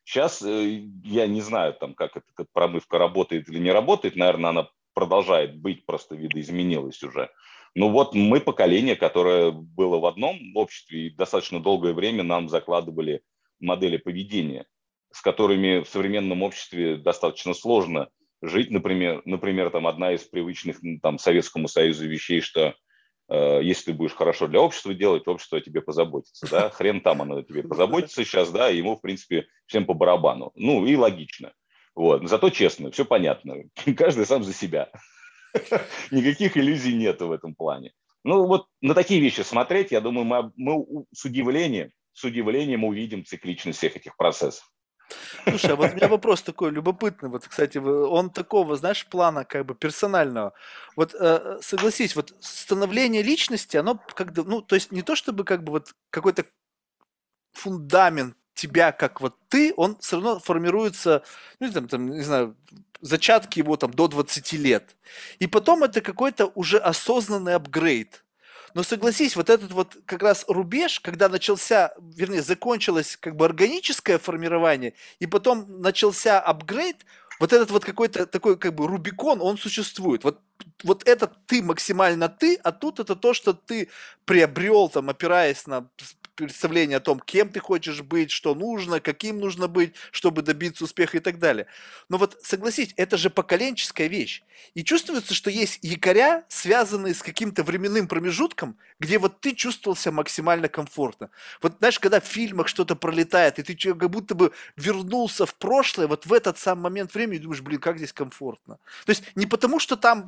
Сейчас 0.04 0.42
э, 0.42 0.82
я 1.06 1.26
не 1.28 1.40
знаю, 1.40 1.74
там, 1.74 1.94
как 1.94 2.18
эта 2.18 2.46
промывка 2.52 2.98
работает 2.98 3.48
или 3.48 3.60
не 3.60 3.72
работает. 3.72 4.18
Наверное, 4.18 4.50
она 4.50 4.70
продолжает 4.94 5.56
быть, 5.56 5.86
просто 5.86 6.16
видоизменилась 6.16 7.02
уже. 7.02 7.30
Ну 7.74 7.90
вот 7.90 8.14
мы 8.14 8.42
поколение, 8.42 8.96
которое 8.96 9.52
было 9.52 9.98
в 9.98 10.06
одном 10.06 10.56
обществе, 10.56 11.08
и 11.08 11.10
достаточно 11.10 11.62
долгое 11.62 11.94
время 11.94 12.24
нам 12.24 12.50
закладывали 12.50 13.22
модели 13.60 13.98
поведения, 13.98 14.66
с 15.12 15.22
которыми 15.22 15.84
в 15.84 15.88
современном 15.88 16.44
обществе 16.44 16.98
достаточно 16.98 17.54
сложно 17.54 18.10
жить. 18.42 18.72
Например, 18.72 19.22
например 19.26 19.70
там 19.70 19.88
одна 19.88 20.14
из 20.14 20.22
привычных 20.22 20.80
там, 21.02 21.18
Советскому 21.18 21.68
Союзу 21.68 22.08
вещей, 22.08 22.42
что 22.42 22.76
э, 23.30 23.60
если 23.64 23.92
ты 23.92 23.94
будешь 23.94 24.16
хорошо 24.16 24.48
для 24.48 24.60
общества 24.60 24.94
делать, 24.94 25.28
общество 25.28 25.60
о 25.60 25.62
тебе 25.62 25.82
позаботится. 25.82 26.50
Да? 26.50 26.70
Хрен 26.74 27.00
там 27.00 27.22
оно 27.22 27.38
о 27.38 27.44
тебе 27.44 27.64
позаботится 27.64 28.26
сейчас, 28.26 28.52
да, 28.52 28.68
ему, 28.68 28.98
в 28.98 29.02
принципе, 29.02 29.48
всем 29.68 29.86
по 29.86 29.94
барабану. 29.94 30.52
Ну 30.56 30.86
и 30.86 30.96
логично. 30.96 31.54
Вот. 31.96 32.28
Зато 32.28 32.50
честно, 32.50 32.92
все 32.92 33.06
понятно. 33.06 33.56
Каждый 33.98 34.26
сам 34.26 34.44
за 34.44 34.54
себя. 34.54 34.90
Никаких 36.12 36.58
иллюзий 36.58 36.94
нет 36.94 37.22
в 37.22 37.32
этом 37.32 37.56
плане. 37.56 37.94
Ну 38.24 38.46
вот 38.46 38.68
на 38.82 38.94
такие 38.94 39.20
вещи 39.20 39.42
смотреть, 39.42 39.92
я 39.92 40.02
думаю, 40.02 40.26
мы, 40.26 40.52
мы 40.56 41.06
с 41.14 41.26
удивлением, 41.26 41.92
с 42.14 42.24
удивлением 42.24 42.84
увидим 42.84 43.26
цикличность 43.26 43.80
всех 43.80 43.96
этих 43.96 44.16
процессов. 44.16 44.70
Слушай, 45.48 45.72
а 45.72 45.76
вот 45.76 45.92
у 45.92 45.96
меня 45.96 46.08
вопрос 46.08 46.42
такой 46.42 46.72
любопытный, 46.72 47.30
вот, 47.30 47.48
кстати, 47.48 47.78
он 47.78 48.30
такого, 48.30 48.76
знаешь, 48.76 49.06
плана 49.08 49.44
как 49.44 49.66
бы 49.66 49.76
персонального. 49.76 50.54
Вот 50.96 51.14
э, 51.14 51.60
согласись, 51.62 52.16
вот 52.16 52.34
становление 52.40 53.22
личности, 53.22 53.78
оно 53.78 54.00
как 54.14 54.34
бы, 54.34 54.44
ну, 54.44 54.62
то 54.62 54.76
есть 54.76 54.92
не 54.92 55.02
то 55.02 55.16
чтобы 55.16 55.44
как 55.44 55.64
бы 55.64 55.72
вот 55.72 55.94
какой-то 56.12 56.46
фундамент 57.54 58.36
тебя 58.54 58.92
как 58.92 59.22
вот 59.22 59.36
ты, 59.50 59.74
он 59.76 59.98
все 59.98 60.18
равно 60.18 60.40
формируется, 60.40 61.24
ну, 61.60 61.72
там, 61.72 61.88
там, 61.88 62.12
не 62.12 62.22
знаю, 62.22 62.56
зачатки 63.02 63.60
его 63.60 63.76
там 63.78 63.92
до 63.92 64.08
20 64.08 64.54
лет. 64.54 64.96
И 65.40 65.48
потом 65.48 65.84
это 65.84 66.02
какой-то 66.02 66.52
уже 66.56 66.78
осознанный 66.78 67.56
апгрейд. 67.56 68.24
Но 68.74 68.84
согласись, 68.84 69.36
вот 69.36 69.50
этот 69.50 69.72
вот 69.72 69.98
как 70.06 70.24
раз 70.24 70.46
рубеж, 70.48 71.00
когда 71.00 71.28
начался, 71.28 71.94
вернее, 72.16 72.42
закончилось 72.42 73.18
как 73.20 73.36
бы 73.36 73.46
органическое 73.46 74.18
формирование, 74.18 74.94
и 75.20 75.28
потом 75.28 75.82
начался 75.82 76.40
апгрейд, 76.40 77.06
вот 77.42 77.54
этот 77.54 77.72
вот 77.72 77.84
какой-то 77.84 78.28
такой 78.28 78.56
как 78.56 78.76
бы 78.76 78.88
Рубикон, 78.88 79.42
он 79.42 79.58
существует. 79.58 80.24
Вот, 80.24 80.40
вот 80.84 81.08
это 81.08 81.26
ты 81.48 81.64
максимально 81.64 82.30
ты, 82.30 82.56
а 82.64 82.72
тут 82.72 83.00
это 83.00 83.16
то, 83.16 83.34
что 83.34 83.54
ты 83.54 83.90
приобрел, 84.26 84.90
там, 84.90 85.10
опираясь 85.10 85.66
на 85.66 85.90
представление 86.36 86.98
о 86.98 87.02
том, 87.02 87.20
кем 87.20 87.50
ты 87.50 87.60
хочешь 87.60 88.02
быть, 88.02 88.32
что 88.32 88.56
нужно, 88.56 89.00
каким 89.00 89.40
нужно 89.40 89.68
быть, 89.68 89.94
чтобы 90.12 90.42
добиться 90.42 90.84
успеха 90.84 91.18
и 91.18 91.20
так 91.20 91.40
далее. 91.40 91.68
Но 92.10 92.18
вот 92.18 92.40
согласись, 92.44 92.94
это 92.98 93.18
же 93.18 93.30
поколенческая 93.30 94.08
вещь. 94.08 94.44
И 94.74 94.84
чувствуется, 94.84 95.34
что 95.34 95.50
есть 95.50 95.80
якоря, 95.82 96.46
связанные 96.48 97.14
с 97.14 97.22
каким-то 97.22 97.64
временным 97.64 98.08
промежутком, 98.08 98.78
где 99.00 99.18
вот 99.18 99.42
ты 99.42 99.54
чувствовал 99.54 99.96
себя 99.96 100.14
максимально 100.14 100.68
комфортно. 100.70 101.30
Вот 101.62 101.78
знаешь, 101.80 102.00
когда 102.00 102.20
в 102.20 102.26
фильмах 102.26 102.68
что-то 102.68 102.96
пролетает, 102.96 103.60
и 103.60 103.64
ты 103.64 103.76
как 103.76 104.10
будто 104.10 104.36
бы 104.36 104.52
вернулся 104.78 105.46
в 105.46 105.56
прошлое, 105.56 106.08
вот 106.08 106.26
в 106.26 106.34
этот 106.34 106.58
сам 106.58 106.80
момент 106.80 107.14
времени, 107.14 107.40
думаешь, 107.40 107.62
блин, 107.62 107.80
как 107.80 107.98
здесь 107.98 108.14
комфортно. 108.14 108.78
То 109.06 109.10
есть 109.10 109.24
не 109.36 109.46
потому, 109.46 109.80
что 109.80 109.96
там, 109.96 110.26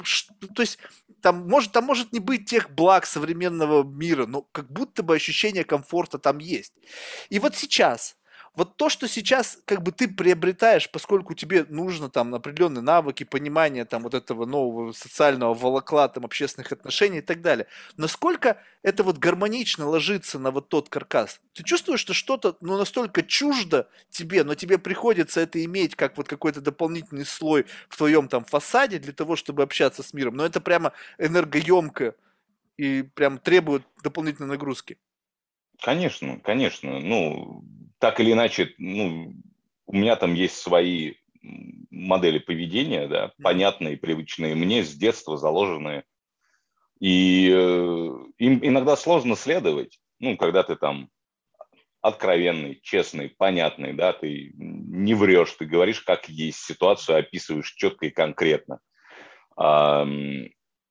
то 0.56 0.62
есть 0.62 0.80
там 1.22 1.48
может, 1.48 1.72
там 1.72 1.86
может 1.86 2.12
не 2.12 2.20
быть 2.20 2.46
тех 2.46 2.70
благ 2.70 3.06
современного 3.06 3.84
мира, 3.84 4.26
но 4.26 4.42
как 4.52 4.72
будто 4.72 5.04
бы 5.04 5.16
ощущение 5.16 5.64
комфорта 5.64 5.93
там 6.02 6.40
есть. 6.40 6.74
И 7.30 7.40
вот 7.40 7.56
сейчас, 7.56 8.18
вот 8.56 8.78
то, 8.78 8.90
что 8.90 9.08
сейчас 9.08 9.58
как 9.66 9.82
бы 9.82 9.92
ты 9.92 10.08
приобретаешь, 10.08 10.90
поскольку 10.92 11.34
тебе 11.34 11.66
нужно 11.70 12.10
там 12.10 12.36
определенные 12.36 12.84
навыки, 12.84 13.24
понимание 13.24 13.84
там 13.84 14.04
вот 14.04 14.14
этого 14.14 14.46
нового 14.46 14.92
социального 14.92 15.56
волокла, 15.56 16.08
там 16.08 16.26
общественных 16.26 16.72
отношений 16.72 17.18
и 17.18 17.22
так 17.22 17.42
далее, 17.42 17.66
насколько 17.98 18.62
это 18.84 19.04
вот 19.04 19.18
гармонично 19.18 19.88
ложится 19.88 20.38
на 20.38 20.52
вот 20.52 20.70
тот 20.70 20.90
каркас? 20.90 21.42
Ты 21.54 21.64
чувствуешь, 21.64 22.00
что 22.00 22.14
что-то 22.14 22.56
ну, 22.62 22.78
настолько 22.78 23.24
чуждо 23.24 23.90
тебе, 24.12 24.44
но 24.44 24.54
тебе 24.54 24.78
приходится 24.78 25.42
это 25.42 25.64
иметь 25.64 25.96
как 25.96 26.16
вот 26.18 26.28
какой-то 26.28 26.62
дополнительный 26.62 27.26
слой 27.26 27.66
в 27.90 27.98
твоем 27.98 28.28
там 28.28 28.46
фасаде 28.46 29.00
для 29.00 29.14
того, 29.14 29.36
чтобы 29.36 29.64
общаться 29.64 30.04
с 30.04 30.14
миром, 30.14 30.36
но 30.36 30.46
это 30.46 30.62
прямо 30.62 30.94
энергоемко 31.18 32.14
и 32.78 33.02
прям 33.02 33.40
требует 33.40 33.84
дополнительной 34.04 34.50
нагрузки. 34.50 34.98
Конечно, 35.84 36.40
конечно. 36.40 37.00
Ну, 37.00 37.62
так 38.00 38.22
или 38.22 38.32
иначе, 38.32 38.74
ну, 38.78 39.34
у 39.86 39.94
меня 39.94 40.16
там 40.16 40.34
есть 40.34 40.56
свои 40.56 41.16
модели 41.92 42.40
поведения, 42.40 43.06
да, 43.10 43.34
понятные, 43.44 43.98
привычные 43.98 44.56
мне, 44.56 44.86
с 44.86 44.94
детства 44.96 45.36
заложенные. 45.36 46.06
И 47.02 47.52
э, 47.54 48.10
им 48.38 48.60
иногда 48.66 48.96
сложно 48.96 49.36
следовать, 49.36 50.00
ну, 50.20 50.38
когда 50.38 50.64
ты 50.64 50.78
там 50.78 51.10
откровенный, 52.00 52.80
честный, 52.82 53.28
понятный, 53.28 53.92
да, 53.92 54.14
ты 54.14 54.54
не 54.56 55.14
врешь, 55.14 55.52
ты 55.52 55.66
говоришь, 55.66 56.00
как 56.00 56.30
есть, 56.30 56.60
ситуацию 56.60 57.18
описываешь 57.18 57.74
четко 57.74 58.06
и 58.06 58.10
конкретно. 58.10 58.80
А, 59.58 60.08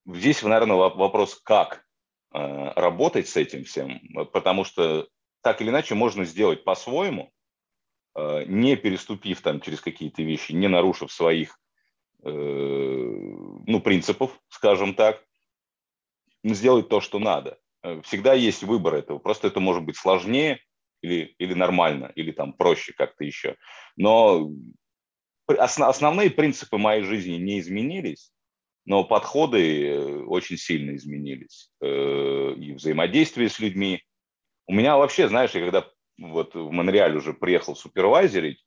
здесь, 0.04 0.42
наверное, 0.42 0.76
вопрос, 0.76 1.40
как 1.42 1.82
работать 2.32 3.28
с 3.28 3.36
этим 3.36 3.64
всем, 3.64 4.00
потому 4.32 4.64
что 4.64 5.08
так 5.42 5.60
или 5.60 5.68
иначе 5.68 5.94
можно 5.94 6.24
сделать 6.24 6.64
по-своему, 6.64 7.30
э, 8.14 8.44
не 8.46 8.76
переступив 8.76 9.40
там 9.42 9.60
через 9.60 9.80
какие-то 9.80 10.22
вещи, 10.22 10.52
не 10.52 10.68
нарушив 10.68 11.12
своих 11.12 11.58
э, 12.22 12.30
ну, 12.30 13.80
принципов, 13.80 14.40
скажем 14.48 14.94
так, 14.94 15.22
сделать 16.44 16.88
то, 16.88 17.00
что 17.00 17.18
надо. 17.18 17.58
Э, 17.82 18.00
всегда 18.02 18.34
есть 18.34 18.62
выбор 18.62 18.94
этого. 18.94 19.18
Просто 19.18 19.48
это 19.48 19.60
может 19.60 19.82
быть 19.84 19.96
сложнее 19.96 20.60
или, 21.02 21.34
или 21.38 21.54
нормально, 21.54 22.12
или 22.14 22.30
там 22.30 22.52
проще 22.52 22.92
как-то 22.92 23.24
еще. 23.24 23.56
Но 23.96 24.48
основные 25.46 26.30
принципы 26.30 26.78
моей 26.78 27.02
жизни 27.02 27.34
не 27.34 27.58
изменились, 27.58 28.32
но 28.84 29.04
подходы 29.04 30.24
очень 30.26 30.56
сильно 30.56 30.96
изменились. 30.96 31.70
И 31.82 32.74
взаимодействие 32.76 33.48
с 33.48 33.58
людьми, 33.58 34.02
у 34.66 34.74
меня 34.74 34.96
вообще, 34.96 35.28
знаешь, 35.28 35.52
я 35.52 35.60
когда 35.60 35.86
вот 36.18 36.54
в 36.54 36.70
Монреаль 36.70 37.16
уже 37.16 37.32
приехал 37.32 37.74
супервайзерить, 37.74 38.64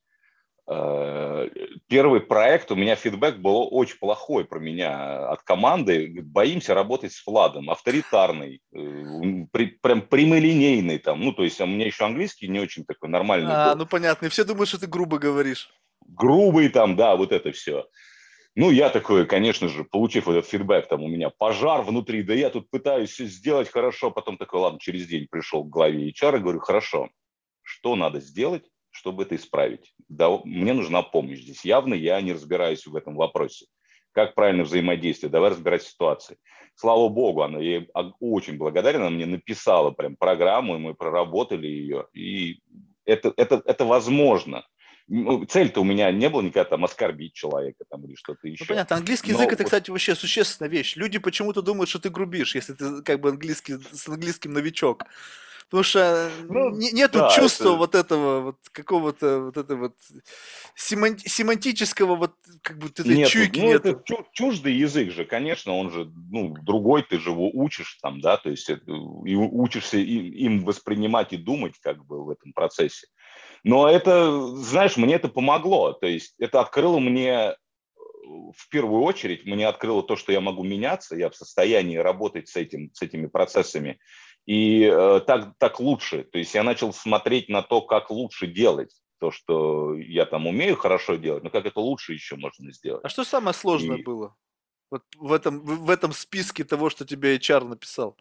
э, 0.68 1.50
первый 1.88 2.22
проект, 2.22 2.72
у 2.72 2.76
меня 2.76 2.96
фидбэк 2.96 3.38
был 3.38 3.68
очень 3.72 3.98
плохой 3.98 4.46
про 4.46 4.60
меня 4.60 5.30
от 5.30 5.42
команды. 5.44 6.22
Боимся 6.22 6.74
работать 6.74 7.14
с 7.14 7.26
Владом, 7.26 7.70
авторитарный, 7.70 8.62
э, 8.74 9.46
при, 9.52 9.66
прям 9.82 10.02
прямолинейный 10.02 10.98
там. 10.98 11.22
Ну, 11.22 11.34
то 11.34 11.44
есть 11.44 11.62
у 11.62 11.66
меня 11.66 11.86
еще 11.86 12.06
английский 12.06 12.48
не 12.48 12.60
очень 12.60 12.86
такой 12.86 13.10
нормальный 13.10 13.52
А, 13.54 13.72
был. 13.72 13.80
ну 13.80 13.86
понятно. 13.86 14.26
И 14.26 14.30
все 14.30 14.44
думают, 14.44 14.70
что 14.70 14.80
ты 14.80 14.88
грубо 14.88 15.18
говоришь. 15.18 15.70
Грубый 16.08 16.70
там, 16.70 16.96
да, 16.96 17.16
вот 17.16 17.32
это 17.32 17.52
все. 17.52 17.88
Ну, 18.58 18.72
я 18.72 18.90
такой, 18.90 19.26
конечно 19.26 19.68
же, 19.68 19.84
получив 19.84 20.30
этот 20.30 20.48
фидбэк, 20.48 20.88
там 20.88 21.04
у 21.04 21.10
меня 21.10 21.30
пожар 21.30 21.82
внутри, 21.82 22.24
да 22.24 22.34
я 22.34 22.50
тут 22.50 22.70
пытаюсь 22.70 23.18
сделать 23.18 23.70
хорошо, 23.70 24.12
потом 24.12 24.38
такой, 24.38 24.62
ладно, 24.62 24.80
через 24.80 25.08
день 25.08 25.28
пришел 25.30 25.66
к 25.66 25.70
главе 25.70 26.10
HR 26.10 26.38
и 26.38 26.40
говорю, 26.40 26.60
хорошо, 26.60 27.10
что 27.64 27.98
надо 27.98 28.22
сделать, 28.22 28.64
чтобы 28.92 29.24
это 29.24 29.36
исправить? 29.36 29.94
Да, 30.08 30.30
мне 30.46 30.74
нужна 30.74 31.02
помощь 31.02 31.40
здесь. 31.40 31.66
Явно 31.66 31.94
я 31.94 32.22
не 32.22 32.32
разбираюсь 32.32 32.88
в 32.88 32.96
этом 32.96 33.16
вопросе. 33.16 33.66
Как 34.14 34.34
правильно 34.36 34.64
взаимодействие? 34.64 35.30
Давай 35.30 35.50
разбирать 35.50 35.84
ситуации. 35.84 36.38
Слава 36.76 37.10
богу, 37.10 37.42
она 37.42 37.60
ей 37.60 37.90
очень 38.22 38.58
благодарен, 38.58 39.02
она 39.02 39.10
мне 39.10 39.26
написала 39.26 39.92
прям 39.92 40.16
программу, 40.16 40.76
и 40.76 40.80
мы 40.80 40.94
проработали 40.94 41.68
ее. 41.68 42.08
И 42.14 42.62
это, 43.04 43.34
это, 43.36 43.62
это 43.66 43.84
возможно. 43.84 44.66
Ну, 45.08 45.46
цель-то 45.46 45.82
у 45.82 45.84
меня 45.84 46.12
не 46.12 46.30
было 46.30 46.42
никогда 46.42 46.68
там 46.68 46.84
оскорбить 46.84 47.34
человека 47.34 47.84
там, 47.90 48.04
или 48.06 48.16
что-то 48.16 48.48
еще. 48.48 48.64
Ну, 48.64 48.70
понятно, 48.70 48.96
английский 48.96 49.32
язык 49.32 49.54
это, 49.54 49.64
кстати, 49.64 49.92
вообще 49.92 50.16
существенная 50.16 50.70
вещь. 50.70 50.96
Люди 50.96 51.20
почему-то 51.20 51.62
думают, 51.62 51.90
что 51.90 52.00
ты 52.00 52.10
грубишь, 52.10 52.56
если 52.56 52.74
ты 52.74 53.04
как 53.04 53.20
бы 53.20 53.30
английский, 53.30 53.78
с 53.92 54.08
английским 54.08 54.54
новичок. 54.54 55.04
Потому 55.70 55.84
что 55.84 56.32
ну, 56.48 56.70
нету 56.70 57.20
да, 57.20 57.30
чувства 57.30 57.70
это... 57.70 57.78
вот 57.78 57.96
этого, 57.96 58.40
вот 58.42 58.58
какого-то 58.72 59.40
вот 59.40 59.58
этого 59.58 59.80
вот 59.80 59.96
семантического 60.76 62.16
вот 62.16 62.34
как 62.62 62.78
бы 62.78 62.88
этой 62.88 63.18
нету. 63.18 63.32
чуйки 63.32 63.60
ну, 63.60 63.66
нету. 63.68 63.90
Это 63.90 64.24
чуждый 64.32 64.74
язык 64.74 65.12
же, 65.12 65.26
конечно, 65.26 65.76
он 65.76 65.92
же, 65.92 66.12
ну, 66.30 66.56
другой, 66.62 67.02
ты 67.04 67.20
же 67.20 67.32
его 67.32 67.50
учишь 67.52 67.98
там, 68.02 68.22
да, 68.22 68.38
то 68.38 68.52
есть 68.52 68.70
это, 68.70 68.92
и 69.26 69.36
учишься 69.36 69.98
им 69.98 70.64
воспринимать 70.66 71.34
и 71.34 71.38
думать 71.38 71.74
как 71.82 72.06
бы 72.06 72.24
в 72.24 72.30
этом 72.30 72.54
процессе. 72.54 73.08
Но 73.64 73.90
это, 73.90 74.32
знаешь, 74.58 74.96
мне 74.96 75.16
это 75.16 75.28
помогло. 75.28 75.94
То 75.94 76.06
есть 76.06 76.36
это 76.38 76.62
открыло 76.62 77.00
мне 77.00 77.32
э, 77.34 77.56
в 78.56 78.70
первую 78.70 79.02
очередь 79.02 79.46
мне 79.46 79.68
открыло 79.68 80.04
то, 80.04 80.16
что 80.16 80.32
я 80.32 80.40
могу 80.40 80.64
меняться, 80.64 81.16
я 81.16 81.32
в 81.32 81.36
состоянии 81.36 81.98
работать 81.98 82.48
с, 82.48 82.56
этим, 82.56 82.92
с 82.94 83.02
этими 83.02 83.26
процессами, 83.26 83.98
и 84.46 84.84
э, 84.84 85.22
так, 85.26 85.54
так 85.58 85.80
лучше. 85.80 86.24
То 86.24 86.38
есть 86.38 86.54
я 86.54 86.64
начал 86.64 86.94
смотреть 86.94 87.50
на 87.50 87.62
то, 87.62 87.82
как 87.82 88.12
лучше 88.12 88.48
делать 88.48 88.94
то, 89.20 89.32
что 89.32 89.96
я 89.96 90.26
там 90.26 90.46
умею 90.46 90.76
хорошо 90.76 91.16
делать, 91.16 91.44
но 91.44 91.50
как 91.50 91.66
это 91.66 91.80
лучше 91.80 92.14
еще 92.14 92.36
можно 92.36 92.72
сделать. 92.72 93.04
А 93.04 93.10
что 93.10 93.24
самое 93.24 93.54
сложное 93.54 93.98
и... 93.98 94.04
было 94.04 94.36
вот 94.92 95.04
в, 95.18 95.34
этом, 95.34 95.62
в 95.62 95.90
этом 95.90 96.12
списке 96.12 96.64
того, 96.64 96.90
что 96.90 97.06
тебе 97.06 97.36
HR 97.36 97.68
написал? 97.68 98.18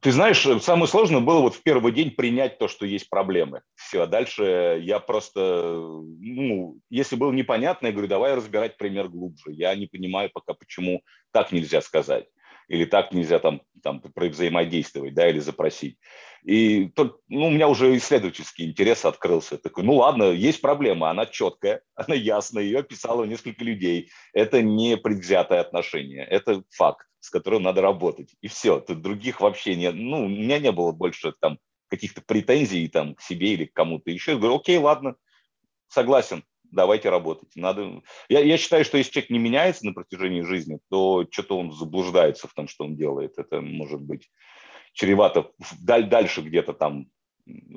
Ты 0.00 0.12
знаешь, 0.12 0.46
самое 0.62 0.86
сложное 0.86 1.20
было 1.20 1.40
вот 1.40 1.54
в 1.54 1.62
первый 1.62 1.92
день 1.92 2.12
принять 2.12 2.58
то, 2.58 2.68
что 2.68 2.86
есть 2.86 3.10
проблемы. 3.10 3.62
Все, 3.74 4.02
а 4.02 4.06
дальше 4.06 4.80
я 4.82 4.98
просто, 4.98 5.74
ну, 5.74 6.78
если 6.88 7.16
было 7.16 7.32
непонятно, 7.32 7.88
я 7.88 7.92
говорю, 7.92 8.08
давай 8.08 8.34
разбирать 8.34 8.78
пример 8.78 9.08
глубже. 9.08 9.52
Я 9.52 9.74
не 9.74 9.86
понимаю 9.86 10.30
пока, 10.32 10.54
почему 10.54 11.02
так 11.32 11.52
нельзя 11.52 11.82
сказать 11.82 12.26
или 12.70 12.84
так 12.84 13.12
нельзя 13.12 13.40
там, 13.40 13.62
там 13.82 14.00
взаимодействовать, 14.14 15.12
да, 15.12 15.28
или 15.28 15.40
запросить. 15.40 15.98
И 16.44 16.88
то, 16.94 17.18
ну, 17.28 17.48
у 17.48 17.50
меня 17.50 17.66
уже 17.66 17.96
исследовательский 17.96 18.64
интерес 18.64 19.04
открылся. 19.04 19.58
Такой, 19.58 19.82
ну 19.82 19.96
ладно, 19.96 20.30
есть 20.30 20.60
проблема, 20.60 21.10
она 21.10 21.26
четкая, 21.26 21.82
она 21.96 22.14
ясная, 22.14 22.62
ее 22.62 22.78
описало 22.78 23.24
несколько 23.24 23.64
людей. 23.64 24.10
Это 24.32 24.62
не 24.62 24.96
предвзятое 24.96 25.60
отношение, 25.60 26.24
это 26.24 26.62
факт, 26.70 27.08
с 27.18 27.28
которым 27.28 27.64
надо 27.64 27.82
работать. 27.82 28.36
И 28.40 28.46
все, 28.46 28.78
тут 28.78 29.02
других 29.02 29.40
вообще 29.40 29.74
нет. 29.74 29.96
Ну, 29.96 30.26
у 30.26 30.28
меня 30.28 30.60
не 30.60 30.70
было 30.70 30.92
больше 30.92 31.34
там 31.40 31.58
каких-то 31.88 32.22
претензий 32.22 32.86
там 32.86 33.16
к 33.16 33.20
себе 33.20 33.54
или 33.54 33.64
к 33.64 33.72
кому-то 33.72 34.12
еще. 34.12 34.32
Я 34.32 34.38
говорю, 34.38 34.58
окей, 34.58 34.78
ладно, 34.78 35.16
согласен, 35.88 36.44
давайте 36.70 37.10
работать. 37.10 37.50
Надо... 37.54 38.02
Я, 38.28 38.40
я 38.40 38.56
считаю, 38.58 38.84
что 38.84 38.98
если 38.98 39.12
человек 39.12 39.30
не 39.30 39.38
меняется 39.38 39.86
на 39.86 39.92
протяжении 39.92 40.42
жизни, 40.42 40.78
то 40.90 41.26
что-то 41.30 41.58
он 41.58 41.72
заблуждается 41.72 42.48
в 42.48 42.54
том, 42.54 42.68
что 42.68 42.84
он 42.84 42.96
делает. 42.96 43.38
Это 43.38 43.60
может 43.60 44.00
быть 44.00 44.30
чревато 44.92 45.50
даль, 45.80 46.08
дальше 46.08 46.42
где-то 46.42 46.72
там 46.72 47.06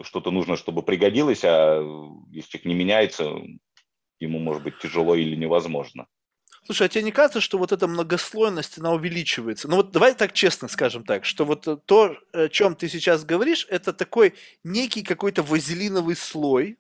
что-то 0.01 0.31
нужно, 0.31 0.55
чтобы 0.55 0.83
пригодилось, 0.83 1.43
а 1.43 1.81
если 2.31 2.49
человек 2.49 2.65
не 2.65 2.75
меняется, 2.75 3.33
ему 4.19 4.39
может 4.39 4.63
быть 4.63 4.77
тяжело 4.79 5.15
или 5.15 5.35
невозможно. 5.35 6.07
Слушай, 6.65 6.87
а 6.87 6.89
тебе 6.89 7.03
не 7.03 7.11
кажется, 7.11 7.41
что 7.41 7.57
вот 7.57 7.73
эта 7.73 7.87
многослойность, 7.87 8.77
она 8.77 8.93
увеличивается? 8.93 9.67
Ну 9.67 9.77
вот 9.77 9.91
давай 9.91 10.15
так 10.15 10.31
честно 10.31 10.69
скажем 10.69 11.03
так, 11.03 11.25
что 11.25 11.43
вот 11.43 11.67
то, 11.85 12.17
о 12.31 12.47
чем 12.47 12.75
ты 12.75 12.87
сейчас 12.87 13.25
говоришь, 13.25 13.67
это 13.69 13.91
такой 13.91 14.33
некий 14.63 15.03
какой-то 15.03 15.43
вазелиновый 15.43 16.15
слой, 16.15 16.77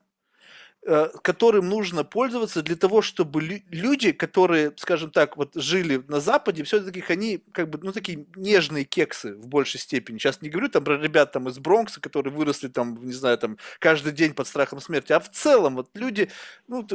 которым 1.21 1.69
нужно 1.69 2.03
пользоваться 2.03 2.61
для 2.61 2.75
того, 2.75 3.01
чтобы 3.01 3.63
люди, 3.69 4.11
которые, 4.11 4.73
скажем 4.77 5.11
так, 5.11 5.37
вот 5.37 5.55
жили 5.55 6.03
на 6.07 6.19
Западе, 6.19 6.63
все-таки 6.63 7.03
они 7.07 7.41
как 7.53 7.69
бы, 7.69 7.79
ну, 7.81 7.93
такие 7.93 8.25
нежные 8.35 8.83
кексы 8.83 9.35
в 9.35 9.47
большей 9.47 9.79
степени. 9.79 10.17
Сейчас 10.17 10.41
не 10.41 10.49
говорю 10.49 10.67
там 10.69 10.83
про 10.83 10.97
ребят 10.97 11.31
там 11.31 11.47
из 11.47 11.57
Бронкса, 11.57 12.01
которые 12.01 12.33
выросли 12.33 12.67
там, 12.67 13.05
не 13.05 13.13
знаю, 13.13 13.37
там 13.37 13.57
каждый 13.79 14.11
день 14.11 14.33
под 14.33 14.47
страхом 14.47 14.81
смерти, 14.81 15.13
а 15.13 15.19
в 15.19 15.29
целом 15.29 15.75
вот 15.75 15.89
люди, 15.93 16.29
ну, 16.67 16.85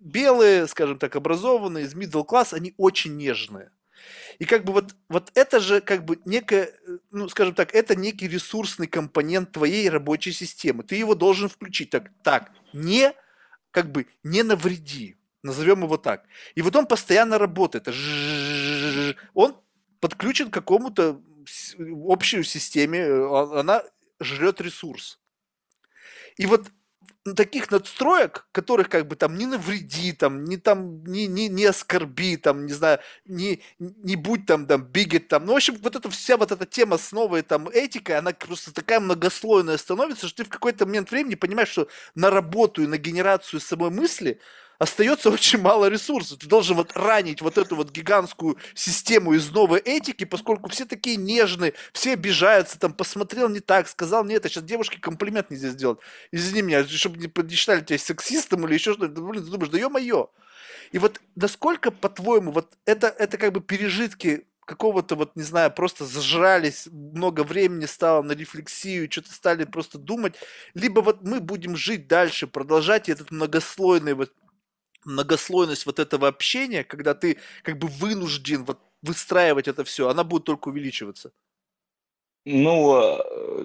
белые, 0.00 0.66
скажем 0.66 0.98
так, 0.98 1.16
образованные, 1.16 1.86
из 1.86 1.94
middle 1.94 2.26
class, 2.26 2.52
они 2.52 2.74
очень 2.76 3.16
нежные. 3.16 3.70
И 4.38 4.44
как 4.44 4.64
бы 4.64 4.72
вот, 4.72 4.94
вот 5.08 5.30
это 5.34 5.60
же 5.60 5.80
как 5.80 6.04
бы 6.04 6.18
некое, 6.24 6.72
э, 6.86 6.98
ну, 7.10 7.28
скажем 7.28 7.54
так, 7.54 7.74
это 7.74 7.94
некий 7.94 8.28
ресурсный 8.28 8.86
компонент 8.86 9.52
твоей 9.52 9.88
рабочей 9.88 10.32
системы. 10.32 10.82
Ты 10.82 10.96
его 10.96 11.14
должен 11.14 11.48
включить. 11.48 11.90
Так, 11.90 12.10
так 12.22 12.52
не, 12.72 13.12
как 13.70 13.92
бы, 13.92 14.06
не 14.22 14.42
навреди. 14.42 15.16
Назовем 15.42 15.82
его 15.82 15.96
так. 15.96 16.24
И 16.54 16.62
вот 16.62 16.76
он 16.76 16.86
постоянно 16.86 17.38
работает. 17.38 17.88
Он 19.34 19.56
подключен 20.00 20.50
к 20.50 20.54
какому-то 20.54 21.20
общей 22.04 22.42
системе, 22.42 22.98
э, 22.98 23.58
она 23.58 23.82
жрет 24.20 24.60
ресурс. 24.60 25.18
И 26.36 26.46
вот 26.46 26.70
таких 27.34 27.70
надстроек, 27.70 28.46
которых 28.52 28.88
как 28.88 29.06
бы 29.06 29.16
там 29.16 29.36
не 29.36 29.46
навреди, 29.46 30.12
там, 30.12 30.44
не 30.44 30.56
там, 30.56 31.04
не, 31.04 31.26
не, 31.26 31.48
не 31.48 31.64
оскорби, 31.64 32.36
там, 32.36 32.66
не 32.66 32.72
знаю, 32.72 33.00
не, 33.26 33.62
не 33.78 34.16
будь 34.16 34.46
там, 34.46 34.66
там, 34.66 34.82
бигет, 34.84 35.28
там. 35.28 35.46
Ну, 35.46 35.52
в 35.52 35.56
общем, 35.56 35.76
вот 35.82 35.96
эта 35.96 36.10
вся 36.10 36.36
вот 36.36 36.52
эта 36.52 36.66
тема 36.66 36.98
с 36.98 37.12
новой 37.12 37.42
там 37.42 37.68
этикой, 37.68 38.18
она 38.18 38.32
просто 38.32 38.72
такая 38.72 39.00
многослойная 39.00 39.78
становится, 39.78 40.28
что 40.28 40.38
ты 40.38 40.44
в 40.44 40.52
какой-то 40.52 40.86
момент 40.86 41.10
времени 41.10 41.34
понимаешь, 41.34 41.68
что 41.68 41.88
на 42.14 42.30
работу 42.30 42.82
и 42.82 42.86
на 42.86 42.98
генерацию 42.98 43.60
самой 43.60 43.90
мысли 43.90 44.40
остается 44.80 45.30
очень 45.30 45.60
мало 45.60 45.88
ресурсов. 45.88 46.38
Ты 46.38 46.48
должен 46.48 46.74
вот 46.74 46.96
ранить 46.96 47.42
вот 47.42 47.58
эту 47.58 47.76
вот 47.76 47.92
гигантскую 47.92 48.56
систему 48.74 49.34
из 49.34 49.50
новой 49.50 49.78
этики, 49.78 50.24
поскольку 50.24 50.70
все 50.70 50.86
такие 50.86 51.16
нежные, 51.16 51.74
все 51.92 52.14
обижаются, 52.14 52.78
там, 52.78 52.94
посмотрел 52.94 53.50
не 53.50 53.60
так, 53.60 53.88
сказал 53.88 54.24
не 54.24 54.34
это. 54.34 54.48
Сейчас 54.48 54.64
девушке 54.64 54.98
комплимент 54.98 55.50
нельзя 55.50 55.68
сделать. 55.68 55.98
Извини 56.32 56.62
меня, 56.62 56.84
чтобы 56.88 57.18
не, 57.18 57.30
не 57.42 57.54
считали 57.54 57.82
тебя 57.82 57.98
сексистом 57.98 58.66
или 58.66 58.74
еще 58.74 58.94
что-то. 58.94 59.20
Блин, 59.20 59.44
ты 59.44 59.50
думаешь, 59.50 59.70
да 59.70 59.78
ё-моё. 59.78 60.30
И 60.92 60.98
вот 60.98 61.20
насколько, 61.36 61.90
по-твоему, 61.90 62.50
вот 62.50 62.72
это, 62.86 63.08
это 63.08 63.36
как 63.36 63.52
бы 63.52 63.60
пережитки 63.60 64.46
какого-то 64.64 65.14
вот, 65.14 65.36
не 65.36 65.42
знаю, 65.42 65.70
просто 65.72 66.06
зажрались, 66.06 66.86
много 66.90 67.44
времени 67.44 67.84
стало 67.84 68.22
на 68.22 68.32
рефлексию, 68.32 69.10
что-то 69.10 69.32
стали 69.32 69.64
просто 69.64 69.98
думать, 69.98 70.36
либо 70.72 71.00
вот 71.00 71.22
мы 71.22 71.40
будем 71.40 71.76
жить 71.76 72.06
дальше, 72.06 72.46
продолжать 72.46 73.08
этот 73.08 73.30
многослойный 73.30 74.14
вот 74.14 74.32
многослойность 75.04 75.86
вот 75.86 75.98
этого 75.98 76.28
общения, 76.28 76.84
когда 76.84 77.14
ты 77.14 77.38
как 77.62 77.78
бы 77.78 77.88
вынужден 77.88 78.64
вот 78.64 78.80
выстраивать 79.02 79.68
это 79.68 79.84
все, 79.84 80.08
она 80.08 80.24
будет 80.24 80.44
только 80.44 80.68
увеличиваться? 80.68 81.32
Ну, 82.44 83.00
э, 83.00 83.64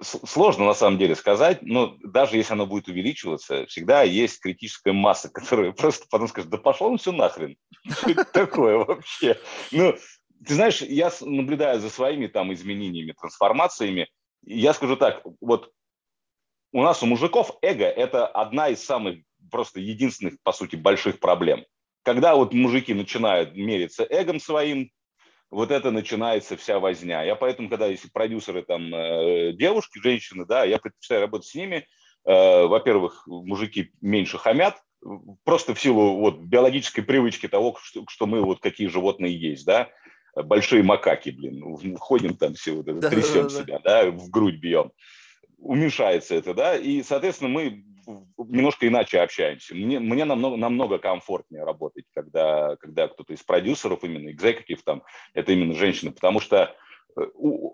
сложно 0.00 0.66
на 0.66 0.74
самом 0.74 0.98
деле 0.98 1.14
сказать, 1.14 1.62
но 1.62 1.96
даже 2.02 2.36
если 2.36 2.52
оно 2.52 2.66
будет 2.66 2.88
увеличиваться, 2.88 3.66
всегда 3.66 4.02
есть 4.02 4.40
критическая 4.40 4.92
масса, 4.92 5.28
которая 5.28 5.72
просто 5.76 6.06
потом 6.10 6.28
скажет, 6.28 6.50
да 6.50 6.58
пошло 6.58 6.90
он 6.90 6.98
все 6.98 7.12
нахрен. 7.12 7.56
Такое 8.32 8.78
вообще? 8.78 9.38
Ну, 9.72 9.94
ты 10.46 10.54
знаешь, 10.54 10.82
я 10.82 11.10
наблюдаю 11.20 11.80
за 11.80 11.90
своими 11.90 12.26
там 12.26 12.52
изменениями, 12.52 13.14
трансформациями, 13.18 14.08
я 14.46 14.74
скажу 14.74 14.96
так, 14.96 15.22
вот 15.40 15.72
у 16.72 16.82
нас 16.82 17.02
у 17.02 17.06
мужиков 17.06 17.56
эго– 17.62 17.84
это 17.86 18.26
одна 18.26 18.68
из 18.68 18.84
самых 18.84 19.20
просто 19.54 19.78
единственных, 19.78 20.34
по 20.42 20.52
сути, 20.52 20.74
больших 20.74 21.20
проблем. 21.20 21.64
Когда 22.02 22.34
вот 22.34 22.52
мужики 22.52 22.92
начинают 22.92 23.54
мериться 23.54 24.04
эгом 24.10 24.40
своим, 24.40 24.90
вот 25.48 25.70
это 25.70 25.92
начинается 25.92 26.56
вся 26.56 26.80
возня. 26.80 27.22
Я 27.22 27.36
поэтому, 27.36 27.68
когда 27.68 27.86
если 27.86 28.08
продюсеры 28.08 28.64
там 28.64 28.92
э, 28.92 29.52
девушки, 29.52 30.00
женщины, 30.02 30.44
да, 30.44 30.64
я 30.64 30.78
предпочитаю 30.78 31.20
работать 31.20 31.46
с 31.46 31.54
ними. 31.54 31.86
Э, 32.26 32.66
во-первых, 32.66 33.22
мужики 33.28 33.92
меньше 34.00 34.38
хамят, 34.38 34.74
просто 35.44 35.72
в 35.72 35.80
силу 35.80 36.16
вот 36.16 36.40
биологической 36.40 37.02
привычки 37.02 37.46
того, 37.46 37.76
что, 37.80 38.02
что 38.08 38.26
мы 38.26 38.40
вот 38.40 38.58
какие 38.58 38.88
животные 38.88 39.38
есть, 39.40 39.64
да, 39.64 39.88
большие 40.34 40.82
макаки, 40.82 41.30
блин, 41.30 41.96
ходим 41.96 42.36
там 42.36 42.54
все, 42.54 42.72
вот, 42.72 42.86
трясем 42.86 43.46
да, 43.46 43.50
да, 43.50 43.54
да. 43.54 43.62
себя, 43.62 43.78
да, 43.84 44.10
в 44.10 44.30
грудь 44.30 44.56
бьем 44.56 44.90
уменьшается 45.58 46.34
это, 46.34 46.54
да, 46.54 46.76
и, 46.76 47.02
соответственно, 47.02 47.50
мы 47.50 47.84
немножко 48.38 48.86
иначе 48.86 49.20
общаемся. 49.20 49.74
Мне, 49.74 49.98
мне 49.98 50.24
намного, 50.24 50.56
намного 50.56 50.98
комфортнее 50.98 51.64
работать, 51.64 52.04
когда, 52.14 52.76
когда 52.76 53.08
кто-то 53.08 53.32
из 53.32 53.42
продюсеров, 53.42 54.04
именно 54.04 54.30
экзекутив, 54.30 54.82
там, 54.82 55.02
это 55.32 55.52
именно 55.52 55.74
женщина, 55.74 56.12
потому 56.12 56.40
что 56.40 56.74
э, 57.16 57.22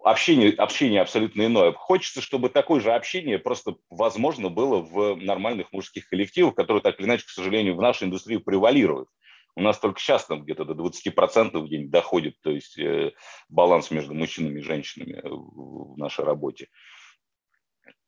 общение, 0.05 0.53
общение 0.53 1.01
абсолютно 1.01 1.47
иное. 1.47 1.73
Хочется, 1.73 2.21
чтобы 2.21 2.49
такое 2.49 2.81
же 2.81 2.93
общение 2.93 3.39
просто 3.39 3.77
возможно 3.89 4.49
было 4.49 4.81
в 4.81 5.17
нормальных 5.17 5.73
мужских 5.73 6.09
коллективах, 6.09 6.55
которые 6.55 6.83
так 6.83 6.99
или 7.01 7.07
иначе, 7.07 7.25
к 7.27 7.31
сожалению, 7.31 7.77
в 7.77 7.83
нашей 7.83 8.05
индустрии 8.05 8.37
превалируют. 8.37 9.09
У 9.57 9.63
нас 9.63 9.79
только 9.79 10.01
сейчас 10.01 10.27
там 10.27 10.43
где-то 10.43 10.65
до 10.65 10.75
20% 10.75 11.59
в 11.59 11.69
день 11.69 11.91
доходит, 11.91 12.37
то 12.41 12.51
есть 12.51 12.79
э, 12.79 13.13
баланс 13.49 13.91
между 13.91 14.15
мужчинами 14.15 14.61
и 14.61 14.63
женщинами 14.63 15.21
в 15.25 15.99
нашей 15.99 16.25
работе. 16.25 16.69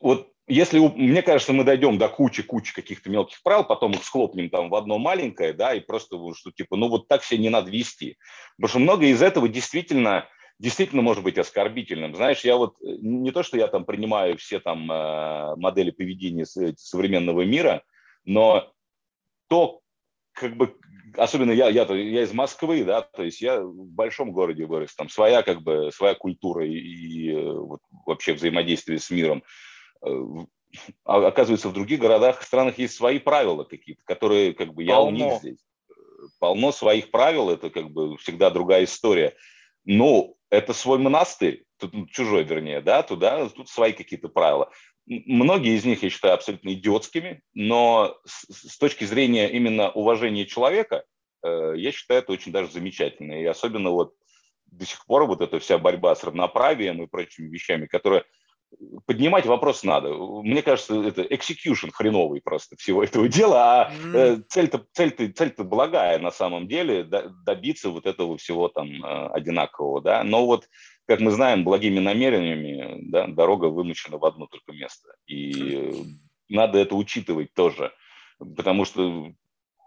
Вот 0.02 0.32
если, 0.48 0.80
мне 0.80 1.22
кажется, 1.22 1.52
мы 1.52 1.64
дойдем 1.64 1.96
до 1.96 2.08
кучи-кучи 2.08 2.74
каких-то 2.74 3.08
мелких 3.08 3.42
правил, 3.42 3.64
потом 3.64 3.92
их 3.92 4.02
схлопнем 4.04 4.50
там 4.50 4.68
в 4.68 4.74
одно 4.74 4.98
маленькое, 4.98 5.52
да, 5.52 5.74
и 5.74 5.80
просто, 5.80 6.18
что 6.34 6.50
типа, 6.50 6.76
ну 6.76 6.88
вот 6.88 7.08
так 7.08 7.22
себя 7.22 7.40
не 7.40 7.48
надо 7.48 7.70
вести. 7.70 8.18
Потому 8.56 8.68
что 8.68 8.78
многое 8.80 9.10
из 9.10 9.22
этого 9.22 9.48
действительно, 9.48 10.28
действительно 10.58 11.00
может 11.00 11.22
быть 11.22 11.38
оскорбительным. 11.38 12.16
Знаешь, 12.16 12.40
я 12.40 12.56
вот, 12.56 12.74
э, 12.82 12.96
не 13.00 13.30
то, 13.30 13.44
что 13.44 13.56
я 13.56 13.68
там 13.68 13.84
принимаю 13.84 14.36
все 14.36 14.58
там 14.58 14.90
э, 14.90 15.56
модели 15.56 15.92
поведения 15.92 16.44
современного 16.44 17.42
мира, 17.42 17.84
но 18.24 18.72
то, 19.48 19.80
как 20.32 20.56
бы, 20.56 20.76
особенно 21.16 21.52
я, 21.52 21.68
я, 21.68 21.84
я 21.84 22.22
из 22.22 22.32
Москвы, 22.32 22.82
да, 22.82 23.02
то 23.02 23.22
есть 23.22 23.40
я 23.40 23.60
в 23.60 23.86
большом 23.86 24.32
городе 24.32 24.66
вырос, 24.66 24.94
там 24.96 25.08
своя, 25.08 25.42
как 25.42 25.62
бы, 25.62 25.90
своя 25.94 26.14
культура 26.14 26.66
и, 26.66 26.72
и 26.72 27.30
э, 27.32 27.52
вот, 27.52 27.80
вообще 28.06 28.32
взаимодействие 28.34 28.98
с 28.98 29.08
миром. 29.10 29.44
А, 31.04 31.26
оказывается, 31.26 31.68
в 31.68 31.74
других 31.74 32.00
городах, 32.00 32.42
странах 32.42 32.78
есть 32.78 32.94
свои 32.94 33.18
правила 33.18 33.64
какие-то, 33.64 34.02
которые 34.04 34.54
как 34.54 34.72
бы 34.72 34.82
я 34.82 34.96
Полно. 34.96 35.08
у 35.08 35.10
них 35.30 35.38
здесь. 35.40 35.58
Полно 36.38 36.72
своих 36.72 37.10
правил, 37.10 37.50
это 37.50 37.68
как 37.68 37.90
бы 37.90 38.16
всегда 38.16 38.48
другая 38.48 38.84
история. 38.84 39.34
Ну, 39.84 40.36
это 40.50 40.72
свой 40.72 40.98
монастырь, 40.98 41.64
тут 41.78 41.92
ну, 41.92 42.06
чужой, 42.06 42.44
вернее, 42.44 42.80
да, 42.80 43.02
туда, 43.02 43.48
тут 43.48 43.68
свои 43.68 43.92
какие-то 43.92 44.28
правила. 44.28 44.70
Многие 45.06 45.76
из 45.76 45.84
них 45.84 46.02
я 46.02 46.10
считаю 46.10 46.34
абсолютно 46.34 46.72
идиотскими, 46.72 47.42
но 47.54 48.16
с, 48.24 48.70
с 48.70 48.78
точки 48.78 49.04
зрения 49.04 49.50
именно 49.50 49.90
уважения 49.90 50.46
человека, 50.46 51.04
э, 51.42 51.74
я 51.76 51.90
считаю 51.90 52.20
это 52.20 52.32
очень 52.32 52.52
даже 52.52 52.70
замечательно. 52.70 53.42
И 53.42 53.44
особенно 53.44 53.90
вот 53.90 54.14
до 54.66 54.86
сих 54.86 55.04
пор 55.06 55.26
вот 55.26 55.40
эта 55.40 55.58
вся 55.58 55.78
борьба 55.78 56.14
с 56.14 56.22
равноправием 56.22 57.02
и 57.02 57.08
прочими 57.08 57.48
вещами, 57.48 57.86
которые 57.86 58.24
поднимать 59.06 59.46
вопрос 59.46 59.82
надо. 59.82 60.14
Мне 60.14 60.62
кажется, 60.62 61.02
это 61.02 61.22
execution 61.22 61.90
хреновый 61.92 62.40
просто 62.40 62.76
всего 62.76 63.02
этого 63.02 63.28
дела, 63.28 63.82
а 63.82 63.92
э, 64.14 64.38
цель-то, 64.48 64.86
цель-то, 64.92 65.32
цель-то 65.32 65.64
благая 65.64 66.18
на 66.18 66.30
самом 66.30 66.68
деле, 66.68 67.04
добиться 67.04 67.90
вот 67.90 68.06
этого 68.06 68.36
всего 68.36 68.68
там 68.68 69.04
э, 69.04 69.26
одинакового, 69.28 70.00
да, 70.00 70.24
но 70.24 70.46
вот, 70.46 70.68
как 71.06 71.20
мы 71.20 71.30
знаем, 71.30 71.64
благими 71.64 71.98
намерениями, 71.98 73.10
да, 73.10 73.26
дорога 73.26 73.66
вымощена 73.66 74.18
в 74.18 74.24
одно 74.24 74.46
только 74.46 74.72
место, 74.72 75.14
и 75.26 75.92
надо 76.48 76.78
это 76.78 76.94
учитывать 76.94 77.52
тоже, 77.54 77.92
потому 78.38 78.84
что 78.84 79.32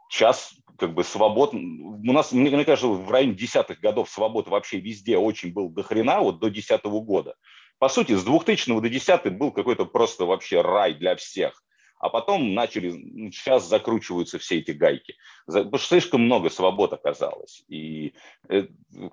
сейчас 0.10 0.54
как 0.78 0.94
бы 0.94 1.04
свобод, 1.04 1.54
у 1.54 2.12
нас, 2.12 2.32
мне, 2.32 2.50
мне 2.50 2.66
кажется, 2.66 2.88
в 2.88 3.10
районе 3.10 3.34
десятых 3.34 3.80
годов 3.80 4.10
свобод 4.10 4.48
вообще 4.48 4.80
везде 4.80 5.18
очень 5.18 5.54
был 5.54 5.70
до 5.70 5.84
хрена, 5.84 6.20
вот 6.20 6.40
до 6.40 6.50
десятого 6.50 7.00
года, 7.02 7.36
по 7.80 7.90
сути, 7.90 8.14
с 8.14 8.24
2000 8.24 8.82
до 8.82 8.90
10 8.90 9.38
был 9.38 9.52
какой-то 9.52 9.86
просто 9.86 10.26
вообще 10.26 10.62
рай 10.62 10.94
для 10.94 11.16
всех. 11.16 11.62
А 12.00 12.10
потом 12.10 12.54
начали, 12.54 12.92
сейчас 13.32 13.68
закручиваются 13.68 14.38
все 14.38 14.60
эти 14.60 14.72
гайки. 14.72 15.16
Потому 15.46 15.78
что 15.78 15.88
слишком 15.88 16.22
много 16.22 16.50
свобод 16.50 16.94
оказалось. 16.94 17.64
И 17.68 18.14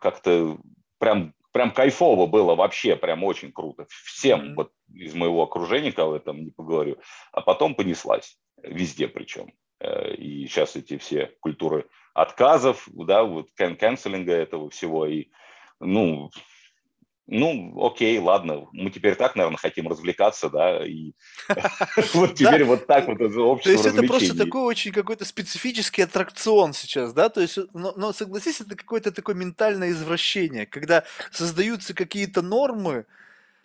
как-то 0.01 0.59
прям, 0.99 1.33
прям 1.53 1.71
кайфово 1.71 2.27
было 2.27 2.55
вообще, 2.55 2.97
прям 2.97 3.25
очень 3.25 3.53
круто. 3.53 3.87
Всем 3.89 4.41
mm-hmm. 4.41 4.55
вот 4.57 4.73
из 4.93 5.15
моего 5.15 5.43
окружения, 5.43 5.93
кого 5.93 6.15
я 6.15 6.21
там 6.21 6.45
не 6.45 6.51
поговорю. 6.51 6.99
А 7.33 7.41
потом 7.41 7.75
понеслась. 7.75 8.37
Везде 8.63 9.09
причем. 9.09 9.53
Э, 9.81 10.15
и 10.15 10.47
сейчас 10.47 10.77
эти 10.77 10.99
все 10.99 11.33
культуры 11.41 11.89
отказов, 12.15 12.89
да, 12.93 13.25
вот 13.25 13.49
канцелинга 13.55 14.33
этого 14.33 14.71
всего. 14.71 15.07
И, 15.07 15.29
ну, 15.81 16.31
ну, 17.27 17.87
окей, 17.87 18.19
ладно, 18.19 18.69
мы 18.73 18.91
теперь 18.91 19.15
так, 19.15 19.37
наверное, 19.37 19.57
хотим 19.57 19.89
развлекаться, 19.89 20.51
да, 20.51 20.85
и 20.85 21.13
вот 22.15 22.35
теперь 22.35 22.65
вот 22.65 22.87
так 22.87 23.07
вот 23.07 23.21
это 23.21 23.41
общество 23.41 23.83
То 23.83 23.89
есть 23.89 23.99
это 23.99 24.07
просто 24.07 24.37
такой 24.37 24.63
очень 24.63 24.93
какой-то 24.93 25.25
специфический 25.25 26.03
аттракцион 26.03 26.73
сейчас, 26.73 27.13
да, 27.13 27.29
то 27.29 27.41
есть, 27.41 27.59
но 27.75 28.13
согласись, 28.13 28.61
это 28.61 28.77
какое-то 28.77 29.13
такое 29.13 29.35
ментальное 29.35 29.91
извращение, 29.91 30.67
когда 30.67 31.05
создаются 31.31 31.95
какие-то 31.95 32.43
нормы, 32.43 33.07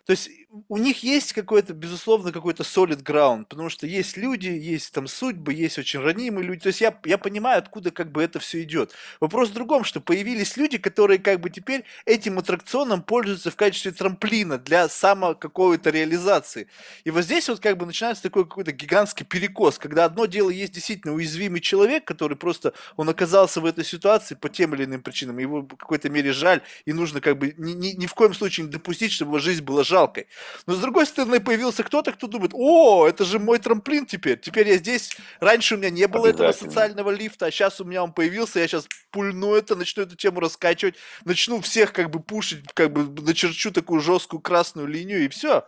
то 0.06 0.12
есть 0.12 0.30
у 0.68 0.78
них 0.78 1.02
есть 1.02 1.34
какой-то, 1.34 1.74
безусловно, 1.74 2.32
какой-то 2.32 2.62
solid 2.62 3.02
ground, 3.02 3.44
потому 3.50 3.68
что 3.68 3.86
есть 3.86 4.16
люди, 4.16 4.48
есть 4.48 4.92
там 4.94 5.06
судьбы, 5.06 5.52
есть 5.52 5.78
очень 5.78 6.00
ранимые 6.00 6.46
люди. 6.46 6.62
То 6.62 6.68
есть 6.68 6.80
я, 6.80 6.98
я 7.04 7.18
понимаю, 7.18 7.58
откуда 7.58 7.90
как 7.90 8.10
бы 8.12 8.22
это 8.22 8.38
все 8.38 8.62
идет. 8.62 8.94
Вопрос 9.20 9.50
в 9.50 9.52
другом, 9.52 9.84
что 9.84 10.00
появились 10.00 10.56
люди, 10.56 10.78
которые 10.78 11.18
как 11.18 11.40
бы 11.40 11.50
теперь 11.50 11.84
этим 12.06 12.38
аттракционом 12.38 13.02
пользуются 13.02 13.50
в 13.50 13.56
качестве 13.56 13.92
трамплина 13.92 14.56
для 14.56 14.88
само 14.88 15.34
какой-то 15.34 15.90
реализации. 15.90 16.68
И 17.04 17.10
вот 17.10 17.24
здесь 17.24 17.48
вот 17.50 17.60
как 17.60 17.76
бы 17.76 17.84
начинается 17.84 18.22
такой 18.22 18.44
какой-то 18.44 18.72
гигантский 18.72 19.26
перекос, 19.26 19.78
когда 19.78 20.06
одно 20.06 20.24
дело 20.24 20.48
есть 20.48 20.72
действительно 20.72 21.12
уязвимый 21.12 21.60
человек, 21.60 22.06
который 22.06 22.38
просто, 22.38 22.72
он 22.96 23.08
оказался 23.10 23.60
в 23.60 23.66
этой 23.66 23.84
ситуации 23.84 24.34
по 24.34 24.48
тем 24.48 24.74
или 24.74 24.84
иным 24.84 25.02
причинам, 25.02 25.38
его 25.38 25.60
в 25.60 25.76
какой-то 25.76 26.08
мере 26.08 26.32
жаль, 26.32 26.62
и 26.86 26.94
нужно 26.94 27.20
как 27.20 27.36
бы 27.38 27.54
ни, 27.58 27.72
ни, 27.72 27.88
ни 27.88 28.06
в 28.06 28.14
коем 28.14 28.32
случае 28.32 28.64
не 28.66 28.72
допустить, 28.72 29.12
чтобы 29.12 29.32
его 29.32 29.38
жизнь 29.40 29.62
была 29.62 29.84
жалкой. 29.84 30.26
Но 30.66 30.74
с 30.74 30.78
другой 30.78 31.06
стороны, 31.06 31.40
появился 31.40 31.82
кто-то, 31.82 32.12
кто 32.12 32.26
думает, 32.26 32.52
о, 32.54 33.06
это 33.06 33.24
же 33.24 33.38
мой 33.38 33.58
трамплин 33.58 34.06
теперь. 34.06 34.38
Теперь 34.38 34.68
я 34.68 34.76
здесь. 34.76 35.16
Раньше 35.40 35.74
у 35.74 35.78
меня 35.78 35.90
не 35.90 36.06
было 36.06 36.26
этого 36.26 36.52
социального 36.52 37.10
лифта, 37.10 37.46
а 37.46 37.50
сейчас 37.50 37.80
у 37.80 37.84
меня 37.84 38.02
он 38.02 38.12
появился. 38.12 38.60
Я 38.60 38.68
сейчас 38.68 38.86
пульну 39.10 39.54
это, 39.54 39.76
начну 39.76 40.02
эту 40.02 40.16
тему 40.16 40.40
раскачивать, 40.40 40.96
начну 41.24 41.60
всех 41.60 41.92
как 41.92 42.10
бы 42.10 42.20
пушить, 42.20 42.64
как 42.74 42.92
бы 42.92 43.22
начерчу 43.22 43.70
такую 43.70 44.00
жесткую 44.00 44.40
красную 44.40 44.86
линию 44.86 45.24
и 45.24 45.28
все. 45.28 45.64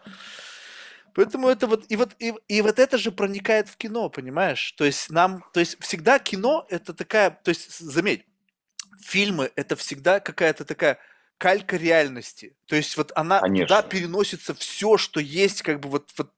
Поэтому 1.14 1.48
это 1.48 1.66
вот 1.66 1.84
и 1.88 1.96
вот 1.96 2.14
и, 2.18 2.32
и 2.48 2.62
вот 2.62 2.78
это 2.78 2.96
же 2.98 3.10
проникает 3.10 3.68
в 3.68 3.76
кино, 3.76 4.08
понимаешь? 4.08 4.72
То 4.72 4.84
есть 4.84 5.10
нам, 5.10 5.44
то 5.52 5.60
есть 5.60 5.82
всегда 5.82 6.18
кино 6.18 6.66
это 6.68 6.94
такая, 6.94 7.30
то 7.30 7.48
есть 7.48 7.78
заметь, 7.78 8.24
фильмы 9.02 9.50
это 9.56 9.76
всегда 9.76 10.20
какая-то 10.20 10.64
такая 10.64 10.98
калька 11.40 11.78
реальности. 11.78 12.54
То 12.66 12.76
есть 12.76 12.98
вот 12.98 13.12
она 13.14 13.40
Конечно. 13.40 13.66
туда 13.66 13.82
переносится 13.82 14.54
все, 14.54 14.98
что 14.98 15.20
есть, 15.20 15.62
как 15.62 15.80
бы 15.80 15.88
вот, 15.88 16.10
вот 16.18 16.30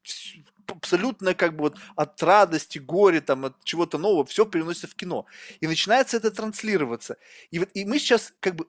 абсолютно 0.68 1.34
как 1.34 1.56
бы 1.56 1.62
вот 1.62 1.76
от 1.96 2.22
радости, 2.22 2.78
горя, 2.78 3.20
там, 3.20 3.46
от 3.46 3.64
чего-то 3.64 3.98
нового, 3.98 4.24
все 4.24 4.46
переносится 4.46 4.86
в 4.86 4.94
кино. 4.94 5.26
И 5.58 5.66
начинается 5.66 6.16
это 6.16 6.30
транслироваться. 6.30 7.16
И 7.50 7.58
вот 7.58 7.70
и 7.74 7.84
мы 7.84 7.98
сейчас 7.98 8.32
как 8.38 8.54
бы 8.54 8.68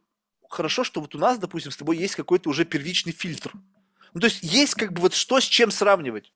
хорошо, 0.49 0.83
что 0.83 1.01
вот 1.01 1.13
у 1.13 1.19
нас, 1.19 1.37
допустим, 1.37 1.71
с 1.71 1.77
тобой 1.77 1.97
есть 1.97 2.15
какой-то 2.15 2.49
уже 2.49 2.65
первичный 2.65 3.13
фильтр. 3.13 3.51
Ну, 4.15 4.19
то 4.19 4.25
есть 4.25 4.41
есть 4.41 4.73
как 4.73 4.91
бы 4.91 5.01
вот 5.01 5.13
что 5.13 5.39
с 5.39 5.43
чем 5.43 5.69
сравнивать. 5.69 6.33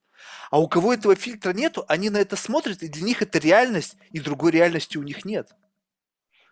А 0.52 0.60
у 0.60 0.68
кого 0.68 0.94
этого 0.94 1.16
фильтра 1.16 1.54
нету, 1.54 1.86
они 1.88 2.12
на 2.12 2.18
это 2.18 2.36
смотрят, 2.36 2.84
и 2.84 2.88
для 2.88 3.04
них 3.04 3.24
это 3.24 3.40
реальность, 3.40 3.96
и 4.12 4.20
другой 4.20 4.52
реальности 4.52 5.00
у 5.00 5.04
них 5.04 5.26
нет 5.26 5.56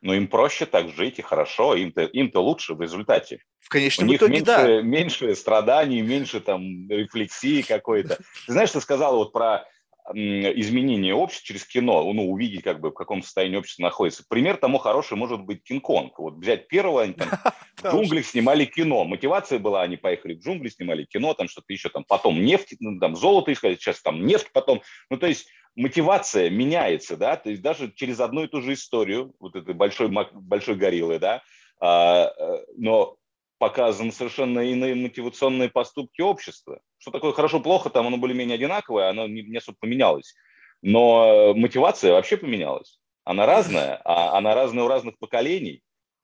но 0.06 0.14
им 0.14 0.28
проще 0.28 0.68
так 0.68 0.90
жить 0.90 1.18
и 1.18 1.24
хорошо, 1.24 1.76
им-то, 1.76 2.04
им-то 2.04 2.40
лучше 2.40 2.76
в 2.76 2.82
результате. 2.82 3.40
В 3.60 3.70
конечном 3.70 4.08
У 4.08 4.12
них 4.12 4.18
итоге, 4.20 4.34
меньше, 4.34 4.46
да. 4.46 4.82
меньше 4.84 5.36
страданий, 5.36 6.02
меньше 6.02 6.40
там 6.42 6.62
рефлексии 6.88 7.64
какой-то. 7.64 8.18
Ты 8.46 8.52
знаешь, 8.54 8.70
ты 8.70 8.80
сказал 8.82 9.18
вот 9.18 9.34
про 9.34 9.66
изменение 10.14 11.16
общества 11.16 11.48
через 11.48 11.66
кино, 11.66 12.14
ну, 12.14 12.32
увидеть, 12.32 12.62
как 12.62 12.80
бы, 12.80 12.92
в 12.92 12.94
каком 12.94 13.24
состоянии 13.24 13.58
общество 13.58 13.82
находится. 13.82 14.24
Пример 14.30 14.58
тому 14.58 14.78
хороший 14.78 15.18
может 15.18 15.42
быть 15.42 15.64
Кинг-Конг. 15.64 16.20
Вот 16.20 16.36
взять 16.36 16.68
первого, 16.68 17.02
они 17.02 17.14
там 17.14 17.30
в 17.82 17.84
джунглях 17.84 18.28
снимали 18.28 18.66
кино. 18.66 19.06
Мотивация 19.06 19.58
была, 19.58 19.82
они 19.82 19.98
поехали 19.98 20.36
в 20.36 20.44
джунгли, 20.44 20.70
снимали 20.70 21.06
кино, 21.06 21.34
там 21.34 21.48
что-то 21.48 21.74
еще, 21.74 21.90
там 21.90 22.04
потом 22.08 22.40
нефть, 22.44 22.76
ну, 22.80 23.00
там 23.00 23.16
золото 23.16 23.52
искали, 23.52 23.74
сейчас 23.74 24.04
там 24.04 24.24
нефть 24.24 24.50
потом. 24.54 24.84
Ну, 25.10 25.18
то 25.18 25.26
есть 25.26 25.48
мотивация 25.76 26.50
меняется, 26.50 27.18
да, 27.18 27.36
то 27.36 27.50
есть 27.50 27.62
даже 27.62 27.92
через 27.92 28.20
одну 28.20 28.44
и 28.44 28.48
ту 28.48 28.62
же 28.62 28.74
историю, 28.74 29.34
вот 29.40 29.56
этой 29.56 29.74
большой, 29.74 30.10
большой 30.10 30.76
гориллы, 30.76 31.20
да, 31.20 31.42
а, 31.80 32.32
э, 32.38 32.66
но 32.78 33.18
показаны 33.58 34.12
совершенно 34.12 34.60
иные 34.60 34.96
мотивационные 34.96 35.70
поступки 35.70 36.22
общества. 36.22 36.80
Что 36.98 37.12
такое 37.12 37.32
хорошо-плохо, 37.32 37.90
там 37.90 38.08
оно 38.08 38.18
более-менее 38.18 38.56
одинаковое, 38.56 39.10
оно 39.10 39.28
не, 39.28 39.44
не 39.44 39.58
особо 39.58 39.78
поменялось. 39.80 40.36
Но 40.82 41.54
мотивация 41.56 42.12
вообще 42.12 42.38
поменялась. 42.38 43.00
Она 43.24 43.46
разная, 43.46 44.02
а 44.04 44.38
она 44.38 44.54
разная 44.54 44.84
у 44.84 44.88
разных 44.88 45.18
поколений. 45.18 45.82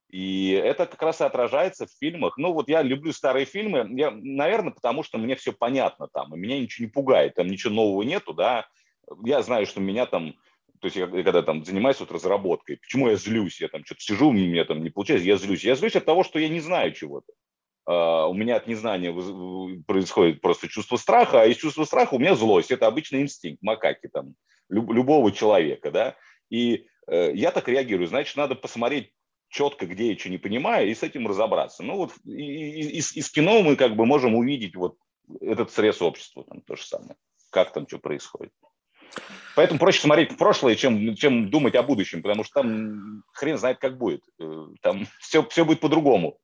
И 0.10 0.52
это 0.52 0.86
как 0.86 1.02
раз 1.02 1.22
и 1.22 1.24
отражается 1.24 1.88
в 1.88 1.92
фильмах. 2.00 2.38
Ну, 2.38 2.52
вот 2.52 2.68
я 2.68 2.82
люблю 2.82 3.14
старые 3.14 3.46
фильмы, 3.46 3.88
я, 3.92 4.12
наверное, 4.12 4.74
потому 4.74 5.04
что 5.04 5.18
мне 5.18 5.36
все 5.36 5.54
понятно 5.54 6.10
там, 6.14 6.36
и 6.36 6.38
меня 6.38 6.60
ничего 6.60 6.86
не 6.86 6.92
пугает, 6.92 7.36
там 7.36 7.48
ничего 7.48 7.74
нового 7.74 8.04
нету, 8.04 8.34
да. 8.34 8.66
Я 9.24 9.42
знаю, 9.42 9.66
что 9.66 9.80
меня 9.80 10.06
там, 10.06 10.34
то 10.80 10.86
есть 10.86 10.96
я 10.96 11.08
когда 11.08 11.42
там 11.42 11.64
занимаюсь 11.66 12.00
вот 12.00 12.12
разработкой, 12.12 12.78
почему 12.78 13.10
я 13.10 13.16
злюсь, 13.16 13.62
я 13.62 13.68
там 13.68 13.86
что-то 13.86 14.02
сижу, 14.02 14.30
у 14.30 14.34
меня 14.34 14.66
там 14.66 14.84
не 14.84 14.90
получается, 14.90 15.28
я 15.28 15.38
злюсь. 15.38 15.64
Я 15.64 15.76
злюсь 15.76 15.96
от 15.96 16.06
того, 16.06 16.24
что 16.24 16.40
я 16.40 16.50
не 16.50 16.60
знаю 16.60 16.94
чего-то. 16.94 17.34
Uh, 17.90 18.28
у 18.28 18.36
меня 18.36 18.58
от 18.58 18.68
незнания 18.68 19.12
происходит 19.88 20.40
просто 20.42 20.68
чувство 20.68 20.98
страха, 20.98 21.42
а 21.42 21.46
из 21.48 21.58
чувства 21.58 21.84
страха 21.84 22.14
у 22.14 22.20
меня 22.20 22.36
злость. 22.36 22.70
Это 22.70 22.86
обычный 22.86 23.22
инстинкт 23.22 23.62
макаки 23.64 24.08
там, 24.08 24.36
люб, 24.70 24.92
любого 24.92 25.32
человека, 25.32 25.90
да. 25.90 26.16
И 26.50 26.86
uh, 27.10 27.34
я 27.34 27.52
так 27.52 27.68
реагирую, 27.68 28.08
значит, 28.08 28.38
надо 28.38 28.54
посмотреть 28.54 29.12
четко, 29.52 29.86
где 29.86 30.12
я 30.12 30.18
что 30.18 30.30
не 30.30 30.38
понимаю, 30.38 30.90
и 30.90 30.96
с 30.96 31.04
этим 31.04 31.28
разобраться. 31.28 31.84
Ну 31.84 31.98
вот 31.98 32.12
из, 32.24 33.16
из 33.16 33.30
кино 33.30 33.62
мы 33.62 33.76
как 33.76 33.96
бы 33.96 34.06
можем 34.06 34.36
увидеть 34.36 34.76
вот 34.76 34.98
этот 35.42 35.72
срез 35.72 36.02
общества, 36.02 36.44
там 36.44 36.62
то 36.62 36.76
же 36.76 36.84
самое, 36.84 37.16
как 37.50 37.74
там 37.74 37.88
что 37.88 38.00
происходит. 38.00 38.54
Поэтому 39.56 39.80
проще 39.80 40.02
смотреть 40.02 40.32
в 40.32 40.38
прошлое, 40.38 40.76
чем, 40.76 41.16
чем 41.16 41.50
думать 41.50 41.76
о 41.76 41.84
будущем, 41.84 42.22
потому 42.22 42.44
что 42.44 42.62
там 42.62 43.24
хрен 43.34 43.58
знает, 43.58 43.80
как 43.80 43.98
будет. 43.98 44.24
Э, 44.40 44.68
там 44.82 45.08
все, 45.20 45.46
все 45.48 45.66
будет 45.66 45.82
по-другому. 45.82 46.38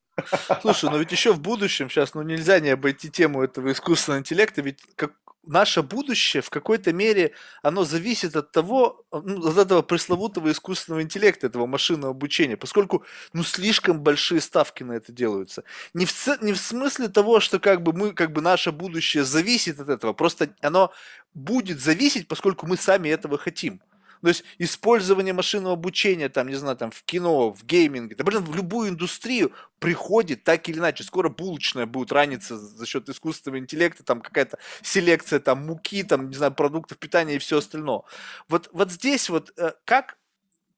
Слушай, 0.62 0.90
но 0.90 0.98
ведь 0.98 1.12
еще 1.12 1.32
в 1.32 1.40
будущем 1.40 1.90
сейчас, 1.90 2.14
ну 2.14 2.22
нельзя 2.22 2.60
не 2.60 2.70
обойти 2.70 3.10
тему 3.10 3.44
этого 3.44 3.72
искусственного 3.72 4.20
интеллекта, 4.20 4.62
ведь 4.62 4.80
как, 4.96 5.14
наше 5.48 5.82
будущее 5.82 6.42
в 6.42 6.50
какой-то 6.50 6.94
мере, 6.94 7.34
оно 7.64 7.84
зависит 7.84 8.36
от 8.36 8.52
того, 8.52 9.06
ну, 9.12 9.48
от 9.48 9.58
этого 9.58 9.82
пресловутого 9.82 10.52
искусственного 10.52 11.02
интеллекта, 11.02 11.48
этого 11.48 11.66
машинного 11.66 12.12
обучения, 12.12 12.58
поскольку, 12.58 13.04
ну, 13.34 13.44
слишком 13.44 14.02
большие 14.02 14.42
ставки 14.42 14.84
на 14.84 14.94
это 14.94 15.12
делаются. 15.12 15.64
Не 15.94 16.06
в, 16.06 16.14
не 16.42 16.54
в 16.54 16.58
смысле 16.58 17.08
того, 17.08 17.40
что 17.40 17.60
как 17.60 17.82
бы 17.84 17.94
мы, 17.94 18.14
как 18.14 18.32
бы 18.32 18.42
наше 18.42 18.72
будущее 18.72 19.24
зависит 19.24 19.80
от 19.80 19.90
этого, 19.90 20.14
просто 20.14 20.50
оно 20.62 20.92
будет 21.34 21.80
зависеть, 21.80 22.28
поскольку 22.28 22.68
мы 22.68 22.78
сами 22.78 23.10
этого 23.10 23.38
хотим. 23.38 23.82
То 24.22 24.30
есть 24.30 24.44
использование 24.58 25.34
машинного 25.34 25.74
обучения, 25.74 26.30
там, 26.30 26.48
не 26.48 26.56
знаю, 26.56 26.78
там, 26.78 26.92
в 26.92 27.04
кино, 27.04 27.52
в 27.52 27.64
гейминге, 27.64 28.16
да, 28.16 28.24
блин, 28.24 28.44
в 28.44 28.56
любую 28.56 28.90
индустрию 28.90 29.52
приходит 29.80 30.44
так 30.44 30.68
или 30.70 30.80
иначе. 30.80 31.04
Скоро 31.04 31.30
булочная 31.30 31.86
будет 31.86 32.12
раниться 32.12 32.58
за 32.58 32.86
счет 32.86 33.10
искусственного 33.10 33.60
интеллекта, 33.60 34.04
там 34.04 34.22
какая-то 34.22 34.58
селекция 34.82 35.40
там 35.40 35.66
муки, 35.66 36.04
там, 36.04 36.30
не 36.30 36.36
знаю, 36.36 36.54
продуктов 36.54 36.98
питания 36.98 37.36
и 37.36 37.40
все 37.40 37.58
остальное. 37.58 38.02
Вот, 38.48 38.70
вот 38.74 38.92
здесь 38.92 39.30
вот 39.30 39.54
э, 39.58 39.74
как, 39.86 40.18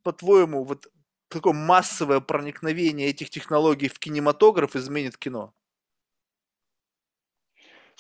по-твоему, 0.04 0.64
вот 0.64 0.88
такое 1.30 1.54
массовое 1.54 2.20
проникновение 2.20 3.08
этих 3.08 3.30
технологий 3.30 3.88
в 3.88 4.00
кинематограф 4.00 4.76
изменит 4.76 5.18
кино? 5.18 5.54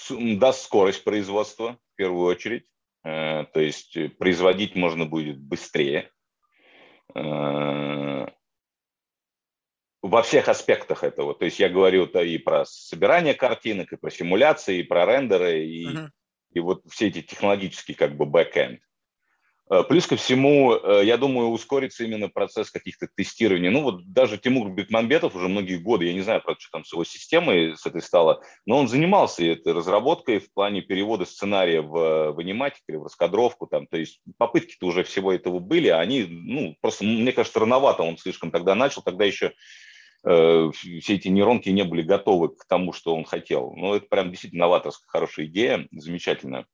Даст 0.10 0.64
скорость 0.64 1.03
производства, 1.03 1.78
в 1.94 1.95
первую 1.95 2.26
очередь. 2.26 2.66
Э, 3.10 3.45
то 3.45 3.60
есть 3.60 3.98
э, 3.98 4.10
производить 4.10 4.76
можно 4.76 5.06
будет 5.06 5.40
быстрее. 5.40 6.11
Э, 7.15 8.27
во 10.02 10.22
всех 10.22 10.48
аспектах 10.48 11.03
этого. 11.03 11.34
То 11.34 11.45
есть 11.45 11.60
я 11.60 11.69
говорю 11.69 12.06
и 12.06 12.38
про 12.38 12.65
собирание 12.65 13.34
картинок, 13.34 13.91
и 13.91 13.98
про 13.98 14.11
симуляции, 14.11 14.80
и 14.80 14.84
про 14.84 15.06
рендеры, 15.06 15.65
и, 15.65 15.88
uh-huh. 15.88 16.10
и 16.53 16.60
вот 16.60 16.84
все 16.90 17.07
эти 17.07 17.22
технологические 17.22 17.98
как 17.98 18.15
бы 18.15 18.26
backend. 18.26 18.81
Э, 19.72 19.84
плюс 19.84 20.08
ко 20.08 20.16
всему, 20.16 20.74
э, 20.74 21.06
я 21.06 21.18
думаю, 21.18 21.50
ускорится 21.50 22.04
именно 22.04 22.28
процесс 22.28 22.72
каких-то 22.72 23.08
тестирований. 23.16 23.70
Ну 23.70 23.84
вот 23.84 24.12
даже 24.12 24.38
Тимур 24.38 24.70
Бекмамбетов 24.72 25.36
уже 25.36 25.48
многие 25.48 25.78
годы, 25.78 26.06
я 26.06 26.14
не 26.14 26.22
знаю, 26.22 26.41
правда, 26.41 26.60
что 26.60 26.72
там 26.72 26.86
с 26.86 26.91
его 26.91 27.04
системой 27.04 27.78
с 27.78 27.86
этой 27.86 28.02
стало, 28.02 28.41
но 28.66 28.78
он 28.78 28.88
занимался 28.88 29.44
этой 29.44 29.74
разработкой 29.74 30.40
в 30.40 30.52
плане 30.54 30.82
перевода 30.82 31.26
сценария 31.26 31.82
в, 31.82 32.32
в 32.34 32.40
аниматик 32.40 32.82
в 32.88 33.04
раскадровку. 33.04 33.68
Там, 33.68 33.86
то 33.86 33.98
есть 33.98 34.22
попытки-то 34.38 34.88
уже 34.88 35.04
всего 35.04 35.32
этого 35.32 35.60
были, 35.60 35.90
а 35.90 36.00
они, 36.00 36.26
ну, 36.28 36.76
просто, 36.82 37.04
мне 37.04 37.32
кажется, 37.32 37.60
рановато 37.60 38.02
он 38.02 38.18
слишком 38.18 38.50
тогда 38.50 38.74
начал, 38.74 39.04
тогда 39.04 39.24
еще 39.26 39.54
э, 40.26 40.72
все 40.74 41.14
эти 41.14 41.28
нейронки 41.28 41.70
не 41.70 41.84
были 41.84 42.02
готовы 42.02 42.56
к 42.56 42.66
тому, 42.68 42.91
что 42.91 43.16
он 43.16 43.24
хотел. 43.24 43.74
Но 43.76 43.96
это 43.96 44.08
прям 44.08 44.32
действительно 44.32 44.62
новаторская 44.62 45.08
хорошая 45.08 45.46
идея, 45.46 45.88
замечательная. 45.91 46.66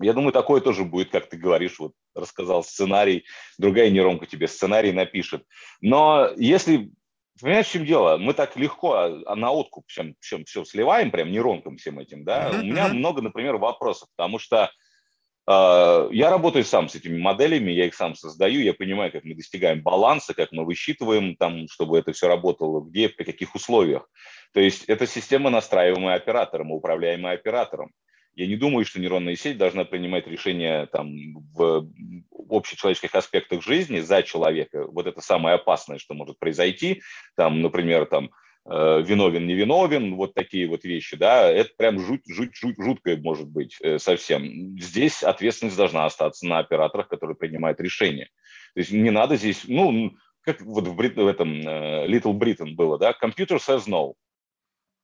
Я 0.00 0.12
думаю, 0.12 0.32
такое 0.32 0.60
тоже 0.60 0.84
будет, 0.84 1.10
как 1.10 1.28
ты 1.28 1.36
говоришь, 1.36 1.78
вот 1.78 1.92
рассказал 2.14 2.62
сценарий, 2.62 3.24
другая 3.58 3.90
нейронка 3.90 4.26
тебе 4.26 4.46
сценарий 4.48 4.92
напишет. 4.92 5.44
Но 5.80 6.30
если 6.36 6.90
Понимаешь, 7.40 7.66
в 7.66 7.72
чем 7.72 7.86
дело? 7.86 8.16
Мы 8.16 8.34
так 8.34 8.56
легко 8.56 8.94
а 8.94 9.36
на 9.36 9.52
откуп 9.52 9.84
всем, 9.86 10.14
всем, 10.20 10.44
все 10.44 10.64
сливаем, 10.64 11.10
прям 11.10 11.30
нейронкам 11.30 11.76
всем 11.76 11.98
этим, 11.98 12.24
да? 12.24 12.50
Uh-huh, 12.50 12.60
У 12.60 12.64
меня 12.64 12.88
uh-huh. 12.88 12.94
много, 12.94 13.22
например, 13.22 13.56
вопросов, 13.58 14.08
потому 14.16 14.40
что 14.40 14.72
э, 15.46 16.08
я 16.10 16.30
работаю 16.30 16.64
сам 16.64 16.88
с 16.88 16.96
этими 16.96 17.16
моделями, 17.16 17.70
я 17.70 17.86
их 17.86 17.94
сам 17.94 18.16
создаю, 18.16 18.60
я 18.60 18.74
понимаю, 18.74 19.12
как 19.12 19.22
мы 19.24 19.34
достигаем 19.34 19.82
баланса, 19.82 20.34
как 20.34 20.50
мы 20.50 20.64
высчитываем, 20.64 21.36
там, 21.36 21.68
чтобы 21.68 21.98
это 21.98 22.12
все 22.12 22.26
работало, 22.26 22.80
где, 22.80 23.08
при 23.08 23.22
каких 23.22 23.54
условиях. 23.54 24.08
То 24.52 24.60
есть 24.60 24.84
это 24.84 25.06
система, 25.06 25.50
настраиваемая 25.50 26.16
оператором, 26.16 26.72
управляемая 26.72 27.34
оператором. 27.34 27.92
Я 28.38 28.46
не 28.46 28.54
думаю, 28.54 28.84
что 28.84 29.00
нейронная 29.00 29.34
сеть 29.34 29.58
должна 29.58 29.84
принимать 29.84 30.28
решения 30.28 30.86
там, 30.86 31.12
в 31.54 31.90
общечеловеческих 32.48 33.12
аспектах 33.16 33.64
жизни 33.64 33.98
за 33.98 34.22
человека. 34.22 34.86
Вот 34.86 35.08
это 35.08 35.20
самое 35.20 35.56
опасное, 35.56 35.98
что 35.98 36.14
может 36.14 36.38
произойти. 36.38 37.02
Там, 37.34 37.62
например, 37.62 38.06
там, 38.06 38.30
э, 38.70 39.02
виновен, 39.02 39.44
не 39.44 39.54
виновен, 39.54 40.14
вот 40.14 40.34
такие 40.34 40.68
вот 40.68 40.84
вещи, 40.84 41.16
да, 41.16 41.50
это 41.50 41.70
прям 41.76 41.98
жуть, 41.98 42.22
жуть, 42.28 42.54
жуть, 42.54 42.76
жуткое 42.78 43.16
может 43.16 43.48
быть 43.48 43.76
э, 43.80 43.98
совсем. 43.98 44.78
Здесь 44.78 45.24
ответственность 45.24 45.76
должна 45.76 46.04
остаться 46.04 46.46
на 46.46 46.60
операторах, 46.60 47.08
которые 47.08 47.36
принимают 47.36 47.80
решения. 47.80 48.30
То 48.74 48.80
есть 48.80 48.92
не 48.92 49.10
надо 49.10 49.34
здесь, 49.34 49.64
ну, 49.66 50.12
как 50.42 50.60
вот 50.60 50.86
в, 50.86 50.94
Брит, 50.94 51.16
в 51.16 51.26
этом 51.26 51.54
uh, 51.54 52.06
Little 52.06 52.38
Britain 52.38 52.76
было, 52.76 52.98
да, 52.98 53.16
computer 53.20 53.58
says 53.58 53.88
no. 53.88 54.14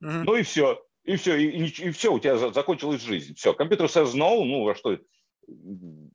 Mm-hmm. 0.04 0.22
Ну 0.24 0.36
и 0.36 0.44
все. 0.44 0.80
И 1.04 1.16
все, 1.16 1.36
и, 1.36 1.46
и, 1.46 1.64
и 1.66 1.90
все, 1.90 2.12
у 2.12 2.18
тебя 2.18 2.36
закончилась 2.36 3.02
жизнь. 3.02 3.34
Все, 3.34 3.52
компьютер 3.52 3.86
says 3.86 4.14
no, 4.14 4.42
ну, 4.44 4.68
а 4.68 4.74
что, 4.74 4.98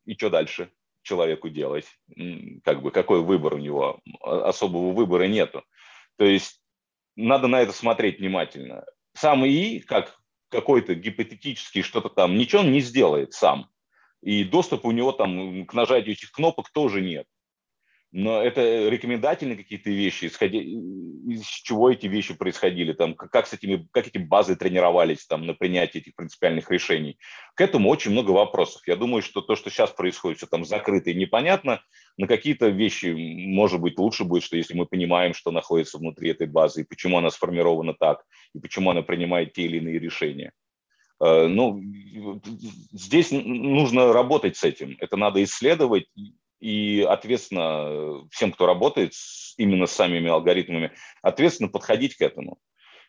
и 0.06 0.14
что 0.18 0.30
дальше 0.30 0.72
человеку 1.03 1.49
делать? 1.49 1.86
Как 2.64 2.82
бы, 2.82 2.91
какой 2.91 3.22
выбор 3.22 3.56
у 3.56 3.57
него? 3.60 3.99
А, 4.22 4.49
особого 4.49 4.91
выбора 4.91 5.24
нету. 5.24 5.64
То 6.18 6.26
есть 6.26 6.61
надо 7.16 7.48
на 7.48 7.61
это 7.61 7.72
смотреть 7.72 8.20
внимательно. 8.20 8.84
Сам 9.14 9.45
ИИ, 9.45 9.80
как 9.80 10.20
какой-то 10.49 10.95
гипотетический 10.95 11.84
что-то 11.84 12.10
там, 12.10 12.36
ничего 12.36 12.61
он 12.61 12.72
не 12.72 12.82
сделает 12.82 13.34
сам. 13.34 13.70
И 14.22 14.44
доступа 14.44 14.88
у 14.88 14.91
него 14.91 15.11
там 15.11 15.66
к 15.66 15.74
нажатию 15.74 16.14
этих 16.14 16.32
кнопок 16.32 16.72
тоже 16.72 17.02
нет 17.02 17.28
но 18.11 18.41
это 18.41 18.90
рекомендательные 18.90 19.56
какие-то 19.56 19.91
вещи, 19.91 20.26
исходя 20.26 20.57
из 20.57 21.45
чего 21.45 21.91
эти 21.91 22.07
вещи 22.07 22.34
происходили, 22.34 22.94
там, 22.94 23.14
как, 23.14 23.45
с 23.45 23.53
этими, 23.53 23.88
как 23.91 24.07
эти 24.07 24.18
базы 24.18 24.56
тренировались 24.56 25.27
там, 25.27 25.45
на 25.45 25.53
принятие 25.53 26.02
этих 26.02 26.15
принципиальных 26.15 26.72
решений. 26.72 27.19
К 27.53 27.61
этому 27.61 27.90
очень 27.90 28.11
много 28.11 28.31
вопросов. 28.31 28.81
Я 28.88 28.95
думаю, 28.95 29.22
что 29.22 29.41
то, 29.41 29.56
что 29.56 29.69
сейчас 29.69 29.91
происходит, 29.91 30.40
все 30.40 30.48
там 30.48 30.65
закрыто 30.65 31.11
и 31.11 31.14
непонятно, 31.14 31.84
на 32.18 32.27
какие-то 32.27 32.69
вещи, 32.69 33.14
может 33.48 33.80
быть, 33.80 33.99
лучше 33.99 34.23
будет, 34.23 34.44
что 34.44 34.57
если 34.57 34.73
мы 34.73 34.88
понимаем, 34.88 35.36
что 35.36 35.52
находится 35.52 35.99
внутри 35.99 36.31
этой 36.31 36.48
базы, 36.48 36.81
и 36.81 36.86
почему 36.86 37.19
она 37.19 37.30
сформирована 37.30 37.94
так, 37.94 38.23
и 38.56 38.60
почему 38.60 38.90
она 38.90 39.03
принимает 39.03 39.53
те 39.53 39.64
или 39.64 39.77
иные 39.77 39.99
решения. 39.99 40.52
Э, 41.22 41.48
ну, 41.48 41.80
здесь 42.91 43.30
нужно 43.31 44.14
работать 44.14 44.57
с 44.57 44.64
этим. 44.64 44.98
Это 44.99 45.15
надо 45.15 45.44
исследовать, 45.44 46.07
и 46.60 47.06
ответственно 47.07 48.27
всем, 48.31 48.52
кто 48.52 48.65
работает 48.65 49.14
с, 49.14 49.53
именно 49.57 49.86
с 49.86 49.91
самими 49.91 50.30
алгоритмами, 50.30 50.91
ответственно 51.22 51.69
подходить 51.69 52.15
к 52.15 52.22
этому. 52.22 52.60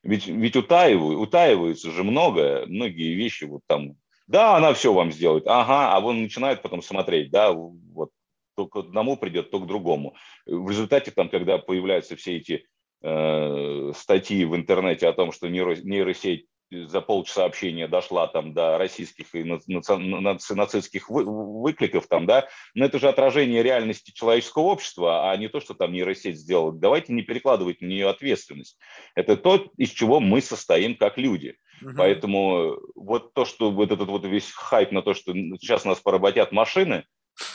Ведь, 0.03 0.27
ведь 0.27 0.57
утаиваю, 0.57 1.21
утаивается 1.21 1.91
же 1.91 2.05
многое, 2.05 2.67
многие 2.67 3.15
вещи 3.15 3.45
вот 3.45 3.63
там, 3.67 3.97
да, 4.27 4.57
она 4.57 4.73
все 4.73 4.93
вам 4.93 5.13
сделает, 5.13 5.47
ага, 5.47 5.95
а 5.95 6.01
он 6.01 6.23
начинает 6.23 6.63
потом 6.63 6.83
смотреть, 6.83 7.31
да, 7.31 7.53
вот 7.53 8.11
то 8.57 8.67
к 8.67 8.77
одному 8.77 9.17
придет, 9.17 9.51
то 9.51 9.59
к 9.59 9.67
другому. 9.67 10.15
В 10.47 10.71
результате 10.71 11.11
там, 11.11 11.29
когда 11.29 11.59
появляются 11.59 12.17
все 12.17 12.37
эти 12.37 12.67
э, 13.03 13.93
статьи 13.95 14.45
в 14.45 14.55
интернете 14.57 15.09
о 15.09 15.13
том, 15.13 15.33
что 15.33 15.49
нейросеть 15.49 16.47
за 16.71 17.01
полчаса 17.01 17.45
общения 17.45 17.89
дошла 17.89 18.27
там 18.27 18.55
до 18.55 18.79
российских 18.79 19.35
и 19.35 19.45
нацистских 19.45 21.11
выкликов 21.11 22.07
там, 22.07 22.27
да, 22.27 22.49
но 22.75 22.85
это 22.85 22.99
же 22.99 23.09
отражение 23.09 23.63
реальности 23.63 24.13
человеческого 24.13 24.65
общества, 24.65 25.31
а 25.31 25.37
не 25.37 25.49
то, 25.49 25.61
что 25.61 25.75
там 25.75 25.93
нейросеть 25.93 26.39
сделала. 26.39 26.73
Давайте 26.73 27.13
не 27.13 27.23
перекладывать 27.23 27.81
на 27.81 27.87
нее 27.87 28.09
ответственность. 28.09 28.79
Это 29.15 29.37
то, 29.37 29.71
из 29.77 29.91
чего 29.91 30.21
мы 30.21 30.41
состоим 30.41 30.97
как 30.97 31.19
люди. 31.19 31.57
Угу. 31.83 31.95
Поэтому 31.97 32.79
вот 32.95 33.35
то, 33.35 33.45
что 33.45 33.71
вот 33.71 33.91
этот 33.91 34.09
вот 34.09 34.25
весь 34.25 34.51
хайп 34.51 34.93
на 34.93 35.03
то, 35.03 35.15
что 35.15 35.33
сейчас 35.33 35.85
нас 35.85 36.01
поработят 36.01 36.53
машины, 36.53 37.05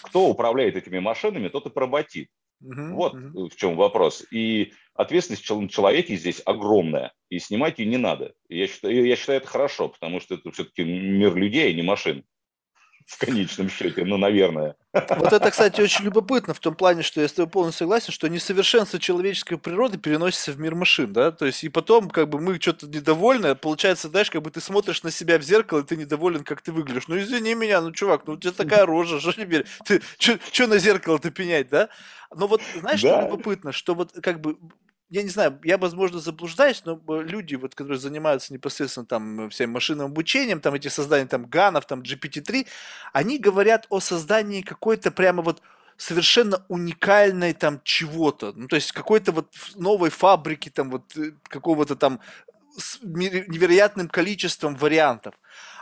кто 0.04 0.28
управляет 0.28 0.76
этими 0.76 1.00
машинами, 1.00 1.50
тот 1.50 1.68
и 1.68 1.70
поработит. 1.70 2.30
Угу, 2.61 2.95
вот 2.95 3.14
угу. 3.14 3.49
в 3.49 3.56
чем 3.56 3.76
вопрос. 3.76 4.26
И 4.32 4.73
ответственность 4.94 5.49
на 5.49 5.69
человеке 5.69 6.15
здесь 6.15 6.41
огромная, 6.45 7.14
и 7.30 7.40
снимать 7.40 7.80
ее 7.80 7.86
не 7.86 7.98
надо. 7.98 8.34
Я 8.49 8.68
считаю, 8.68 9.06
я 9.06 9.15
считаю 9.15 9.40
это 9.40 9.48
хорошо, 9.48 9.90
потому 9.90 10.19
что 10.19 10.36
это 10.36 10.52
все-таки 10.52 10.84
мир 10.84 11.36
людей, 11.36 11.69
а 11.69 11.73
не 11.73 11.82
машин 11.82 12.23
в 13.06 13.19
конечном 13.19 13.69
счете, 13.69 14.03
ну, 14.03 14.18
наверное. 14.18 14.76
Вот 14.91 15.32
это, 15.32 15.52
кстати, 15.52 15.80
очень 15.80 16.06
любопытно 16.06 16.53
в 16.53 16.60
том 16.60 16.73
плане, 16.73 17.03
что 17.03 17.22
я 17.22 17.27
с 17.27 17.34
тобой 17.34 17.52
полностью 17.52 17.86
согласен, 17.86 18.11
что 18.11 18.27
несовершенство 18.27 18.98
человеческой 18.98 19.57
природы 19.57 19.98
переносится 19.98 20.52
в 20.52 20.60
мир 20.60 20.73
машин, 20.73 21.14
да, 21.14 21.32
то 21.32 21.45
есть 21.45 21.64
и 21.64 21.69
потом, 21.69 22.10
как 22.10 22.30
бы, 22.30 22.40
мы 22.40 22.60
что-то 22.60 22.88
недовольны, 22.88 23.53
получается, 23.56 24.10
знаешь, 24.10 24.32
как 24.32 24.41
бы 24.41 24.49
ты 24.49 24.60
смотришь 24.60 25.03
на 25.03 25.11
себя 25.11 25.38
в 25.38 25.44
зеркало, 25.44 25.82
и 25.82 25.84
ты 25.84 25.98
недоволен, 25.98 26.44
как 26.44 26.61
ты 26.61 26.72
выглядишь. 26.72 27.07
Ну, 27.07 27.18
извини 27.19 27.53
меня, 27.53 27.82
ну, 27.82 27.91
чувак, 27.91 28.23
ну, 28.26 28.34
у 28.34 28.38
тебя 28.38 28.53
такая 28.53 28.86
рожа, 28.86 29.19
что 29.19 29.34
теперь? 29.34 29.65
Ты 29.86 30.02
что 30.18 30.68
на 30.68 30.80
зеркало-то 30.80 31.30
пенять, 31.30 31.69
да? 31.69 31.90
Но 32.36 32.48
вот, 32.48 32.61
знаешь, 32.80 33.02
да. 33.02 33.10
что 33.10 33.22
любопытно, 33.22 33.72
что 33.72 33.94
вот, 33.94 34.14
как 34.23 34.41
бы, 34.41 34.57
я 35.10 35.23
не 35.23 35.30
знаю, 35.30 35.60
я, 35.64 35.77
возможно, 35.77 36.19
заблуждаюсь, 36.19 36.84
но 36.86 36.99
люди, 37.22 37.56
вот, 37.56 37.76
которые 37.76 37.99
занимаются 37.99 38.53
непосредственно 38.53 39.06
там 39.06 39.49
всем 39.49 39.72
машинным 39.72 40.07
обучением, 40.07 40.60
там 40.61 40.73
эти 40.73 40.88
создания 40.88 41.27
там 41.27 41.45
ганов, 41.45 41.86
там 41.86 42.02
GPT-3, 42.02 42.68
они 43.14 43.38
говорят 43.38 43.86
о 43.90 43.99
создании 43.99 44.61
какой-то 44.61 45.11
прямо 45.11 45.44
вот 45.44 45.61
совершенно 45.98 46.65
уникальной 46.68 47.53
там 47.53 47.80
чего-то, 47.84 48.52
ну 48.56 48.68
то 48.68 48.76
есть 48.76 48.91
какой-то 48.91 49.32
вот 49.32 49.53
новой 49.76 50.10
фабрики 50.10 50.69
там 50.69 50.90
вот 50.91 51.15
э, 51.15 51.32
какого-то 51.44 51.95
там 51.95 52.19
с 52.77 52.99
невероятным 53.02 54.10
количеством 54.10 54.76
вариантов. 54.76 55.36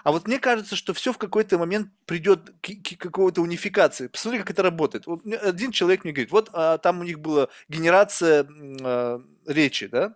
А 0.04 0.12
вот 0.12 0.28
мне 0.28 0.38
кажется, 0.38 0.76
что 0.76 0.94
все 0.94 1.14
в 1.14 1.18
какой-то 1.18 1.58
момент 1.58 1.90
придет 2.06 2.52
к, 2.62 2.68
к 2.68 2.98
какой-то 2.98 3.42
унификации. 3.42 4.08
Посмотри, 4.08 4.40
как 4.40 4.52
это 4.52 4.62
работает. 4.62 5.08
Вот 5.08 5.26
один 5.26 5.72
человек 5.72 6.04
мне 6.04 6.14
говорит, 6.14 6.32
вот 6.32 6.50
а, 6.54 6.78
там 6.78 7.00
у 7.00 7.04
них 7.04 7.20
была 7.20 7.48
генерация 7.70 8.46
а, 8.82 9.22
речи, 9.48 9.88
да, 9.88 10.16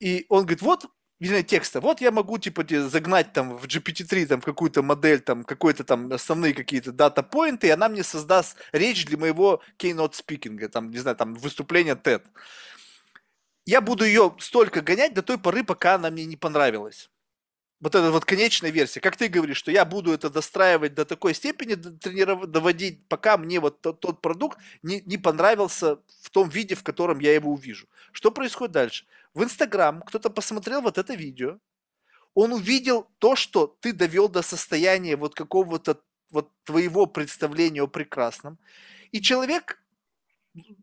и 0.00 0.24
он 0.30 0.42
говорит, 0.42 0.62
вот 0.62 0.86
вернее, 1.18 1.42
текста. 1.42 1.82
Вот 1.82 2.00
я 2.00 2.10
могу, 2.10 2.38
типа, 2.38 2.64
загнать 2.88 3.34
там 3.34 3.58
в 3.58 3.66
GPT-3 3.66 4.26
там 4.26 4.40
какую-то 4.40 4.82
модель, 4.82 5.20
там, 5.20 5.44
какой-то 5.44 5.84
там 5.84 6.10
основные 6.10 6.54
какие-то 6.54 6.92
дата-поинты, 6.92 7.66
и 7.66 7.70
она 7.70 7.90
мне 7.90 8.02
создаст 8.02 8.56
речь 8.72 9.04
для 9.04 9.18
моего 9.18 9.62
keynote 9.78 10.14
speaking, 10.14 10.66
там, 10.68 10.88
не 10.88 10.96
знаю, 10.96 11.16
там, 11.18 11.34
выступления 11.34 11.94
TED. 11.94 12.22
Я 13.66 13.82
буду 13.82 14.04
ее 14.04 14.34
столько 14.38 14.80
гонять 14.80 15.12
до 15.12 15.20
той 15.20 15.36
поры, 15.36 15.62
пока 15.62 15.96
она 15.96 16.10
мне 16.10 16.24
не 16.24 16.36
понравилась 16.36 17.10
вот 17.80 17.94
эта 17.94 18.10
вот 18.10 18.24
конечная 18.24 18.70
версия, 18.70 19.00
как 19.00 19.16
ты 19.16 19.28
говоришь, 19.28 19.56
что 19.56 19.70
я 19.70 19.84
буду 19.84 20.12
это 20.12 20.28
достраивать 20.28 20.94
до 20.94 21.04
такой 21.04 21.34
степени, 21.34 21.74
тренировать, 21.74 22.50
доводить, 22.50 23.08
пока 23.08 23.38
мне 23.38 23.58
вот 23.58 23.80
тот, 23.80 24.00
тот 24.00 24.20
продукт 24.20 24.58
не, 24.82 25.00
не 25.06 25.16
понравился 25.16 25.98
в 26.22 26.30
том 26.30 26.48
виде, 26.48 26.74
в 26.74 26.82
котором 26.82 27.20
я 27.20 27.34
его 27.34 27.52
увижу. 27.52 27.86
Что 28.12 28.30
происходит 28.30 28.72
дальше? 28.72 29.06
В 29.32 29.42
Инстаграм 29.42 30.02
кто-то 30.02 30.28
посмотрел 30.28 30.82
вот 30.82 30.98
это 30.98 31.14
видео, 31.14 31.58
он 32.34 32.52
увидел 32.52 33.08
то, 33.18 33.34
что 33.34 33.66
ты 33.80 33.92
довел 33.92 34.28
до 34.28 34.42
состояния 34.42 35.16
вот 35.16 35.34
какого-то 35.34 36.00
вот 36.30 36.50
твоего 36.64 37.06
представления 37.06 37.82
о 37.82 37.86
прекрасном, 37.86 38.58
и 39.10 39.20
человек 39.20 39.82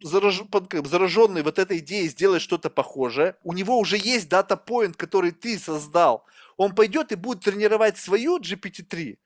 зараж... 0.02 0.42
зараженный 0.86 1.44
вот 1.44 1.60
этой 1.60 1.78
идеей 1.78 2.10
сделать 2.10 2.42
что-то 2.42 2.70
похожее, 2.70 3.36
у 3.44 3.54
него 3.54 3.78
уже 3.78 3.98
есть 3.98 4.30
дата-поинт, 4.30 4.98
который 4.98 5.32
ты 5.32 5.60
создал, 5.60 6.26
он 6.58 6.76
пойдет 6.76 7.12
и 7.12 7.16
будет 7.16 7.44
тренировать 7.44 7.98
свою 7.98 8.40
GPT-3, 8.40 9.18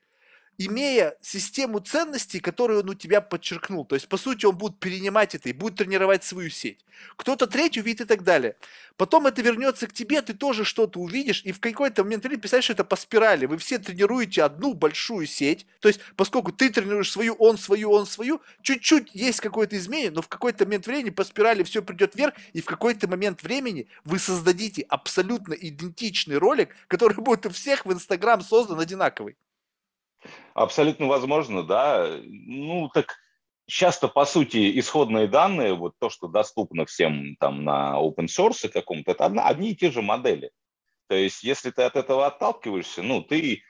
имея 0.58 1.16
систему 1.22 1.80
ценностей, 1.80 2.40
которую 2.40 2.80
он 2.80 2.90
у 2.90 2.94
тебя 2.94 3.20
подчеркнул. 3.20 3.84
То 3.84 3.94
есть, 3.94 4.08
по 4.08 4.16
сути, 4.16 4.46
он 4.46 4.56
будет 4.56 4.78
перенимать 4.78 5.34
это 5.34 5.48
и 5.48 5.52
будет 5.52 5.76
тренировать 5.76 6.24
свою 6.24 6.50
сеть. 6.50 6.84
Кто-то 7.16 7.46
третий 7.46 7.80
увидит 7.80 8.02
и 8.02 8.04
так 8.04 8.22
далее. 8.22 8.56
Потом 8.96 9.26
это 9.26 9.42
вернется 9.42 9.86
к 9.86 9.92
тебе, 9.92 10.22
ты 10.22 10.34
тоже 10.34 10.64
что-то 10.64 11.00
увидишь, 11.00 11.42
и 11.44 11.52
в 11.52 11.60
какой-то 11.60 12.04
момент 12.04 12.24
времени, 12.24 12.40
представляешь, 12.40 12.64
что 12.64 12.74
это 12.74 12.84
по 12.84 12.96
спирали. 12.96 13.46
Вы 13.46 13.58
все 13.58 13.78
тренируете 13.78 14.42
одну 14.42 14.74
большую 14.74 15.26
сеть. 15.26 15.66
То 15.80 15.88
есть, 15.88 16.00
поскольку 16.16 16.52
ты 16.52 16.70
тренируешь 16.70 17.10
свою, 17.10 17.34
он 17.34 17.58
свою, 17.58 17.90
он 17.90 18.06
свою, 18.06 18.40
чуть-чуть 18.62 19.14
есть 19.14 19.40
какое-то 19.40 19.76
изменение, 19.76 20.10
но 20.10 20.22
в 20.22 20.28
какой-то 20.28 20.64
момент 20.64 20.86
времени 20.86 21.10
по 21.10 21.24
спирали 21.24 21.62
все 21.62 21.82
придет 21.82 22.14
вверх, 22.14 22.34
и 22.52 22.60
в 22.60 22.66
какой-то 22.66 23.08
момент 23.08 23.42
времени 23.42 23.88
вы 24.04 24.18
создадите 24.18 24.82
абсолютно 24.82 25.54
идентичный 25.54 26.36
ролик, 26.36 26.76
который 26.88 27.16
будет 27.16 27.46
у 27.46 27.50
всех 27.50 27.86
в 27.86 27.92
Инстаграм 27.92 28.42
создан 28.42 28.78
одинаковый. 28.78 29.36
Абсолютно 30.54 31.06
возможно, 31.06 31.62
да. 31.62 32.18
Ну, 32.24 32.88
так 32.92 33.16
часто, 33.66 34.08
по 34.08 34.24
сути, 34.24 34.78
исходные 34.78 35.26
данные, 35.26 35.74
вот 35.74 35.94
то, 35.98 36.10
что 36.10 36.28
доступно 36.28 36.84
всем 36.84 37.36
там 37.40 37.64
на 37.64 37.96
open 37.98 38.26
source 38.26 38.68
каком-то, 38.68 39.12
это 39.12 39.24
одна, 39.24 39.46
одни 39.46 39.70
и 39.70 39.76
те 39.76 39.90
же 39.90 40.02
модели. 40.02 40.50
То 41.08 41.14
есть, 41.14 41.42
если 41.42 41.70
ты 41.70 41.82
от 41.82 41.96
этого 41.96 42.26
отталкиваешься, 42.26 43.02
ну, 43.02 43.22
ты, 43.22 43.62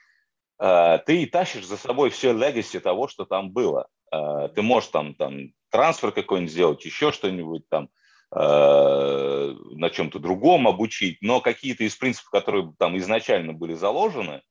э, 0.59 0.99
ты 1.05 1.25
тащишь 1.27 1.65
за 1.65 1.77
собой 1.77 2.09
все 2.09 2.31
legacy 2.31 2.79
того, 2.79 3.07
что 3.07 3.25
там 3.25 3.51
было. 3.51 3.87
Э, 4.11 4.49
ты 4.53 4.61
можешь 4.61 4.89
там, 4.89 5.15
там 5.15 5.53
трансфер 5.69 6.11
какой-нибудь 6.11 6.51
сделать, 6.51 6.85
еще 6.85 7.11
что-нибудь 7.11 7.67
там, 7.69 7.89
э, 8.35 9.55
на 9.71 9.89
чем-то 9.89 10.19
другом 10.19 10.67
обучить, 10.67 11.17
но 11.21 11.41
какие-то 11.41 11.83
из 11.83 11.95
принципов, 11.95 12.29
которые 12.29 12.73
там 12.77 12.97
изначально 12.97 13.53
были 13.53 13.73
заложены, 13.73 14.41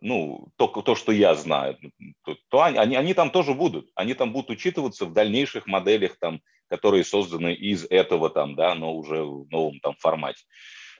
ну, 0.00 0.48
то, 0.56 0.68
то 0.68 0.94
что 0.94 1.12
я 1.12 1.34
знаю, 1.34 1.78
то, 2.24 2.36
то 2.48 2.62
они, 2.62 2.96
они 2.96 3.14
там 3.14 3.30
тоже 3.30 3.54
будут. 3.54 3.90
Они 3.94 4.14
там 4.14 4.32
будут 4.32 4.50
учитываться 4.50 5.06
в 5.06 5.12
дальнейших 5.12 5.66
моделях, 5.66 6.18
там, 6.18 6.40
которые 6.68 7.04
созданы 7.04 7.54
из 7.54 7.86
этого, 7.90 8.30
там, 8.30 8.54
да, 8.54 8.74
но 8.74 8.94
уже 8.94 9.22
в 9.22 9.48
новом 9.50 9.80
там 9.80 9.94
формате. 9.98 10.44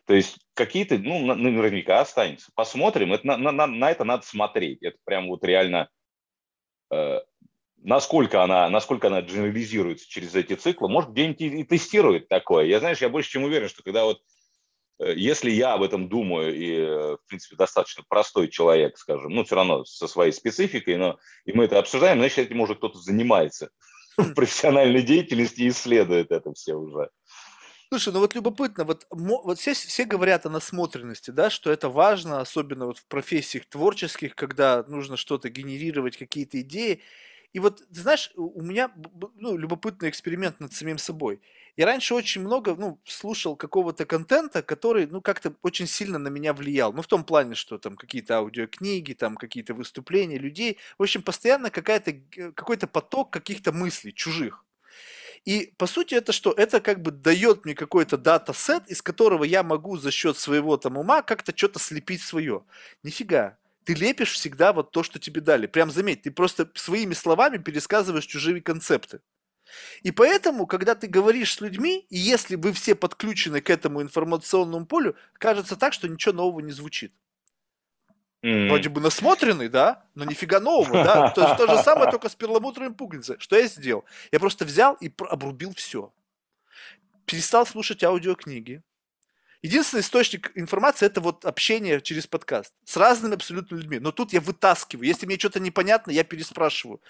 То 0.07 0.15
есть 0.15 0.39
какие-то, 0.55 0.99
ну, 0.99 1.35
наверняка 1.35 2.01
останется. 2.01 2.51
Посмотрим, 2.55 3.13
это, 3.13 3.27
на, 3.27 3.37
на, 3.37 3.67
на 3.67 3.91
это 3.91 4.05
надо 4.05 4.27
смотреть. 4.27 4.83
Это 4.83 4.99
прям 5.05 5.29
вот 5.29 5.45
реально, 5.45 5.89
э, 6.91 7.21
насколько, 7.79 8.43
она, 8.43 8.69
насколько 8.69 9.07
она 9.07 9.23
генерализируется 9.23 10.09
через 10.09 10.35
эти 10.35 10.55
циклы. 10.55 10.89
Может, 10.89 11.11
где-нибудь 11.11 11.41
и, 11.41 11.65
тестирует 11.65 12.29
такое. 12.29 12.65
Я, 12.65 12.81
знаешь, 12.81 13.01
я 13.01 13.09
больше 13.09 13.31
чем 13.31 13.45
уверен, 13.45 13.69
что 13.69 13.83
когда 13.83 14.05
вот 14.05 14.21
если 15.07 15.51
я 15.51 15.75
об 15.75 15.83
этом 15.83 16.09
думаю 16.09 16.55
и, 16.55 16.77
э, 16.77 17.17
в 17.17 17.27
принципе, 17.27 17.57
достаточно 17.57 18.05
простой 18.09 18.49
человек, 18.49 18.99
скажем, 18.99 19.33
ну, 19.33 19.45
все 19.45 19.57
равно 19.57 19.85
со 19.85 20.07
своей 20.07 20.33
спецификой, 20.33 20.97
но 20.97 21.19
и 21.47 21.53
мы 21.53 21.65
это 21.65 21.79
обсуждаем, 21.79 22.19
значит, 22.19 22.39
этим 22.39 22.61
уже 22.61 22.75
кто-то 22.75 22.99
занимается 22.99 23.71
в 24.19 24.35
профессиональной 24.35 25.03
деятельности 25.03 25.63
и 25.63 25.69
исследует 25.69 26.31
это 26.31 26.53
все 26.53 26.75
уже. 26.75 27.11
Слушай, 27.93 28.13
ну 28.13 28.21
вот 28.21 28.37
любопытно, 28.37 28.85
вот, 28.85 29.05
вот 29.11 29.59
все, 29.59 29.75
все 29.75 30.05
говорят 30.05 30.47
о 30.47 30.51
насмотренности, 30.51 31.33
да, 31.33 31.51
что 31.51 31.73
это 31.73 31.89
важно, 31.89 32.41
особенно 32.41 32.87
вот 32.87 32.99
в 32.99 33.07
профессиях 33.07 33.67
творческих, 33.67 34.37
когда 34.37 34.85
нужно 34.87 35.17
что-то 35.17 35.49
генерировать, 35.49 36.17
какие-то 36.17 36.61
идеи. 36.61 37.03
И 37.53 37.59
вот, 37.59 37.79
ты 37.79 38.01
знаешь, 38.01 38.31
у 38.37 38.63
меня 38.63 38.93
ну, 39.35 39.57
любопытный 39.57 40.09
эксперимент 40.09 40.61
над 40.61 40.73
самим 40.73 40.99
собой. 40.99 41.41
Я 41.77 41.87
раньше 41.87 42.15
очень 42.15 42.43
много, 42.43 42.75
ну, 42.77 43.01
слушал 43.05 43.57
какого-то 43.57 44.05
контента, 44.05 44.63
который, 44.63 45.07
ну, 45.07 45.21
как-то 45.21 45.55
очень 45.63 45.87
сильно 45.87 46.19
на 46.19 46.29
меня 46.29 46.53
влиял. 46.53 46.93
Ну, 46.93 47.03
в 47.03 47.07
том 47.07 47.25
плане, 47.25 47.55
что 47.55 47.79
там 47.79 47.97
какие-то 47.97 48.37
аудиокниги, 48.37 49.15
там 49.15 49.37
какие-то 49.37 49.75
выступления 49.75 50.39
людей. 50.39 50.79
В 50.99 51.03
общем, 51.03 51.23
постоянно 51.23 51.71
какая-то, 51.71 52.13
какой-то 52.53 52.87
поток 52.87 53.31
каких-то 53.31 53.73
мыслей 53.73 54.13
чужих. 54.15 54.65
И 55.45 55.73
по 55.79 55.87
сути 55.87 56.15
это 56.15 56.33
что? 56.33 56.53
Это 56.53 56.81
как 56.81 57.01
бы 57.03 57.11
дает 57.11 57.65
мне 57.65 57.75
какой-то 57.75 58.19
дата-сет, 58.19 58.87
из 58.89 59.01
которого 59.01 59.45
я 59.45 59.63
могу 59.63 59.97
за 59.97 60.11
счет 60.11 60.37
своего 60.37 60.77
там 60.77 60.99
ума 60.99 61.23
как-то 61.23 61.57
что-то 61.57 61.79
слепить 61.79 62.23
свое. 62.23 62.63
Нифига 63.03 63.57
ты 63.85 63.95
лепишь 63.95 64.33
всегда 64.33 64.73
вот 64.73 64.91
то, 64.91 65.03
что 65.03 65.19
тебе 65.19 65.41
дали. 65.41 65.67
Прям 65.67 65.91
заметь, 65.91 66.23
ты 66.23 66.31
просто 66.31 66.71
своими 66.75 67.15
словами 67.15 67.59
пересказываешь 67.59 68.27
чужие 68.27 68.61
концепты. 68.61 69.21
И 70.03 70.11
поэтому, 70.11 70.67
когда 70.67 70.95
ты 70.95 71.07
говоришь 71.07 71.55
с 71.55 71.61
людьми, 71.61 72.07
и 72.11 72.19
если 72.19 72.57
вы 72.57 72.73
все 72.73 72.95
подключены 72.95 73.61
к 73.61 73.71
этому 73.71 74.03
информационному 74.03 74.87
полю, 74.87 75.17
кажется 75.35 75.77
так, 75.77 75.93
что 75.93 76.09
ничего 76.09 76.35
нового 76.35 76.61
не 76.61 76.73
звучит. 76.73 77.13
Mm. 78.43 78.69
Вроде 78.69 78.89
бы 78.89 79.01
насмотренный, 79.01 79.69
да, 79.69 80.05
но 80.15 80.25
нифига 80.25 80.61
нового, 80.61 81.05
да. 81.05 81.31
То 81.31 81.43
есть 81.43 81.57
то 81.57 81.67
же 81.67 81.83
самое, 81.83 82.11
только 82.11 82.29
с 82.29 82.35
перламутровым 82.35 82.95
пуговицей. 82.95 83.37
Что 83.39 83.57
я 83.57 83.67
сделал? 83.67 84.05
Я 84.33 84.41
просто 84.41 84.65
взял 84.65 84.95
и 84.95 85.13
обрубил 85.19 85.75
все. 85.75 86.13
Перестал 87.27 87.67
слушать 87.67 88.03
аудиокниги, 88.03 88.83
Единственный 89.63 90.01
источник 90.01 90.53
информации 90.55 91.05
это 91.07 91.21
вот 91.21 91.45
общение 91.45 92.01
через 92.01 92.27
подкаст 92.27 92.73
с 92.85 92.97
разными 92.97 93.35
абсолютно 93.35 93.77
людьми. 93.77 93.99
Но 93.99 94.11
тут 94.11 94.33
я 94.33 94.41
вытаскиваю. 94.41 95.07
Если 95.07 95.27
мне 95.27 95.39
что-то 95.39 95.61
непонятно, 95.61 96.11
я 96.11 96.25
переспрашиваю. 96.25 97.03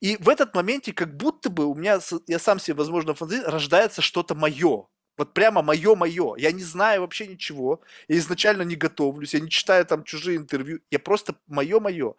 И 0.00 0.16
в 0.16 0.28
этот 0.30 0.54
моменте 0.54 0.92
как 0.94 1.16
будто 1.16 1.50
бы 1.50 1.66
у 1.66 1.74
меня, 1.74 2.00
я 2.26 2.38
сам 2.38 2.58
себе, 2.58 2.74
возможно, 2.76 3.14
фантазирую, 3.14 3.50
рождается 3.52 4.00
что-то 4.00 4.34
мое. 4.34 4.86
Вот 5.20 5.34
прямо 5.34 5.60
мое-мое. 5.60 6.36
Я 6.38 6.50
не 6.50 6.62
знаю 6.62 7.02
вообще 7.02 7.26
ничего. 7.26 7.82
Я 8.08 8.16
изначально 8.16 8.62
не 8.62 8.74
готовлюсь. 8.74 9.34
Я 9.34 9.40
не 9.40 9.50
читаю 9.50 9.84
там 9.84 10.02
чужие 10.02 10.38
интервью. 10.38 10.80
Я 10.90 10.98
просто 10.98 11.34
мое-мое. 11.46 12.14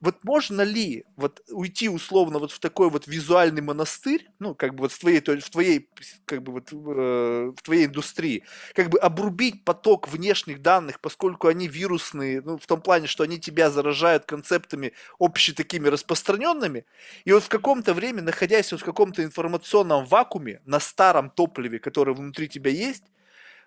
Вот 0.00 0.24
можно 0.24 0.62
ли 0.62 1.04
вот 1.16 1.42
уйти 1.50 1.90
условно 1.90 2.38
вот 2.38 2.52
в 2.52 2.58
такой 2.58 2.88
вот 2.88 3.06
визуальный 3.06 3.60
монастырь, 3.60 4.26
ну, 4.38 4.54
как 4.54 4.74
бы 4.74 4.84
вот 4.84 4.92
в 4.92 4.98
твоей, 4.98 5.20
в 5.20 5.50
твоей, 5.50 5.90
как 6.24 6.42
бы 6.42 6.52
вот 6.52 6.72
э, 6.72 7.52
в 7.54 7.62
твоей 7.62 7.84
индустрии, 7.84 8.42
как 8.72 8.88
бы 8.88 8.98
обрубить 9.00 9.62
поток 9.62 10.08
внешних 10.08 10.62
данных, 10.62 11.00
поскольку 11.00 11.48
они 11.48 11.68
вирусные, 11.68 12.40
ну, 12.40 12.56
в 12.56 12.66
том 12.66 12.80
плане, 12.80 13.06
что 13.06 13.22
они 13.22 13.38
тебя 13.38 13.70
заражают 13.70 14.24
концептами 14.24 14.94
общими 15.18 15.54
такими 15.54 15.88
распространенными, 15.88 16.86
и 17.26 17.32
вот 17.32 17.42
в 17.42 17.48
каком-то 17.50 17.92
время, 17.92 18.22
находясь 18.22 18.72
вот 18.72 18.80
в 18.80 18.84
каком-то 18.84 19.22
информационном 19.22 20.06
вакууме 20.06 20.62
на 20.64 20.80
старом 20.80 21.28
топливе, 21.28 21.78
которое 21.78 22.14
внутри 22.14 22.45
внутри 22.46 22.48
тебя 22.48 22.70
есть, 22.70 23.04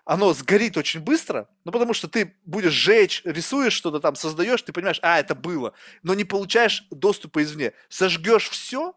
оно 0.04 0.32
сгорит 0.34 0.76
очень 0.76 1.00
быстро, 1.00 1.48
ну 1.64 1.72
потому 1.72 1.94
что 1.94 2.08
ты 2.08 2.34
будешь 2.44 2.72
жечь, 2.72 3.22
рисуешь 3.24 3.74
что-то 3.74 4.00
там, 4.00 4.16
создаешь, 4.16 4.62
ты 4.62 4.72
понимаешь, 4.72 4.98
а, 5.02 5.20
это 5.20 5.34
было, 5.34 5.72
но 6.02 6.14
не 6.14 6.24
получаешь 6.24 6.86
доступа 6.90 7.42
извне. 7.42 7.72
Сожгешь 7.88 8.48
все, 8.48 8.94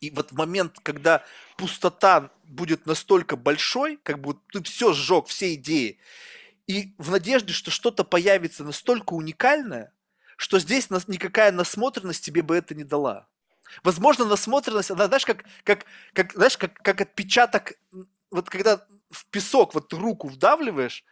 и 0.00 0.10
вот 0.10 0.32
в 0.32 0.36
момент, 0.36 0.78
когда 0.82 1.22
пустота 1.56 2.30
будет 2.44 2.86
настолько 2.86 3.36
большой, 3.36 3.98
как 4.02 4.20
бы 4.20 4.36
ты 4.52 4.62
все 4.62 4.92
сжег, 4.92 5.26
все 5.26 5.54
идеи, 5.54 5.98
и 6.66 6.94
в 6.98 7.10
надежде, 7.10 7.52
что 7.52 7.70
что-то 7.70 8.04
появится 8.04 8.64
настолько 8.64 9.14
уникальное, 9.14 9.92
что 10.36 10.58
здесь 10.58 10.90
нас, 10.90 11.08
никакая 11.08 11.52
насмотренность 11.52 12.24
тебе 12.24 12.42
бы 12.42 12.56
это 12.56 12.74
не 12.74 12.84
дала. 12.84 13.26
Возможно, 13.82 14.24
насмотренность, 14.24 14.90
она, 14.90 15.06
знаешь, 15.06 15.26
как, 15.26 15.44
как, 15.64 15.84
как, 16.12 16.32
знаешь, 16.32 16.56
как, 16.56 16.74
как 16.74 17.00
отпечаток 17.00 17.74
вот 18.34 18.50
когда 18.50 18.86
в 19.10 19.26
песок 19.30 19.74
вот 19.74 19.92
руку 19.92 20.28
вдавливаешь, 20.28 21.04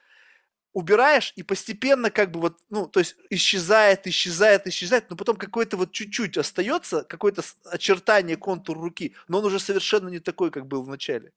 убираешь, 0.72 1.32
и 1.36 1.42
постепенно 1.42 2.10
как 2.10 2.30
бы 2.30 2.40
вот, 2.40 2.58
ну, 2.70 2.86
то 2.86 3.00
есть 3.00 3.16
исчезает, 3.30 4.06
исчезает, 4.06 4.66
исчезает, 4.66 5.10
но 5.10 5.16
потом 5.16 5.36
какое-то 5.36 5.76
вот 5.76 5.92
чуть-чуть 5.92 6.38
остается, 6.38 7.04
какое-то 7.04 7.42
очертание, 7.66 8.36
контур 8.36 8.78
руки, 8.78 9.14
но 9.28 9.38
он 9.38 9.44
уже 9.44 9.60
совершенно 9.60 10.08
не 10.08 10.18
такой, 10.18 10.50
как 10.50 10.66
был 10.66 10.82
в 10.82 10.88
начале. 10.88 11.32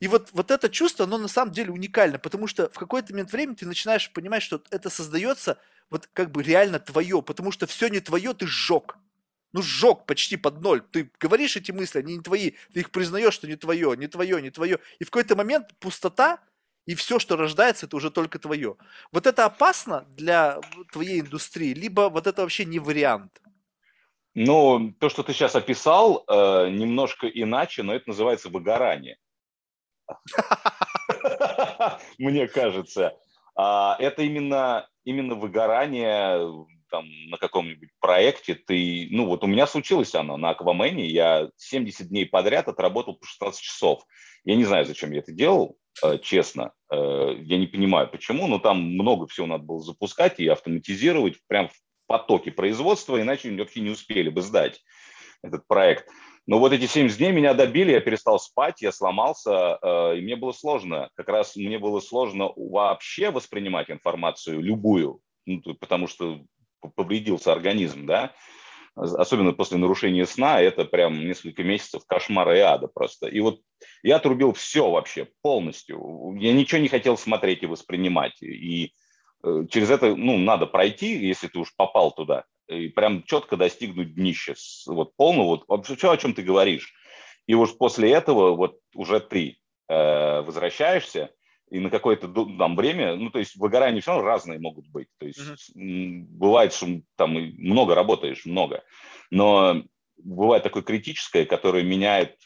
И 0.00 0.08
вот, 0.08 0.28
вот 0.32 0.50
это 0.50 0.68
чувство, 0.68 1.06
оно 1.06 1.18
на 1.18 1.28
самом 1.28 1.52
деле 1.52 1.72
уникально, 1.72 2.18
потому 2.18 2.46
что 2.46 2.68
в 2.70 2.78
какой-то 2.78 3.12
момент 3.12 3.32
времени 3.32 3.56
ты 3.56 3.66
начинаешь 3.66 4.12
понимать, 4.12 4.42
что 4.42 4.62
это 4.70 4.90
создается 4.90 5.58
вот 5.90 6.08
как 6.12 6.30
бы 6.30 6.42
реально 6.42 6.78
твое, 6.78 7.22
потому 7.22 7.52
что 7.52 7.66
все 7.66 7.88
не 7.88 8.00
твое, 8.00 8.34
ты 8.34 8.46
сжег 8.46 8.96
ну, 9.52 9.62
сжег 9.62 10.06
почти 10.06 10.36
под 10.36 10.60
ноль. 10.60 10.82
Ты 10.82 11.10
говоришь 11.18 11.56
эти 11.56 11.72
мысли, 11.72 12.00
они 12.00 12.16
не 12.16 12.22
твои, 12.22 12.52
ты 12.72 12.80
их 12.80 12.90
признаешь, 12.90 13.34
что 13.34 13.46
не 13.46 13.56
твое, 13.56 13.96
не 13.96 14.06
твое, 14.06 14.42
не 14.42 14.50
твое. 14.50 14.78
И 14.98 15.04
в 15.04 15.10
какой-то 15.10 15.36
момент 15.36 15.74
пустота, 15.78 16.40
и 16.86 16.94
все, 16.94 17.18
что 17.18 17.36
рождается, 17.36 17.86
это 17.86 17.96
уже 17.96 18.10
только 18.10 18.38
твое. 18.38 18.76
Вот 19.12 19.26
это 19.26 19.44
опасно 19.44 20.06
для 20.10 20.60
твоей 20.92 21.20
индустрии, 21.20 21.74
либо 21.74 22.08
вот 22.08 22.26
это 22.26 22.42
вообще 22.42 22.64
не 22.64 22.78
вариант? 22.78 23.40
Ну, 24.34 24.92
то, 25.00 25.08
что 25.08 25.22
ты 25.22 25.32
сейчас 25.32 25.56
описал, 25.56 26.24
э, 26.28 26.68
немножко 26.68 27.26
иначе, 27.26 27.82
но 27.82 27.94
это 27.94 28.10
называется 28.10 28.50
выгорание. 28.50 29.16
Мне 32.18 32.48
кажется. 32.48 33.16
А, 33.54 33.96
это 33.98 34.22
именно, 34.22 34.88
именно 35.04 35.34
выгорание 35.34 36.66
там 36.90 37.06
на 37.28 37.38
каком-нибудь 37.38 37.90
проекте 38.00 38.54
ты, 38.54 39.08
ну 39.10 39.26
вот 39.26 39.44
у 39.44 39.46
меня 39.46 39.66
случилось 39.66 40.14
оно 40.14 40.36
на 40.36 40.50
Аквамене, 40.50 41.06
я 41.06 41.50
70 41.56 42.08
дней 42.08 42.26
подряд 42.26 42.68
отработал 42.68 43.16
по 43.16 43.26
16 43.26 43.60
часов. 43.60 44.02
Я 44.44 44.56
не 44.56 44.64
знаю, 44.64 44.84
зачем 44.84 45.12
я 45.12 45.18
это 45.18 45.32
делал, 45.32 45.76
э, 46.02 46.18
честно, 46.18 46.72
э, 46.90 47.34
я 47.40 47.58
не 47.58 47.66
понимаю 47.66 48.08
почему, 48.08 48.46
но 48.46 48.58
там 48.58 48.80
много 48.80 49.26
всего 49.26 49.46
надо 49.46 49.64
было 49.64 49.80
запускать 49.80 50.38
и 50.38 50.46
автоматизировать 50.46 51.36
прям 51.48 51.68
в 51.68 51.74
потоке 52.06 52.50
производства, 52.50 53.20
иначе 53.20 53.50
вообще 53.56 53.80
не 53.80 53.90
успели 53.90 54.28
бы 54.28 54.42
сдать 54.42 54.82
этот 55.42 55.66
проект. 55.66 56.08
Но 56.46 56.60
вот 56.60 56.72
эти 56.72 56.86
70 56.86 57.18
дней 57.18 57.32
меня 57.32 57.54
добили, 57.54 57.90
я 57.90 58.00
перестал 58.00 58.38
спать, 58.38 58.80
я 58.80 58.92
сломался, 58.92 59.78
э, 59.82 60.18
и 60.18 60.20
мне 60.20 60.36
было 60.36 60.52
сложно. 60.52 61.10
Как 61.14 61.28
раз 61.28 61.56
мне 61.56 61.78
было 61.78 61.98
сложно 61.98 62.52
вообще 62.54 63.30
воспринимать 63.30 63.90
информацию 63.90 64.60
любую, 64.60 65.20
ну, 65.44 65.60
потому 65.80 66.06
что 66.06 66.44
повредился 66.94 67.52
организм, 67.52 68.06
да, 68.06 68.32
особенно 68.96 69.52
после 69.52 69.76
нарушения 69.76 70.26
сна, 70.26 70.60
это 70.60 70.84
прям 70.84 71.26
несколько 71.26 71.62
месяцев 71.62 72.02
кошмара 72.06 72.56
и 72.56 72.60
ада 72.60 72.88
просто. 72.88 73.26
И 73.28 73.40
вот 73.40 73.60
я 74.02 74.16
отрубил 74.16 74.52
все 74.54 74.90
вообще 74.90 75.28
полностью. 75.42 76.34
Я 76.38 76.52
ничего 76.52 76.80
не 76.80 76.88
хотел 76.88 77.18
смотреть 77.18 77.62
и 77.62 77.66
воспринимать. 77.66 78.40
И 78.42 78.92
э, 79.44 79.66
через 79.70 79.90
это, 79.90 80.16
ну, 80.16 80.38
надо 80.38 80.66
пройти, 80.66 81.18
если 81.18 81.48
ты 81.48 81.58
уж 81.58 81.74
попал 81.76 82.12
туда, 82.12 82.44
и 82.68 82.88
прям 82.88 83.22
четко 83.24 83.56
достигнуть 83.56 84.14
днища, 84.14 84.54
вот 84.86 85.14
полного, 85.16 85.62
вот 85.68 85.86
все, 85.86 86.10
о 86.10 86.16
чем 86.16 86.34
ты 86.34 86.42
говоришь. 86.42 86.92
И 87.46 87.54
уж 87.54 87.76
после 87.76 88.10
этого 88.12 88.56
вот 88.56 88.78
уже 88.94 89.20
ты 89.20 89.58
э, 89.88 90.40
возвращаешься, 90.40 91.30
и 91.70 91.80
на 91.80 91.90
какое-то 91.90 92.28
там 92.58 92.76
время, 92.76 93.16
ну, 93.16 93.30
то 93.30 93.38
есть 93.38 93.56
выгорания 93.56 94.00
все 94.00 94.12
равно 94.12 94.26
разные 94.26 94.58
могут 94.58 94.86
быть. 94.88 95.08
То 95.18 95.26
есть 95.26 95.40
uh-huh. 95.40 96.24
бывает, 96.28 96.72
что 96.72 97.00
там 97.16 97.32
много 97.32 97.94
работаешь, 97.94 98.44
много, 98.46 98.84
но 99.30 99.82
бывает 100.16 100.62
такое 100.62 100.82
критическое, 100.82 101.44
которое 101.44 101.82
меняет, 101.82 102.36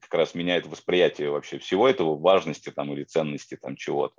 как 0.00 0.14
раз 0.14 0.34
меняет 0.34 0.66
восприятие 0.66 1.30
вообще 1.30 1.58
всего 1.58 1.88
этого, 1.88 2.16
важности 2.16 2.70
там 2.70 2.92
или 2.92 3.04
ценности 3.04 3.56
там 3.60 3.76
чего-то. 3.76 4.16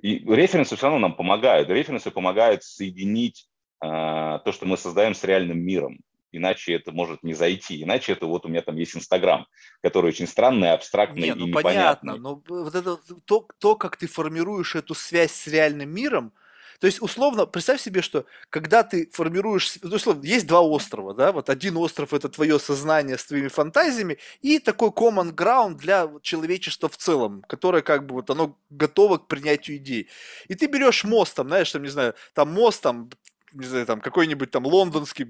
И 0.00 0.18
референсы 0.18 0.76
все 0.76 0.86
равно 0.86 1.00
нам 1.00 1.16
помогают. 1.16 1.68
Референсы 1.68 2.10
помогают 2.10 2.62
соединить 2.62 3.48
э, 3.82 3.86
то, 3.88 4.52
что 4.52 4.66
мы 4.66 4.76
создаем 4.76 5.14
с 5.14 5.24
реальным 5.24 5.58
миром 5.58 5.98
иначе 6.32 6.74
это 6.74 6.92
может 6.92 7.22
не 7.22 7.34
зайти. 7.34 7.82
Иначе 7.82 8.12
это 8.12 8.26
вот 8.26 8.44
у 8.46 8.48
меня 8.48 8.62
там 8.62 8.76
есть 8.76 8.96
Инстаграм, 8.96 9.46
который 9.82 10.08
очень 10.08 10.26
странный, 10.26 10.72
абстрактный 10.72 11.28
не, 11.28 11.34
ну, 11.34 11.46
и 11.46 11.48
непонятный. 11.48 12.12
понятно, 12.12 12.16
но 12.16 12.42
вот 12.48 12.74
это 12.74 12.98
то, 13.24 13.46
то, 13.58 13.76
как 13.76 13.96
ты 13.96 14.06
формируешь 14.06 14.74
эту 14.74 14.94
связь 14.94 15.32
с 15.32 15.46
реальным 15.46 15.90
миром, 15.90 16.32
то 16.80 16.86
есть, 16.86 17.02
условно, 17.02 17.44
представь 17.44 17.80
себе, 17.80 18.02
что 18.02 18.24
когда 18.50 18.84
ты 18.84 19.10
формируешь, 19.12 19.78
ну, 19.82 19.96
условно, 19.96 20.24
есть 20.24 20.46
два 20.46 20.60
острова, 20.60 21.12
да, 21.12 21.32
вот 21.32 21.50
один 21.50 21.76
остров 21.76 22.14
это 22.14 22.28
твое 22.28 22.60
сознание 22.60 23.18
с 23.18 23.24
твоими 23.24 23.48
фантазиями, 23.48 24.18
и 24.42 24.60
такой 24.60 24.90
common 24.90 25.34
ground 25.34 25.74
для 25.74 26.08
человечества 26.22 26.88
в 26.88 26.96
целом, 26.96 27.42
которое 27.48 27.82
как 27.82 28.06
бы 28.06 28.14
вот 28.14 28.30
оно 28.30 28.56
готово 28.70 29.18
к 29.18 29.26
принятию 29.26 29.78
идей. 29.78 30.08
И 30.46 30.54
ты 30.54 30.66
берешь 30.66 31.02
мост, 31.02 31.34
там, 31.34 31.48
знаешь, 31.48 31.72
там, 31.72 31.82
не 31.82 31.88
знаю, 31.88 32.14
там 32.32 32.52
мост, 32.52 32.80
там, 32.80 33.10
не 33.52 33.66
знаю, 33.66 33.86
там 33.86 34.00
какой-нибудь 34.00 34.50
там 34.50 34.66
лондонский, 34.66 35.26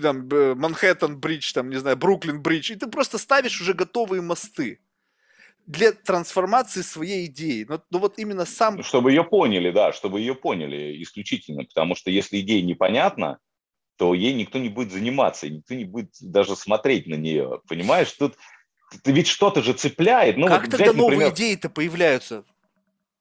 там 0.00 0.28
Манхэттен 0.58 1.18
бридж, 1.18 1.52
там, 1.52 1.70
не 1.70 1.76
знаю, 1.76 1.96
Бруклин 1.96 2.42
бридж, 2.42 2.72
и 2.72 2.76
ты 2.76 2.86
просто 2.86 3.18
ставишь 3.18 3.60
уже 3.60 3.74
готовые 3.74 4.22
мосты 4.22 4.80
для 5.66 5.92
трансформации 5.92 6.82
своей 6.82 7.26
идеи. 7.26 7.64
Но, 7.68 7.82
но 7.90 7.98
вот 7.98 8.18
именно 8.18 8.44
сам... 8.44 8.82
Чтобы 8.82 9.12
ее 9.12 9.24
поняли, 9.24 9.70
да, 9.70 9.92
чтобы 9.92 10.20
ее 10.20 10.34
поняли 10.34 11.02
исключительно, 11.02 11.64
потому 11.64 11.94
что 11.94 12.10
если 12.10 12.40
идея 12.40 12.62
непонятна, 12.62 13.38
то 13.96 14.12
ей 14.12 14.34
никто 14.34 14.58
не 14.58 14.68
будет 14.68 14.92
заниматься, 14.92 15.48
никто 15.48 15.74
не 15.74 15.84
будет 15.84 16.10
даже 16.20 16.56
смотреть 16.56 17.06
на 17.06 17.14
нее, 17.14 17.60
понимаешь? 17.68 18.12
Тут 18.12 18.36
ведь 19.04 19.26
что-то 19.26 19.62
же 19.62 19.72
цепляет. 19.72 20.36
Ну, 20.36 20.48
как 20.48 20.62
вот 20.62 20.70
тогда 20.70 20.84
взять, 20.86 20.96
новые 20.96 21.18
например... 21.18 21.34
идеи-то 21.34 21.70
появляются? 21.70 22.44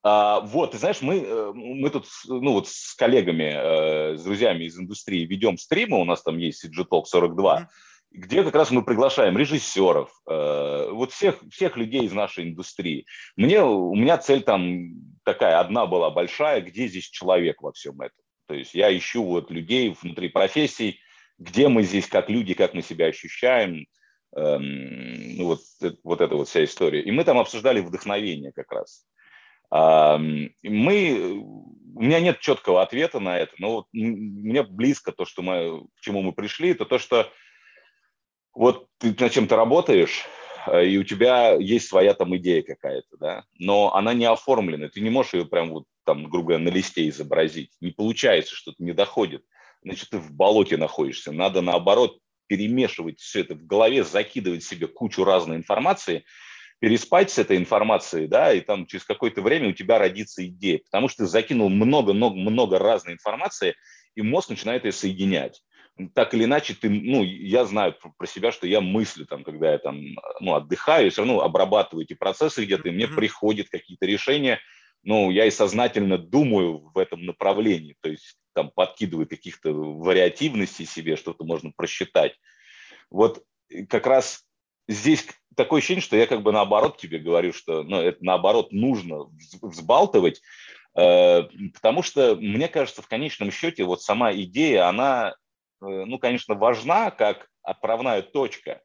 А, 0.03 0.41
вот, 0.41 0.71
ты 0.71 0.77
знаешь, 0.77 1.01
мы, 1.01 1.19
э, 1.19 1.51
мы 1.53 1.89
тут, 1.89 2.07
ну 2.27 2.51
вот 2.51 2.67
с 2.67 2.93
коллегами, 2.93 3.53
э, 3.55 4.17
с 4.17 4.23
друзьями 4.23 4.65
из 4.65 4.77
индустрии 4.77 5.25
ведем 5.25 5.57
стримы, 5.57 5.97
у 5.99 6.03
нас 6.03 6.21
там 6.21 6.37
есть 6.37 6.65
CG 6.65 6.85
Talk 6.91 7.05
42, 7.05 7.59
mm-hmm. 7.59 7.65
где 8.11 8.43
как 8.43 8.53
раз 8.53 8.69
мы 8.71 8.83
приглашаем 8.83 9.37
режиссеров, 9.37 10.11
э, 10.29 10.89
вот 10.91 11.13
всех, 11.13 11.41
всех 11.49 11.77
людей 11.77 12.03
из 12.03 12.11
нашей 12.11 12.43
индустрии. 12.43 13.05
Мне, 13.37 13.63
у 13.63 13.95
меня 13.95 14.17
цель 14.17 14.43
там 14.43 14.89
такая, 15.23 15.61
одна 15.61 15.85
была 15.85 16.09
большая, 16.09 16.59
где 16.59 16.87
здесь 16.87 17.09
человек 17.09 17.61
во 17.61 17.71
всем 17.71 18.01
этом. 18.01 18.19
То 18.47 18.55
есть 18.55 18.73
я 18.73 18.95
ищу 18.95 19.23
вот 19.23 19.51
людей 19.51 19.95
внутри 20.01 20.27
профессий, 20.27 20.99
где 21.37 21.69
мы 21.69 21.83
здесь 21.83 22.07
как 22.07 22.29
люди, 22.29 22.53
как 22.55 22.73
мы 22.73 22.81
себя 22.81 23.05
ощущаем, 23.05 23.85
эм, 24.35 25.37
ну 25.37 25.45
вот, 25.45 25.61
вот 26.03 26.19
эта 26.19 26.35
вот 26.35 26.49
вся 26.49 26.65
история. 26.65 27.01
И 27.01 27.11
мы 27.11 27.23
там 27.23 27.37
обсуждали 27.37 27.79
вдохновение 27.79 28.51
как 28.51 28.69
раз. 28.73 29.05
Мы, 29.73 31.43
у 31.95 32.01
меня 32.01 32.19
нет 32.19 32.39
четкого 32.39 32.83
ответа 32.83 33.19
на 33.19 33.39
это, 33.39 33.55
но 33.57 33.71
вот 33.77 33.85
мне 33.91 34.61
близко 34.61 35.11
то, 35.11 35.25
что 35.25 35.41
мы, 35.41 35.87
к 35.95 36.01
чему 36.01 36.21
мы 36.21 36.31
пришли, 36.31 36.69
это 36.69 36.85
то, 36.85 36.99
что 36.99 37.31
вот 38.53 38.87
ты 38.99 39.15
над 39.17 39.31
чем-то 39.31 39.55
работаешь, 39.55 40.25
э, 40.67 40.85
и 40.85 40.97
у 40.97 41.03
тебя 41.03 41.53
есть 41.53 41.87
своя 41.87 42.13
там 42.13 42.35
идея 42.37 42.61
какая-то, 42.61 43.17
да, 43.17 43.45
но 43.57 43.95
она 43.95 44.13
не 44.13 44.25
оформлена, 44.25 44.89
ты 44.89 45.01
не 45.01 45.09
можешь 45.09 45.33
ее 45.33 45.45
прям 45.45 45.71
вот 45.71 45.85
там, 46.05 46.29
грубо 46.29 46.49
говоря, 46.49 46.63
на 46.63 46.69
листе 46.69 47.07
изобразить, 47.09 47.71
не 47.81 47.91
получается, 47.91 48.55
что-то 48.55 48.83
не 48.83 48.93
доходит, 48.93 49.43
значит, 49.83 50.09
ты 50.09 50.17
в 50.17 50.31
болоте 50.31 50.77
находишься, 50.77 51.31
надо 51.31 51.61
наоборот 51.61 52.19
перемешивать 52.47 53.19
все 53.19 53.41
это 53.41 53.55
в 53.55 53.65
голове, 53.65 54.03
закидывать 54.03 54.63
себе 54.63 54.87
кучу 54.87 55.23
разной 55.23 55.57
информации, 55.57 56.25
переспать 56.83 57.31
с 57.31 57.39
этой 57.39 57.55
информацией, 57.55 58.27
да, 58.27 58.51
и 58.51 58.59
там 58.59 58.85
через 58.85 59.05
какое-то 59.05 59.41
время 59.41 59.69
у 59.69 59.71
тебя 59.71 59.99
родится 59.99 60.45
идея, 60.45 60.79
потому 60.79 61.07
что 61.07 61.23
ты 61.23 61.29
закинул 61.29 61.69
много-много-много 61.69 62.77
разной 62.77 63.13
информации, 63.13 63.75
и 64.15 64.21
мозг 64.21 64.49
начинает 64.49 64.83
ее 64.83 64.91
соединять. 64.91 65.63
Так 66.13 66.33
или 66.33 66.43
иначе, 66.43 66.73
ты, 66.73 66.89
ну, 66.89 67.23
я 67.23 67.63
знаю 67.63 67.95
про 68.17 68.27
себя, 68.27 68.51
что 68.51 68.67
я 68.67 68.81
мыслю, 68.81 69.25
там, 69.25 69.45
когда 69.45 69.71
я 69.71 69.77
там, 69.77 69.97
ну, 70.41 70.55
отдыхаю, 70.55 71.09
все 71.09 71.21
равно 71.21 71.39
обрабатываю 71.39 72.03
эти 72.03 72.15
процессы 72.15 72.65
где-то, 72.65 72.89
и 72.89 72.91
мне 72.91 73.05
mm-hmm. 73.05 73.15
приходят 73.15 73.69
какие-то 73.69 74.05
решения, 74.05 74.59
ну, 75.03 75.31
я 75.31 75.45
и 75.45 75.51
сознательно 75.51 76.17
думаю 76.17 76.91
в 76.93 76.97
этом 76.97 77.25
направлении, 77.25 77.95
то 78.01 78.09
есть 78.09 78.35
там 78.51 78.69
подкидываю 78.69 79.25
каких-то 79.25 79.71
вариативностей 79.71 80.85
себе, 80.85 81.15
что-то 81.15 81.45
можно 81.45 81.71
просчитать. 81.73 82.35
Вот 83.09 83.41
как 83.87 84.05
раз 84.05 84.43
здесь 84.87 85.25
такое 85.55 85.79
ощущение, 85.79 86.01
что 86.01 86.15
я 86.15 86.27
как 86.27 86.41
бы 86.41 86.51
наоборот 86.51 86.97
тебе 86.97 87.19
говорю, 87.19 87.53
что 87.53 87.83
ну, 87.83 87.97
это 87.97 88.23
наоборот 88.23 88.71
нужно 88.71 89.29
взбалтывать, 89.61 90.41
э, 90.97 91.43
потому 91.73 92.01
что 92.01 92.35
мне 92.35 92.67
кажется, 92.67 93.01
в 93.01 93.07
конечном 93.07 93.51
счете 93.51 93.83
вот 93.83 94.01
сама 94.01 94.33
идея, 94.33 94.87
она, 94.87 95.35
э, 95.81 95.85
ну, 95.85 96.17
конечно, 96.19 96.55
важна 96.55 97.11
как 97.11 97.47
отправная 97.61 98.21
точка, 98.21 98.81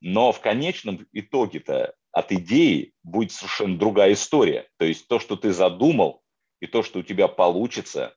но 0.00 0.32
в 0.32 0.40
конечном 0.40 1.06
итоге-то 1.12 1.94
от 2.12 2.32
идеи 2.32 2.92
будет 3.02 3.32
совершенно 3.32 3.78
другая 3.78 4.12
история. 4.12 4.68
То 4.78 4.84
есть 4.84 5.06
то, 5.08 5.18
что 5.18 5.36
ты 5.36 5.52
задумал, 5.52 6.22
и 6.60 6.66
то, 6.66 6.82
что 6.82 6.98
у 7.00 7.02
тебя 7.02 7.28
получится, 7.28 8.14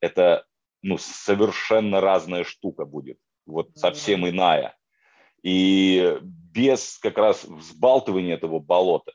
это 0.00 0.46
ну, 0.82 0.98
совершенно 0.98 2.00
разная 2.00 2.44
штука 2.44 2.84
будет, 2.84 3.18
вот 3.46 3.70
совсем 3.76 4.28
иная. 4.28 4.76
И 5.44 6.18
без 6.22 6.98
как 6.98 7.18
раз 7.18 7.44
взбалтывания 7.44 8.34
этого 8.34 8.60
болота 8.60 9.12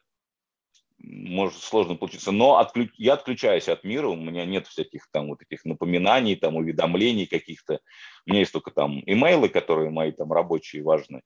может 1.00 1.58
сложно 1.58 1.96
получиться. 1.96 2.32
Но 2.32 2.60
отключ... 2.60 2.92
я 2.98 3.14
отключаюсь 3.14 3.68
от 3.68 3.84
мира, 3.84 4.08
у 4.08 4.16
меня 4.16 4.46
нет 4.46 4.68
всяких 4.68 5.08
там 5.12 5.30
вот 5.30 5.42
этих 5.42 5.66
напоминаний, 5.66 6.36
там 6.36 6.56
уведомлений 6.56 7.26
каких-то. 7.26 7.80
У 8.28 8.30
меня 8.30 8.42
есть 8.42 8.52
только 8.52 8.70
там 8.70 9.02
имейлы, 9.06 9.50
которые 9.50 9.90
мои 9.90 10.12
там 10.12 10.32
рабочие 10.32 10.84
важные. 10.84 11.24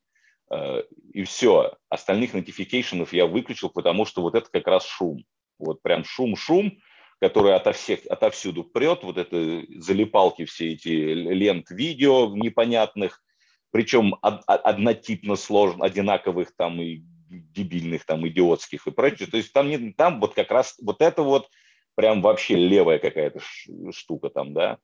Э, 0.49 0.83
и 1.11 1.23
все. 1.23 1.73
Остальных 1.89 2.33
notifications 2.33 3.09
я 3.11 3.25
выключил, 3.25 3.69
потому 3.69 4.05
что 4.05 4.21
вот 4.21 4.35
это 4.35 4.49
как 4.49 4.67
раз 4.67 4.85
шум. 4.85 5.25
Вот 5.59 5.81
прям 5.81 6.05
шум-шум, 6.05 6.77
который 7.19 7.55
ото 7.55 7.73
всех, 7.73 8.05
отовсюду 8.07 8.63
прет, 8.63 9.03
вот 9.03 9.17
это 9.17 9.63
залипалки, 9.69 10.45
все 10.45 10.73
эти 10.73 10.87
лент 10.87 11.69
видео 11.71 12.33
непонятных, 12.35 13.21
причем 13.73 14.15
однотипно 14.21 15.35
сложно, 15.35 15.85
одинаковых 15.85 16.55
там 16.55 16.79
и 16.79 17.01
дебильных, 17.27 18.05
там, 18.05 18.25
идиотских 18.27 18.85
и 18.85 18.91
прочее. 18.91 19.27
То 19.27 19.37
есть 19.37 19.51
там, 19.51 19.67
не, 19.67 19.93
там 19.93 20.19
вот 20.19 20.35
как 20.35 20.51
раз 20.51 20.75
вот 20.79 21.01
это 21.01 21.23
вот 21.23 21.49
прям 21.95 22.21
вообще 22.21 22.55
левая 22.55 22.99
какая-то 22.99 23.39
штука 23.91 24.29
там, 24.29 24.53
да. 24.53 24.77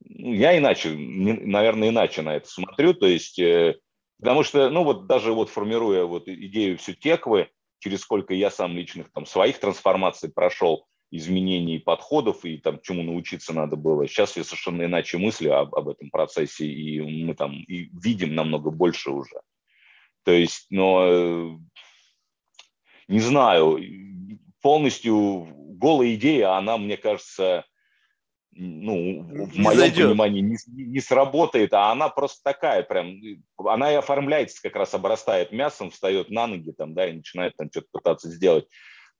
Ну, 0.00 0.32
я 0.32 0.58
иначе, 0.58 0.88
наверное, 0.90 1.90
иначе 1.90 2.22
на 2.22 2.34
это 2.34 2.48
смотрю, 2.48 2.94
то 2.94 3.06
есть, 3.06 3.38
э, 3.38 3.78
потому 4.18 4.42
что, 4.42 4.70
ну 4.70 4.82
вот 4.82 5.06
даже 5.06 5.32
вот 5.32 5.48
формируя 5.48 6.04
вот 6.04 6.26
идею 6.26 6.78
всю 6.78 6.94
теквы, 6.94 7.48
через 7.78 8.00
сколько 8.00 8.34
я 8.34 8.50
сам 8.50 8.76
личных 8.76 9.12
там 9.12 9.24
своих 9.24 9.60
трансформаций 9.60 10.32
прошел, 10.32 10.88
изменений 11.10 11.78
подходов 11.78 12.44
и 12.44 12.58
там 12.58 12.80
чему 12.80 13.02
научиться 13.02 13.52
надо 13.52 13.76
было. 13.76 14.06
Сейчас 14.06 14.36
я 14.36 14.44
совершенно 14.44 14.84
иначе 14.84 15.18
мыслю 15.18 15.58
об, 15.58 15.74
об 15.74 15.88
этом 15.88 16.10
процессе, 16.10 16.66
и 16.66 17.00
мы 17.00 17.34
там 17.34 17.62
и 17.64 17.90
видим 17.92 18.34
намного 18.34 18.70
больше 18.70 19.10
уже. 19.10 19.40
То 20.24 20.32
есть, 20.32 20.66
но 20.70 21.02
э, 21.04 21.50
не 23.08 23.20
знаю, 23.20 23.80
полностью 24.62 25.48
голая 25.78 26.14
идея, 26.14 26.56
она, 26.56 26.78
мне 26.78 26.96
кажется, 26.96 27.64
ну, 28.52 29.22
в 29.22 29.56
не 29.56 29.62
моем 29.62 29.78
зайдет. 29.78 30.08
понимании 30.08 30.40
не, 30.40 30.56
не 30.66 31.00
сработает, 31.00 31.72
а 31.72 31.90
она 31.90 32.08
просто 32.08 32.40
такая 32.44 32.82
прям, 32.82 33.20
она 33.58 33.92
и 33.92 33.96
оформляется, 33.96 34.60
как 34.62 34.76
раз 34.76 34.92
обрастает 34.94 35.52
мясом, 35.52 35.90
встает 35.90 36.30
на 36.30 36.46
ноги 36.46 36.72
там, 36.72 36.94
да, 36.94 37.08
и 37.08 37.12
начинает 37.14 37.56
там 37.56 37.68
что-то 37.70 37.88
пытаться 37.92 38.28
сделать. 38.28 38.66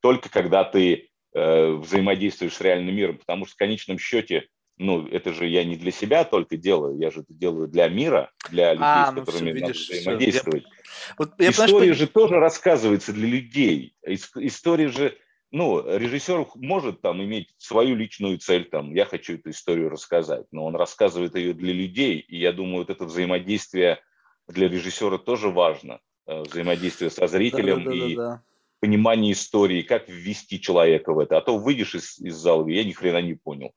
Только 0.01 0.31
когда 0.31 0.65
ты 0.65 1.10
взаимодействуешь 1.32 2.55
с 2.55 2.61
реальным 2.61 2.94
миром, 2.94 3.19
потому 3.19 3.47
что 3.47 3.55
в 3.55 3.59
конечном 3.59 3.98
счете, 3.98 4.48
ну, 4.78 5.07
это 5.07 5.32
же 5.32 5.47
я 5.47 5.62
не 5.62 5.77
для 5.77 5.93
себя 5.93 6.24
только 6.24 6.57
делаю, 6.57 6.98
я 6.98 7.11
же 7.11 7.20
это 7.20 7.35
делаю 7.35 7.69
для 7.69 7.89
мира, 7.89 8.31
для 8.51 8.73
людей, 8.73 8.85
а, 8.85 9.07
с 9.07 9.15
ну 9.15 9.20
которыми 9.20 9.52
все, 9.52 9.61
надо 9.61 9.66
видишь, 9.66 9.89
взаимодействовать. 9.89 10.62
Я... 10.65 11.15
Вот, 11.19 11.32
я 11.39 11.51
История 11.51 11.73
понимаю, 11.73 11.94
что... 11.94 12.05
же 12.05 12.11
тоже 12.11 12.35
рассказывается 12.36 13.12
для 13.12 13.28
людей. 13.28 13.94
История 14.07 14.89
же, 14.89 15.16
ну, 15.51 15.85
режиссер 15.86 16.47
может 16.57 17.01
там 17.02 17.23
иметь 17.23 17.55
свою 17.59 17.94
личную 17.94 18.39
цель, 18.39 18.65
там, 18.65 18.94
я 18.94 19.05
хочу 19.05 19.35
эту 19.35 19.51
историю 19.51 19.90
рассказать, 19.90 20.47
но 20.51 20.65
он 20.65 20.74
рассказывает 20.74 21.36
ее 21.36 21.52
для 21.52 21.73
людей, 21.73 22.19
и 22.19 22.39
я 22.39 22.52
думаю, 22.52 22.78
вот 22.78 22.90
это 22.90 23.05
взаимодействие 23.05 24.01
для 24.48 24.69
режиссера 24.69 25.19
тоже 25.19 25.51
важно, 25.51 26.01
э, 26.27 26.40
взаимодействие 26.40 27.11
со 27.11 27.28
зрителем 27.28 27.85
да, 27.85 27.90
да, 27.90 27.90
да, 27.90 28.07
и 28.07 28.15
да, 28.16 28.23
да 28.23 28.43
понимание 28.81 29.32
истории, 29.32 29.82
как 29.82 30.09
ввести 30.09 30.61
человека 30.61 31.12
в 31.12 31.19
это. 31.19 31.36
А 31.36 31.40
то 31.40 31.59
выйдешь 31.59 31.94
из, 31.94 32.19
из 32.19 32.35
зала, 32.35 32.66
я 32.69 32.85
ни 32.85 32.93
хрена 32.93 33.23
не 33.23 33.35
понял. 33.35 33.73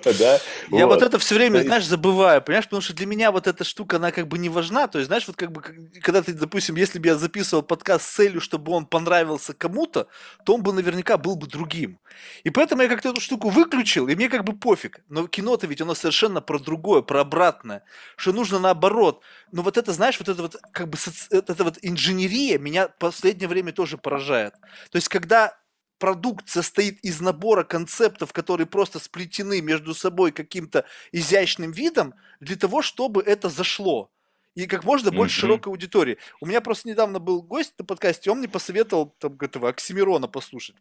да? 0.18 0.40
Я 0.70 0.86
вот. 0.86 0.94
вот 0.94 1.02
это 1.02 1.18
все 1.18 1.34
время, 1.34 1.60
знаешь, 1.60 1.86
забываю, 1.86 2.42
понимаешь, 2.42 2.64
потому 2.64 2.82
что 2.82 2.94
для 2.94 3.06
меня 3.06 3.30
вот 3.30 3.46
эта 3.46 3.64
штука, 3.64 3.96
она 3.96 4.10
как 4.10 4.28
бы 4.28 4.38
не 4.38 4.48
важна, 4.48 4.86
то 4.86 4.98
есть, 4.98 5.08
знаешь, 5.08 5.26
вот 5.26 5.36
как 5.36 5.52
бы, 5.52 5.62
когда 6.02 6.22
ты, 6.22 6.32
допустим, 6.32 6.76
если 6.76 6.98
бы 6.98 7.08
я 7.08 7.16
записывал 7.16 7.62
подкаст 7.62 8.04
с 8.04 8.14
целью, 8.14 8.40
чтобы 8.40 8.72
он 8.72 8.86
понравился 8.86 9.54
кому-то, 9.54 10.08
то 10.44 10.54
он 10.54 10.62
бы 10.62 10.72
наверняка 10.72 11.16
был 11.16 11.36
бы 11.36 11.46
другим. 11.46 11.98
И 12.44 12.50
поэтому 12.50 12.82
я 12.82 12.88
как-то 12.88 13.10
эту 13.10 13.20
штуку 13.20 13.48
выключил, 13.48 14.08
и 14.08 14.14
мне 14.14 14.28
как 14.28 14.44
бы 14.44 14.52
пофиг. 14.54 15.00
Но 15.08 15.26
кино-то 15.26 15.66
ведь 15.66 15.80
оно 15.80 15.94
совершенно 15.94 16.40
про 16.40 16.58
другое, 16.58 17.02
про 17.02 17.20
обратное, 17.20 17.82
что 18.16 18.32
нужно 18.32 18.58
наоборот. 18.58 19.22
Но 19.52 19.62
вот 19.62 19.76
это, 19.76 19.92
знаешь, 19.92 20.18
вот 20.18 20.28
это 20.28 20.42
вот 20.42 20.56
как 20.72 20.88
бы 20.88 20.98
это 21.30 21.64
вот 21.64 21.78
инженерия 21.82 22.58
меня 22.58 22.88
в 22.88 22.98
последнее 22.98 23.48
время 23.48 23.72
тоже 23.72 23.98
поражает. 23.98 24.54
То 24.90 24.96
есть, 24.96 25.08
когда 25.08 25.61
продукт 26.02 26.48
состоит 26.48 26.98
из 27.04 27.20
набора 27.20 27.62
концептов, 27.62 28.32
которые 28.32 28.66
просто 28.66 28.98
сплетены 28.98 29.60
между 29.60 29.94
собой 29.94 30.32
каким-то 30.32 30.84
изящным 31.12 31.70
видом, 31.70 32.14
для 32.40 32.56
того, 32.56 32.82
чтобы 32.82 33.22
это 33.22 33.48
зашло. 33.48 34.10
И 34.56 34.66
как 34.66 34.82
можно 34.82 35.12
больше 35.12 35.36
mm-hmm. 35.36 35.40
широкой 35.40 35.72
аудитории. 35.72 36.18
У 36.40 36.46
меня 36.46 36.60
просто 36.60 36.88
недавно 36.88 37.20
был 37.20 37.40
гость 37.40 37.74
на 37.78 37.84
подкасте, 37.84 38.32
он 38.32 38.38
мне 38.38 38.48
посоветовал 38.48 39.14
там 39.20 39.36
этого 39.40 39.68
Оксимирона 39.68 40.26
послушать. 40.26 40.74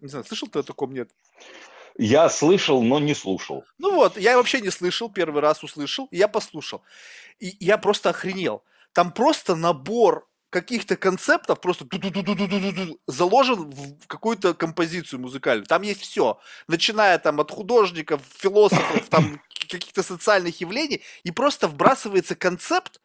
Не 0.00 0.08
знаю, 0.08 0.24
слышал 0.24 0.48
ты 0.48 0.60
о 0.60 0.62
таком, 0.62 0.94
нет? 0.94 1.10
Я 1.98 2.30
слышал, 2.30 2.82
но 2.82 2.98
не 2.98 3.14
слушал. 3.14 3.64
Ну 3.76 3.94
вот, 3.94 4.16
я 4.16 4.38
вообще 4.38 4.62
не 4.62 4.70
слышал, 4.70 5.12
первый 5.12 5.42
раз 5.42 5.62
услышал, 5.62 6.08
я 6.10 6.28
послушал. 6.28 6.80
И 7.40 7.54
я 7.60 7.76
просто 7.76 8.08
охренел. 8.08 8.62
Там 8.94 9.12
просто 9.12 9.54
набор 9.54 10.26
каких-то 10.52 10.96
концептов 10.96 11.60
просто 11.60 11.86
заложен 13.06 13.70
в 13.70 14.06
какую-то 14.06 14.52
композицию 14.52 15.20
музыкальную. 15.20 15.66
Там 15.66 15.80
есть 15.82 16.02
все, 16.02 16.38
начиная 16.68 17.18
там 17.18 17.40
от 17.40 17.50
художников, 17.50 18.20
философов, 18.36 19.08
там 19.08 19.40
каких-то 19.68 20.02
социальных 20.02 20.60
явлений, 20.60 21.02
и 21.24 21.30
просто 21.30 21.68
вбрасывается 21.68 22.34
концепт, 22.36 23.00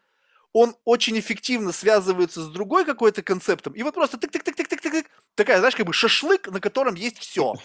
он 0.51 0.75
очень 0.83 1.17
эффективно 1.17 1.71
связывается 1.71 2.41
с 2.41 2.47
другой 2.47 2.83
какой-то 2.83 3.23
концептом, 3.23 3.73
и 3.73 3.81
вот 3.81 3.93
просто 3.93 4.17
тык-тык-тык-тык-тык-тык, 4.17 5.05
такая, 5.35 5.59
знаешь, 5.59 5.75
как 5.75 5.85
бы 5.85 5.93
шашлык, 5.93 6.49
на 6.49 6.59
котором 6.59 6.95
есть 6.95 7.17
все. 7.17 7.55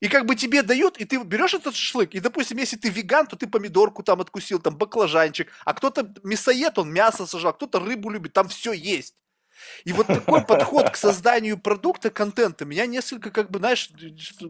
И 0.00 0.08
как 0.08 0.26
бы 0.26 0.36
тебе 0.36 0.62
дают, 0.62 0.96
и 0.98 1.04
ты 1.04 1.18
берешь 1.24 1.54
этот 1.54 1.74
шашлык, 1.74 2.14
и, 2.14 2.20
допустим, 2.20 2.58
если 2.58 2.76
ты 2.76 2.88
веган, 2.88 3.26
то 3.26 3.36
ты 3.36 3.48
помидорку 3.48 4.04
там 4.04 4.20
откусил, 4.20 4.60
там 4.60 4.76
баклажанчик, 4.76 5.50
а 5.64 5.74
кто-то 5.74 6.12
мясоед, 6.22 6.78
он 6.78 6.92
мясо 6.92 7.26
сажал, 7.26 7.52
кто-то 7.52 7.80
рыбу 7.80 8.10
любит, 8.10 8.32
там 8.32 8.48
все 8.48 8.72
есть. 8.72 9.16
И 9.84 9.92
вот 9.92 10.06
такой 10.06 10.44
подход 10.44 10.90
к 10.90 10.96
созданию 10.96 11.58
продукта, 11.58 12.10
контента, 12.10 12.64
меня 12.64 12.86
несколько, 12.86 13.32
как 13.32 13.50
бы, 13.50 13.58
знаешь, 13.58 13.90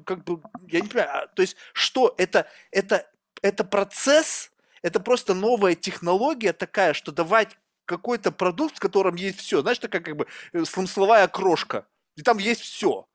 как 0.05 0.25
бы, 0.25 0.43
я 0.67 0.81
не 0.81 0.89
понимаю, 0.89 1.11
а, 1.11 1.27
то 1.29 1.41
есть, 1.41 1.57
что 1.73 2.15
это, 2.19 2.47
это, 2.71 3.11
это 3.41 3.65
процесс, 3.65 4.51
это 4.83 5.01
просто 5.01 5.33
новая 5.33 5.75
технология 5.75 6.53
такая, 6.53 6.93
что 6.93 7.11
давать 7.11 7.57
какой-то 7.87 8.33
продукт, 8.33 8.77
в 8.77 8.81
котором 8.81 9.15
есть 9.15 9.41
все, 9.41 9.63
знаешь, 9.63 9.79
такая 9.79 10.03
как 10.03 10.15
бы 10.15 10.27
э, 10.53 10.65
смысловая 10.67 11.27
крошка, 11.27 11.87
и 12.17 12.23
там 12.23 12.37
есть 12.37 12.61
все 12.61 13.09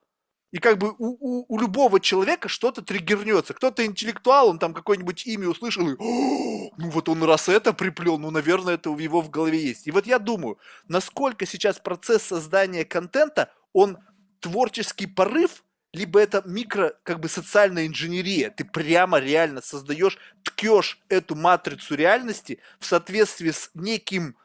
и 0.54 0.60
как 0.60 0.78
бы 0.78 0.94
у, 0.98 1.16
у, 1.18 1.44
у 1.48 1.58
любого 1.58 1.98
человека 1.98 2.48
что-то 2.48 2.80
триггернется. 2.80 3.54
Кто-то 3.54 3.84
интеллектуал, 3.84 4.50
он 4.50 4.60
там 4.60 4.72
какое-нибудь 4.72 5.26
имя 5.26 5.48
услышал, 5.48 5.90
и 5.90 5.96
ну 5.98 6.90
вот 6.90 7.08
он 7.08 7.24
раз 7.24 7.48
это 7.48 7.72
приплел, 7.72 8.18
ну, 8.18 8.30
наверное, 8.30 8.74
это 8.74 8.90
у 8.90 8.96
него 8.96 9.20
в 9.20 9.30
голове 9.30 9.60
есть. 9.60 9.88
И 9.88 9.90
вот 9.90 10.06
я 10.06 10.20
думаю, 10.20 10.58
насколько 10.86 11.44
сейчас 11.44 11.80
процесс 11.80 12.22
создания 12.22 12.84
контента, 12.84 13.52
он 13.72 13.98
творческий 14.38 15.08
порыв, 15.08 15.64
либо 15.92 16.20
это 16.20 16.40
микро, 16.44 16.94
как 17.02 17.18
бы 17.18 17.28
социальная 17.28 17.88
инженерия. 17.88 18.50
Ты 18.50 18.64
прямо 18.64 19.18
реально 19.18 19.60
создаешь, 19.60 20.18
ткешь 20.44 21.00
эту 21.08 21.34
матрицу 21.34 21.96
реальности 21.96 22.60
в 22.78 22.86
соответствии 22.86 23.50
с 23.50 23.72
неким 23.74 24.36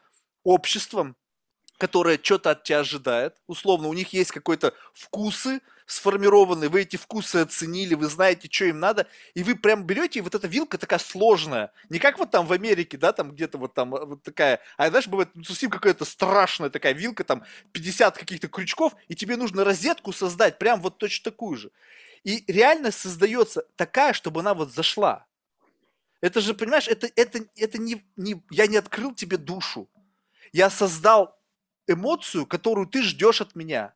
обществом, 0.42 1.14
которая 1.80 2.20
что-то 2.22 2.50
от 2.50 2.62
тебя 2.62 2.80
ожидает. 2.80 3.36
Условно, 3.46 3.88
у 3.88 3.94
них 3.94 4.12
есть 4.12 4.30
какой-то 4.30 4.74
вкусы 4.92 5.60
сформированные, 5.86 6.68
вы 6.68 6.82
эти 6.82 6.96
вкусы 6.96 7.36
оценили, 7.36 7.94
вы 7.94 8.06
знаете, 8.06 8.48
что 8.48 8.66
им 8.66 8.78
надо, 8.78 9.08
и 9.34 9.42
вы 9.42 9.56
прям 9.56 9.82
берете, 9.84 10.20
и 10.20 10.22
вот 10.22 10.36
эта 10.36 10.46
вилка 10.46 10.78
такая 10.78 11.00
сложная. 11.00 11.72
Не 11.88 11.98
как 11.98 12.18
вот 12.18 12.30
там 12.30 12.46
в 12.46 12.52
Америке, 12.52 12.96
да, 12.96 13.12
там 13.12 13.32
где-то 13.32 13.58
вот 13.58 13.74
там 13.74 13.90
вот 13.90 14.22
такая, 14.22 14.60
а 14.76 14.88
знаешь, 14.88 15.08
бывает 15.08 15.30
ну, 15.34 15.42
совсем 15.42 15.68
какая-то 15.68 16.04
страшная 16.04 16.70
такая 16.70 16.92
вилка, 16.92 17.24
там 17.24 17.42
50 17.72 18.16
каких-то 18.16 18.46
крючков, 18.46 18.94
и 19.08 19.16
тебе 19.16 19.36
нужно 19.36 19.64
розетку 19.64 20.12
создать, 20.12 20.58
прям 20.58 20.80
вот 20.80 20.98
точно 20.98 21.32
такую 21.32 21.56
же. 21.56 21.72
И 22.22 22.44
реально 22.46 22.92
создается 22.92 23.64
такая, 23.74 24.12
чтобы 24.12 24.40
она 24.40 24.54
вот 24.54 24.72
зашла. 24.72 25.26
Это 26.20 26.40
же, 26.40 26.54
понимаешь, 26.54 26.86
это, 26.86 27.08
это, 27.16 27.40
это 27.56 27.78
не, 27.78 28.04
не, 28.16 28.40
я 28.50 28.68
не 28.68 28.76
открыл 28.76 29.12
тебе 29.12 29.38
душу. 29.38 29.88
Я 30.52 30.70
создал 30.70 31.39
эмоцию, 31.90 32.46
которую 32.46 32.86
ты 32.86 33.02
ждешь 33.02 33.40
от 33.40 33.54
меня. 33.54 33.94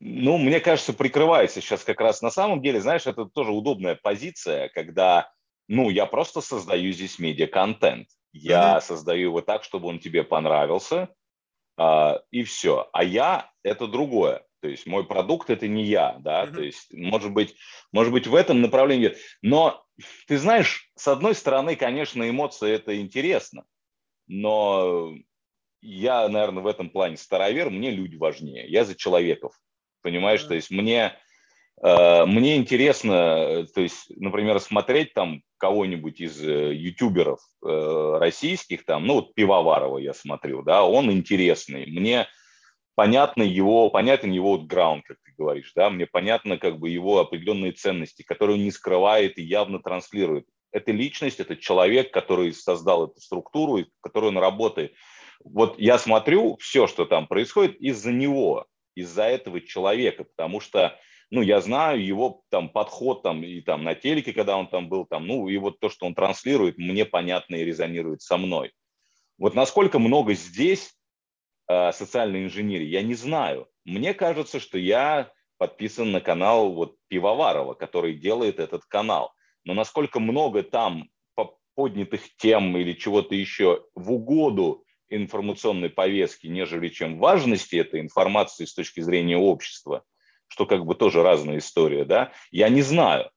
Ну, 0.00 0.38
мне 0.38 0.60
кажется, 0.60 0.92
прикрывается 0.92 1.60
сейчас 1.60 1.84
как 1.84 2.00
раз 2.00 2.20
на 2.20 2.30
самом 2.30 2.60
деле, 2.60 2.80
знаешь, 2.80 3.06
это 3.06 3.24
тоже 3.24 3.52
удобная 3.52 3.94
позиция, 3.94 4.68
когда, 4.68 5.32
ну, 5.68 5.88
я 5.88 6.06
просто 6.06 6.40
создаю 6.40 6.92
здесь 6.92 7.18
медиа-контент. 7.18 8.08
Я 8.32 8.76
mm-hmm. 8.76 8.80
создаю 8.82 9.28
его 9.28 9.40
так, 9.40 9.64
чтобы 9.64 9.88
он 9.88 10.00
тебе 10.00 10.24
понравился, 10.24 11.08
а, 11.78 12.20
и 12.30 12.42
все. 12.42 12.88
А 12.92 13.04
я– 13.04 13.50
это 13.62 13.86
другое. 13.86 14.44
То 14.60 14.68
есть 14.68 14.86
мой 14.86 15.06
продукт– 15.06 15.48
это 15.50 15.68
не 15.68 15.84
я, 15.84 16.16
да, 16.18 16.44
mm-hmm. 16.44 16.54
то 16.54 16.62
есть, 16.62 16.92
может 16.92 17.32
быть, 17.32 17.54
может 17.92 18.12
быть, 18.12 18.26
в 18.26 18.34
этом 18.34 18.60
направлении. 18.60 19.16
Но, 19.40 19.84
ты 20.26 20.36
знаешь, 20.36 20.90
с 20.96 21.06
одной 21.06 21.34
стороны, 21.34 21.76
конечно, 21.76 22.28
эмоции– 22.28 22.70
это 22.72 23.00
интересно, 23.00 23.64
но 24.26 25.14
я, 25.84 26.28
наверное, 26.28 26.62
в 26.62 26.66
этом 26.66 26.90
плане 26.90 27.16
старовер, 27.16 27.70
мне 27.70 27.90
люди 27.90 28.16
важнее, 28.16 28.66
я 28.68 28.84
за 28.84 28.94
человеков, 28.94 29.52
понимаешь, 30.02 30.42
mm-hmm. 30.42 30.48
то 30.48 30.54
есть 30.54 30.70
мне, 30.70 31.12
э, 31.82 32.24
мне 32.24 32.56
интересно, 32.56 33.66
то 33.74 33.80
есть, 33.80 34.06
например, 34.16 34.58
смотреть 34.60 35.12
там 35.12 35.42
кого-нибудь 35.58 36.20
из 36.20 36.42
э, 36.42 36.74
ютуберов 36.74 37.40
э, 37.64 38.16
российских, 38.18 38.84
там, 38.84 39.06
ну, 39.06 39.14
вот 39.14 39.34
Пивоварова 39.34 39.98
я 39.98 40.14
смотрю, 40.14 40.62
да, 40.62 40.84
он 40.84 41.12
интересный, 41.12 41.86
мне 41.86 42.26
понятно 42.94 43.42
его, 43.42 43.90
понятен 43.90 44.30
его 44.30 44.56
вот 44.56 44.66
граунд, 44.66 45.04
как 45.04 45.18
ты 45.24 45.32
говоришь, 45.36 45.72
да, 45.74 45.90
мне 45.90 46.06
понятно 46.06 46.58
как 46.58 46.78
бы 46.78 46.88
его 46.88 47.18
определенные 47.18 47.72
ценности, 47.72 48.22
которые 48.22 48.56
он 48.56 48.64
не 48.64 48.70
скрывает 48.70 49.38
и 49.38 49.42
явно 49.42 49.80
транслирует. 49.80 50.46
Это 50.72 50.90
личность, 50.90 51.40
это 51.40 51.56
человек, 51.56 52.12
который 52.12 52.52
создал 52.52 53.06
эту 53.08 53.20
структуру, 53.20 53.84
которую 54.00 54.30
он 54.30 54.38
работает. 54.38 54.92
Вот 55.44 55.78
я 55.78 55.98
смотрю 55.98 56.56
все, 56.56 56.86
что 56.86 57.04
там 57.04 57.26
происходит 57.26 57.76
из-за 57.80 58.10
него, 58.12 58.66
из-за 58.94 59.24
этого 59.24 59.60
человека, 59.60 60.24
потому 60.24 60.60
что, 60.60 60.98
ну, 61.30 61.42
я 61.42 61.60
знаю 61.60 62.04
его 62.04 62.42
там 62.50 62.70
подход 62.70 63.22
там 63.22 63.44
и 63.44 63.60
там 63.60 63.84
на 63.84 63.94
телеке, 63.94 64.32
когда 64.32 64.56
он 64.56 64.68
там 64.68 64.88
был, 64.88 65.04
там, 65.04 65.26
ну, 65.26 65.48
и 65.48 65.56
вот 65.58 65.80
то, 65.80 65.90
что 65.90 66.06
он 66.06 66.14
транслирует, 66.14 66.78
мне 66.78 67.04
понятно 67.04 67.56
и 67.56 67.64
резонирует 67.64 68.22
со 68.22 68.38
мной. 68.38 68.72
Вот 69.38 69.54
насколько 69.54 69.98
много 69.98 70.34
здесь 70.34 70.94
э, 71.68 71.92
социальной 71.92 72.44
инженерии, 72.44 72.86
я 72.86 73.02
не 73.02 73.14
знаю. 73.14 73.68
Мне 73.84 74.14
кажется, 74.14 74.60
что 74.60 74.78
я 74.78 75.30
подписан 75.58 76.10
на 76.10 76.20
канал 76.20 76.72
вот 76.72 76.96
Пивоварова, 77.08 77.74
который 77.74 78.14
делает 78.14 78.58
этот 78.58 78.84
канал. 78.86 79.32
Но 79.64 79.74
насколько 79.74 80.20
много 80.20 80.62
там 80.62 81.08
поднятых 81.74 82.22
тем 82.36 82.76
или 82.76 82.92
чего-то 82.92 83.34
еще 83.34 83.84
в 83.94 84.12
угоду 84.12 84.84
информационной 85.16 85.90
повестки, 85.90 86.46
нежели 86.46 86.88
чем 86.88 87.18
важности 87.18 87.76
этой 87.76 88.00
информации 88.00 88.64
с 88.64 88.74
точки 88.74 89.00
зрения 89.00 89.36
общества, 89.36 90.04
что 90.48 90.66
как 90.66 90.84
бы 90.84 90.94
тоже 90.94 91.22
разная 91.22 91.58
история, 91.58 92.04
да, 92.04 92.32
я 92.50 92.68
не 92.68 92.82
знаю. 92.82 93.30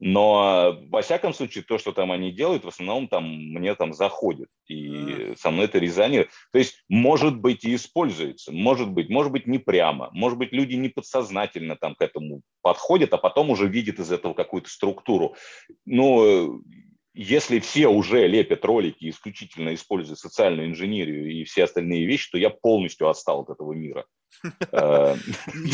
Но, 0.00 0.80
во 0.90 1.02
всяком 1.02 1.32
случае, 1.32 1.64
то, 1.64 1.78
что 1.78 1.92
там 1.92 2.10
они 2.10 2.32
делают, 2.32 2.64
в 2.64 2.68
основном 2.68 3.08
там 3.08 3.24
мне 3.24 3.74
там 3.74 3.94
заходит. 3.94 4.48
И 4.68 5.34
со 5.38 5.50
мной 5.50 5.66
это 5.66 5.78
резонирует. 5.78 6.30
То 6.52 6.58
есть, 6.58 6.84
может 6.88 7.38
быть, 7.38 7.64
и 7.64 7.74
используется. 7.74 8.52
Может 8.52 8.90
быть, 8.90 9.08
может 9.08 9.32
быть, 9.32 9.46
не 9.46 9.58
прямо. 9.58 10.10
Может 10.12 10.36
быть, 10.36 10.52
люди 10.52 10.74
не 10.74 10.88
подсознательно 10.88 11.76
там 11.76 11.94
к 11.94 12.02
этому 12.02 12.42
подходят, 12.60 13.12
а 13.14 13.18
потом 13.18 13.50
уже 13.50 13.68
видят 13.68 13.98
из 14.00 14.10
этого 14.10 14.34
какую-то 14.34 14.68
структуру. 14.68 15.36
Ну, 15.86 16.60
если 17.14 17.60
все 17.60 17.86
уже 17.86 18.26
лепят 18.26 18.64
ролики, 18.64 19.08
исключительно 19.08 19.72
используя 19.74 20.16
социальную 20.16 20.68
инженерию 20.68 21.30
и 21.30 21.44
все 21.44 21.64
остальные 21.64 22.06
вещи, 22.06 22.30
то 22.30 22.38
я 22.38 22.50
полностью 22.50 23.08
отстал 23.08 23.42
от 23.42 23.50
этого 23.50 23.72
мира. 23.72 24.04
Э, 24.72 25.16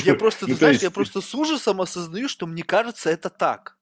я 0.04 0.14
просто, 0.14 0.44
ты 0.44 0.52
ну, 0.52 0.58
знаешь, 0.58 0.80
я 0.80 0.90
просто 0.90 1.22
с 1.22 1.34
ужасом 1.34 1.80
осознаю, 1.80 2.28
что 2.28 2.46
мне 2.46 2.62
кажется, 2.62 3.08
это 3.08 3.30
так. 3.30 3.78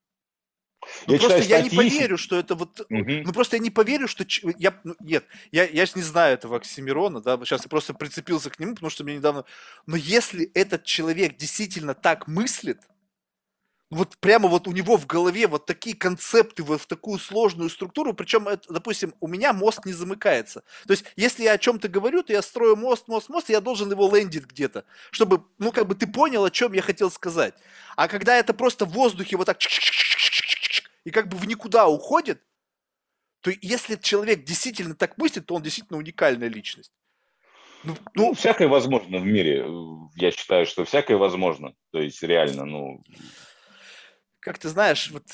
Ну, 1.07 1.15
я 1.15 1.19
просто 1.19 1.41
я 1.41 1.61
не 1.61 1.71
поверю, 1.71 2.17
что 2.17 2.37
это 2.37 2.55
вот... 2.55 2.81
Угу. 2.81 3.23
Ну, 3.25 3.33
просто 3.33 3.57
я 3.57 3.63
не 3.63 3.71
поверю, 3.71 4.07
что... 4.07 4.25
Я, 4.57 4.79
ну, 4.85 4.95
нет, 5.01 5.25
я, 5.51 5.65
я 5.65 5.85
же 5.85 5.93
не 5.97 6.03
знаю 6.03 6.35
этого 6.35 6.57
Оксимирона, 6.57 7.21
да, 7.21 7.37
сейчас 7.39 7.65
я 7.65 7.69
просто 7.69 7.93
прицепился 7.93 8.51
к 8.51 8.61
нему, 8.61 8.75
потому 8.75 8.91
что 8.91 9.03
мне 9.03 9.17
недавно... 9.17 9.45
Но 9.87 9.97
если 9.97 10.51
этот 10.55 10.85
человек 10.85 11.37
действительно 11.37 11.95
так 11.95 12.29
мыслит, 12.29 12.83
вот 13.91 14.19
прямо 14.19 14.49
вот 14.49 14.69
у 14.69 14.73
него 14.73 14.97
в 14.97 15.07
голове 15.07 15.47
вот 15.47 15.65
такие 15.67 15.97
концепты 15.97 16.63
вот 16.63 16.83
в 16.83 16.87
такую 16.87 17.19
сложную 17.19 17.71
структуру, 17.71 18.13
причем, 18.13 18.47
это, 18.49 18.73
допустим, 18.73 19.15
у 19.21 19.29
меня 19.29 19.53
мост 19.53 19.87
не 19.87 19.93
замыкается. 19.93 20.63
То 20.87 20.93
есть, 20.93 21.05
если 21.17 21.45
я 21.45 21.53
о 21.53 21.59
чем-то 21.59 21.89
говорю, 21.89 22.23
то 22.23 22.33
я 22.33 22.43
строю 22.43 22.77
мост, 22.77 23.09
мост, 23.09 23.29
мост, 23.29 23.49
я 23.49 23.61
должен 23.61 23.91
его 23.91 24.15
лендить 24.15 24.45
где-то, 24.45 24.85
чтобы, 25.11 25.45
ну, 25.59 25.73
как 25.73 25.87
бы 25.87 25.95
ты 25.95 26.07
понял, 26.07 26.45
о 26.45 26.51
чем 26.51 26.73
я 26.75 26.83
хотел 26.83 27.11
сказать. 27.11 27.55
А 27.97 28.09
когда 28.09 28.37
это 28.37 28.53
просто 28.53 28.85
в 28.85 28.91
воздухе 28.91 29.37
вот 29.37 29.47
так 29.47 29.59
и 31.05 31.11
как 31.11 31.29
бы 31.29 31.39
в 31.39 31.47
никуда 31.47 31.89
уходит, 31.89 32.43
то 33.41 33.51
если 33.63 33.97
человек 33.97 34.45
действительно 34.45 34.95
так 34.95 35.17
мыслит, 35.17 35.47
то 35.47 35.55
он 35.55 35.63
действительно 35.63 35.99
уникальная 35.99 36.49
личность. 36.49 36.93
Ну, 37.85 37.97
ну, 38.15 38.35
всякое 38.35 38.69
возможно 38.69 39.19
в 39.19 39.25
мире. 39.25 39.65
Я 40.17 40.33
считаю, 40.33 40.67
что 40.67 40.85
всякое 40.85 41.17
возможно. 41.17 41.75
То 41.93 42.01
есть 42.01 42.23
реально, 42.23 42.65
ну, 42.65 43.03
как 44.49 44.59
ты 44.59 44.71
знаешь, 44.71 45.11
вот 45.11 45.25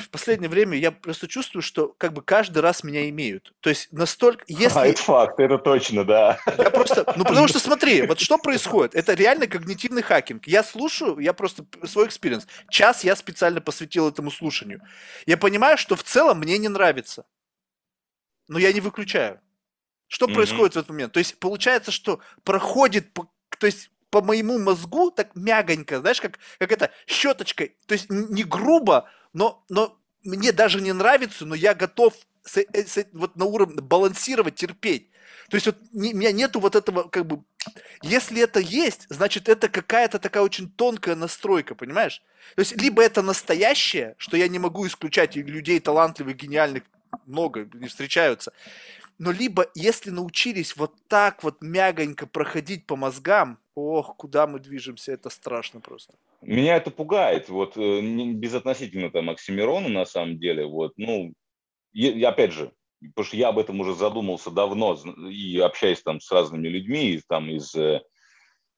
в 0.00 0.10
последнее 0.10 0.50
время 0.50 0.76
я 0.76 0.90
просто 0.90 1.28
чувствую, 1.28 1.62
что 1.62 1.94
как 1.98 2.12
бы 2.12 2.20
каждый 2.20 2.58
раз 2.58 2.82
меня 2.82 3.08
имеют. 3.08 3.52
То 3.60 3.70
есть 3.70 3.92
настолько, 3.92 4.44
если... 4.48 4.80
А, 4.80 4.86
это 4.86 5.00
факт, 5.00 5.38
это 5.38 5.56
точно, 5.56 6.04
да. 6.04 6.40
Я 6.58 6.70
просто, 6.70 7.04
ну 7.16 7.24
потому 7.24 7.46
что 7.46 7.60
смотри, 7.60 8.02
вот 8.02 8.18
что 8.18 8.38
происходит? 8.38 8.96
Это 8.96 9.14
реально 9.14 9.46
когнитивный 9.46 10.02
хакинг. 10.02 10.48
Я 10.48 10.64
слушаю, 10.64 11.20
я 11.20 11.32
просто 11.32 11.64
свой 11.84 12.08
experience. 12.08 12.48
Час 12.68 13.04
я 13.04 13.14
специально 13.14 13.60
посвятил 13.60 14.08
этому 14.08 14.32
слушанию. 14.32 14.80
Я 15.26 15.36
понимаю, 15.36 15.78
что 15.78 15.94
в 15.94 16.02
целом 16.02 16.40
мне 16.40 16.58
не 16.58 16.68
нравится. 16.68 17.24
Но 18.48 18.58
я 18.58 18.72
не 18.72 18.80
выключаю. 18.80 19.40
Что 20.08 20.26
mm-hmm. 20.26 20.34
происходит 20.34 20.74
в 20.74 20.78
этот 20.78 20.88
момент? 20.88 21.12
То 21.12 21.20
есть 21.20 21.38
получается, 21.38 21.92
что 21.92 22.18
проходит, 22.42 23.12
то 23.14 23.66
есть 23.66 23.90
по 24.10 24.22
моему 24.22 24.58
мозгу 24.58 25.10
так 25.10 25.34
мягонько, 25.34 26.00
знаешь, 26.00 26.20
как, 26.20 26.38
как 26.58 26.72
это, 26.72 26.90
щеточкой. 27.06 27.76
То 27.86 27.92
есть 27.92 28.10
не 28.10 28.44
грубо, 28.44 29.08
но, 29.32 29.64
но 29.68 29.98
мне 30.22 30.52
даже 30.52 30.80
не 30.80 30.92
нравится, 30.92 31.44
но 31.44 31.54
я 31.54 31.74
готов 31.74 32.14
с, 32.44 32.58
э, 32.58 32.66
с, 32.72 33.04
вот 33.12 33.36
на 33.36 33.44
уровне 33.44 33.80
балансировать, 33.80 34.54
терпеть. 34.54 35.10
То 35.50 35.56
есть 35.56 35.66
вот 35.66 35.76
не, 35.92 36.14
у 36.14 36.16
меня 36.16 36.32
нету 36.32 36.60
вот 36.60 36.74
этого, 36.74 37.04
как 37.04 37.26
бы, 37.26 37.42
если 38.02 38.42
это 38.42 38.60
есть, 38.60 39.06
значит 39.08 39.48
это 39.48 39.68
какая-то 39.68 40.18
такая 40.18 40.42
очень 40.42 40.70
тонкая 40.70 41.14
настройка, 41.14 41.74
понимаешь? 41.74 42.22
То 42.54 42.60
есть 42.60 42.80
либо 42.80 43.02
это 43.02 43.22
настоящее, 43.22 44.14
что 44.18 44.36
я 44.36 44.48
не 44.48 44.58
могу 44.58 44.86
исключать, 44.86 45.36
и 45.36 45.42
людей 45.42 45.80
талантливых, 45.80 46.36
гениальных 46.36 46.84
много 47.26 47.68
не 47.74 47.88
встречаются, 47.88 48.52
но 49.18 49.30
либо 49.30 49.68
если 49.74 50.10
научились 50.10 50.76
вот 50.76 50.94
так 51.08 51.42
вот 51.42 51.62
мягонько 51.62 52.26
проходить 52.26 52.86
по 52.86 52.96
мозгам, 52.96 53.58
ох, 53.76 54.16
куда 54.16 54.46
мы 54.46 54.58
движемся, 54.58 55.12
это 55.12 55.30
страшно 55.30 55.80
просто. 55.80 56.14
Меня 56.40 56.76
это 56.76 56.90
пугает, 56.90 57.48
вот 57.48 57.76
э, 57.76 58.00
безотносительно 58.32 59.10
там 59.10 59.30
Оксимирона 59.30 59.88
на 59.88 60.06
самом 60.06 60.38
деле, 60.38 60.66
вот, 60.66 60.94
ну, 60.96 61.34
и, 61.92 62.22
опять 62.24 62.52
же, 62.52 62.72
потому 63.00 63.26
что 63.26 63.36
я 63.36 63.48
об 63.48 63.58
этом 63.58 63.78
уже 63.80 63.94
задумался 63.94 64.50
давно 64.50 64.98
и 65.30 65.58
общаясь 65.58 66.02
там 66.02 66.20
с 66.20 66.30
разными 66.32 66.68
людьми, 66.68 67.20
там 67.28 67.50
из 67.50 67.74
э, 67.74 68.02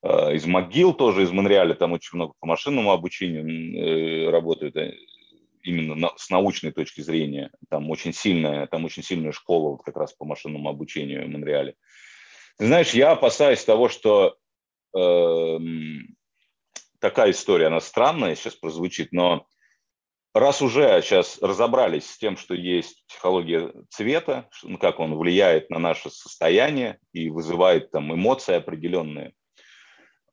э, 0.02 0.34
из 0.34 0.46
МcGill 0.46 0.94
тоже, 0.94 1.22
из 1.22 1.30
Монреаля, 1.30 1.74
там 1.74 1.92
очень 1.92 2.16
много 2.16 2.34
по 2.40 2.46
машинному 2.46 2.90
обучению 2.90 4.30
работают 4.30 4.76
именно 5.62 5.94
на, 5.94 6.10
с 6.16 6.30
научной 6.30 6.72
точки 6.72 7.00
зрения. 7.00 7.50
Там 7.68 7.90
очень 7.90 8.12
сильная, 8.12 8.66
там 8.66 8.84
очень 8.84 9.02
сильная 9.02 9.32
школа 9.32 9.70
вот 9.70 9.82
как 9.82 9.96
раз 9.96 10.12
по 10.12 10.24
машинному 10.24 10.68
обучению 10.68 11.26
в 11.26 11.28
Монреале. 11.28 11.74
Ты 12.56 12.66
знаешь, 12.66 12.90
я 12.90 13.12
опасаюсь 13.12 13.64
того, 13.64 13.88
что 13.88 14.36
такая 17.00 17.30
история, 17.30 17.66
она 17.66 17.80
странная 17.80 18.34
сейчас 18.34 18.54
прозвучит, 18.54 19.12
но 19.12 19.46
раз 20.34 20.62
уже 20.62 21.00
сейчас 21.02 21.38
разобрались 21.40 22.10
с 22.10 22.18
тем, 22.18 22.36
что 22.36 22.54
есть 22.54 23.04
психология 23.06 23.72
цвета, 23.88 24.48
ну, 24.62 24.78
как 24.78 25.00
он 25.00 25.16
влияет 25.16 25.70
на 25.70 25.78
наше 25.78 26.10
состояние 26.10 26.98
и 27.12 27.30
вызывает 27.30 27.90
там 27.90 28.12
эмоции 28.14 28.54
определенные, 28.54 29.32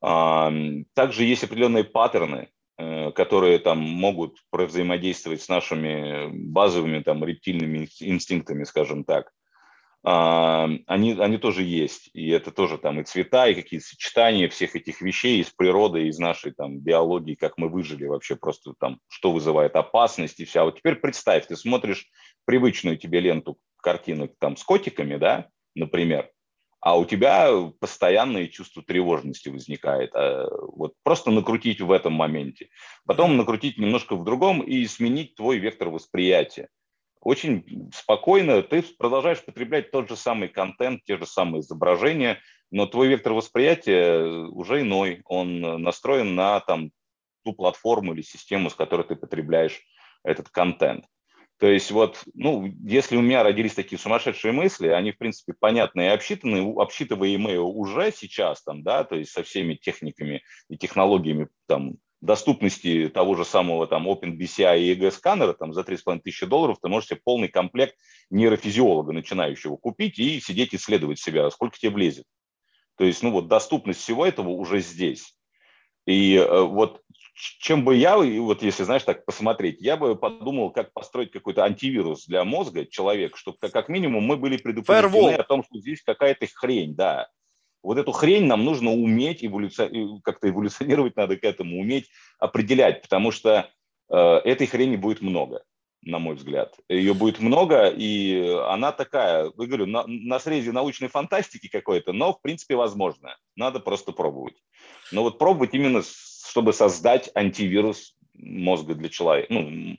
также 0.01 1.23
есть 1.23 1.43
определенные 1.43 1.83
паттерны, 1.83 2.49
э, 2.77 3.11
которые 3.13 3.57
там 3.57 3.79
могут 3.79 4.37
взаимодействовать 4.51 5.41
с 5.41 5.49
нашими 5.49 6.27
базовыми 6.31 7.01
там 7.01 7.23
рептильными 7.23 7.89
инстинктами, 7.99 8.65
скажем 8.65 9.03
так. 9.03 9.31
Они, 10.07 11.13
они 11.13 11.37
тоже 11.39 11.63
есть. 11.63 12.11
И 12.13 12.29
это 12.29 12.51
тоже 12.51 12.77
там 12.77 12.99
и 12.99 13.03
цвета, 13.03 13.47
и 13.47 13.55
какие-то 13.55 13.87
сочетания 13.87 14.47
всех 14.47 14.75
этих 14.75 15.01
вещей 15.01 15.41
из 15.41 15.49
природы, 15.49 16.07
из 16.07 16.19
нашей 16.19 16.51
там 16.51 16.77
биологии, 16.77 17.33
как 17.33 17.57
мы 17.57 17.69
выжили 17.69 18.05
вообще, 18.05 18.35
просто 18.35 18.73
там, 18.79 18.99
что 19.07 19.31
вызывает 19.31 19.75
опасность 19.75 20.39
и 20.39 20.45
все. 20.45 20.61
А 20.61 20.65
вот 20.65 20.77
теперь 20.77 20.95
представь, 20.97 21.47
ты 21.47 21.55
смотришь 21.55 22.07
привычную 22.45 22.97
тебе 22.97 23.19
ленту 23.19 23.57
картинок 23.77 24.33
там 24.37 24.57
с 24.57 24.63
котиками, 24.63 25.17
да, 25.17 25.49
например, 25.73 26.29
а 26.81 26.99
у 26.99 27.05
тебя 27.05 27.49
постоянное 27.79 28.45
чувство 28.45 28.83
тревожности 28.83 29.49
возникает. 29.49 30.11
А 30.13 30.47
вот 30.51 30.93
просто 31.01 31.31
накрутить 31.31 31.81
в 31.81 31.91
этом 31.91 32.13
моменте, 32.13 32.69
потом 33.07 33.37
накрутить 33.37 33.79
немножко 33.79 34.15
в 34.15 34.23
другом 34.23 34.61
и 34.61 34.85
сменить 34.85 35.33
твой 35.33 35.57
вектор 35.57 35.89
восприятия. 35.89 36.69
Очень 37.25 37.89
спокойно 37.91 38.61
ты 38.61 38.83
продолжаешь 38.83 39.43
потреблять 39.43 39.89
тот 39.89 40.07
же 40.07 40.15
самый 40.15 40.47
контент, 40.47 41.03
те 41.05 41.17
же 41.17 41.25
самые 41.25 41.61
изображения, 41.61 42.39
но 42.69 42.85
твой 42.85 43.07
вектор 43.07 43.33
восприятия 43.33 44.21
уже 44.49 44.81
иной. 44.81 45.21
Он 45.25 45.59
настроен 45.81 46.35
на 46.35 46.59
там, 46.59 46.91
ту 47.43 47.53
платформу 47.53 48.13
или 48.13 48.21
систему, 48.21 48.69
с 48.69 48.75
которой 48.75 49.07
ты 49.07 49.15
потребляешь 49.15 49.81
этот 50.23 50.49
контент. 50.49 51.05
То 51.57 51.65
есть 51.65 51.89
вот, 51.89 52.21
ну, 52.35 52.71
если 52.83 53.17
у 53.17 53.21
меня 53.21 53.41
родились 53.41 53.73
такие 53.73 53.97
сумасшедшие 53.97 54.51
мысли, 54.51 54.89
они, 54.89 55.11
в 55.11 55.17
принципе, 55.17 55.55
понятные 55.59 56.09
и 56.09 56.13
обсчитанные, 56.13 56.71
обсчитываемые 56.77 57.59
уже 57.59 58.11
сейчас, 58.11 58.61
там, 58.61 58.83
да, 58.83 59.03
то 59.03 59.15
есть 59.15 59.31
со 59.31 59.41
всеми 59.41 59.73
техниками 59.73 60.43
и 60.69 60.77
технологиями 60.77 61.47
там, 61.65 61.95
доступности 62.21 63.09
того 63.09 63.35
же 63.35 63.45
самого 63.45 63.87
там 63.87 64.07
OpenBCI 64.07 64.79
и 64.79 64.95
EG 64.95 65.11
сканера 65.11 65.53
там 65.53 65.73
за 65.73 65.81
3,5 65.81 66.21
тысячи 66.21 66.45
долларов 66.45 66.77
ты 66.81 66.87
можешь 66.87 67.09
себе 67.09 67.19
полный 67.23 67.47
комплект 67.47 67.95
нейрофизиолога 68.29 69.13
начинающего 69.13 69.77
купить 69.77 70.17
и 70.19 70.39
сидеть 70.39 70.73
исследовать 70.73 71.19
себя, 71.19 71.49
сколько 71.51 71.77
тебе 71.77 71.91
влезет. 71.91 72.25
То 72.97 73.03
есть, 73.03 73.21
ну 73.23 73.31
вот 73.31 73.47
доступность 73.47 73.99
всего 73.99 74.25
этого 74.25 74.49
уже 74.49 74.79
здесь. 74.79 75.35
И 76.05 76.35
э, 76.35 76.61
вот 76.61 77.01
чем 77.35 77.83
бы 77.83 77.95
я, 77.95 78.17
вот 78.17 78.63
если, 78.63 78.83
знаешь, 78.83 79.03
так 79.03 79.25
посмотреть, 79.25 79.81
я 79.81 79.97
бы 79.97 80.15
подумал, 80.15 80.71
как 80.71 80.93
построить 80.93 81.31
какой-то 81.31 81.63
антивирус 81.63 82.25
для 82.27 82.45
мозга 82.45 82.85
человека, 82.85 83.37
чтобы 83.37 83.57
как 83.59 83.89
минимум 83.89 84.23
мы 84.23 84.37
были 84.37 84.57
предупреждены 84.57 85.31
Firewall. 85.31 85.35
о 85.35 85.43
том, 85.43 85.63
что 85.63 85.79
здесь 85.79 86.01
какая-то 86.01 86.47
хрень, 86.53 86.95
да. 86.95 87.27
Вот 87.85 87.97
эту 87.97 88.11
хрень 88.11 88.45
нам 88.45 88.65
нужно 88.65 88.91
уметь, 88.91 89.45
эволюци... 89.45 89.89
как-то 90.23 90.49
эволюционировать 90.49 91.15
надо 91.15 91.37
к 91.37 91.43
этому, 91.43 91.79
уметь 91.79 92.09
определять, 92.39 93.03
потому 93.03 93.31
что 93.31 93.69
э, 94.09 94.17
этой 94.17 94.65
хрени 94.65 94.95
будет 94.95 95.21
много, 95.21 95.63
на 96.01 96.17
мой 96.17 96.35
взгляд. 96.35 96.75
Ее 96.89 97.13
будет 97.13 97.39
много, 97.39 97.87
и 97.87 98.57
она 98.67 98.91
такая, 98.91 99.45
я 99.45 99.67
говорю, 99.67 99.85
на, 99.85 100.03
на 100.07 100.39
срезе 100.39 100.71
научной 100.71 101.09
фантастики 101.09 101.67
какой-то, 101.67 102.11
но 102.11 102.33
в 102.33 102.41
принципе 102.41 102.75
возможно. 102.75 103.37
Надо 103.55 103.79
просто 103.79 104.11
пробовать. 104.11 104.55
Но 105.11 105.21
вот 105.21 105.37
пробовать 105.37 105.73
именно 105.73 106.01
чтобы 106.55 106.73
создать 106.73 107.29
антивирус 107.35 108.15
мозга 108.33 108.95
для 108.95 109.09
человека, 109.09 109.53
ну, 109.53 109.97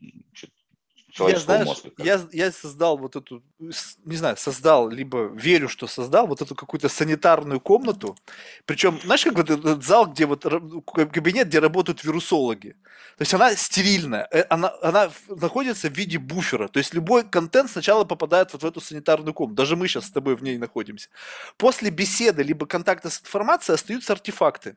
я, 1.18 1.38
знаешь, 1.38 1.66
мозга. 1.66 1.90
Я, 1.98 2.20
я 2.32 2.52
создал 2.52 2.98
вот 2.98 3.16
эту, 3.16 3.42
не 3.58 4.16
знаю, 4.16 4.36
создал, 4.36 4.88
либо 4.88 5.26
верю, 5.34 5.68
что 5.68 5.86
создал 5.86 6.26
вот 6.26 6.42
эту 6.42 6.54
какую-то 6.54 6.88
санитарную 6.88 7.60
комнату. 7.60 8.16
Причем, 8.64 9.00
знаешь, 9.04 9.24
как 9.24 9.34
вот 9.34 9.50
этот 9.50 9.84
зал, 9.84 10.06
где 10.06 10.26
вот 10.26 10.42
кабинет, 10.42 11.48
где 11.48 11.58
работают 11.58 12.04
вирусологи. 12.04 12.76
То 13.16 13.22
есть 13.22 13.32
она 13.34 13.54
стерильная, 13.56 14.28
э, 14.30 14.44
она, 14.50 14.72
она 14.82 15.10
находится 15.28 15.88
в 15.88 15.92
виде 15.92 16.18
буфера. 16.18 16.68
То 16.68 16.78
есть 16.78 16.92
любой 16.92 17.24
контент 17.24 17.70
сначала 17.70 18.04
попадает 18.04 18.52
вот 18.52 18.62
в 18.62 18.66
эту 18.66 18.80
санитарную 18.80 19.32
комнату. 19.32 19.56
Даже 19.56 19.76
мы 19.76 19.88
сейчас 19.88 20.06
с 20.06 20.10
тобой 20.10 20.36
в 20.36 20.42
ней 20.42 20.58
находимся. 20.58 21.08
После 21.56 21.90
беседы 21.90 22.42
либо 22.42 22.66
контакта 22.66 23.08
с 23.08 23.20
информацией 23.20 23.74
остаются 23.74 24.12
артефакты 24.12 24.76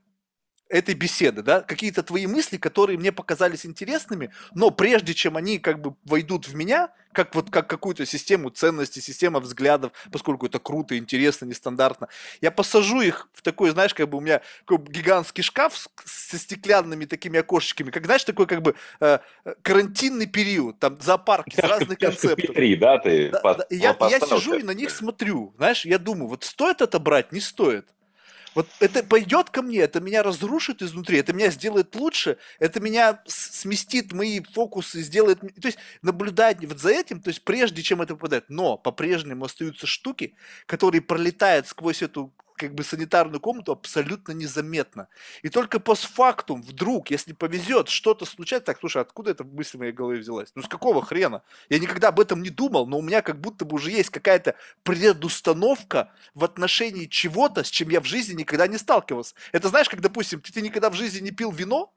этой 0.69 0.93
беседы, 0.93 1.41
да, 1.41 1.61
какие-то 1.61 2.03
твои 2.03 2.27
мысли, 2.27 2.57
которые 2.57 2.97
мне 2.97 3.11
показались 3.11 3.65
интересными, 3.65 4.31
но 4.53 4.69
прежде 4.69 5.13
чем 5.13 5.35
они 5.35 5.57
как 5.57 5.81
бы 5.81 5.95
войдут 6.05 6.47
в 6.47 6.55
меня, 6.55 6.89
как 7.11 7.33
вот 7.33 7.49
как 7.49 7.67
какую-то 7.67 8.05
систему 8.05 8.51
ценностей, 8.51 9.01
система 9.01 9.39
взглядов, 9.39 9.91
поскольку 10.11 10.45
это 10.45 10.59
круто, 10.59 10.95
интересно, 10.97 11.45
нестандартно, 11.45 12.07
я 12.39 12.51
посажу 12.51 13.01
их 13.01 13.29
в 13.33 13.41
такой, 13.41 13.71
знаешь, 13.71 13.95
как 13.95 14.09
бы 14.09 14.19
у 14.19 14.21
меня 14.21 14.41
такой 14.65 14.85
гигантский 14.85 15.43
шкаф 15.43 15.73
со 16.05 16.37
стеклянными 16.37 17.05
такими 17.05 17.39
окошечками, 17.39 17.89
как, 17.89 18.05
знаешь, 18.05 18.23
такой 18.23 18.45
как 18.45 18.61
бы 18.61 18.75
э, 18.99 19.19
карантинный 19.63 20.27
период, 20.27 20.77
там 20.79 21.01
зоопарки 21.01 21.55
с 21.55 21.63
разных 21.63 21.97
концептов. 21.97 22.35
Петри, 22.37 22.75
да, 22.75 22.99
ты 22.99 23.29
да, 23.29 23.39
по, 23.39 23.55
да, 23.55 23.65
я, 23.71 23.97
я 24.01 24.19
сижу 24.19 24.53
и 24.53 24.63
на 24.63 24.71
них 24.71 24.91
смотрю, 24.91 25.53
знаешь, 25.57 25.83
я 25.85 25.97
думаю, 25.97 26.27
вот 26.29 26.43
стоит 26.43 26.81
это 26.81 26.99
брать, 26.99 27.31
не 27.31 27.39
стоит. 27.39 27.87
Вот 28.55 28.67
это 28.79 29.03
пойдет 29.03 29.49
ко 29.49 29.61
мне, 29.61 29.79
это 29.79 29.99
меня 29.99 30.23
разрушит 30.23 30.81
изнутри, 30.81 31.19
это 31.19 31.33
меня 31.33 31.51
сделает 31.51 31.95
лучше, 31.95 32.37
это 32.59 32.79
меня 32.79 33.21
сместит 33.27 34.11
мои 34.11 34.41
фокусы, 34.41 35.01
сделает... 35.01 35.39
То 35.39 35.67
есть 35.67 35.77
наблюдать 36.01 36.63
вот 36.65 36.79
за 36.79 36.89
этим, 36.89 37.21
то 37.21 37.29
есть 37.29 37.43
прежде 37.43 37.81
чем 37.81 38.01
это 38.01 38.15
попадает. 38.15 38.45
Но 38.49 38.77
по-прежнему 38.77 39.45
остаются 39.45 39.87
штуки, 39.87 40.35
которые 40.65 41.01
пролетают 41.01 41.67
сквозь 41.67 42.01
эту 42.01 42.33
как 42.59 42.75
бы 42.75 42.83
санитарную 42.83 43.39
комнату 43.39 43.71
абсолютно 43.71 44.33
незаметно. 44.33 45.07
И 45.41 45.49
только 45.49 45.79
постфактум, 45.79 46.61
вдруг, 46.61 47.09
если 47.09 47.31
повезет, 47.33 47.87
что-то 47.87 48.25
случается, 48.25 48.65
так, 48.65 48.79
слушай, 48.79 49.01
откуда 49.01 49.31
эта 49.31 49.45
мысль 49.45 49.77
в 49.77 49.79
моей 49.79 49.93
голове 49.93 50.19
взялась? 50.19 50.51
Ну 50.55 50.61
с 50.61 50.67
какого 50.67 51.01
хрена? 51.01 51.41
Я 51.69 51.79
никогда 51.79 52.09
об 52.09 52.19
этом 52.19 52.43
не 52.43 52.49
думал, 52.49 52.85
но 52.85 52.99
у 52.99 53.01
меня 53.01 53.21
как 53.21 53.39
будто 53.39 53.63
бы 53.63 53.75
уже 53.75 53.91
есть 53.91 54.09
какая-то 54.09 54.55
предустановка 54.83 56.11
в 56.35 56.43
отношении 56.43 57.05
чего-то, 57.05 57.63
с 57.63 57.69
чем 57.69 57.89
я 57.89 58.01
в 58.01 58.05
жизни 58.05 58.33
никогда 58.33 58.67
не 58.67 58.77
сталкивался. 58.77 59.35
Это 59.53 59.69
знаешь, 59.69 59.87
как, 59.87 60.01
допустим, 60.01 60.41
ты, 60.41 60.51
ты 60.51 60.61
никогда 60.61 60.89
в 60.89 60.95
жизни 60.95 61.21
не 61.21 61.31
пил 61.31 61.51
вино, 61.51 61.93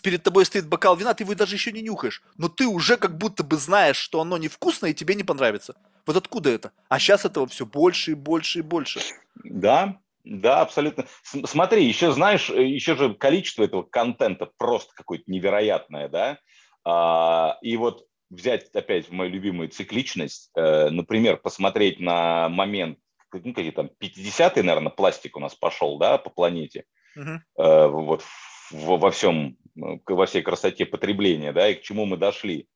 перед 0.00 0.22
тобой 0.22 0.44
стоит 0.44 0.66
бокал 0.66 0.96
вина, 0.96 1.14
ты 1.14 1.24
его 1.24 1.34
даже 1.34 1.54
еще 1.54 1.72
не 1.72 1.82
нюхаешь, 1.82 2.22
но 2.36 2.48
ты 2.48 2.66
уже 2.66 2.96
как 2.96 3.16
будто 3.16 3.44
бы 3.44 3.56
знаешь, 3.56 3.96
что 3.96 4.20
оно 4.20 4.38
невкусное 4.38 4.90
и 4.90 4.94
тебе 4.94 5.14
не 5.14 5.24
понравится. 5.24 5.76
Вот 6.06 6.16
откуда 6.16 6.50
это? 6.50 6.72
А 6.88 6.98
сейчас 6.98 7.24
этого 7.24 7.46
все 7.46 7.66
больше 7.66 8.12
и 8.12 8.14
больше 8.14 8.60
и 8.60 8.62
больше. 8.62 9.00
Да, 9.44 9.98
да, 10.24 10.60
абсолютно. 10.60 11.06
Смотри, 11.22 11.84
еще 11.84 12.12
знаешь, 12.12 12.48
еще 12.48 12.96
же 12.96 13.14
количество 13.14 13.64
этого 13.64 13.82
контента 13.82 14.50
просто 14.56 14.92
какое-то 14.94 15.24
невероятное, 15.26 16.08
да. 16.08 16.38
А, 16.84 17.58
и 17.62 17.76
вот 17.76 18.06
взять 18.30 18.70
опять 18.74 19.10
мою 19.10 19.30
любимую 19.30 19.68
цикличность, 19.68 20.50
э, 20.56 20.88
например, 20.90 21.36
посмотреть 21.36 22.00
на 22.00 22.48
момент, 22.48 22.98
ну, 23.32 23.52
какие 23.52 23.72
там 23.72 23.90
50-й, 24.00 24.62
наверное, 24.62 24.90
пластик 24.90 25.36
у 25.36 25.40
нас 25.40 25.54
пошел, 25.54 25.98
да, 25.98 26.18
по 26.18 26.30
планете, 26.30 26.84
угу. 27.16 27.40
вот 27.56 28.24
во 28.70 29.10
всем, 29.10 29.56
во 29.74 30.26
всей 30.26 30.42
красоте 30.42 30.86
потребления, 30.86 31.52
да, 31.52 31.68
и 31.68 31.74
к 31.74 31.82
чему 31.82 32.04
мы 32.04 32.16
дошли 32.16 32.68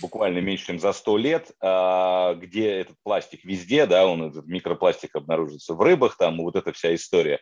буквально 0.00 0.38
меньше, 0.38 0.66
чем 0.66 0.78
за 0.78 0.92
100 0.92 1.18
лет, 1.18 1.50
а, 1.60 2.34
где 2.34 2.80
этот 2.80 2.96
пластик 3.02 3.44
везде, 3.44 3.86
да, 3.86 4.06
он, 4.06 4.30
этот 4.30 4.46
микропластик 4.46 5.14
обнаружится 5.16 5.74
в 5.74 5.80
рыбах, 5.80 6.16
там 6.16 6.38
вот 6.38 6.56
эта 6.56 6.72
вся 6.72 6.94
история. 6.94 7.40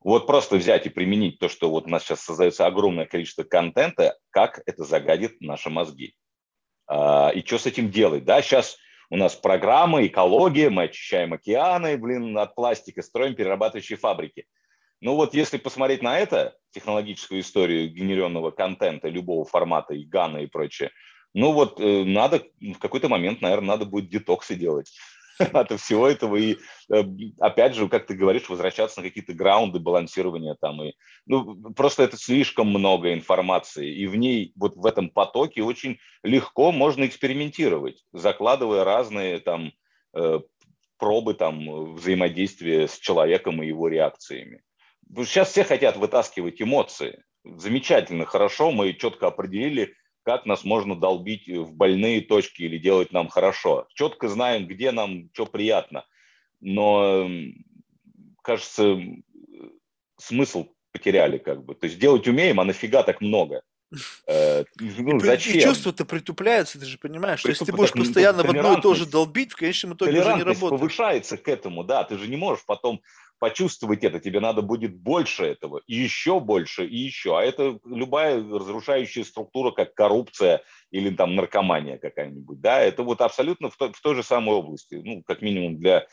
Вот 0.00 0.26
просто 0.26 0.56
взять 0.56 0.86
и 0.86 0.90
применить 0.90 1.38
то, 1.38 1.48
что 1.48 1.70
вот 1.70 1.86
у 1.86 1.88
нас 1.88 2.04
сейчас 2.04 2.20
создается 2.20 2.66
огромное 2.66 3.06
количество 3.06 3.42
контента, 3.44 4.16
как 4.30 4.62
это 4.66 4.84
загадит 4.84 5.40
наши 5.40 5.70
мозги. 5.70 6.14
А, 6.86 7.30
и 7.34 7.44
что 7.44 7.58
с 7.58 7.66
этим 7.66 7.90
делать, 7.90 8.24
да, 8.24 8.42
сейчас 8.42 8.76
у 9.10 9.16
нас 9.16 9.34
программа, 9.34 10.06
экология, 10.06 10.70
мы 10.70 10.84
очищаем 10.84 11.32
океаны, 11.32 11.96
блин, 11.96 12.36
от 12.38 12.54
пластика, 12.54 13.02
строим 13.02 13.34
перерабатывающие 13.34 13.96
фабрики. 13.96 14.46
Ну 15.00 15.14
вот 15.14 15.34
если 15.34 15.58
посмотреть 15.58 16.02
на 16.02 16.18
это, 16.18 16.56
технологическую 16.72 17.40
историю 17.40 17.90
генеренного 17.90 18.50
контента 18.50 19.08
любого 19.08 19.44
формата, 19.44 19.94
и 19.94 20.04
гана 20.04 20.38
и 20.38 20.46
прочее, 20.46 20.90
ну 21.36 21.52
вот 21.52 21.78
э, 21.80 22.04
надо, 22.04 22.42
в 22.60 22.78
какой-то 22.78 23.10
момент, 23.10 23.42
наверное, 23.42 23.68
надо 23.68 23.84
будет 23.84 24.08
детоксы 24.08 24.54
делать 24.54 24.90
от 25.38 25.78
всего 25.78 26.08
этого. 26.08 26.36
И 26.36 26.56
э, 26.90 27.04
опять 27.38 27.74
же, 27.74 27.88
как 27.90 28.06
ты 28.06 28.14
говоришь, 28.14 28.48
возвращаться 28.48 29.00
на 29.00 29.06
какие-то 29.06 29.34
граунды 29.34 29.78
балансирования 29.78 30.56
там. 30.58 30.82
И, 30.82 30.94
ну, 31.26 31.74
просто 31.74 32.04
это 32.04 32.16
слишком 32.16 32.68
много 32.68 33.12
информации. 33.12 33.94
И 33.94 34.06
в 34.06 34.16
ней, 34.16 34.52
вот 34.56 34.76
в 34.76 34.86
этом 34.86 35.10
потоке 35.10 35.62
очень 35.62 35.98
легко 36.22 36.72
можно 36.72 37.04
экспериментировать, 37.04 38.02
закладывая 38.14 38.84
разные 38.84 39.38
там 39.38 39.72
э, 40.14 40.40
пробы 40.96 41.34
там 41.34 41.96
взаимодействия 41.96 42.88
с 42.88 42.98
человеком 42.98 43.62
и 43.62 43.66
его 43.66 43.88
реакциями. 43.88 44.62
Сейчас 45.14 45.50
все 45.50 45.64
хотят 45.64 45.98
вытаскивать 45.98 46.62
эмоции 46.62 47.22
замечательно, 47.54 48.24
хорошо, 48.24 48.70
мы 48.70 48.92
четко 48.94 49.28
определили, 49.28 49.94
как 50.26 50.44
нас 50.44 50.64
можно 50.64 50.96
долбить 50.96 51.48
в 51.48 51.72
больные 51.72 52.20
точки 52.20 52.62
или 52.62 52.78
делать 52.78 53.12
нам 53.12 53.28
хорошо. 53.28 53.86
Четко 53.94 54.28
знаем, 54.28 54.66
где 54.66 54.90
нам 54.90 55.30
что 55.32 55.46
приятно. 55.46 56.04
Но, 56.60 57.30
кажется, 58.42 59.00
смысл 60.18 60.66
потеряли 60.90 61.38
как 61.38 61.64
бы. 61.64 61.76
То 61.76 61.86
есть 61.86 62.00
делать 62.00 62.26
умеем, 62.26 62.58
а 62.58 62.64
нафига 62.64 63.04
так 63.04 63.20
много? 63.20 63.62
Э, 64.26 64.64
ну, 64.80 65.18
и, 65.18 65.20
зачем? 65.20 65.58
И 65.58 65.60
чувства-то 65.60 66.04
притупляются, 66.04 66.80
ты 66.80 66.86
же 66.86 66.98
понимаешь. 66.98 67.40
То 67.40 67.50
есть 67.50 67.64
ты 67.64 67.72
будешь 67.72 67.92
постоянно 67.92 68.42
в 68.42 68.50
одно 68.50 68.76
и 68.76 68.80
то 68.80 68.94
же 68.94 69.06
долбить, 69.06 69.52
в 69.52 69.56
конечном 69.56 69.94
итоге 69.94 70.20
уже 70.20 70.34
не 70.34 70.42
работает. 70.42 70.80
повышается 70.80 71.36
к 71.36 71.46
этому, 71.46 71.84
да. 71.84 72.02
Ты 72.02 72.18
же 72.18 72.26
не 72.26 72.36
можешь 72.36 72.64
потом 72.66 73.00
почувствовать 73.38 74.04
это, 74.04 74.18
тебе 74.20 74.40
надо 74.40 74.62
будет 74.62 74.96
больше 74.96 75.44
этого, 75.44 75.82
и 75.86 75.94
еще 75.94 76.40
больше, 76.40 76.86
и 76.86 76.96
еще. 76.96 77.38
А 77.38 77.42
это 77.42 77.78
любая 77.84 78.36
разрушающая 78.36 79.24
структура, 79.24 79.70
как 79.72 79.94
коррупция 79.94 80.62
или 80.90 81.14
там 81.14 81.34
наркомания 81.34 81.98
какая-нибудь, 81.98 82.60
да, 82.60 82.80
это 82.80 83.02
вот 83.02 83.20
абсолютно 83.20 83.70
в 83.70 83.76
той, 83.76 83.92
в 83.92 84.00
той 84.00 84.14
же 84.14 84.22
самой 84.22 84.56
области, 84.56 84.94
ну, 84.94 85.22
как 85.22 85.42
минимум 85.42 85.78
для, 85.78 86.06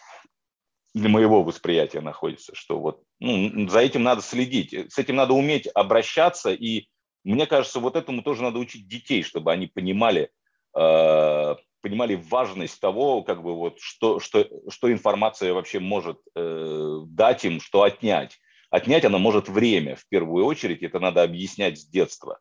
для 0.93 1.09
моего 1.09 1.43
восприятия 1.43 2.01
находится, 2.01 2.53
что 2.55 2.79
вот 2.79 3.03
ну, 3.19 3.69
за 3.69 3.79
этим 3.79 4.03
надо 4.03 4.21
следить, 4.21 4.73
с 4.91 4.97
этим 4.97 5.15
надо 5.15 5.33
уметь 5.33 5.67
обращаться, 5.67 6.51
и 6.51 6.87
мне 7.23 7.47
кажется, 7.47 7.79
вот 7.79 7.95
этому 7.95 8.21
тоже 8.21 8.43
надо 8.43 8.59
учить 8.59 8.87
детей, 8.87 9.23
чтобы 9.23 9.51
они 9.51 9.67
понимали, 9.67 10.29
э, 10.77 11.55
понимали 11.83 12.15
важность 12.15 12.79
того, 12.79 13.21
как 13.23 13.43
бы 13.43 13.53
вот, 13.55 13.79
что, 13.79 14.19
что, 14.19 14.47
что 14.69 14.91
информация 14.91 15.53
вообще 15.53 15.79
может 15.79 16.17
э, 16.33 16.99
дать 17.07 17.43
им, 17.43 17.59
что 17.59 17.83
отнять. 17.83 18.39
Отнять 18.71 19.05
она 19.05 19.17
может 19.17 19.49
время, 19.49 19.97
в 19.97 20.07
первую 20.07 20.45
очередь, 20.45 20.81
это 20.81 20.99
надо 20.99 21.21
объяснять 21.21 21.77
с 21.77 21.85
детства. 21.85 22.39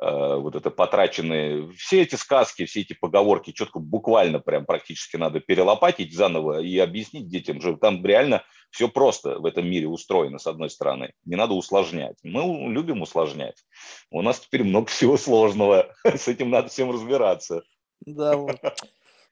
Э, 0.00 0.36
вот 0.36 0.56
это 0.56 0.70
потраченные, 0.70 1.70
все 1.72 2.00
эти 2.02 2.14
сказки, 2.14 2.64
все 2.64 2.80
эти 2.80 2.94
поговорки 2.94 3.52
четко, 3.52 3.78
буквально 3.78 4.40
прям 4.40 4.64
практически 4.64 5.16
надо 5.16 5.40
перелопатить 5.40 6.14
заново 6.14 6.60
и 6.62 6.78
объяснить 6.78 7.28
детям, 7.28 7.60
что 7.60 7.76
там 7.76 8.04
реально 8.04 8.42
все 8.70 8.88
просто 8.88 9.38
в 9.38 9.44
этом 9.44 9.68
мире 9.68 9.86
устроено, 9.86 10.38
с 10.38 10.46
одной 10.46 10.70
стороны. 10.70 11.12
Не 11.26 11.36
надо 11.36 11.52
усложнять. 11.52 12.16
Мы 12.22 12.72
любим 12.72 13.02
усложнять. 13.02 13.62
У 14.10 14.22
нас 14.22 14.40
теперь 14.40 14.64
много 14.64 14.86
всего 14.86 15.18
сложного. 15.18 15.94
С 16.04 16.26
этим 16.28 16.50
надо 16.50 16.68
всем 16.68 16.90
разбираться. 16.90 17.62
Да, 18.06 18.36
вот. 18.36 18.56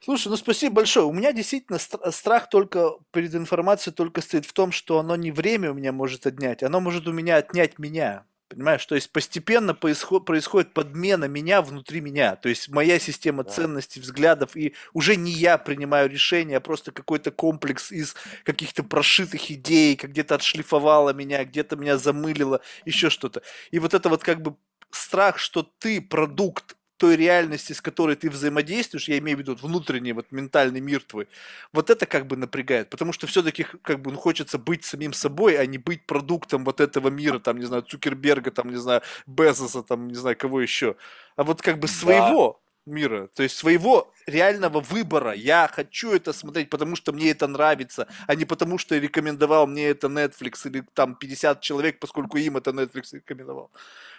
Слушай, 0.01 0.29
ну 0.29 0.37
спасибо 0.37 0.77
большое. 0.77 1.07
У 1.07 1.13
меня 1.13 1.33
действительно 1.33 1.79
страх 1.79 2.49
только 2.49 2.93
перед 3.13 3.35
информацией 3.35 3.95
только 3.95 4.21
стоит 4.21 4.45
в 4.47 4.53
том, 4.53 4.71
что 4.73 4.99
оно 4.99 5.17
не 5.17 5.33
время 5.33 5.71
у 5.71 5.75
меня 5.75 5.93
может 5.93 6.27
отнять, 6.27 6.63
оно 6.63 6.81
может 6.81 7.09
у 7.09 7.13
меня 7.13 7.37
отнять 7.37 7.79
меня. 7.79 8.27
Понимаешь, 8.49 8.87
то 8.87 8.95
есть 8.95 9.11
постепенно 9.11 9.75
происход, 9.75 10.25
происходит 10.25 10.73
подмена 10.73 11.25
меня 11.25 11.63
внутри 11.63 12.01
меня. 12.01 12.37
То 12.37 12.49
есть 12.49 12.69
моя 12.69 13.01
система 13.01 13.43
да. 13.43 13.51
ценностей, 13.51 13.99
взглядов, 13.99 14.57
и 14.57 14.75
уже 14.93 15.17
не 15.17 15.33
я 15.33 15.59
принимаю 15.59 16.09
решения, 16.09 16.59
а 16.59 16.61
просто 16.61 16.93
какой-то 16.93 17.33
комплекс 17.33 17.91
из 17.91 18.15
каких-то 18.45 18.85
прошитых 18.85 19.51
идей, 19.51 19.97
как 19.97 20.11
где-то 20.11 20.37
отшлифовало 20.37 21.13
меня, 21.13 21.45
где-то 21.45 21.75
меня 21.75 21.99
замылило, 21.99 22.61
еще 22.85 23.11
что-то. 23.11 23.43
И 23.73 23.81
вот 23.81 23.95
это 23.95 24.09
вот 24.09 24.23
как 24.23 24.41
бы 24.43 24.55
страх, 24.93 25.39
что 25.39 25.65
ты 25.65 26.01
продукт 26.01 26.77
той 26.97 27.17
реальности, 27.17 27.73
с 27.73 27.81
которой 27.81 28.17
ты 28.17 28.31
взаимодействуешь, 28.31 29.09
я 29.09 29.19
имею 29.19 29.37
в 29.37 29.41
виду 29.41 29.55
внутренний 29.55 30.13
вот 30.13 30.27
ментальный 30.31 30.81
мир 30.81 31.03
твой, 31.03 31.29
вот 31.73 31.91
это 31.91 32.07
как 32.07 32.27
бы 32.27 32.37
напрягает, 32.37 32.91
потому 32.91 33.13
что 33.13 33.27
все-таки 33.27 33.65
как 33.83 34.01
бы 34.01 34.13
ну, 34.13 34.19
хочется 34.19 34.59
быть 34.59 34.85
самим 34.85 35.13
собой, 35.13 35.59
а 35.59 35.67
не 35.67 35.79
быть 35.79 36.07
продуктом 36.07 36.65
вот 36.65 36.81
этого 36.81 37.09
мира, 37.09 37.39
там, 37.39 37.59
не 37.59 37.67
знаю, 37.67 37.83
Цукерберга, 37.83 38.51
там, 38.51 38.71
не 38.71 38.77
знаю, 38.77 39.03
Безоса, 39.27 39.83
там, 39.83 40.09
не 40.09 40.15
знаю, 40.15 40.37
кого 40.37 40.61
еще, 40.61 40.97
а 41.37 41.45
вот 41.45 41.61
как 41.61 41.79
бы 41.79 41.89
своего 41.89 42.61
да. 42.87 42.93
мира, 42.93 43.29
то 43.35 43.43
есть 43.43 43.57
своего 43.57 44.13
реального 44.27 44.81
выбора. 44.81 45.33
Я 45.33 45.71
хочу 45.73 46.13
это 46.13 46.33
смотреть, 46.33 46.71
потому 46.71 46.97
что 46.97 47.13
мне 47.13 47.31
это 47.31 47.47
нравится, 47.47 48.09
а 48.27 48.35
не 48.35 48.45
потому 48.45 48.79
что 48.79 48.97
рекомендовал 48.97 49.67
мне 49.67 49.89
это 49.89 50.07
Netflix 50.09 50.67
или 50.67 50.83
там 50.95 51.15
50 51.15 51.61
человек, 51.61 51.99
поскольку 51.99 52.39
им 52.39 52.57
это 52.57 52.71
Netflix 52.71 53.09
рекомендовал. 53.13 53.71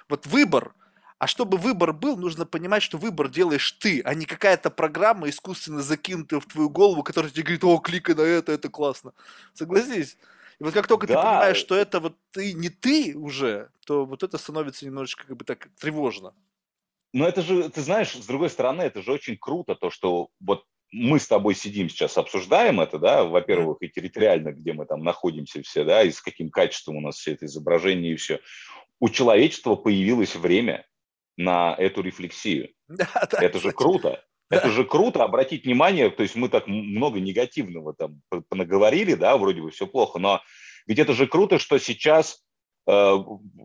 Вот 0.10 0.28
выбор– 0.28 0.74
а 1.20 1.28
чтобы 1.28 1.58
выбор 1.58 1.94
был, 1.94 2.16
нужно 2.16 2.46
понимать, 2.46 2.84
что 2.84 2.98
выбор 2.98 3.30
делаешь 3.30 3.72
ты, 3.74 4.02
а 4.02 4.14
не 4.14 4.26
какая-то 4.26 4.70
программа 4.70 5.30
искусственно 5.30 5.82
закинутая 5.82 6.40
в 6.40 6.46
твою 6.46 6.70
голову, 6.70 7.02
которая 7.04 7.32
тебе 7.32 7.44
говорит, 7.44 7.64
о, 7.64 7.78
кликай 7.80 8.16
на 8.16 8.22
это, 8.22 8.52
это 8.52 8.70
классно. 8.70 9.14
Согласись? 9.54 10.18
И 10.60 10.64
вот 10.64 10.74
как 10.74 10.88
только 10.88 11.08
да. 11.08 11.14
ты 11.16 11.22
понимаешь, 11.22 11.58
что 11.58 11.76
это 11.76 12.00
вот 12.00 12.16
ты 12.32 12.54
не 12.54 12.70
ты 12.70 13.16
уже, 13.16 13.70
то 13.86 14.06
вот 14.06 14.24
это 14.24 14.38
становится 14.38 14.86
немножечко 14.86 15.26
как 15.28 15.38
бы 15.38 15.46
так 15.46 15.70
тревожно. 15.80 16.34
Но 17.14 17.28
это 17.28 17.42
же, 17.42 17.70
ты 17.70 17.82
знаешь, 17.82 18.12
с 18.12 18.26
другой 18.26 18.50
стороны, 18.50 18.84
это 18.84 19.02
же 19.02 19.12
очень 19.12 19.38
круто, 19.38 19.76
то, 19.76 19.90
что 19.90 20.30
вот 20.40 20.66
мы 20.92 21.20
с 21.20 21.28
тобой 21.28 21.56
сидим 21.56 21.90
сейчас, 21.90 22.18
обсуждаем 22.18 22.80
это, 22.80 23.00
да, 23.00 23.24
во-первых, 23.24 23.78
и 23.82 23.90
территориально, 23.90 24.52
где 24.52 24.74
мы 24.74 24.86
там 24.86 25.04
находимся 25.04 25.62
все, 25.62 25.84
да, 25.84 26.04
и 26.04 26.12
с 26.12 26.22
каким 26.22 26.50
качеством 26.50 26.98
у 26.98 27.02
нас 27.02 27.18
все 27.18 27.34
это 27.34 27.46
изображение 27.46 28.14
и 28.14 28.18
все. 28.18 28.40
У 29.00 29.10
человечества 29.10 29.76
появилось 29.76 30.36
время, 30.36 30.86
на 31.38 31.76
эту 31.78 32.02
рефлексию. 32.02 32.70
Да, 32.88 33.28
да, 33.30 33.40
это 33.42 33.60
же 33.60 33.72
круто. 33.72 34.24
Да. 34.50 34.58
Это 34.58 34.70
же 34.70 34.86
круто 34.86 35.24
обратить 35.26 35.66
внимание, 35.66 36.10
то 36.10 36.24
есть 36.24 36.36
мы 36.36 36.48
так 36.48 36.68
много 36.68 37.20
негативного 37.20 37.94
там 37.94 38.22
наговорили, 38.50 39.14
да, 39.14 39.38
вроде 39.38 39.62
бы 39.62 39.72
все 39.72 39.88
плохо, 39.88 40.20
но 40.20 40.42
ведь 40.86 41.00
это 41.00 41.14
же 41.14 41.28
круто, 41.28 41.60
что 41.60 41.78
сейчас, 41.80 42.46
э, 42.88 43.16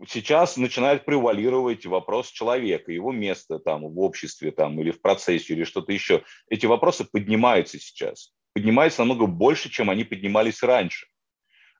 сейчас 0.08 0.56
начинает 0.56 1.04
превалировать 1.04 1.86
вопрос 1.86 2.32
человека, 2.32 2.90
его 2.90 3.12
место 3.12 3.60
там 3.60 3.82
в 3.82 4.00
обществе 4.00 4.50
там 4.50 4.80
или 4.80 4.90
в 4.90 5.00
процессе 5.00 5.54
или 5.54 5.62
что-то 5.62 5.92
еще. 5.92 6.24
Эти 6.48 6.66
вопросы 6.66 7.04
поднимаются 7.04 7.78
сейчас, 7.78 8.32
поднимаются 8.52 9.02
намного 9.02 9.26
больше, 9.26 9.70
чем 9.70 9.88
они 9.88 10.02
поднимались 10.02 10.64
раньше. 10.64 11.06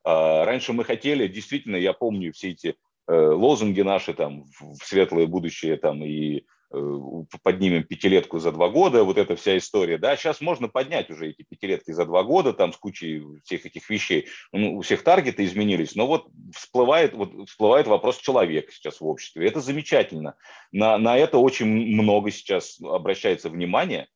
Э, 0.05 0.45
раньше 0.45 0.73
мы 0.73 0.85
хотели, 0.85 1.27
действительно, 1.27 1.75
я 1.75 1.93
помню 1.93 2.33
все 2.33 2.51
эти 2.51 2.77
лозунги 3.13 3.81
наши 3.83 4.15
там 4.15 4.45
в 4.61 4.77
светлое 4.85 5.27
будущее 5.27 5.77
там 5.77 6.05
и 6.05 6.45
э, 6.73 7.01
поднимем 7.43 7.85
пятилетку 7.85 8.39
за 8.39 8.53
два 8.53 8.69
года, 8.69 9.05
вот 9.05 9.19
эта 9.19 9.37
вся 9.37 9.59
история, 9.59 9.99
да, 9.99 10.17
сейчас 10.17 10.41
можно 10.41 10.69
поднять 10.69 11.11
уже 11.11 11.31
эти 11.31 11.43
пятилетки 11.43 11.91
за 11.91 12.07
два 12.07 12.23
года, 12.23 12.53
там 12.53 12.73
с 12.73 12.77
кучей 12.77 13.23
всех 13.45 13.67
этих 13.67 13.89
вещей, 13.91 14.29
ну, 14.53 14.79
у 14.79 14.81
всех 14.83 15.03
таргеты 15.03 15.45
изменились, 15.45 15.95
но 15.95 16.07
вот 16.07 16.29
всплывает, 16.55 17.15
вот 17.15 17.49
всплывает 17.49 17.87
вопрос 17.87 18.19
человека 18.19 18.73
сейчас 18.73 19.01
в 19.01 19.07
обществе, 19.07 19.47
это 19.47 19.61
замечательно, 19.61 20.35
на, 20.71 20.99
на 20.99 21.17
это 21.17 21.39
очень 21.39 21.67
много 21.67 22.31
сейчас 22.31 22.81
обращается 22.81 23.51
внимание, 23.51 24.09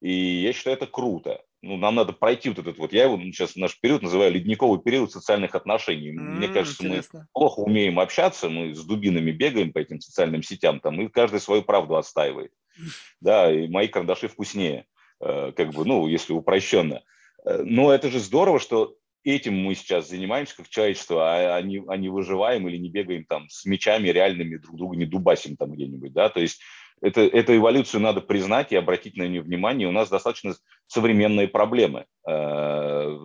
и 0.00 0.12
я 0.12 0.52
считаю, 0.52 0.76
это 0.76 0.86
круто 0.86 1.42
ну, 1.66 1.76
нам 1.76 1.96
надо 1.96 2.12
пройти 2.12 2.48
вот 2.48 2.58
этот 2.58 2.78
вот, 2.78 2.92
я 2.92 3.04
его 3.04 3.18
сейчас 3.18 3.56
наш 3.56 3.78
период 3.80 4.02
называю 4.02 4.32
ледниковый 4.32 4.80
период 4.80 5.12
социальных 5.12 5.54
отношений. 5.54 6.10
Mm, 6.10 6.36
Мне 6.36 6.48
кажется, 6.48 6.84
интересно. 6.84 7.20
мы 7.20 7.26
плохо 7.32 7.60
умеем 7.60 7.98
общаться, 7.98 8.48
мы 8.48 8.74
с 8.74 8.84
дубинами 8.84 9.32
бегаем 9.32 9.72
по 9.72 9.78
этим 9.78 10.00
социальным 10.00 10.42
сетям, 10.42 10.80
там, 10.80 11.00
и 11.00 11.08
каждый 11.08 11.40
свою 11.40 11.62
правду 11.62 11.96
отстаивает. 11.96 12.52
Да, 13.20 13.50
и 13.50 13.66
мои 13.68 13.88
карандаши 13.88 14.28
вкуснее, 14.28 14.84
э, 15.20 15.52
как 15.56 15.72
бы, 15.72 15.84
ну, 15.84 16.06
если 16.06 16.34
упрощенно. 16.34 17.02
Э, 17.44 17.62
но 17.64 17.92
это 17.92 18.10
же 18.10 18.20
здорово, 18.20 18.60
что 18.60 18.94
этим 19.24 19.58
мы 19.58 19.74
сейчас 19.74 20.08
занимаемся 20.08 20.56
как 20.56 20.68
человечество, 20.68 21.22
а, 21.22 21.56
а, 21.56 21.62
не, 21.62 21.82
а 21.88 21.96
не 21.96 22.08
выживаем 22.08 22.68
или 22.68 22.76
не 22.76 22.90
бегаем 22.90 23.24
там 23.24 23.48
с 23.48 23.64
мечами 23.64 24.08
реальными 24.08 24.56
друг 24.56 24.76
друга, 24.76 24.96
не 24.96 25.06
дубасим 25.06 25.56
там 25.56 25.72
где-нибудь, 25.72 26.12
да, 26.12 26.28
то 26.28 26.40
есть 26.40 26.60
это, 27.02 27.20
эту 27.20 27.56
эволюцию 27.56 28.00
надо 28.00 28.20
признать 28.20 28.72
и 28.72 28.76
обратить 28.76 29.16
на 29.16 29.28
нее 29.28 29.42
внимание. 29.42 29.88
У 29.88 29.92
нас 29.92 30.08
достаточно 30.08 30.54
современные 30.86 31.48
проблемы, 31.48 32.06
э, 32.26 33.18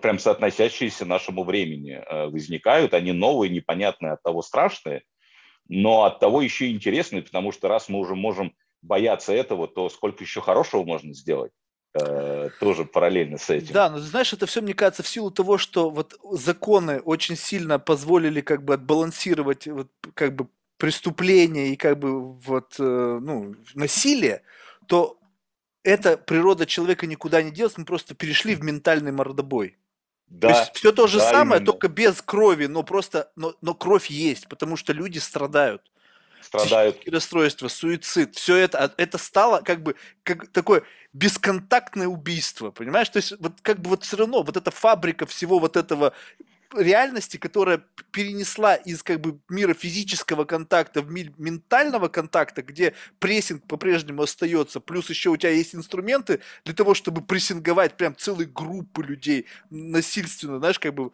прям 0.00 0.18
соотносящиеся 0.18 1.04
нашему 1.04 1.44
времени 1.44 1.92
э, 1.92 2.26
возникают. 2.26 2.94
Они 2.94 3.12
новые, 3.12 3.50
непонятные, 3.50 4.12
от 4.12 4.22
того 4.22 4.42
страшные, 4.42 5.02
но 5.68 6.04
от 6.04 6.20
того 6.20 6.40
еще 6.40 6.70
интересные, 6.70 7.22
потому 7.22 7.52
что 7.52 7.68
раз 7.68 7.88
мы 7.88 7.98
уже 7.98 8.14
можем 8.14 8.54
бояться 8.82 9.32
этого, 9.32 9.68
то 9.68 9.88
сколько 9.88 10.24
еще 10.24 10.40
хорошего 10.40 10.84
можно 10.84 11.12
сделать 11.12 11.52
э, 11.94 12.48
тоже 12.60 12.84
параллельно 12.84 13.36
с 13.36 13.50
этим. 13.50 13.74
Да, 13.74 13.90
но 13.90 13.98
знаешь, 13.98 14.32
это 14.32 14.46
все, 14.46 14.62
мне 14.62 14.74
кажется, 14.74 15.02
в 15.02 15.08
силу 15.08 15.30
того, 15.30 15.58
что 15.58 15.90
вот 15.90 16.14
законы 16.30 17.00
очень 17.00 17.36
сильно 17.36 17.78
позволили 17.78 18.40
как 18.40 18.64
бы 18.64 18.74
отбалансировать 18.74 19.66
вот 19.66 19.88
как 20.14 20.34
бы 20.34 20.48
преступление 20.78 21.68
и 21.72 21.76
как 21.76 21.98
бы 21.98 22.34
вот, 22.34 22.76
э, 22.78 23.18
ну, 23.22 23.54
насилие, 23.74 24.42
то 24.86 25.18
эта 25.82 26.16
природа 26.16 26.66
человека 26.66 27.06
никуда 27.06 27.42
не 27.42 27.50
делась, 27.50 27.78
мы 27.78 27.84
просто 27.84 28.14
перешли 28.14 28.54
в 28.54 28.62
ментальный 28.62 29.12
мордобой. 29.12 29.76
Да, 30.26 30.48
то 30.48 30.58
есть 30.58 30.74
все 30.74 30.92
то 30.92 31.06
же 31.06 31.18
да, 31.18 31.30
самое, 31.30 31.58
именно. 31.60 31.66
только 31.66 31.88
без 31.88 32.20
крови, 32.20 32.66
но 32.66 32.82
просто, 32.82 33.30
но, 33.36 33.54
но 33.60 33.74
кровь 33.74 34.06
есть, 34.06 34.48
потому 34.48 34.76
что 34.76 34.92
люди 34.92 35.18
страдают. 35.18 35.82
Страдают. 36.40 37.08
расстройства, 37.08 37.68
суицид, 37.68 38.34
все 38.34 38.56
это, 38.56 38.84
а, 38.84 38.90
это 38.96 39.18
стало 39.18 39.60
как 39.62 39.82
бы 39.82 39.96
как 40.22 40.48
такое 40.48 40.82
бесконтактное 41.12 42.08
убийство, 42.08 42.70
понимаешь? 42.70 43.08
То 43.08 43.18
есть 43.18 43.34
вот 43.40 43.60
как 43.62 43.80
бы 43.80 43.90
вот 43.90 44.04
все 44.04 44.16
равно 44.16 44.42
вот 44.42 44.56
эта 44.56 44.70
фабрика 44.70 45.26
всего 45.26 45.58
вот 45.58 45.76
этого 45.76 46.12
реальности, 46.74 47.36
которая 47.36 47.82
перенесла 48.10 48.74
из 48.74 49.02
как 49.02 49.20
бы 49.20 49.38
мира 49.48 49.74
физического 49.74 50.44
контакта 50.44 51.02
в 51.02 51.10
мир 51.10 51.32
ментального 51.38 52.08
контакта, 52.08 52.62
где 52.62 52.94
прессинг 53.18 53.66
по-прежнему 53.66 54.22
остается, 54.22 54.80
плюс 54.80 55.10
еще 55.10 55.30
у 55.30 55.36
тебя 55.36 55.50
есть 55.50 55.74
инструменты 55.74 56.40
для 56.64 56.74
того, 56.74 56.94
чтобы 56.94 57.22
прессинговать 57.22 57.96
прям 57.96 58.16
целые 58.16 58.48
группы 58.48 59.02
людей 59.02 59.46
насильственно, 59.70 60.58
знаешь, 60.58 60.78
как 60.78 60.94
бы 60.94 61.12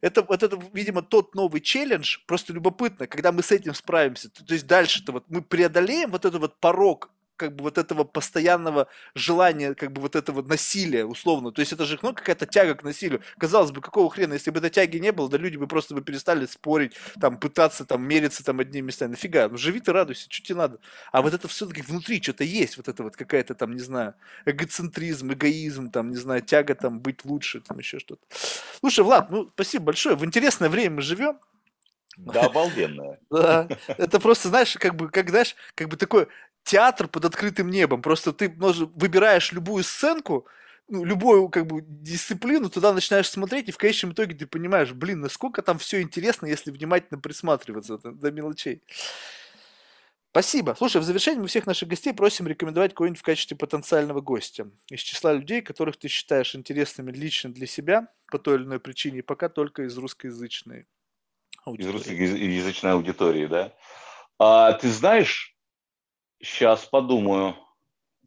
это, 0.00 0.22
вот 0.22 0.42
это, 0.42 0.58
видимо, 0.72 1.02
тот 1.02 1.34
новый 1.34 1.60
челлендж, 1.60 2.18
просто 2.26 2.52
любопытно, 2.52 3.06
когда 3.06 3.32
мы 3.32 3.42
с 3.42 3.52
этим 3.52 3.74
справимся. 3.74 4.30
То, 4.30 4.44
то 4.44 4.54
есть 4.54 4.66
дальше-то 4.66 5.12
вот 5.12 5.24
мы 5.28 5.42
преодолеем 5.42 6.10
вот 6.10 6.24
этот 6.24 6.40
вот 6.40 6.58
порог 6.58 7.10
как 7.40 7.56
бы 7.56 7.62
вот 7.62 7.78
этого 7.78 8.04
постоянного 8.04 8.86
желания, 9.14 9.74
как 9.74 9.92
бы 9.92 10.02
вот 10.02 10.14
этого 10.14 10.42
насилия, 10.42 11.06
условно. 11.06 11.52
То 11.52 11.60
есть 11.60 11.72
это 11.72 11.86
же 11.86 11.98
ну, 12.02 12.12
какая-то 12.12 12.44
тяга 12.44 12.74
к 12.74 12.82
насилию. 12.82 13.22
Казалось 13.38 13.70
бы, 13.70 13.80
какого 13.80 14.10
хрена, 14.10 14.34
если 14.34 14.50
бы 14.50 14.58
этой 14.58 14.68
тяги 14.68 14.98
не 14.98 15.10
было, 15.10 15.30
да 15.30 15.38
люди 15.38 15.56
бы 15.56 15.66
просто 15.66 15.94
бы 15.94 16.02
перестали 16.02 16.44
спорить, 16.44 16.92
там, 17.18 17.38
пытаться 17.38 17.86
там 17.86 18.02
мериться 18.02 18.44
там 18.44 18.60
одними 18.60 18.88
местами. 18.88 19.12
Нафига? 19.12 19.48
Ну, 19.48 19.56
живи 19.56 19.80
ты, 19.80 19.90
радуйся, 19.90 20.26
что 20.28 20.44
тебе 20.44 20.58
надо. 20.58 20.80
А 21.12 21.22
вот 21.22 21.32
это 21.32 21.48
все-таки 21.48 21.80
внутри 21.80 22.20
что-то 22.20 22.44
есть, 22.44 22.76
вот 22.76 22.88
это 22.88 23.02
вот 23.02 23.16
какая-то 23.16 23.54
там, 23.54 23.72
не 23.72 23.80
знаю, 23.80 24.12
эгоцентризм, 24.44 25.32
эгоизм, 25.32 25.90
там, 25.90 26.10
не 26.10 26.16
знаю, 26.16 26.42
тяга 26.42 26.74
там 26.74 27.00
быть 27.00 27.24
лучше, 27.24 27.62
там 27.62 27.78
еще 27.78 27.98
что-то. 27.98 28.20
Слушай, 28.80 29.02
Влад, 29.02 29.30
ну, 29.30 29.50
спасибо 29.54 29.84
большое. 29.84 30.14
В 30.14 30.26
интересное 30.26 30.68
время 30.68 30.96
мы 30.96 31.02
живем. 31.02 31.38
Да, 32.26 32.42
обалденно. 32.42 33.16
Да, 33.30 33.68
это 33.86 34.20
просто, 34.20 34.48
знаешь, 34.48 34.76
как 34.78 34.94
бы, 34.94 35.08
как, 35.08 35.30
знаешь, 35.30 35.54
как 35.74 35.88
бы 35.88 35.96
такое 35.96 36.28
театр 36.64 37.08
под 37.08 37.24
открытым 37.24 37.70
небом. 37.70 38.02
Просто 38.02 38.32
ты 38.32 38.48
выбираешь 38.48 39.52
любую 39.52 39.84
сценку, 39.84 40.46
ну, 40.88 41.04
любую 41.04 41.48
как 41.48 41.66
бы 41.66 41.82
дисциплину, 41.82 42.68
туда 42.68 42.92
начинаешь 42.92 43.28
смотреть, 43.28 43.68
и 43.68 43.72
в 43.72 43.78
конечном 43.78 44.12
итоге 44.12 44.34
ты 44.34 44.46
понимаешь, 44.46 44.92
блин, 44.92 45.20
насколько 45.20 45.62
там 45.62 45.78
все 45.78 46.02
интересно, 46.02 46.46
если 46.46 46.70
внимательно 46.70 47.20
присматриваться 47.20 47.98
до, 47.98 48.12
до 48.12 48.30
мелочей. 48.30 48.82
Спасибо. 50.32 50.76
Слушай, 50.78 51.00
в 51.00 51.04
завершении 51.04 51.40
мы 51.40 51.48
всех 51.48 51.66
наших 51.66 51.88
гостей 51.88 52.12
просим 52.12 52.46
рекомендовать 52.46 52.94
кого-нибудь 52.94 53.18
в 53.18 53.24
качестве 53.24 53.56
потенциального 53.56 54.20
гостя 54.20 54.70
из 54.88 55.00
числа 55.00 55.32
людей, 55.32 55.60
которых 55.60 55.96
ты 55.96 56.06
считаешь 56.06 56.54
интересными 56.54 57.10
лично 57.10 57.52
для 57.52 57.66
себя 57.66 58.06
по 58.30 58.38
той 58.38 58.56
или 58.56 58.64
иной 58.64 58.78
причине, 58.78 59.24
пока 59.24 59.48
только 59.48 59.82
из 59.82 59.98
русскоязычной 59.98 60.86
аудитории. 61.64 61.90
Из 61.90 61.94
русскоязычной 61.94 62.92
аудитории, 62.92 63.46
да. 63.46 63.74
А, 64.38 64.72
ты 64.74 64.88
знаешь, 64.88 65.56
Сейчас 66.42 66.84
подумаю. 66.86 67.54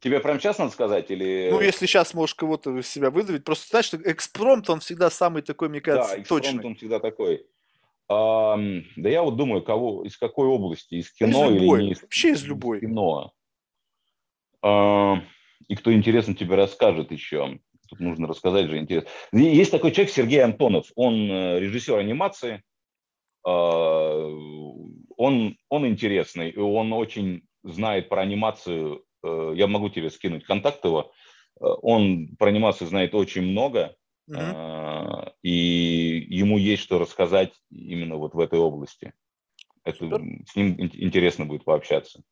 Тебе 0.00 0.20
прям 0.20 0.38
сейчас 0.38 0.58
надо 0.58 0.70
сказать 0.70 1.10
или... 1.10 1.48
Ну, 1.50 1.60
если 1.60 1.86
сейчас 1.86 2.12
можешь 2.12 2.34
кого-то 2.34 2.78
из 2.78 2.88
себя 2.88 3.10
выдавить, 3.10 3.42
просто 3.42 3.68
знаешь, 3.68 3.86
что 3.86 3.96
экспромт, 3.96 4.68
он 4.68 4.80
всегда 4.80 5.08
самый 5.08 5.42
такой, 5.42 5.70
мне 5.70 5.80
кажется, 5.80 6.16
да, 6.16 6.20
экспромт, 6.20 6.44
точный. 6.44 6.66
он 6.66 6.76
всегда 6.76 7.00
такой. 7.00 7.46
А, 8.08 8.58
да 8.96 9.08
я 9.08 9.22
вот 9.22 9.36
думаю, 9.36 9.62
кого, 9.62 10.04
из 10.04 10.18
какой 10.18 10.46
области, 10.46 10.96
из 10.96 11.10
кино 11.10 11.50
из 11.50 11.60
любой. 11.60 11.78
или 11.78 11.86
не 11.86 11.92
из, 11.92 12.02
Вообще 12.02 12.30
из 12.32 12.44
любой. 12.44 12.78
Из 12.78 12.80
кино. 12.82 13.32
А, 14.62 15.22
и 15.68 15.74
кто 15.74 15.92
интересно 15.92 16.34
тебе 16.34 16.56
расскажет 16.56 17.10
еще. 17.10 17.58
Тут 17.88 18.00
нужно 18.00 18.28
рассказать 18.28 18.66
же 18.66 18.78
интересно. 18.78 19.08
Есть 19.32 19.70
такой 19.70 19.92
человек 19.92 20.12
Сергей 20.12 20.42
Антонов, 20.42 20.90
он 20.96 21.30
э, 21.30 21.60
режиссер 21.60 21.96
анимации, 21.96 22.62
а, 23.42 24.28
он, 25.16 25.56
он 25.68 25.86
интересный, 25.86 26.54
он 26.56 26.92
очень 26.92 27.42
знает 27.64 28.08
про 28.08 28.22
анимацию, 28.22 29.04
э, 29.22 29.52
я 29.56 29.66
могу 29.66 29.88
тебе 29.88 30.10
скинуть 30.10 30.44
контакт 30.44 30.84
его, 30.84 31.12
э, 31.60 31.64
он 31.82 32.36
про 32.36 32.48
анимацию 32.48 32.88
знает 32.88 33.14
очень 33.14 33.42
много, 33.42 33.96
угу. 34.28 34.38
и 35.42 36.26
ему 36.28 36.58
есть 36.58 36.82
что 36.82 36.98
рассказать 36.98 37.52
именно 37.70 38.16
вот 38.16 38.34
в 38.34 38.38
этой 38.38 38.58
области. 38.58 39.12
Это, 39.82 40.06
с 40.46 40.56
ним 40.56 40.76
интересно 40.78 41.44
будет 41.44 41.64
пообщаться. 41.64 42.22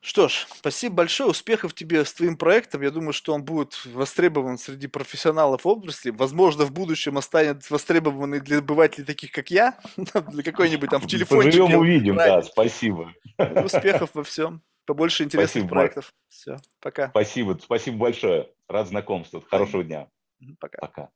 Что 0.00 0.28
ж, 0.28 0.46
спасибо 0.54 0.96
большое, 0.96 1.30
успехов 1.30 1.74
тебе 1.74 2.04
с 2.04 2.12
твоим 2.12 2.36
проектом. 2.36 2.82
Я 2.82 2.90
думаю, 2.90 3.12
что 3.12 3.34
он 3.34 3.44
будет 3.44 3.84
востребован 3.84 4.56
среди 4.56 4.86
профессионалов 4.86 5.66
области. 5.66 6.10
Возможно, 6.10 6.64
в 6.64 6.72
будущем 6.72 7.18
останет 7.18 7.68
востребованный 7.68 8.40
для 8.40 8.58
обывателей 8.58 9.04
таких, 9.04 9.32
как 9.32 9.50
я, 9.50 9.76
для 9.96 10.42
какой-нибудь 10.44 10.90
там 10.90 11.00
в 11.00 11.08
телефоне. 11.08 11.44
Поживем, 11.44 11.74
увидим, 11.74 12.16
да, 12.16 12.42
спасибо. 12.42 13.12
Успехов 13.64 14.10
во 14.14 14.22
всем, 14.22 14.62
побольше 14.86 15.24
интересных 15.24 15.50
спасибо, 15.50 15.68
проектов. 15.68 16.14
Все, 16.28 16.58
пока. 16.80 17.08
Спасибо, 17.08 17.58
спасибо 17.60 17.96
большое. 17.96 18.48
Рад 18.68 18.86
знакомству. 18.88 19.44
Хорошего 19.50 19.82
дня. 19.82 20.08
Пока. 20.60 20.78
Пока. 20.78 21.08